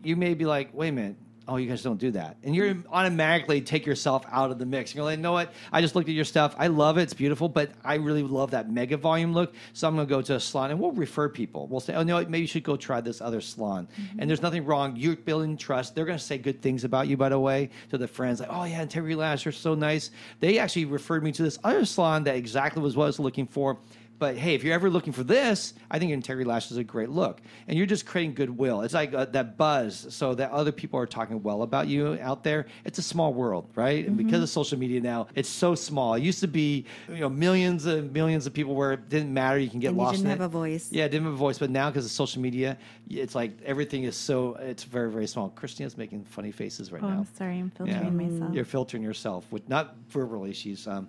you 0.04 0.16
may 0.16 0.34
be 0.34 0.46
like, 0.46 0.74
wait 0.74 0.90
a 0.90 0.92
minute, 0.92 1.16
oh, 1.48 1.56
you 1.58 1.68
guys 1.68 1.82
don't 1.82 2.00
do 2.00 2.12
that. 2.12 2.38
And 2.44 2.56
you're 2.56 2.74
mm. 2.74 2.84
automatically 2.92 3.62
take 3.62 3.86
yourself 3.86 4.26
out 4.32 4.52
of 4.52 4.60
the 4.60 4.66
mix. 4.66 4.92
And 4.92 4.98
You're 4.98 5.06
like, 5.06 5.18
you 5.18 5.24
know 5.24 5.32
what? 5.32 5.54
I 5.72 5.82
just 5.82 5.96
looked 5.96 6.10
at 6.10 6.16
your 6.16 6.26
stuff. 6.26 6.56
I 6.58 6.68
love 6.68 6.98
it. 6.98 7.04
It's 7.04 7.14
beautiful, 7.14 7.48
but 7.48 7.72
I 7.84 7.96
really 7.96 8.24
love 8.24 8.52
that 8.52 8.70
mega 8.70 8.98
volume 8.98 9.34
look. 9.34 9.54
So 9.74 9.88
I'm 9.88 9.96
going 9.96 10.08
to 10.08 10.10
go 10.10 10.22
to 10.22 10.36
a 10.36 10.40
salon 10.40 10.72
and 10.72 10.80
we'll 10.80 10.92
refer 10.92 11.30
people. 11.30 11.68
We'll 11.68 11.80
say, 11.80 11.94
oh, 11.96 12.04
no, 12.04 12.20
maybe 12.20 12.42
you 12.42 12.48
should 12.48 12.64
go 12.64 12.76
try 12.76 13.02
this 13.02 13.22
other 13.22 13.42
salon. 13.42 13.88
Mm-hmm. 14.00 14.20
And 14.20 14.30
there's 14.30 14.42
nothing 14.42 14.66
wrong. 14.66 14.96
You're 14.96 15.16
building 15.16 15.58
trust. 15.58 15.96
They're 15.96 16.06
going 16.06 16.18
to 16.20 16.24
say 16.24 16.38
good 16.38 16.62
things 16.62 16.84
about 16.84 17.08
you, 17.08 17.18
by 17.18 17.30
the 17.30 17.40
way, 17.40 17.70
to 17.90 17.98
the 17.98 18.08
friends. 18.08 18.40
Like, 18.40 18.50
oh, 18.52 18.66
yeah, 18.66 18.86
Terry 18.86 19.16
Lash, 19.16 19.46
you're 19.46 19.52
so 19.52 19.74
nice. 19.74 20.12
They 20.40 20.60
actually 20.60 20.86
referred 20.86 21.24
me 21.24 21.32
to 21.32 21.44
this 21.44 21.60
other 21.64 21.86
salon 21.86 22.24
that 22.26 22.36
exactly 22.36 22.82
was 22.82 22.96
what 22.96 23.06
I 23.06 23.08
was 23.08 23.20
looking 23.20 23.48
for. 23.48 23.78
But 24.20 24.36
hey, 24.36 24.56
if 24.56 24.64
you're 24.64 24.74
ever 24.74 24.90
looking 24.90 25.14
for 25.14 25.24
this, 25.24 25.74
I 25.92 26.00
think 26.00 26.24
Terry 26.24 26.44
Lash 26.44 26.72
is 26.72 26.78
a 26.78 26.84
great 26.84 27.10
look, 27.10 27.40
and 27.68 27.78
you're 27.78 27.86
just 27.86 28.06
creating 28.06 28.34
goodwill. 28.34 28.82
It's 28.82 28.94
like 28.94 29.14
uh, 29.14 29.26
that 29.26 29.58
buzz, 29.58 30.08
so 30.10 30.34
that 30.36 30.52
other 30.52 30.72
people 30.72 31.00
are 31.00 31.06
talking 31.06 31.44
well 31.44 31.62
about 31.62 31.88
you 31.88 32.18
out 32.22 32.44
there. 32.44 32.66
It's 32.84 32.98
a 32.98 33.04
small 33.04 33.34
world, 33.34 33.70
right? 33.76 34.08
And 34.08 34.18
because 34.18 34.42
of 34.42 34.50
social 34.50 34.80
media 34.80 35.02
now, 35.02 35.28
it's 35.36 35.50
so 35.50 35.76
small. 35.76 36.16
It 36.16 36.24
used 36.24 36.40
to 36.40 36.48
be, 36.48 36.86
you 37.08 37.20
know, 37.20 37.30
millions 37.30 37.86
and 37.86 38.12
millions 38.12 38.48
of 38.48 38.54
people 38.54 38.74
where 38.74 38.94
it 38.94 39.08
didn't 39.10 39.34
matter. 39.34 39.60
You 39.60 39.70
can 39.70 39.80
get 39.80 39.90
And 39.90 39.98
you 39.98 40.04
lost. 40.04 40.16
didn't 40.16 40.26
in 40.26 40.32
have 40.32 40.42
it. 40.42 40.46
a 40.46 40.50
voice. 40.50 40.92
Yeah, 40.92 41.06
it 41.06 41.10
didn't 41.10 41.26
have 41.26 41.34
a 41.34 41.38
voice, 41.38 41.60
but 41.60 41.70
now 41.70 41.90
because 41.90 42.06
of 42.06 42.12
social 42.12 42.42
media, 42.42 42.78
it's 43.10 43.36
like 43.36 43.52
everything 43.66 44.04
is 44.04 44.16
so. 44.16 44.56
It's 44.56 44.84
very 44.84 45.12
very 45.12 45.28
small. 45.28 45.50
Christina's 45.50 45.96
making 45.98 46.24
funny 46.24 46.52
faces 46.52 46.92
right 46.92 47.04
oh, 47.04 47.10
now. 47.10 47.18
I'm 47.20 47.36
sorry, 47.36 47.60
I'm 47.60 47.70
filtering 47.70 48.18
myself. 48.18 48.54
You're 48.54 48.66
filtering 48.66 49.04
yourself 49.04 49.46
with 49.52 49.70
not 49.70 49.96
verbally. 50.10 50.54
She's 50.54 50.88
um, 50.88 51.08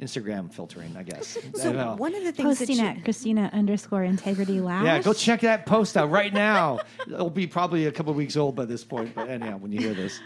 Instagram 0.00 0.52
filtering, 0.52 0.96
I 0.96 1.02
guess. 1.02 1.36
So 1.54 1.72
don't 1.72 1.96
one 1.98 2.14
of 2.14 2.24
the 2.24 2.32
things 2.32 2.58
that 2.58 2.68
Posting 2.68 2.84
you, 2.84 2.90
at 2.90 3.04
Christina 3.04 3.50
underscore 3.52 4.02
integrity 4.04 4.60
lash. 4.60 4.84
Yeah, 4.84 5.02
go 5.02 5.12
check 5.12 5.40
that 5.40 5.66
post 5.66 5.96
out 5.96 6.10
right 6.10 6.32
now. 6.32 6.80
It'll 7.06 7.28
be 7.30 7.46
probably 7.46 7.86
a 7.86 7.92
couple 7.92 8.14
weeks 8.14 8.36
old 8.36 8.56
by 8.56 8.64
this 8.64 8.84
point, 8.84 9.14
but 9.14 9.28
anyhow, 9.28 9.58
when 9.58 9.72
you 9.72 9.80
hear 9.80 9.94
this. 9.94 10.20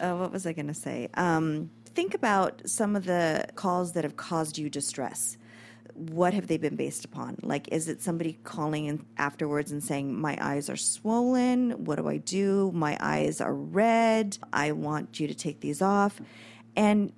uh, 0.00 0.14
what 0.14 0.32
was 0.32 0.46
I 0.46 0.52
going 0.52 0.68
to 0.68 0.74
say? 0.74 1.08
Um, 1.14 1.70
think 1.86 2.14
about 2.14 2.62
some 2.66 2.94
of 2.96 3.04
the 3.04 3.46
calls 3.56 3.92
that 3.92 4.04
have 4.04 4.16
caused 4.16 4.58
you 4.58 4.68
distress. 4.70 5.36
what 5.94 6.34
have 6.34 6.46
they 6.48 6.56
been 6.58 6.74
based 6.76 7.04
upon? 7.04 7.36
Like, 7.42 7.68
is 7.68 7.88
it 7.88 8.02
somebody 8.02 8.38
calling 8.44 8.86
in 8.86 9.04
afterwards 9.16 9.70
and 9.70 9.82
saying, 9.82 10.20
My 10.20 10.36
eyes 10.40 10.68
are 10.68 10.76
swollen? 10.76 11.84
What 11.84 11.96
do 11.98 12.08
I 12.08 12.16
do? 12.18 12.72
My 12.74 12.96
eyes 13.00 13.40
are 13.40 13.54
red. 13.54 14.36
I 14.52 14.72
want 14.72 15.20
you 15.20 15.28
to 15.28 15.34
take 15.34 15.60
these 15.60 15.80
off. 15.82 16.20
And 16.76 17.12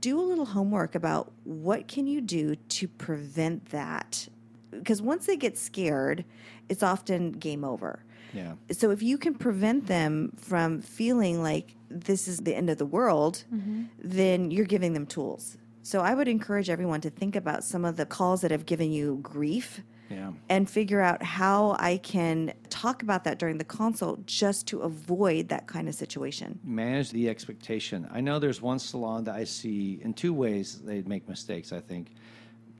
do 0.00 0.20
a 0.20 0.22
little 0.22 0.46
homework 0.46 0.94
about 0.94 1.32
what 1.44 1.88
can 1.88 2.06
you 2.06 2.20
do 2.20 2.54
to 2.54 2.86
prevent 2.86 3.66
that 3.70 4.28
because 4.70 5.02
once 5.02 5.26
they 5.26 5.36
get 5.36 5.58
scared 5.58 6.24
it's 6.68 6.82
often 6.82 7.32
game 7.32 7.64
over 7.64 8.04
Yeah. 8.32 8.54
so 8.70 8.90
if 8.90 9.02
you 9.02 9.18
can 9.18 9.34
prevent 9.34 9.86
them 9.86 10.32
from 10.36 10.80
feeling 10.80 11.42
like 11.42 11.74
this 11.90 12.28
is 12.28 12.38
the 12.38 12.54
end 12.54 12.70
of 12.70 12.78
the 12.78 12.86
world, 12.86 13.44
mm-hmm. 13.52 13.84
then 13.98 14.50
you're 14.50 14.64
giving 14.64 14.92
them 14.92 15.06
tools. 15.06 15.58
So 15.82 16.00
I 16.00 16.14
would 16.14 16.28
encourage 16.28 16.70
everyone 16.70 17.00
to 17.00 17.10
think 17.10 17.34
about 17.34 17.64
some 17.64 17.84
of 17.84 17.96
the 17.96 18.06
calls 18.06 18.42
that 18.42 18.50
have 18.52 18.64
given 18.64 18.92
you 18.92 19.18
grief 19.22 19.80
Yeah. 20.10 20.32
and 20.48 20.68
figure 20.68 21.00
out 21.00 21.22
how 21.22 21.76
I 21.78 21.98
can 21.98 22.52
talk 22.68 23.02
about 23.02 23.24
that 23.24 23.38
during 23.38 23.58
the 23.58 23.64
consult 23.64 24.26
just 24.26 24.66
to 24.68 24.80
avoid 24.80 25.48
that 25.50 25.66
kind 25.68 25.88
of 25.88 25.94
situation. 25.94 26.58
manage 26.64 27.10
the 27.10 27.28
expectation. 27.28 28.08
I 28.12 28.20
know 28.20 28.38
there's 28.40 28.60
one 28.60 28.78
salon 28.80 29.24
that 29.24 29.36
I 29.36 29.44
see 29.44 30.00
in 30.02 30.12
two 30.14 30.34
ways 30.34 30.80
they 30.82 31.02
make 31.02 31.28
mistakes, 31.28 31.72
I 31.72 31.80
think. 31.80 32.08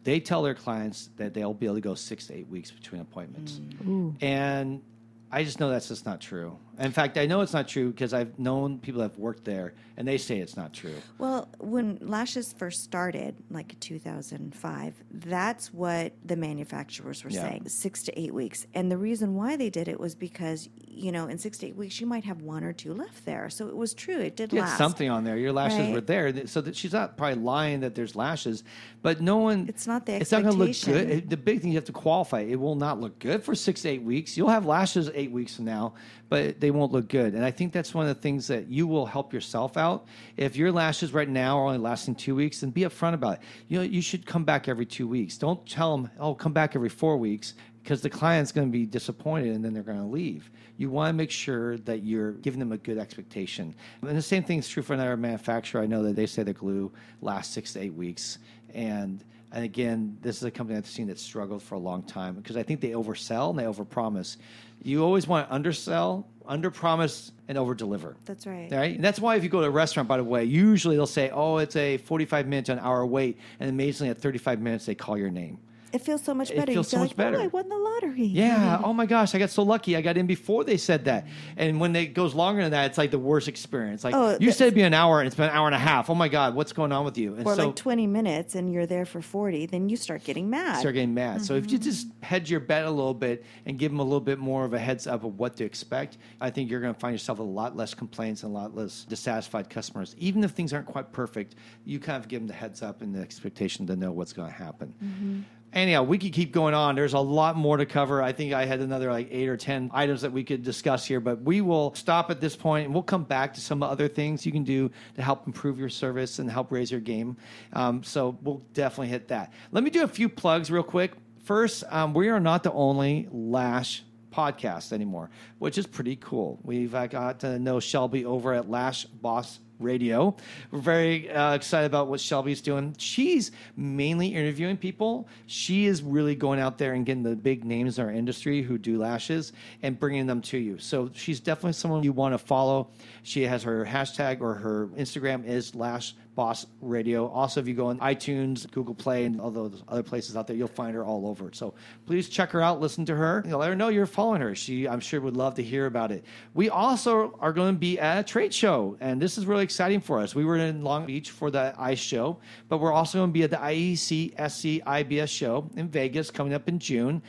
They 0.03 0.19
tell 0.19 0.43
their 0.43 0.55
clients 0.55 1.11
that 1.17 1.35
they'll 1.35 1.55
be 1.55 1.67
able 1.67 1.77
to 1.77 1.81
go 1.81 1.95
six 1.95 2.27
to 2.29 2.35
eight 2.35 2.49
weeks 2.49 2.71
between 2.71 3.01
appointments. 3.01 3.61
Mm. 3.85 4.23
And 4.23 4.83
I 5.31 5.45
just 5.45 5.61
know 5.61 5.71
that's 5.71 5.89
just 5.89 6.07
not 6.07 6.21
true. 6.21 6.57
In 6.79 6.93
fact, 6.93 7.19
I 7.19 7.27
know 7.27 7.41
it's 7.43 7.53
not 7.53 7.69
true 7.69 7.91
because 7.91 8.15
I've 8.15 8.39
known 8.39 8.79
people 8.79 9.01
that 9.03 9.11
have 9.11 9.19
worked 9.19 9.45
there 9.45 9.75
and 9.99 10.09
they 10.09 10.17
say 10.17 10.39
it's 10.39 10.57
not 10.57 10.73
true. 10.73 10.95
Well, 11.19 11.49
when 11.59 11.99
lashes 12.01 12.55
first 12.55 12.83
started, 12.85 13.35
like 13.51 13.79
2005, 13.81 14.95
that's 15.13 15.75
what 15.75 16.13
the 16.25 16.37
manufacturers 16.37 17.23
were 17.23 17.31
Yeah. 17.31 17.43
saying 17.49 17.69
six 17.69 18.03
to 18.05 18.19
eight 18.19 18.33
weeks. 18.33 18.67
And 18.75 18.91
the 18.91 18.97
reason 18.97 19.35
why 19.35 19.57
they 19.57 19.69
did 19.69 19.89
it 19.89 20.01
was 20.01 20.15
because, 20.15 20.71
you 20.89 21.13
know, 21.13 21.27
in 21.27 21.37
six 21.37 21.59
to 21.59 21.67
eight 21.67 21.77
weeks, 21.77 22.01
you 22.01 22.07
might 22.07 22.25
have 22.25 22.41
one 22.41 22.65
or 22.65 22.73
two 22.73 22.95
left 22.95 23.27
there. 23.27 23.51
So 23.51 23.69
it 23.69 23.77
was 23.77 23.93
true. 23.93 24.19
It 24.19 24.37
did 24.37 24.53
You 24.53 24.61
last. 24.61 24.79
something 24.79 25.11
on 25.11 25.25
there. 25.25 25.37
Your 25.37 25.53
lashes 25.53 25.81
Right. 25.81 25.93
were 25.93 26.01
there, 26.01 26.47
so 26.47 26.63
that 26.63 26.77
she's 26.77 26.93
not 26.95 27.19
probably 27.19 27.43
lying 27.43 27.81
that 27.81 27.95
there's 27.95 28.17
lashes, 28.17 28.65
but 29.03 29.21
no 29.21 29.37
one. 29.37 29.67
It's 29.69 29.87
not 29.87 30.07
the 30.07 30.15
It's 30.15 30.33
not 30.33 30.43
going 30.45 30.55
to 30.55 30.59
look 30.59 30.77
good. 30.85 31.11
It- 31.11 31.31
The 31.31 31.37
big 31.37 31.61
thing 31.61 31.73
you 31.73 31.77
have 31.77 31.85
to 31.85 31.93
qualify. 31.93 32.41
It 32.41 32.59
will 32.59 32.75
not 32.75 33.01
look 33.01 33.19
good 33.19 33.43
for 33.45 33.55
six 33.55 33.83
to 33.83 33.91
eight 33.91 34.03
weeks. 34.03 34.37
You'll 34.37 34.49
have 34.49 34.65
lashes 34.65 35.11
eight 35.15 35.31
weeks 35.31 35.57
from 35.57 35.67
now, 35.67 35.93
but 36.31 36.61
they 36.61 36.70
won't 36.71 36.93
look 36.93 37.09
good. 37.09 37.35
And 37.35 37.45
I 37.45 37.51
think 37.51 37.73
that's 37.73 37.95
one 37.95 38.09
of 38.09 38.15
the 38.15 38.21
things 38.21 38.47
that 38.49 38.69
you 38.69 38.87
will 38.87 39.07
help 39.07 39.33
yourself 39.33 39.77
out. 39.77 40.07
If 40.37 40.57
your 40.57 40.73
lashes 40.73 41.13
right 41.13 41.29
now 41.29 41.59
are 41.59 41.67
only 41.67 41.79
lasting 41.79 42.17
two 42.17 42.35
weeks, 42.35 42.61
then 42.61 42.71
be 42.71 42.83
upfront 42.83 43.15
about 43.15 43.35
it. 43.35 43.41
You 43.69 43.79
know, 43.79 43.85
you 43.85 44.03
should 44.03 44.27
come 44.27 44.45
back 44.45 44.69
every 44.69 44.87
two 44.87 45.09
weeks. 45.09 45.39
Don't 45.39 45.67
tell 45.67 45.97
them, 45.97 46.11
"Oh, 46.19 46.35
come 46.35 46.53
back 46.53 46.77
every 46.77 46.89
four 46.89 47.17
weeks." 47.17 47.55
Because 47.83 48.03
the 48.03 48.11
client's 48.11 48.53
going 48.53 48.69
to 48.69 48.73
be 48.73 48.85
disappointed 48.85 49.55
and 49.55 49.65
then 49.65 49.73
they're 49.73 49.83
going 49.83 49.99
to 49.99 50.05
leave. 50.05 50.51
You 50.77 50.91
want 50.91 51.09
to 51.09 51.13
make 51.15 51.31
sure 51.31 51.79
that 51.79 52.03
you're 52.03 52.33
giving 52.33 52.61
them 52.61 52.73
a 52.73 52.77
good 52.77 52.99
expectation. 52.99 53.75
And 54.03 54.17
the 54.17 54.21
same 54.21 54.45
thing 54.45 54.59
is 54.59 54.69
true 54.69 54.83
for 54.83 54.93
another 54.93 55.17
manufacturer. 55.17 55.81
I 55.81 55.87
know 55.87 56.03
that 56.03 56.15
they 56.15 56.27
say 56.27 56.43
the 56.43 56.53
glue 56.53 56.93
lasts 57.23 57.55
six 57.55 57.73
to 57.73 57.81
eight 57.81 57.95
weeks. 57.95 58.39
And 58.75 59.25
and 59.53 59.65
again, 59.65 60.17
this 60.21 60.37
is 60.37 60.45
a 60.45 60.51
company 60.51 60.79
I've 60.79 60.87
seen 60.87 61.09
that 61.09 61.19
struggled 61.19 61.63
for 61.63 61.75
a 61.75 61.79
long 61.79 62.03
time 62.05 62.35
because 62.35 62.57
I 62.57 62.63
think 62.63 62.81
they 62.81 62.91
oversell 62.91 63.51
and 63.51 63.59
they 63.59 63.65
overpromise. 63.65 64.37
You 64.83 65.05
always 65.05 65.27
want 65.27 65.49
to 65.49 65.55
undersell, 65.55 66.29
underpromise, 66.51 67.31
and 67.49 67.57
overdeliver. 67.57 68.15
That's 68.25 68.47
right. 68.47 68.71
Right? 68.71 68.95
And 68.95 69.05
that's 69.05 69.19
why 69.19 69.37
if 69.37 69.43
you 69.43 69.49
go 69.49 69.61
to 69.61 69.67
a 69.67 69.71
restaurant, 69.71 70.09
by 70.09 70.17
the 70.17 70.25
way, 70.25 70.45
usually 70.45 70.97
they'll 70.97 71.07
say, 71.07 71.31
oh, 71.31 71.59
it's 71.59 71.77
a 71.77 71.97
45 71.99 72.47
minute 72.47 72.67
to 72.67 72.73
an 72.73 72.79
hour 72.79 73.05
wait. 73.07 73.39
And 73.59 73.69
amazingly, 73.69 74.11
at 74.11 74.19
35 74.19 74.61
minutes, 74.61 74.87
they 74.87 74.95
call 74.95 75.17
your 75.17 75.31
name. 75.31 75.59
It 75.93 76.01
feels 76.03 76.23
so 76.23 76.35
much 76.35 76.49
better. 76.55 76.71
It 76.71 76.75
feels 76.75 76.89
so 76.89 76.99
much 76.99 77.11
like, 77.11 77.17
better. 77.17 77.37
Oh, 77.39 77.43
I 77.43 77.47
won 77.49 77.69
the 77.69 77.77
lottery. 77.77 78.25
Yeah. 78.25 78.81
Oh 78.85 78.93
my 78.93 79.07
gosh, 79.07 79.35
I 79.35 79.39
got 79.39 79.51
so 79.51 79.63
lucky. 79.63 79.97
I 79.97 80.03
got 80.03 80.17
in 80.17 80.27
before 80.27 80.65
they 80.65 80.77
said 80.77 81.05
that. 81.07 81.27
And 81.57 81.81
when 81.81 81.95
it 81.97 82.15
goes 82.15 82.35
longer 82.35 82.63
than 82.63 82.71
that, 82.73 82.87
it's 82.87 82.99
like 82.99 83.11
the 83.11 83.19
worst 83.19 83.49
experience. 83.49 84.05
Like 84.05 84.15
Oh, 84.15 84.37
you 84.41 84.53
said 84.53 84.67
it'd 84.67 84.75
be 84.75 84.83
an 84.83 84.95
hour 84.95 85.21
and 85.21 85.27
it's 85.27 85.37
been 85.37 85.49
an 85.49 85.55
hour 85.55 85.67
and 85.67 85.75
a 85.75 85.79
half. 85.79 86.09
Oh 86.11 86.15
my 86.15 86.29
God, 86.29 86.55
what's 86.55 86.73
going 86.73 86.93
on 86.93 87.05
with 87.05 87.19
you? 87.19 87.35
And 87.35 87.47
Or 87.47 87.55
so 87.57 87.67
like 87.67 87.77
20 87.77 88.07
minutes 88.07 88.55
and 88.55 88.73
you're 88.73 88.87
there 88.87 89.05
for 89.05 89.21
40, 89.23 89.67
then 89.67 89.89
you 89.89 89.97
start 89.97 90.25
getting 90.25 90.49
mad. 90.51 90.79
start 90.81 90.95
getting 90.95 91.15
mad. 91.15 91.43
So 91.45 91.55
if 91.55 91.71
you 91.71 91.79
Mm-hmm. 91.79 91.85
just 91.85 92.09
hedge 92.23 92.51
your 92.51 92.61
bet 92.61 92.85
a 92.85 92.91
little 92.91 93.15
bit 93.15 93.45
and 93.67 93.79
give 93.79 93.91
them 93.91 94.01
a 94.01 94.05
little 94.05 94.21
bit 94.21 94.39
more 94.39 94.65
of 94.65 94.75
a 94.75 94.79
heads 94.79 95.07
up 95.07 95.25
of 95.25 95.39
what 95.39 95.57
to 95.57 95.65
expect, 95.65 96.19
I 96.41 96.51
think 96.51 96.71
you're 96.71 96.81
going 96.81 96.93
to 96.95 97.01
find 97.01 97.15
yourself 97.15 97.39
a 97.39 97.43
lot 97.43 97.77
less 97.77 97.95
complaints 97.95 98.43
and 98.43 98.51
a 98.51 98.55
lot 98.55 98.75
less 98.75 99.05
dissatisfied 99.09 99.71
customers. 99.71 100.15
Even 100.19 100.45
if 100.45 100.51
things 100.53 100.73
aren't 100.73 100.87
quite 100.87 101.13
perfect, 101.13 101.55
you 101.85 101.99
kind 101.99 102.23
of 102.23 102.29
give 102.29 102.41
them 102.41 102.49
the 102.49 102.55
heads 102.55 102.83
up 102.83 103.01
and 103.03 103.15
the 103.15 103.21
expectation 103.21 103.87
to 103.87 103.97
know 103.97 104.13
what's 104.13 104.33
going 104.33 104.49
to 104.51 104.55
happen. 104.57 104.95
Mm-hmm. 105.03 105.41
Anyhow, 105.73 106.03
we 106.03 106.19
could 106.19 106.33
keep 106.33 106.51
going 106.51 106.75
on. 106.75 106.97
There's 106.97 107.13
a 107.13 107.21
lot 107.21 107.57
more 107.57 107.77
to 107.77 107.87
cover. 107.87 108.21
I 108.21 108.33
think 108.33 108.53
I 108.53 108.65
had 108.65 108.81
another 108.81 109.13
like 109.13 109.29
eight 109.31 109.49
or 109.49 109.57
10 109.57 109.91
items 109.95 110.23
that 110.23 110.33
we 110.33 110.43
could 110.43 110.65
discuss 110.65 111.05
here, 111.07 111.21
but 111.21 111.43
we 111.43 111.61
will 111.61 111.95
stop 111.95 112.29
at 112.31 112.41
this 112.41 112.57
point 112.57 112.87
and 112.87 112.95
we'll 112.95 113.05
come 113.05 113.23
back 113.23 113.55
to 113.55 113.61
some 113.61 113.83
other 113.83 114.09
things 114.09 114.45
you 114.45 114.51
can 114.51 114.65
do 114.65 114.91
to 115.15 115.23
help 115.23 115.47
improve 115.47 115.79
your 115.79 115.89
service 115.89 116.41
and 116.41 116.51
help 116.51 116.73
raise 116.73 116.91
your 116.91 117.01
game. 117.01 117.37
Um, 117.73 118.03
so 118.03 118.37
we'll 118.43 118.63
definitely 118.75 119.09
hit 119.09 119.29
that. 119.29 119.53
Let 119.71 119.85
me 119.85 119.91
do 119.91 120.03
a 120.03 120.09
few 120.09 120.29
plugs 120.29 120.73
real 120.73 120.83
quick. 120.83 121.13
First, 121.45 121.85
um, 121.89 122.15
we 122.15 122.29
are 122.31 122.41
not 122.41 122.65
the 122.65 122.73
only 122.73 123.29
Lash 123.31 124.03
podcast 124.33 124.93
anymore, 124.93 125.31
which 125.59 125.79
is 125.79 125.87
pretty 125.87 126.17
cool. 126.17 126.59
We've 126.65 126.95
uh, 126.95 127.07
got 127.07 127.41
to 127.41 127.59
know 127.61 127.79
Shelby 127.79 128.25
over 128.25 128.55
at 128.55 128.69
Lash 128.69 129.05
Boss 129.05 129.61
Radio. 129.81 130.37
We're 130.71 130.81
very 130.81 131.31
uh, 131.31 131.55
excited 131.55 131.87
about 131.87 132.09
what 132.09 132.21
Shelby's 132.21 132.61
doing. 132.61 132.95
She's 132.99 133.51
mainly 133.77 134.29
interviewing 134.29 134.77
people. 134.77 135.29
She 135.47 135.87
is 135.87 136.03
really 136.03 136.35
going 136.35 136.61
out 136.61 136.79
there 136.79 136.93
and 136.93 137.05
getting 137.07 137.23
the 137.23 137.37
big 137.37 137.65
names 137.65 137.99
in 137.99 138.05
our 138.05 138.13
industry 138.13 138.63
who 138.63 138.79
do 138.79 138.99
lashes 138.99 139.53
and 139.83 139.99
bringing 139.99 140.27
them 140.27 140.41
to 140.43 140.59
you. 140.59 140.79
So 140.79 141.11
she's 141.15 141.41
definitely 141.41 141.73
someone 141.73 142.03
you 142.03 142.13
want 142.13 142.35
to 142.35 142.39
follow. 142.39 142.91
She 143.23 143.43
has 143.43 143.63
her 143.63 143.85
hashtag 143.85 144.41
or 144.41 144.55
her 144.55 144.89
Instagram 144.97 145.47
is 145.47 145.75
Lash 145.75 146.15
Boss 146.35 146.67
Radio. 146.81 147.27
Also, 147.29 147.61
if 147.61 147.69
you 147.69 147.75
go 147.75 147.89
on 147.89 147.99
iTunes, 147.99 148.71
Google 148.71 148.95
Play, 148.95 149.25
and 149.25 149.41
all 149.41 149.51
those 149.51 149.83
other 149.89 150.03
places 150.03 150.37
out 150.37 150.47
there, 150.47 150.57
you'll 150.57 150.69
find 150.69 150.95
her 150.95 151.05
all 151.05 151.27
over. 151.27 151.51
So 151.53 151.75
please 152.07 152.29
check 152.29 152.51
her 152.51 152.63
out, 152.63 152.81
listen 152.81 153.05
to 153.07 153.15
her. 153.15 153.43
Let 153.47 153.69
her 153.69 153.77
know 153.77 153.89
you're 153.89 154.07
following 154.07 154.41
her. 154.41 154.55
She, 154.55 154.89
I'm 154.89 155.01
sure, 155.01 155.21
would 155.21 155.37
love 155.37 155.55
to 155.57 155.63
hear 155.63 155.87
about 155.87 156.13
it. 156.13 156.25
We 156.55 156.71
also 156.71 157.37
are 157.41 157.53
going 157.53 157.75
to 157.75 157.79
be 157.79 157.99
at 157.99 158.21
a 158.21 158.23
trade 158.23 158.55
show, 158.55 158.97
and 159.01 159.21
this 159.21 159.37
is 159.37 159.45
really 159.45 159.65
exciting 159.65 160.01
for 160.01 160.21
us. 160.21 160.35
We 160.35 160.45
were 160.45 160.57
in 160.57 160.83
Long 160.83 161.05
Beach 161.05 161.31
for 161.31 161.51
the 161.51 161.75
ICE 161.77 161.99
show, 161.99 162.39
but 162.69 162.79
we're 162.79 162.93
also 162.93 163.19
going 163.19 163.31
to 163.31 163.35
be 163.35 163.43
at 163.43 163.51
the 163.51 163.57
IEC 163.57 164.33
SC 164.51 164.85
IBS 164.87 165.29
show 165.29 165.69
in 165.77 165.89
Vegas 165.89 166.31
coming 166.31 166.55
up 166.55 166.69
in 166.69 166.79
June 166.79 167.23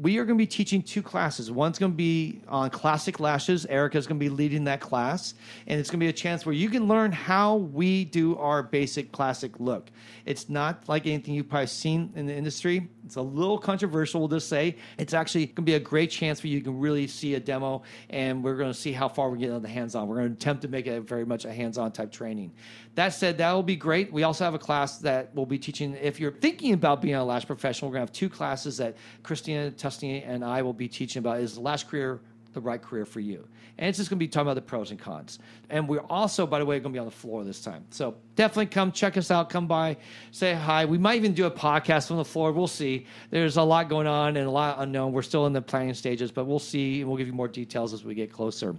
we 0.00 0.18
are 0.18 0.24
going 0.24 0.36
to 0.36 0.42
be 0.42 0.46
teaching 0.46 0.82
two 0.82 1.02
classes. 1.02 1.50
One's 1.50 1.78
going 1.78 1.92
to 1.92 1.96
be 1.96 2.40
on 2.48 2.70
classic 2.70 3.20
lashes. 3.20 3.64
Erica's 3.66 4.06
going 4.06 4.18
to 4.18 4.24
be 4.24 4.28
leading 4.28 4.64
that 4.64 4.80
class. 4.80 5.34
And 5.66 5.78
it's 5.78 5.88
going 5.88 6.00
to 6.00 6.04
be 6.04 6.10
a 6.10 6.12
chance 6.12 6.44
where 6.44 6.54
you 6.54 6.68
can 6.68 6.88
learn 6.88 7.12
how 7.12 7.56
we 7.56 8.04
do 8.04 8.36
our 8.36 8.62
basic 8.62 9.12
classic 9.12 9.60
look. 9.60 9.90
It's 10.24 10.48
not 10.48 10.88
like 10.88 11.06
anything 11.06 11.34
you've 11.34 11.48
probably 11.48 11.68
seen 11.68 12.12
in 12.16 12.26
the 12.26 12.34
industry. 12.34 12.88
It's 13.04 13.16
a 13.16 13.22
little 13.22 13.58
controversial, 13.58 14.20
we'll 14.20 14.28
just 14.28 14.48
say. 14.48 14.76
It's 14.98 15.14
actually 15.14 15.46
going 15.46 15.56
to 15.56 15.62
be 15.62 15.74
a 15.74 15.80
great 15.80 16.10
chance 16.10 16.40
for 16.40 16.48
you 16.48 16.60
to 16.62 16.72
really 16.72 17.06
see 17.06 17.34
a 17.34 17.40
demo, 17.40 17.82
and 18.08 18.42
we're 18.42 18.56
going 18.56 18.72
to 18.72 18.78
see 18.78 18.92
how 18.92 19.08
far 19.08 19.28
we 19.30 19.38
get 19.38 19.50
on 19.50 19.62
the 19.62 19.68
hands 19.68 19.94
on. 19.94 20.08
We're 20.08 20.16
going 20.16 20.28
to 20.30 20.34
attempt 20.34 20.62
to 20.62 20.68
make 20.68 20.86
it 20.86 21.02
very 21.02 21.26
much 21.26 21.44
a 21.44 21.52
hands 21.52 21.76
on 21.76 21.92
type 21.92 22.10
training. 22.10 22.52
That 22.94 23.08
said, 23.08 23.38
that 23.38 23.52
will 23.52 23.62
be 23.62 23.76
great. 23.76 24.12
We 24.12 24.22
also 24.22 24.44
have 24.44 24.54
a 24.54 24.58
class 24.58 24.98
that 24.98 25.30
we'll 25.34 25.46
be 25.46 25.58
teaching. 25.58 25.96
If 26.00 26.20
you're 26.20 26.32
thinking 26.32 26.74
about 26.74 27.02
being 27.02 27.16
a 27.16 27.24
lash 27.24 27.44
professional, 27.44 27.90
we're 27.90 27.96
going 27.96 28.06
to 28.06 28.10
have 28.10 28.16
two 28.16 28.28
classes 28.28 28.76
that 28.76 28.96
Christina 29.22 29.72
Tustini 29.72 30.22
and 30.26 30.44
I 30.44 30.62
will 30.62 30.72
be 30.72 30.86
teaching 30.86 31.20
about 31.20 31.40
is 31.40 31.54
the 31.54 31.60
lash 31.60 31.84
career 31.84 32.20
the 32.54 32.60
right 32.60 32.80
career 32.80 33.04
for 33.04 33.20
you. 33.20 33.46
And 33.76 33.88
it's 33.88 33.98
just 33.98 34.08
going 34.08 34.18
to 34.18 34.24
be 34.24 34.28
talking 34.28 34.46
about 34.46 34.54
the 34.54 34.62
pros 34.62 34.92
and 34.92 35.00
cons. 35.00 35.40
And 35.68 35.88
we're 35.88 36.06
also, 36.08 36.46
by 36.46 36.60
the 36.60 36.64
way, 36.64 36.78
going 36.78 36.92
to 36.92 36.96
be 36.96 37.00
on 37.00 37.06
the 37.06 37.10
floor 37.10 37.42
this 37.42 37.60
time. 37.60 37.84
So 37.90 38.14
definitely 38.36 38.66
come 38.66 38.92
check 38.92 39.16
us 39.16 39.30
out. 39.30 39.50
Come 39.50 39.66
by, 39.66 39.96
say 40.30 40.54
hi. 40.54 40.84
We 40.84 40.96
might 40.96 41.16
even 41.16 41.34
do 41.34 41.46
a 41.46 41.50
podcast 41.50 42.06
from 42.06 42.16
the 42.16 42.24
floor. 42.24 42.52
We'll 42.52 42.68
see. 42.68 43.06
There's 43.30 43.56
a 43.56 43.62
lot 43.62 43.88
going 43.88 44.06
on 44.06 44.36
and 44.36 44.46
a 44.46 44.50
lot 44.50 44.76
unknown. 44.78 45.12
We're 45.12 45.22
still 45.22 45.46
in 45.46 45.52
the 45.52 45.60
planning 45.60 45.94
stages, 45.94 46.30
but 46.30 46.46
we'll 46.46 46.60
see. 46.60 47.00
And 47.00 47.08
we'll 47.08 47.18
give 47.18 47.26
you 47.26 47.32
more 47.32 47.48
details 47.48 47.92
as 47.92 48.04
we 48.04 48.14
get 48.14 48.32
closer. 48.32 48.76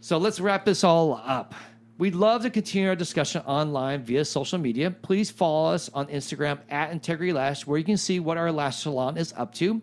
So 0.00 0.18
let's 0.18 0.38
wrap 0.38 0.64
this 0.64 0.84
all 0.84 1.20
up. 1.24 1.54
We'd 1.98 2.14
love 2.14 2.42
to 2.42 2.50
continue 2.50 2.88
our 2.90 2.94
discussion 2.94 3.42
online 3.42 4.04
via 4.04 4.24
social 4.24 4.56
media. 4.56 4.88
Please 4.88 5.32
follow 5.32 5.74
us 5.74 5.90
on 5.92 6.06
Instagram 6.06 6.60
at 6.70 6.92
Integrity 6.92 7.32
Lash, 7.32 7.66
where 7.66 7.76
you 7.76 7.84
can 7.84 7.96
see 7.96 8.20
what 8.20 8.36
our 8.36 8.52
lash 8.52 8.76
salon 8.76 9.16
is 9.18 9.34
up 9.36 9.52
to. 9.54 9.82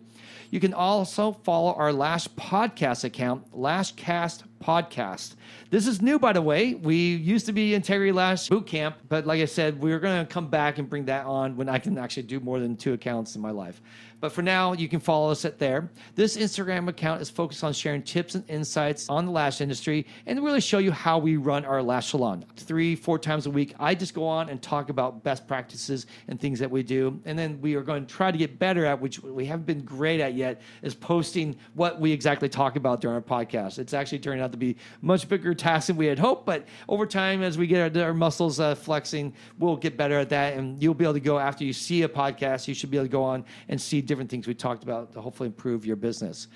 You 0.50 0.58
can 0.58 0.72
also 0.72 1.32
follow 1.32 1.74
our 1.74 1.92
Lash 1.92 2.26
podcast 2.28 3.04
account, 3.04 3.52
Lashcast 3.52 4.44
podcast. 4.66 5.36
This 5.70 5.86
is 5.86 6.02
new, 6.02 6.18
by 6.18 6.32
the 6.32 6.42
way. 6.42 6.74
We 6.74 6.96
used 6.96 7.46
to 7.46 7.52
be 7.52 7.74
Integrity 7.74 8.10
Lash 8.10 8.48
Boot 8.48 8.66
Camp, 8.66 8.96
but 9.08 9.26
like 9.26 9.40
I 9.40 9.44
said, 9.44 9.80
we're 9.80 10.00
going 10.00 10.26
to 10.26 10.32
come 10.32 10.48
back 10.48 10.78
and 10.78 10.90
bring 10.90 11.04
that 11.04 11.24
on 11.24 11.56
when 11.56 11.68
I 11.68 11.78
can 11.78 11.96
actually 11.98 12.24
do 12.24 12.40
more 12.40 12.58
than 12.58 12.76
two 12.76 12.92
accounts 12.92 13.36
in 13.36 13.42
my 13.42 13.52
life. 13.52 13.80
But 14.18 14.32
for 14.32 14.42
now, 14.42 14.72
you 14.72 14.88
can 14.88 14.98
follow 14.98 15.30
us 15.30 15.44
at 15.44 15.58
there. 15.58 15.90
This 16.14 16.36
Instagram 16.36 16.88
account 16.88 17.20
is 17.20 17.28
focused 17.28 17.62
on 17.62 17.72
sharing 17.72 18.02
tips 18.02 18.34
and 18.34 18.48
insights 18.48 19.08
on 19.10 19.26
the 19.26 19.30
lash 19.30 19.60
industry 19.60 20.06
and 20.24 20.42
really 20.42 20.60
show 20.60 20.78
you 20.78 20.90
how 20.90 21.18
we 21.18 21.36
run 21.36 21.64
our 21.66 21.82
lash 21.82 22.08
salon. 22.10 22.44
Three, 22.56 22.96
four 22.96 23.18
times 23.18 23.46
a 23.46 23.50
week, 23.50 23.74
I 23.78 23.94
just 23.94 24.14
go 24.14 24.26
on 24.26 24.48
and 24.48 24.62
talk 24.62 24.88
about 24.88 25.22
best 25.22 25.46
practices 25.46 26.06
and 26.28 26.40
things 26.40 26.58
that 26.60 26.70
we 26.70 26.82
do. 26.82 27.20
And 27.26 27.38
then 27.38 27.60
we 27.60 27.74
are 27.74 27.82
going 27.82 28.06
to 28.06 28.12
try 28.12 28.30
to 28.30 28.38
get 28.38 28.58
better 28.58 28.86
at, 28.86 29.00
which 29.00 29.22
we 29.22 29.44
haven't 29.44 29.66
been 29.66 29.84
great 29.84 30.20
at 30.20 30.34
yet, 30.34 30.62
is 30.82 30.94
posting 30.94 31.54
what 31.74 32.00
we 32.00 32.10
exactly 32.10 32.48
talk 32.48 32.76
about 32.76 33.02
during 33.02 33.16
our 33.16 33.20
podcast. 33.20 33.78
It's 33.78 33.92
actually 33.92 34.20
turning 34.20 34.42
out 34.42 34.50
to 34.58 34.74
be 34.74 34.76
much 35.02 35.28
bigger 35.28 35.54
task 35.54 35.88
than 35.88 35.96
we 35.96 36.06
had 36.06 36.18
hoped, 36.18 36.46
but 36.46 36.66
over 36.88 37.06
time, 37.06 37.42
as 37.42 37.56
we 37.58 37.66
get 37.66 37.96
our, 37.96 38.02
our 38.04 38.14
muscles 38.14 38.60
uh, 38.60 38.74
flexing, 38.74 39.34
we'll 39.58 39.76
get 39.76 39.96
better 39.96 40.18
at 40.18 40.30
that. 40.30 40.54
And 40.54 40.82
you'll 40.82 40.94
be 40.94 41.04
able 41.04 41.14
to 41.14 41.20
go 41.20 41.38
after 41.38 41.64
you 41.64 41.72
see 41.72 42.02
a 42.02 42.08
podcast, 42.08 42.68
you 42.68 42.74
should 42.74 42.90
be 42.90 42.96
able 42.96 43.06
to 43.06 43.12
go 43.12 43.22
on 43.22 43.44
and 43.68 43.80
see 43.80 44.00
different 44.00 44.30
things 44.30 44.46
we 44.46 44.54
talked 44.54 44.82
about 44.82 45.12
to 45.12 45.20
hopefully 45.20 45.48
improve 45.48 45.84
your 45.84 45.96
business. 45.96 46.48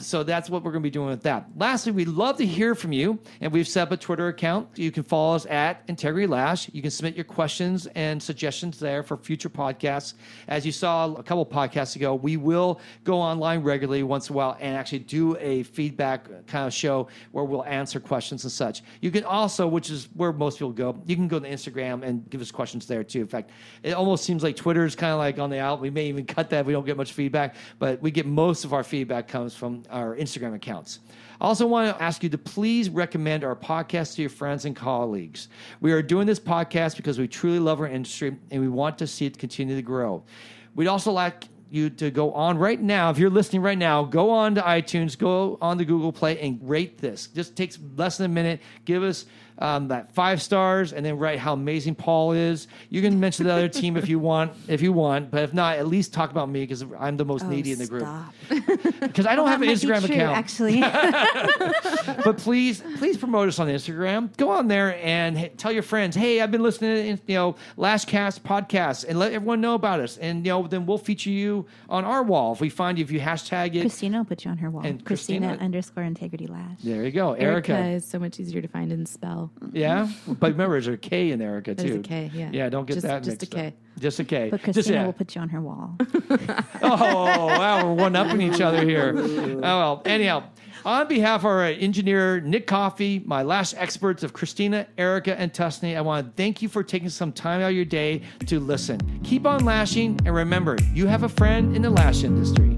So 0.00 0.22
that's 0.22 0.48
what 0.48 0.62
we're 0.62 0.70
going 0.70 0.82
to 0.82 0.86
be 0.86 0.90
doing 0.90 1.08
with 1.08 1.22
that. 1.22 1.46
Lastly, 1.56 1.92
we'd 1.92 2.08
love 2.08 2.36
to 2.36 2.46
hear 2.46 2.74
from 2.74 2.92
you, 2.92 3.18
and 3.40 3.52
we've 3.52 3.66
set 3.66 3.82
up 3.82 3.92
a 3.92 3.96
Twitter 3.96 4.28
account. 4.28 4.68
You 4.76 4.92
can 4.92 5.02
follow 5.02 5.34
us 5.34 5.46
at 5.46 5.82
Integrity 5.88 6.26
Lash. 6.26 6.70
You 6.72 6.82
can 6.82 6.90
submit 6.90 7.16
your 7.16 7.24
questions 7.24 7.88
and 7.94 8.22
suggestions 8.22 8.78
there 8.78 9.02
for 9.02 9.16
future 9.16 9.48
podcasts. 9.48 10.14
As 10.46 10.64
you 10.64 10.72
saw 10.72 11.12
a 11.14 11.22
couple 11.22 11.44
podcasts 11.44 11.96
ago, 11.96 12.14
we 12.14 12.36
will 12.36 12.80
go 13.04 13.18
online 13.18 13.62
regularly 13.62 14.02
once 14.02 14.28
in 14.28 14.34
a 14.34 14.36
while 14.36 14.56
and 14.60 14.76
actually 14.76 15.00
do 15.00 15.36
a 15.38 15.64
feedback 15.64 16.46
kind 16.46 16.66
of 16.66 16.72
show 16.72 17.08
where 17.32 17.44
we'll 17.48 17.64
answer 17.64 17.98
questions 18.00 18.44
and 18.44 18.52
such. 18.52 18.82
You 19.00 19.10
can 19.10 19.24
also, 19.24 19.66
which 19.66 19.90
is 19.90 20.08
where 20.14 20.32
most 20.32 20.58
people 20.58 20.72
go, 20.72 21.00
you 21.06 21.16
can 21.16 21.28
go 21.28 21.38
to 21.38 21.48
Instagram 21.48 22.02
and 22.02 22.28
give 22.30 22.40
us 22.40 22.50
questions 22.50 22.86
there 22.86 23.02
too. 23.02 23.20
In 23.20 23.28
fact, 23.28 23.50
it 23.82 23.92
almost 23.92 24.24
seems 24.24 24.42
like 24.42 24.56
Twitter 24.56 24.84
is 24.84 24.94
kind 24.94 25.12
of 25.12 25.18
like 25.18 25.38
on 25.38 25.50
the 25.50 25.58
out. 25.58 25.80
We 25.80 25.90
may 25.90 26.06
even 26.06 26.26
cut 26.26 26.50
that 26.50 26.60
if 26.60 26.66
we 26.66 26.72
don't 26.72 26.86
get 26.86 26.96
much 26.96 27.12
feedback, 27.12 27.56
but 27.78 28.00
we 28.02 28.10
get 28.10 28.26
most 28.26 28.64
of 28.64 28.72
our 28.72 28.84
feedback 28.84 29.28
comes 29.28 29.54
from 29.54 29.82
our 29.90 30.16
Instagram 30.16 30.54
accounts. 30.54 31.00
I 31.40 31.44
also 31.44 31.66
want 31.66 31.96
to 31.96 32.02
ask 32.02 32.22
you 32.22 32.28
to 32.30 32.38
please 32.38 32.90
recommend 32.90 33.44
our 33.44 33.54
podcast 33.54 34.16
to 34.16 34.22
your 34.22 34.30
friends 34.30 34.64
and 34.64 34.74
colleagues. 34.74 35.48
We 35.80 35.92
are 35.92 36.02
doing 36.02 36.26
this 36.26 36.40
podcast 36.40 36.96
because 36.96 37.18
we 37.18 37.28
truly 37.28 37.60
love 37.60 37.80
our 37.80 37.86
industry 37.86 38.36
and 38.50 38.60
we 38.60 38.68
want 38.68 38.98
to 38.98 39.06
see 39.06 39.26
it 39.26 39.38
continue 39.38 39.76
to 39.76 39.82
grow. 39.82 40.24
We'd 40.74 40.88
also 40.88 41.12
like 41.12 41.44
you 41.70 41.90
to 41.90 42.10
go 42.10 42.32
on 42.32 42.58
right 42.58 42.80
now. 42.80 43.10
If 43.10 43.18
you're 43.18 43.30
listening 43.30 43.62
right 43.62 43.78
now, 43.78 44.04
go 44.04 44.30
on 44.30 44.54
to 44.56 44.62
iTunes, 44.62 45.16
go 45.18 45.58
on 45.60 45.78
to 45.78 45.84
Google 45.84 46.12
Play, 46.12 46.38
and 46.40 46.58
rate 46.68 46.98
this. 46.98 47.26
Just 47.28 47.56
takes 47.56 47.78
less 47.96 48.18
than 48.18 48.30
a 48.30 48.34
minute. 48.34 48.60
Give 48.84 49.02
us 49.02 49.26
um, 49.58 49.88
that 49.88 50.12
five 50.12 50.40
stars, 50.40 50.92
and 50.92 51.04
then 51.04 51.18
write 51.18 51.38
how 51.38 51.52
amazing 51.52 51.94
Paul 51.96 52.32
is. 52.32 52.68
You 52.90 53.02
can 53.02 53.18
mention 53.18 53.46
the 53.46 53.52
other 53.52 53.68
team 53.68 53.96
if 53.96 54.08
you 54.08 54.18
want, 54.18 54.52
if 54.68 54.80
you 54.82 54.92
want, 54.92 55.30
but 55.30 55.42
if 55.42 55.52
not, 55.54 55.78
at 55.78 55.86
least 55.88 56.12
talk 56.12 56.30
about 56.30 56.48
me 56.48 56.60
because 56.60 56.84
I'm 56.98 57.16
the 57.16 57.24
most 57.24 57.44
Oh, 57.44 57.48
needy 57.48 57.72
in 57.72 57.78
the 57.78 57.86
group. 57.86 58.02
stop. 58.02 58.34
Because 59.00 59.26
I 59.26 59.34
don't 59.36 59.48
have 59.48 59.62
an 59.62 59.68
That 59.68 59.74
might 59.74 59.80
be 59.80 59.86
Instagram 59.88 60.06
true, 60.06 60.14
account. 60.16 60.36
Actually, 60.36 60.80
but 62.24 62.38
please, 62.38 62.82
please 62.98 63.16
promote 63.16 63.48
us 63.48 63.58
on 63.58 63.68
Instagram. 63.68 64.34
Go 64.36 64.50
on 64.50 64.68
there 64.68 64.96
and 65.04 65.36
h- 65.38 65.52
tell 65.56 65.72
your 65.72 65.82
friends, 65.82 66.14
"Hey, 66.16 66.40
I've 66.40 66.50
been 66.50 66.62
listening 66.62 67.16
to 67.16 67.22
you 67.26 67.34
know 67.38 67.56
Lashcast 67.76 68.40
podcast," 68.40 69.04
and 69.08 69.18
let 69.18 69.32
everyone 69.32 69.60
know 69.60 69.74
about 69.74 70.00
us. 70.00 70.16
And 70.18 70.44
you 70.44 70.52
know, 70.52 70.66
then 70.66 70.86
we'll 70.86 70.98
feature 70.98 71.30
you 71.30 71.66
on 71.88 72.04
our 72.04 72.22
wall 72.22 72.52
if 72.52 72.60
we 72.60 72.68
find 72.68 72.98
you. 72.98 73.04
If 73.04 73.10
you 73.10 73.20
hashtag 73.20 73.74
it, 73.74 73.80
Christina 73.80 74.18
will 74.18 74.24
put 74.24 74.44
you 74.44 74.50
on 74.50 74.58
her 74.58 74.70
wall. 74.70 74.84
And 74.84 75.04
Christina, 75.04 75.46
Christina- 75.48 75.64
underscore 75.64 76.04
integrity 76.04 76.46
lash. 76.46 76.78
there 76.82 77.04
you 77.04 77.10
go, 77.10 77.32
Erica. 77.32 77.72
Erica. 77.74 77.88
is 77.96 78.04
so 78.04 78.18
much 78.18 78.38
easier 78.40 78.60
to 78.62 78.68
find 78.68 78.92
and 78.92 79.08
spell. 79.08 79.47
Yeah, 79.72 80.08
but 80.26 80.52
remember, 80.52 80.74
there's 80.74 80.88
a 80.88 80.96
K 80.96 81.30
in 81.30 81.40
Erica 81.42 81.74
too. 81.74 81.82
There's 81.82 81.96
a 81.96 82.02
K, 82.02 82.30
yeah. 82.34 82.50
Yeah, 82.52 82.68
don't 82.68 82.86
get 82.86 82.94
Just- 82.94 83.06
that 83.06 83.22
just 83.22 83.42
a 83.42 83.46
mixed 83.46 83.50
K. 83.52 83.66
up. 83.68 83.74
Just 84.00 84.20
a 84.20 84.24
K. 84.24 84.48
But 84.50 84.62
Just, 84.62 84.74
Christina 84.74 84.98
yeah. 85.00 85.06
will 85.06 85.12
put 85.12 85.34
you 85.34 85.40
on 85.40 85.48
her 85.48 85.60
wall. 85.60 85.96
Oh, 86.82 87.46
wow, 87.46 87.86
we're 87.88 87.94
one 88.02 88.16
upping 88.16 88.40
each 88.40 88.60
other 88.60 88.84
here. 88.84 89.12
Oh, 89.16 89.60
well, 89.60 90.02
anyhow, 90.04 90.44
on 90.84 91.08
behalf 91.08 91.40
of 91.40 91.46
our 91.46 91.64
engineer, 91.64 92.40
Nick 92.40 92.66
Coffey, 92.66 93.20
my 93.24 93.42
last 93.42 93.74
experts 93.76 94.22
of 94.22 94.32
Christina, 94.32 94.86
Erica, 94.96 95.38
and 95.38 95.52
Tussanee, 95.52 95.96
I 95.96 96.00
want 96.00 96.26
to 96.26 96.32
thank 96.40 96.62
you 96.62 96.68
for 96.68 96.82
taking 96.84 97.08
some 97.08 97.32
time 97.32 97.60
out 97.60 97.70
of 97.70 97.74
your 97.76 97.84
day 97.84 98.22
to 98.46 98.60
listen. 98.60 99.20
Keep 99.24 99.46
on 99.46 99.64
lashing, 99.64 100.18
and 100.24 100.34
remember, 100.34 100.76
you 100.94 101.06
have 101.08 101.24
a 101.24 101.28
friend 101.28 101.74
in 101.74 101.82
the 101.82 101.90
lash 101.90 102.22
industry. 102.22 102.77